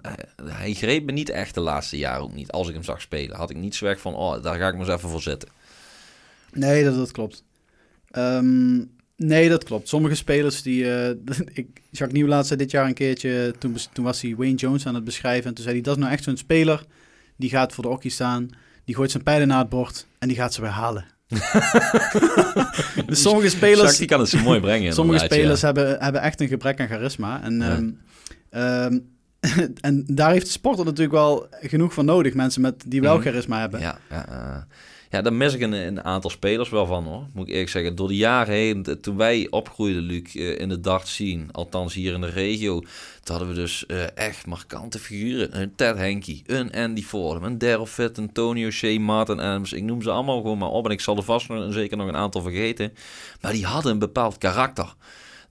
hij, 0.44 0.74
greep 0.74 1.06
me 1.06 1.12
niet 1.12 1.30
echt 1.30 1.54
de 1.54 1.62
laatste 1.62 1.98
jaren 1.98 2.22
ook 2.24 2.34
niet. 2.34 2.52
Als 2.52 2.68
ik 2.68 2.74
hem 2.74 2.84
zag 2.84 3.02
spelen. 3.02 3.36
Had 3.38 3.50
ik 3.50 3.58
niet 3.58 3.76
zo 3.76 3.86
erg 3.86 4.00
van. 4.00 4.16
Oh, 4.16 4.44
daar 4.44 4.58
ga 4.58 4.68
ik 4.68 4.74
maar 4.74 4.86
eens 4.86 4.96
even 4.96 5.10
voor 5.10 5.22
zitten. 5.22 5.50
Nee, 6.54 6.84
dat, 6.84 6.96
dat 6.96 7.12
klopt. 7.12 7.44
Ehm, 8.12 8.84
nee, 9.16 9.50
dat 9.50 9.64
klopt. 9.64 9.88
Sommige 9.88 10.16
spelers 10.16 10.62
die... 10.62 10.94
eh, 10.94 11.10
ik, 11.54 11.82
Jacques 11.90 12.12
Nieuwlaat 12.12 12.48
zei 12.48 12.60
dit 12.60 12.72
jaar 12.72 12.86
een 12.88 12.94
keertje... 12.94 13.54
Toen, 13.60 13.78
toen 13.94 14.06
was 14.06 14.22
hij 14.22 14.36
Wayne 14.36 14.56
Jones 14.56 14.88
aan 14.88 14.96
het 14.96 15.04
beschrijven. 15.04 15.50
En 15.50 15.54
toen 15.54 15.64
zei 15.64 15.76
hij, 15.76 15.84
dat 15.84 15.96
is 15.96 16.02
nou 16.02 16.14
echt 16.14 16.24
zo'n 16.24 16.38
speler... 16.38 16.86
Die 17.36 17.50
gaat 17.50 17.74
voor 17.74 17.84
de 17.84 17.90
hockey 17.90 18.10
staan. 18.10 18.50
Die 18.86 18.96
gooit 18.96 19.12
zijn 19.12 19.24
pijlen 19.24 19.48
naar 19.48 19.60
het 19.60 19.70
bord. 19.70 20.06
En 20.20 20.28
die 20.28 20.38
gaat 20.38 20.54
ze 20.54 20.62
weer 20.62 20.70
halen. 20.70 21.06
dus 23.06 23.22
sommige 23.22 23.50
spelers... 23.50 23.78
Jacques, 23.78 23.98
die 23.98 24.08
kan 24.08 24.20
het 24.20 24.30
zo 24.30 24.40
mooi 24.40 24.60
brengen. 24.60 24.94
Sommige 25.04 25.20
spelers 25.26 25.60
ja. 25.60 25.66
hebben, 25.66 25.98
hebben 26.00 26.22
echt 26.22 26.42
een 26.42 26.48
gebrek 26.48 26.80
aan 26.80 26.88
charisma. 26.88 27.42
En, 27.44 27.58
Ja. 27.60 27.70
ehm, 27.70 27.90
ehm, 28.50 29.00
en 29.82 30.04
daar 30.08 30.32
heeft 30.32 30.46
de 30.46 30.52
sporter 30.52 30.86
natuurlijk 30.86 31.14
wel 31.14 31.48
genoeg 31.62 31.94
van 31.94 32.06
nodig. 32.06 32.34
Mensen 32.34 32.62
met, 32.62 32.84
die 32.88 33.02
wel 33.02 33.14
Mhm. 33.16 33.24
charisma 33.24 33.60
hebben. 33.60 33.80
Ja, 33.80 33.98
ja, 34.10 34.68
ja, 35.14 35.22
daar 35.22 35.34
mis 35.34 35.54
ik 35.54 35.62
een, 35.62 35.72
een 35.72 36.04
aantal 36.04 36.30
spelers 36.30 36.70
wel 36.70 36.86
van 36.86 37.04
hoor. 37.04 37.28
Moet 37.34 37.48
ik 37.48 37.52
eerlijk 37.52 37.70
zeggen. 37.70 37.96
Door 37.96 38.08
de 38.08 38.16
jaren 38.16 38.54
heen, 38.54 38.98
toen 39.02 39.18
wij 39.18 39.48
opgroeiden, 39.50 40.02
Luc, 40.02 40.36
eh, 40.36 40.60
in 40.60 40.70
de 40.70 40.80
dart 40.80 41.08
scene, 41.08 41.46
althans 41.52 41.94
hier 41.94 42.14
in 42.14 42.22
de 42.22 42.30
regio, 42.30 42.80
toen 42.80 42.90
hadden 43.36 43.48
we 43.48 43.54
dus 43.54 43.86
eh, 43.86 44.18
echt 44.18 44.46
markante 44.46 45.00
figuren. 45.00 45.62
Een 45.62 45.76
Ted 45.76 45.98
Henke, 45.98 46.42
een 46.46 46.72
Andy 46.72 47.04
Fordham, 47.04 47.44
een 47.44 47.58
Daryl 47.58 47.86
Fitt, 47.86 48.18
een 48.18 48.32
Tony 48.32 48.66
O'Shea, 48.66 49.00
Martin 49.00 49.40
Adams. 49.40 49.74
Ik 49.74 49.84
noem 49.84 50.02
ze 50.02 50.12
allemaal 50.12 50.42
gewoon 50.42 50.58
maar 50.58 50.70
op 50.70 50.86
en 50.86 50.92
ik 50.92 51.02
zal 51.02 51.18
er 51.18 51.24
vast 51.24 51.50
nog, 51.50 51.74
zeker 51.74 51.98
nog 51.98 52.08
een 52.08 52.16
aantal 52.16 52.42
vergeten. 52.42 52.94
Maar 53.42 53.52
die 53.52 53.66
hadden 53.66 53.92
een 53.92 54.00
bepaald 54.00 54.38
karakter. 54.38 54.94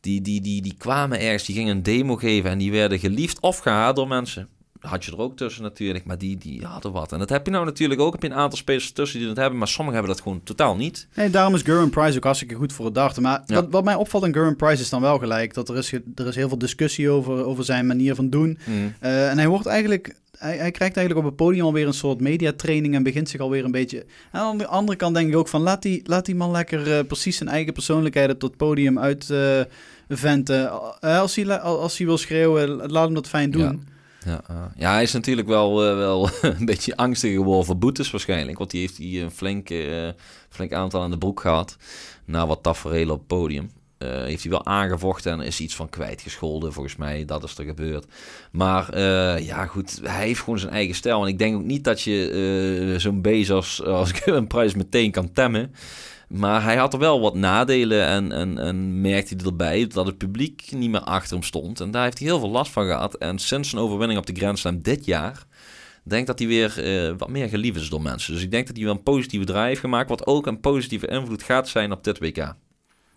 Die, 0.01 0.21
die, 0.21 0.41
die, 0.41 0.63
die 0.63 0.75
kwamen 0.79 1.21
ergens, 1.21 1.45
die 1.45 1.55
gingen 1.55 1.77
een 1.77 1.83
demo 1.83 2.17
geven 2.17 2.51
en 2.51 2.59
die 2.59 2.73
werden 2.73 2.99
geliefd 2.99 3.41
of 3.41 3.59
gehaat 3.59 3.97
door 3.97 4.09
mensen. 4.09 4.49
Had 4.83 5.05
je 5.05 5.13
er 5.13 5.19
ook 5.19 5.37
tussen 5.37 5.63
natuurlijk, 5.63 6.05
maar 6.05 6.19
die, 6.19 6.39
die 6.39 6.67
hadden 6.67 6.93
wat. 6.93 7.13
En 7.13 7.19
dat 7.19 7.29
heb 7.29 7.47
je 7.47 7.53
nou 7.53 7.65
natuurlijk 7.65 8.01
ook. 8.01 8.13
Heb 8.13 8.23
je 8.23 8.29
een 8.29 8.35
aantal 8.35 8.59
spelers 8.59 8.93
tussen 8.93 9.19
die 9.19 9.29
dat 9.29 9.37
hebben, 9.37 9.59
maar 9.59 9.69
sommigen 9.69 9.99
hebben 9.99 10.17
dat 10.17 10.25
gewoon 10.25 10.41
totaal 10.45 10.77
niet. 10.77 11.07
Nee, 11.15 11.31
daarom 11.31 11.55
is 11.55 11.63
Gurren 11.63 11.91
Price 11.91 12.17
ook 12.17 12.25
hartstikke 12.25 12.55
goed 12.55 12.73
voor 12.73 12.85
het 12.85 12.95
dachten. 12.95 13.23
Maar 13.23 13.43
wat, 13.47 13.67
wat 13.71 13.85
mij 13.85 13.95
opvalt 13.95 14.25
aan 14.25 14.33
Gurren 14.33 14.57
Price 14.57 14.83
is 14.83 14.89
dan 14.89 15.01
wel 15.01 15.19
gelijk 15.19 15.55
dat 15.55 15.69
er 15.69 15.77
is, 15.77 15.93
er 15.93 16.27
is 16.27 16.35
heel 16.35 16.49
veel 16.49 16.59
discussie 16.59 17.11
over, 17.11 17.45
over 17.45 17.65
zijn 17.65 17.87
manier 17.87 18.15
van 18.15 18.31
doen. 18.31 18.59
Mm. 18.65 18.95
Uh, 19.03 19.31
en 19.31 19.39
hij 19.39 19.49
wordt 19.49 19.67
eigenlijk 19.67 20.15
hij, 20.39 20.57
hij, 20.57 20.71
krijgt 20.71 20.97
eigenlijk 20.97 21.27
op 21.27 21.33
het 21.33 21.47
podium 21.47 21.65
alweer 21.65 21.87
een 21.87 21.95
soort 21.95 22.21
mediatraining 22.21 22.95
en 22.95 23.03
begint 23.03 23.29
zich 23.29 23.41
alweer 23.41 23.65
een 23.65 23.71
beetje... 23.71 24.05
En 24.33 24.41
aan 24.41 24.59
de 24.59 24.67
andere 24.67 24.99
kant 24.99 25.15
denk 25.15 25.29
ik 25.29 25.37
ook 25.37 25.49
van, 25.49 25.61
laat 25.61 25.83
die, 25.83 26.03
laat 26.05 26.27
die 26.27 26.35
man 26.35 26.51
lekker 26.51 26.89
uh, 26.89 27.07
precies 27.07 27.37
zijn 27.37 27.49
eigen 27.49 27.73
persoonlijkheid 27.73 28.31
op 28.31 28.41
het 28.41 28.57
podium 28.57 28.99
uit 28.99 29.29
uh, 29.31 29.61
venten. 30.09 30.71
als, 31.01 31.37
hij, 31.37 31.59
als 31.61 31.99
hij 31.99 32.07
wil 32.07 32.19
schreeuwen, 32.19 32.69
laat 32.91 33.05
hem 33.05 33.15
dat 33.15 33.29
fijn 33.29 33.51
doen. 33.51 33.63
Ja. 33.63 33.92
Ja, 34.25 34.73
ja, 34.77 34.93
hij 34.93 35.03
is 35.03 35.13
natuurlijk 35.13 35.49
wel, 35.49 35.91
uh, 35.91 35.97
wel 35.97 36.29
een 36.59 36.65
beetje 36.65 36.97
angstig 36.97 37.33
geworden 37.33 37.65
voor 37.65 37.79
boetes 37.79 38.11
waarschijnlijk. 38.11 38.59
Want 38.59 38.71
die 38.71 38.81
heeft 38.81 38.99
hij 38.99 39.23
een 39.23 39.31
flink, 39.31 39.71
uh, 39.71 40.09
flink 40.49 40.73
aantal 40.73 41.03
aan 41.03 41.11
de 41.11 41.19
broek 41.19 41.41
gehad. 41.41 41.77
Na 42.25 42.47
wat 42.47 42.63
tafereel 42.63 43.11
op 43.11 43.19
het 43.19 43.27
podium. 43.27 43.71
Heeft 44.03 44.43
hij 44.43 44.51
wel 44.51 44.67
aangevochten 44.67 45.33
en 45.33 45.41
is 45.41 45.61
iets 45.61 45.75
van 45.75 45.89
kwijtgescholden. 45.89 46.73
Volgens 46.73 46.97
mij, 46.97 47.25
dat 47.25 47.45
is 47.45 47.59
er 47.59 47.65
gebeurd. 47.65 48.07
Maar 48.53 49.01
ja, 49.43 49.67
goed, 49.67 50.01
hij 50.03 50.27
heeft 50.27 50.41
gewoon 50.41 50.59
zijn 50.59 50.73
eigen 50.73 50.95
stijl. 50.95 51.23
En 51.23 51.29
ik 51.29 51.39
denk 51.39 51.57
ook 51.57 51.65
niet 51.65 51.85
dat 51.85 52.03
je 52.03 52.95
zo'n 52.99 53.21
Bezos 53.21 53.85
als 53.85 54.13
een 54.25 54.47
prijs 54.47 54.75
meteen 54.75 55.11
kan 55.11 55.33
temmen. 55.33 55.75
Maar 56.33 56.63
hij 56.63 56.77
had 56.77 56.93
er 56.93 56.99
wel 56.99 57.21
wat 57.21 57.35
nadelen 57.35 58.07
en, 58.07 58.33
en, 58.33 58.59
en 58.59 59.01
merkte 59.01 59.35
hij 59.37 59.47
erbij 59.47 59.87
dat 59.87 60.07
het 60.07 60.19
publiek 60.19 60.69
niet 60.71 60.91
meer 60.91 61.01
achter 61.01 61.37
hem 61.37 61.43
stond. 61.43 61.81
En 61.81 61.91
daar 61.91 62.05
heeft 62.05 62.19
hij 62.19 62.27
heel 62.27 62.39
veel 62.39 62.51
last 62.51 62.73
van 62.73 62.87
gehad. 62.87 63.15
En 63.15 63.39
sinds 63.39 63.71
zijn 63.71 63.83
overwinning 63.83 64.19
op 64.19 64.27
de 64.27 64.35
Grand 64.35 64.59
Slam 64.59 64.83
dit 64.83 65.05
jaar 65.05 65.47
denk 66.03 66.27
dat 66.27 66.39
hij 66.39 66.49
weer 66.49 66.85
uh, 67.09 67.15
wat 67.19 67.29
meer 67.29 67.49
geliefd 67.49 67.81
is 67.81 67.89
door 67.89 68.03
mensen. 68.03 68.33
Dus 68.35 68.43
ik 68.43 68.51
denk 68.51 68.67
dat 68.67 68.77
hij 68.77 68.85
wel 68.85 68.95
een 68.95 69.03
positieve 69.03 69.45
draai 69.45 69.69
heeft 69.69 69.81
gemaakt, 69.81 70.09
wat 70.09 70.27
ook 70.27 70.47
een 70.47 70.61
positieve 70.61 71.07
invloed 71.07 71.43
gaat 71.43 71.69
zijn 71.69 71.93
op 71.93 72.05
dit 72.05 72.19
WK. 72.19 72.55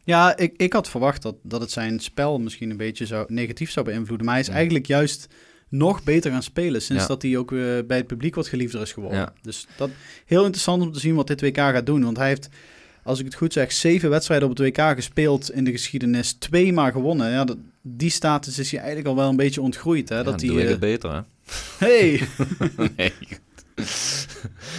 Ja, 0.04 0.38
ik, 0.38 0.54
ik 0.58 0.74
had 0.74 0.90
verwacht 0.90 1.22
dat, 1.22 1.36
dat 1.44 1.62
het 1.62 1.72
zijn 1.72 2.00
spel 2.00 2.40
misschien 2.40 2.70
een 2.70 2.78
beetje 2.78 3.06
zou, 3.06 3.26
negatief 3.28 3.72
zou 3.72 3.86
beïnvloeden. 3.86 4.26
Maar 4.26 4.36
hij 4.36 4.44
is 4.44 4.50
ja. 4.50 4.56
eigenlijk 4.56 4.86
juist 4.86 5.28
nog 5.70 6.04
beter 6.04 6.32
gaan 6.32 6.44
spelen 6.44 6.82
sinds 6.82 7.02
ja. 7.02 7.08
dat 7.08 7.22
hij 7.22 7.38
ook 7.38 7.52
uh, 7.52 7.80
bij 7.88 7.98
het 7.98 8.08
publiek 8.08 8.36
wat 8.36 8.48
geliefder 8.48 8.82
is 8.82 8.94
geworden. 8.94 9.20
Ja. 9.20 9.34
Dus 9.42 9.68
dat 9.78 9.90
heel 10.26 10.44
interessant 10.44 10.82
om 10.82 10.92
te 10.92 11.00
zien 11.00 11.16
wat 11.16 11.28
dit 11.28 11.42
WK 11.42 11.58
gaat 11.58 11.86
doen. 11.86 12.04
Want 12.04 12.18
hij 12.18 12.28
heeft, 12.28 12.50
als 13.06 13.20
ik 13.20 13.26
het 13.26 13.36
goed 13.36 13.54
zeg, 13.54 13.72
zeven 13.72 14.10
wedstrijden 14.10 14.50
op 14.50 14.58
het 14.58 14.68
WK 14.68 14.96
gespeeld 14.96 15.52
in 15.52 15.64
de 15.64 15.72
geschiedenis. 15.72 16.34
Twee 16.34 16.74
maar 16.74 16.92
gewonnen. 16.92 17.32
Ja, 17.32 17.44
dat, 17.44 17.58
die 17.82 18.10
status 18.10 18.60
is 18.60 18.72
hij 18.72 18.80
eigenlijk 18.80 19.10
al 19.10 19.16
wel 19.16 19.30
een 19.30 19.36
beetje 19.36 19.62
ontgroeid. 19.62 20.10
Hè? 20.10 20.16
Ja, 20.16 20.24
dat 20.24 20.40
doe 20.40 20.50
die, 20.50 20.62
ik 20.62 20.68
het 20.68 20.80
beter, 20.80 21.14
hè? 21.14 21.22
Hey! 21.78 22.28
nee. 22.98 23.14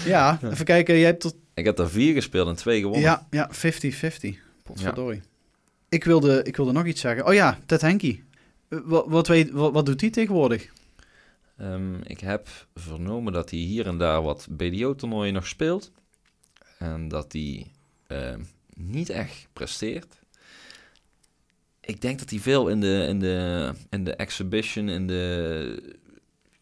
ja, 0.05 0.39
even 0.43 0.65
kijken. 0.65 0.95
Jij 0.95 1.05
hebt 1.05 1.21
tot... 1.21 1.37
Ik 1.55 1.65
heb 1.65 1.79
er 1.79 1.91
vier 1.91 2.15
gespeeld 2.15 2.49
en 2.49 2.57
twee 2.57 2.81
gewonnen. 2.81 3.03
Ja, 3.03 3.27
ja 3.31 3.51
50-50. 3.53 3.57
Potverdorie. 4.63 5.21
Ja. 5.21 5.27
Ik, 5.89 6.05
wilde, 6.05 6.43
ik 6.43 6.57
wilde 6.57 6.73
nog 6.73 6.87
iets 6.87 7.01
zeggen. 7.01 7.27
Oh 7.27 7.35
ja, 7.35 7.59
Ted 7.67 7.81
Henky. 7.81 8.21
Wat, 8.69 9.05
wat, 9.09 9.27
weet, 9.27 9.51
wat, 9.51 9.73
wat 9.73 9.87
doet 9.87 10.01
hij 10.01 10.11
tegenwoordig? 10.11 10.69
Um, 11.61 12.01
ik 12.03 12.21
heb 12.21 12.49
vernomen 12.75 13.33
dat 13.33 13.51
hij 13.51 13.59
hier 13.59 13.87
en 13.87 13.99
daar 13.99 14.23
wat 14.23 14.47
BDO-toernooien 14.51 15.35
nog 15.35 15.47
speelt. 15.47 15.93
En 16.79 17.09
dat 17.09 17.33
hij 17.33 17.67
uh, 18.09 18.35
niet 18.75 19.09
echt 19.09 19.49
presteert. 19.53 20.21
Ik 21.81 22.01
denk 22.01 22.19
dat 22.19 22.31
hij 22.31 22.39
veel 22.39 22.69
in 22.69 22.81
de, 22.81 23.07
in 23.09 23.19
de, 23.19 23.73
in 23.91 24.05
de 24.05 24.15
exhibition, 24.15 24.89
in 24.89 25.07
de 25.07 25.97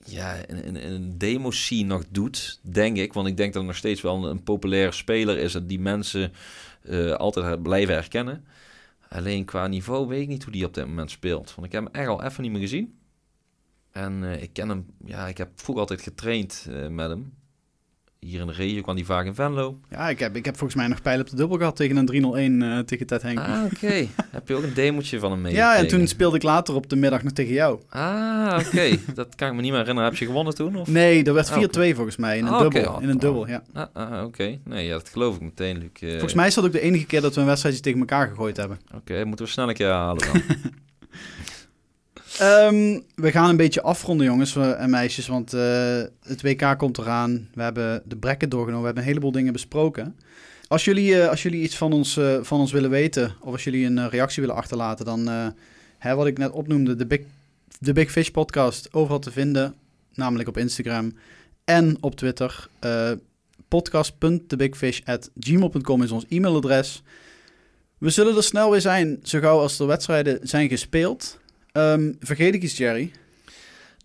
ja, 0.04 0.34
in, 0.34 0.64
in, 0.64 0.76
een 0.76 1.18
demo-scene 1.18 1.86
nog 1.86 2.04
doet, 2.10 2.60
denk 2.62 2.96
ik. 2.96 3.12
Want 3.12 3.28
ik 3.28 3.36
denk 3.36 3.52
dat 3.52 3.62
hij 3.62 3.70
nog 3.70 3.80
steeds 3.80 4.00
wel 4.00 4.16
een, 4.16 4.30
een 4.30 4.42
populaire 4.42 4.92
speler 4.92 5.38
is 5.38 5.54
en 5.54 5.66
die 5.66 5.80
mensen 5.80 6.32
uh, 6.82 7.12
altijd 7.12 7.62
blijven 7.62 7.94
herkennen. 7.94 8.44
Alleen 9.08 9.44
qua 9.44 9.66
niveau 9.66 10.08
weet 10.08 10.22
ik 10.22 10.28
niet 10.28 10.42
hoe 10.42 10.52
die 10.52 10.64
op 10.64 10.74
dit 10.74 10.86
moment 10.86 11.10
speelt. 11.10 11.54
Want 11.54 11.66
ik 11.66 11.72
heb 11.72 11.84
hem 11.84 11.92
echt 11.92 12.08
al 12.08 12.22
even 12.22 12.42
niet 12.42 12.52
meer 12.52 12.60
gezien. 12.60 12.98
En 13.90 14.22
uh, 14.22 14.42
ik 14.42 14.52
ken 14.52 14.68
hem, 14.68 14.86
ja, 15.04 15.26
ik 15.26 15.38
heb 15.38 15.50
vroeger 15.54 15.80
altijd 15.82 16.02
getraind 16.02 16.66
met 16.88 17.08
hem. 17.08 17.32
Hier 18.24 18.40
in 18.40 18.46
de 18.46 18.52
regio 18.52 18.82
kwam 18.82 18.96
hij 18.96 19.04
vaak 19.04 19.26
in 19.26 19.34
Venlo. 19.34 19.78
Ja, 19.90 20.08
ik 20.08 20.18
heb, 20.18 20.36
ik 20.36 20.44
heb 20.44 20.56
volgens 20.56 20.78
mij 20.78 20.88
nog 20.88 21.02
pijlen 21.02 21.24
op 21.24 21.30
de 21.30 21.36
dubbel 21.36 21.56
gehad 21.56 21.76
tegen 21.76 21.96
een 21.96 22.60
3-0-1 22.60 22.64
uh, 22.64 22.78
tegen 22.78 23.06
Ted 23.06 23.22
Henk. 23.22 23.38
Ah, 23.38 23.64
oké. 23.64 23.74
Okay. 23.74 24.08
heb 24.30 24.48
je 24.48 24.54
ook 24.54 24.62
een 24.62 24.74
demotje 24.74 25.18
van 25.18 25.30
hem 25.30 25.40
mee? 25.40 25.52
Ja, 25.52 25.76
en 25.76 25.88
toen 25.88 26.06
speelde 26.06 26.36
ik 26.36 26.42
later 26.42 26.74
op 26.74 26.88
de 26.90 26.96
middag 26.96 27.22
nog 27.22 27.32
tegen 27.32 27.52
jou. 27.52 27.80
Ah, 27.88 28.56
oké. 28.58 28.68
Okay. 28.68 29.00
dat 29.14 29.34
kan 29.34 29.48
ik 29.48 29.54
me 29.54 29.60
niet 29.60 29.70
meer 29.70 29.80
herinneren. 29.80 30.10
Heb 30.10 30.18
je 30.18 30.26
gewonnen 30.26 30.54
toen? 30.54 30.76
Of? 30.76 30.88
Nee, 30.88 31.24
er 31.24 31.34
werd 31.34 31.50
4-2 31.50 31.54
oh, 31.54 31.62
okay. 31.62 31.94
volgens 31.94 32.16
mij 32.16 32.38
in 32.38 32.46
een 32.46 32.52
ah, 32.52 32.60
dubbel. 32.60 33.00
In 33.00 33.08
een 33.08 33.18
dubbel, 33.18 33.48
ja. 33.48 33.62
Ah, 33.72 33.86
ah, 33.92 34.24
oké. 34.24 34.58
Nee, 34.64 34.86
ja, 34.86 34.92
dat 34.92 35.08
geloof 35.08 35.34
ik 35.34 35.40
meteen, 35.40 35.78
Luc. 35.78 35.88
Uh... 36.00 36.10
Volgens 36.10 36.34
mij 36.34 36.46
is 36.46 36.54
dat 36.54 36.64
ook 36.64 36.72
de 36.72 36.80
enige 36.80 37.06
keer 37.06 37.20
dat 37.20 37.34
we 37.34 37.40
een 37.40 37.46
wedstrijdje 37.46 37.80
tegen 37.80 37.98
elkaar 37.98 38.28
gegooid 38.28 38.56
hebben. 38.56 38.78
Oké, 38.94 39.24
moeten 39.24 39.44
we 39.44 39.50
snel 39.50 39.68
een 39.68 39.74
keer 39.74 39.90
halen 39.90 40.26
dan. 40.32 40.42
Um, 42.40 43.04
we 43.14 43.30
gaan 43.30 43.48
een 43.48 43.56
beetje 43.56 43.82
afronden, 43.82 44.26
jongens 44.26 44.56
en 44.56 44.90
meisjes, 44.90 45.26
want 45.26 45.54
uh, 45.54 46.02
het 46.22 46.42
WK 46.42 46.78
komt 46.78 46.98
eraan. 46.98 47.48
We 47.54 47.62
hebben 47.62 48.02
de 48.04 48.16
bracket 48.16 48.50
doorgenomen, 48.50 48.80
we 48.80 48.86
hebben 48.86 49.02
een 49.02 49.08
heleboel 49.08 49.32
dingen 49.32 49.52
besproken. 49.52 50.16
Als 50.66 50.84
jullie, 50.84 51.14
uh, 51.14 51.28
als 51.28 51.42
jullie 51.42 51.62
iets 51.62 51.76
van 51.76 51.92
ons, 51.92 52.16
uh, 52.16 52.38
van 52.42 52.60
ons 52.60 52.72
willen 52.72 52.90
weten, 52.90 53.34
of 53.40 53.52
als 53.52 53.64
jullie 53.64 53.86
een 53.86 54.08
reactie 54.08 54.42
willen 54.42 54.56
achterlaten, 54.56 55.04
dan, 55.04 55.28
hè, 55.98 56.14
wat 56.14 56.26
ik 56.26 56.38
net 56.38 56.50
opnoemde, 56.50 56.96
de 56.96 57.06
Big, 57.06 57.20
de 57.78 57.92
Big 57.92 58.10
Fish 58.10 58.28
podcast, 58.28 58.88
overal 58.92 59.18
te 59.18 59.30
vinden, 59.30 59.74
namelijk 60.14 60.48
op 60.48 60.56
Instagram 60.56 61.12
en 61.64 61.96
op 62.00 62.14
Twitter. 62.14 62.68
podcast.thebigfish.gmail.com 63.68 66.02
is 66.02 66.10
ons 66.10 66.24
e-mailadres. 66.28 67.02
We 67.98 68.10
zullen 68.10 68.36
er 68.36 68.42
snel 68.42 68.70
weer 68.70 68.80
zijn, 68.80 69.18
zo 69.22 69.40
gauw 69.40 69.58
als 69.58 69.76
de 69.76 69.84
wedstrijden 69.84 70.38
zijn 70.42 70.68
gespeeld. 70.68 71.42
Um, 71.76 72.16
vergeet 72.20 72.54
ik 72.54 72.62
iets, 72.62 72.76
Jerry? 72.76 73.12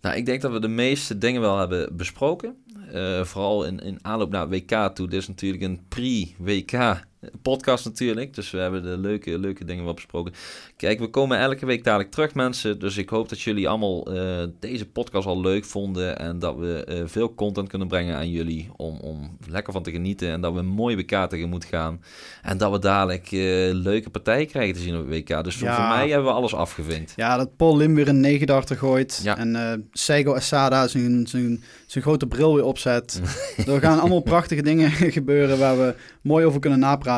Nou, 0.00 0.16
ik 0.16 0.26
denk 0.26 0.42
dat 0.42 0.52
we 0.52 0.60
de 0.60 0.68
meeste 0.68 1.18
dingen 1.18 1.40
wel 1.40 1.58
hebben 1.58 1.96
besproken. 1.96 2.56
Uh, 2.94 3.24
vooral 3.24 3.64
in, 3.64 3.78
in 3.78 3.98
aanloop 4.02 4.30
naar 4.30 4.48
WK 4.48 4.90
toe. 4.94 5.08
Dit 5.08 5.20
is 5.20 5.28
natuurlijk 5.28 5.62
een 5.62 5.80
pre-WK 5.88 7.04
podcast 7.42 7.84
natuurlijk. 7.84 8.34
Dus 8.34 8.50
we 8.50 8.58
hebben 8.58 8.82
de 8.82 8.98
leuke, 8.98 9.38
leuke 9.38 9.64
dingen 9.64 9.84
wel 9.84 9.94
besproken. 9.94 10.32
Kijk, 10.76 10.98
we 10.98 11.08
komen 11.08 11.38
elke 11.38 11.66
week 11.66 11.84
dadelijk 11.84 12.10
terug, 12.10 12.34
mensen. 12.34 12.78
Dus 12.78 12.96
ik 12.96 13.08
hoop 13.08 13.28
dat 13.28 13.40
jullie 13.40 13.68
allemaal 13.68 14.14
uh, 14.16 14.42
deze 14.60 14.88
podcast 14.88 15.26
al 15.26 15.40
leuk 15.40 15.64
vonden. 15.64 16.18
En 16.18 16.38
dat 16.38 16.56
we 16.56 16.86
uh, 16.88 17.02
veel 17.04 17.34
content 17.34 17.68
kunnen 17.68 17.88
brengen 17.88 18.16
aan 18.16 18.30
jullie. 18.30 18.68
Om, 18.76 18.98
om 19.00 19.36
lekker 19.46 19.72
van 19.72 19.82
te 19.82 19.90
genieten. 19.90 20.28
En 20.30 20.40
dat 20.40 20.52
we 20.52 20.58
een 20.58 20.66
mooie 20.66 20.96
WK 20.96 21.28
tegemoet 21.28 21.64
gaan. 21.64 22.02
En 22.42 22.58
dat 22.58 22.72
we 22.72 22.78
dadelijk 22.78 23.32
uh, 23.32 23.40
leuke 23.72 24.10
partijen 24.10 24.46
krijgen 24.46 24.74
te 24.74 24.80
zien 24.80 24.98
op 24.98 25.08
WK. 25.08 25.44
Dus 25.44 25.56
voor, 25.56 25.68
ja. 25.68 25.76
voor 25.76 25.96
mij 25.96 26.08
hebben 26.08 26.28
we 26.28 26.34
alles 26.34 26.54
afgevinkt. 26.54 27.12
Ja, 27.16 27.36
dat 27.36 27.56
Paul 27.56 27.76
Lim 27.76 27.94
weer 27.94 28.08
een 28.08 28.20
negendachter 28.20 28.76
gooit. 28.76 29.20
Ja. 29.22 29.36
En 29.36 29.88
Seigo 29.92 30.34
Asada 30.34 30.88
zijn, 30.88 31.26
zijn, 31.26 31.62
zijn 31.86 32.04
grote 32.04 32.26
bril 32.26 32.54
weer 32.54 32.64
opzet. 32.64 33.20
er 33.66 33.80
gaan 33.80 34.00
allemaal 34.00 34.20
prachtige 34.20 34.62
dingen 34.62 34.90
gebeuren 35.20 35.58
waar 35.58 35.78
we 35.78 35.94
mooi 36.22 36.44
over 36.44 36.60
kunnen 36.60 36.78
napraten. 36.78 37.08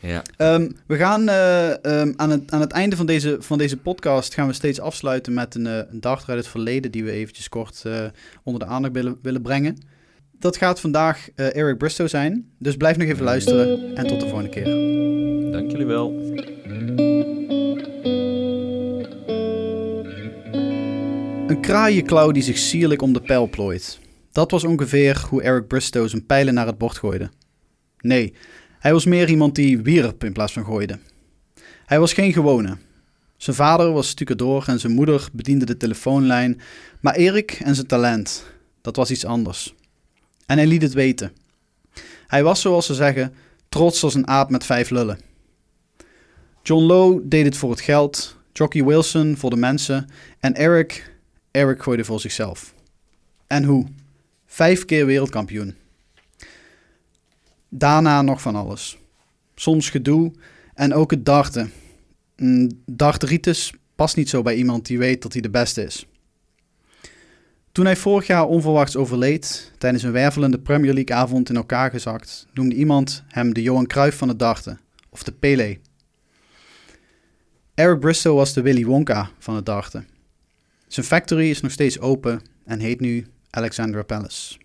Ja. 0.00 0.22
Um, 0.54 0.76
we 0.86 0.96
gaan 0.96 1.28
uh, 1.28 1.68
um, 2.00 2.14
aan, 2.16 2.30
het, 2.30 2.50
aan 2.52 2.60
het 2.60 2.72
einde 2.72 2.96
van 2.96 3.06
deze, 3.06 3.36
van 3.40 3.58
deze 3.58 3.76
podcast 3.76 4.34
gaan 4.34 4.46
we 4.46 4.52
steeds 4.52 4.80
afsluiten 4.80 5.34
met 5.34 5.54
een, 5.54 5.66
uh, 5.66 5.76
een 5.90 6.00
dag 6.00 6.28
uit 6.28 6.38
het 6.38 6.48
verleden 6.48 6.90
die 6.90 7.04
we 7.04 7.10
eventjes 7.10 7.48
kort 7.48 7.82
uh, 7.86 8.04
onder 8.42 8.66
de 8.66 8.68
aandacht 8.68 8.94
willen, 8.94 9.18
willen 9.22 9.42
brengen. 9.42 9.76
Dat 10.38 10.56
gaat 10.56 10.80
vandaag 10.80 11.28
Eric 11.34 11.78
Bristow 11.78 12.08
zijn, 12.08 12.50
dus 12.58 12.76
blijf 12.76 12.96
nog 12.96 13.08
even 13.08 13.24
luisteren 13.24 13.96
en 13.96 14.06
tot 14.06 14.20
de 14.20 14.28
volgende 14.28 14.50
keer. 14.50 14.64
Dank 15.52 15.70
jullie 15.70 15.86
wel. 15.86 16.10
Een 21.46 21.60
kraaienklauw 21.60 22.30
die 22.30 22.42
zich 22.42 22.58
sierlijk 22.58 23.02
om 23.02 23.12
de 23.12 23.20
pijl 23.20 23.48
plooit. 23.48 23.98
Dat 24.32 24.50
was 24.50 24.64
ongeveer 24.64 25.24
hoe 25.28 25.42
Eric 25.42 25.66
Bristow 25.66 26.08
zijn 26.08 26.26
pijlen 26.26 26.54
naar 26.54 26.66
het 26.66 26.78
bord 26.78 26.98
gooide. 26.98 27.30
Nee, 28.00 28.34
hij 28.80 28.92
was 28.92 29.04
meer 29.04 29.28
iemand 29.28 29.54
die 29.54 29.82
wierp 29.82 30.24
in 30.24 30.32
plaats 30.32 30.52
van 30.52 30.64
gooide. 30.64 30.98
Hij 31.86 32.00
was 32.00 32.12
geen 32.12 32.32
gewone. 32.32 32.76
Zijn 33.36 33.56
vader 33.56 33.92
was 33.92 34.08
stucadoor 34.08 34.64
en 34.66 34.80
zijn 34.80 34.92
moeder 34.92 35.28
bediende 35.32 35.64
de 35.64 35.76
telefoonlijn, 35.76 36.60
maar 37.00 37.14
Erik 37.14 37.60
en 37.64 37.74
zijn 37.74 37.86
talent, 37.86 38.44
dat 38.80 38.96
was 38.96 39.10
iets 39.10 39.24
anders. 39.24 39.74
En 40.46 40.56
hij 40.56 40.66
liet 40.66 40.82
het 40.82 40.92
weten. 40.92 41.32
Hij 42.26 42.42
was, 42.42 42.60
zoals 42.60 42.86
ze 42.86 42.94
zeggen, 42.94 43.34
trots 43.68 44.04
als 44.04 44.14
een 44.14 44.28
aap 44.28 44.50
met 44.50 44.64
vijf 44.64 44.90
lullen. 44.90 45.18
John 46.62 46.82
Lowe 46.82 47.28
deed 47.28 47.44
het 47.44 47.56
voor 47.56 47.70
het 47.70 47.80
geld, 47.80 48.36
Jockey 48.52 48.84
Wilson 48.84 49.36
voor 49.36 49.50
de 49.50 49.56
mensen 49.56 50.08
en 50.38 50.54
Eric, 50.54 51.14
Eric 51.50 51.82
gooide 51.82 52.04
voor 52.04 52.20
zichzelf. 52.20 52.74
En 53.46 53.64
hoe? 53.64 53.86
Vijf 54.46 54.84
keer 54.84 55.06
wereldkampioen. 55.06 55.74
Daarna 57.70 58.22
nog 58.22 58.40
van 58.40 58.54
alles. 58.54 58.98
Soms 59.54 59.90
gedoe 59.90 60.32
en 60.74 60.94
ook 60.94 61.10
het 61.10 61.24
darten. 61.24 61.72
Darteritis 62.86 63.72
past 63.94 64.16
niet 64.16 64.28
zo 64.28 64.42
bij 64.42 64.54
iemand 64.54 64.86
die 64.86 64.98
weet 64.98 65.22
dat 65.22 65.32
hij 65.32 65.42
de 65.42 65.50
beste 65.50 65.82
is. 65.82 66.06
Toen 67.72 67.84
hij 67.84 67.96
vorig 67.96 68.26
jaar 68.26 68.46
onverwachts 68.46 68.96
overleed, 68.96 69.72
tijdens 69.78 70.02
een 70.02 70.12
wervelende 70.12 70.58
Premier 70.58 70.94
League 70.94 71.16
avond 71.16 71.48
in 71.48 71.56
elkaar 71.56 71.90
gezakt, 71.90 72.46
noemde 72.52 72.74
iemand 72.74 73.24
hem 73.28 73.54
de 73.54 73.62
Johan 73.62 73.86
Cruijff 73.86 74.18
van 74.18 74.28
het 74.28 74.38
darten, 74.38 74.80
of 75.08 75.22
de 75.22 75.32
Pele. 75.32 75.78
Eric 77.74 78.00
Bristow 78.00 78.36
was 78.36 78.52
de 78.52 78.62
Willy 78.62 78.84
Wonka 78.84 79.30
van 79.38 79.54
het 79.54 79.66
darten. 79.66 80.08
Zijn 80.86 81.06
factory 81.06 81.50
is 81.50 81.60
nog 81.60 81.72
steeds 81.72 81.98
open 81.98 82.42
en 82.64 82.80
heet 82.80 83.00
nu 83.00 83.26
Alexandra 83.50 84.02
Palace. 84.02 84.58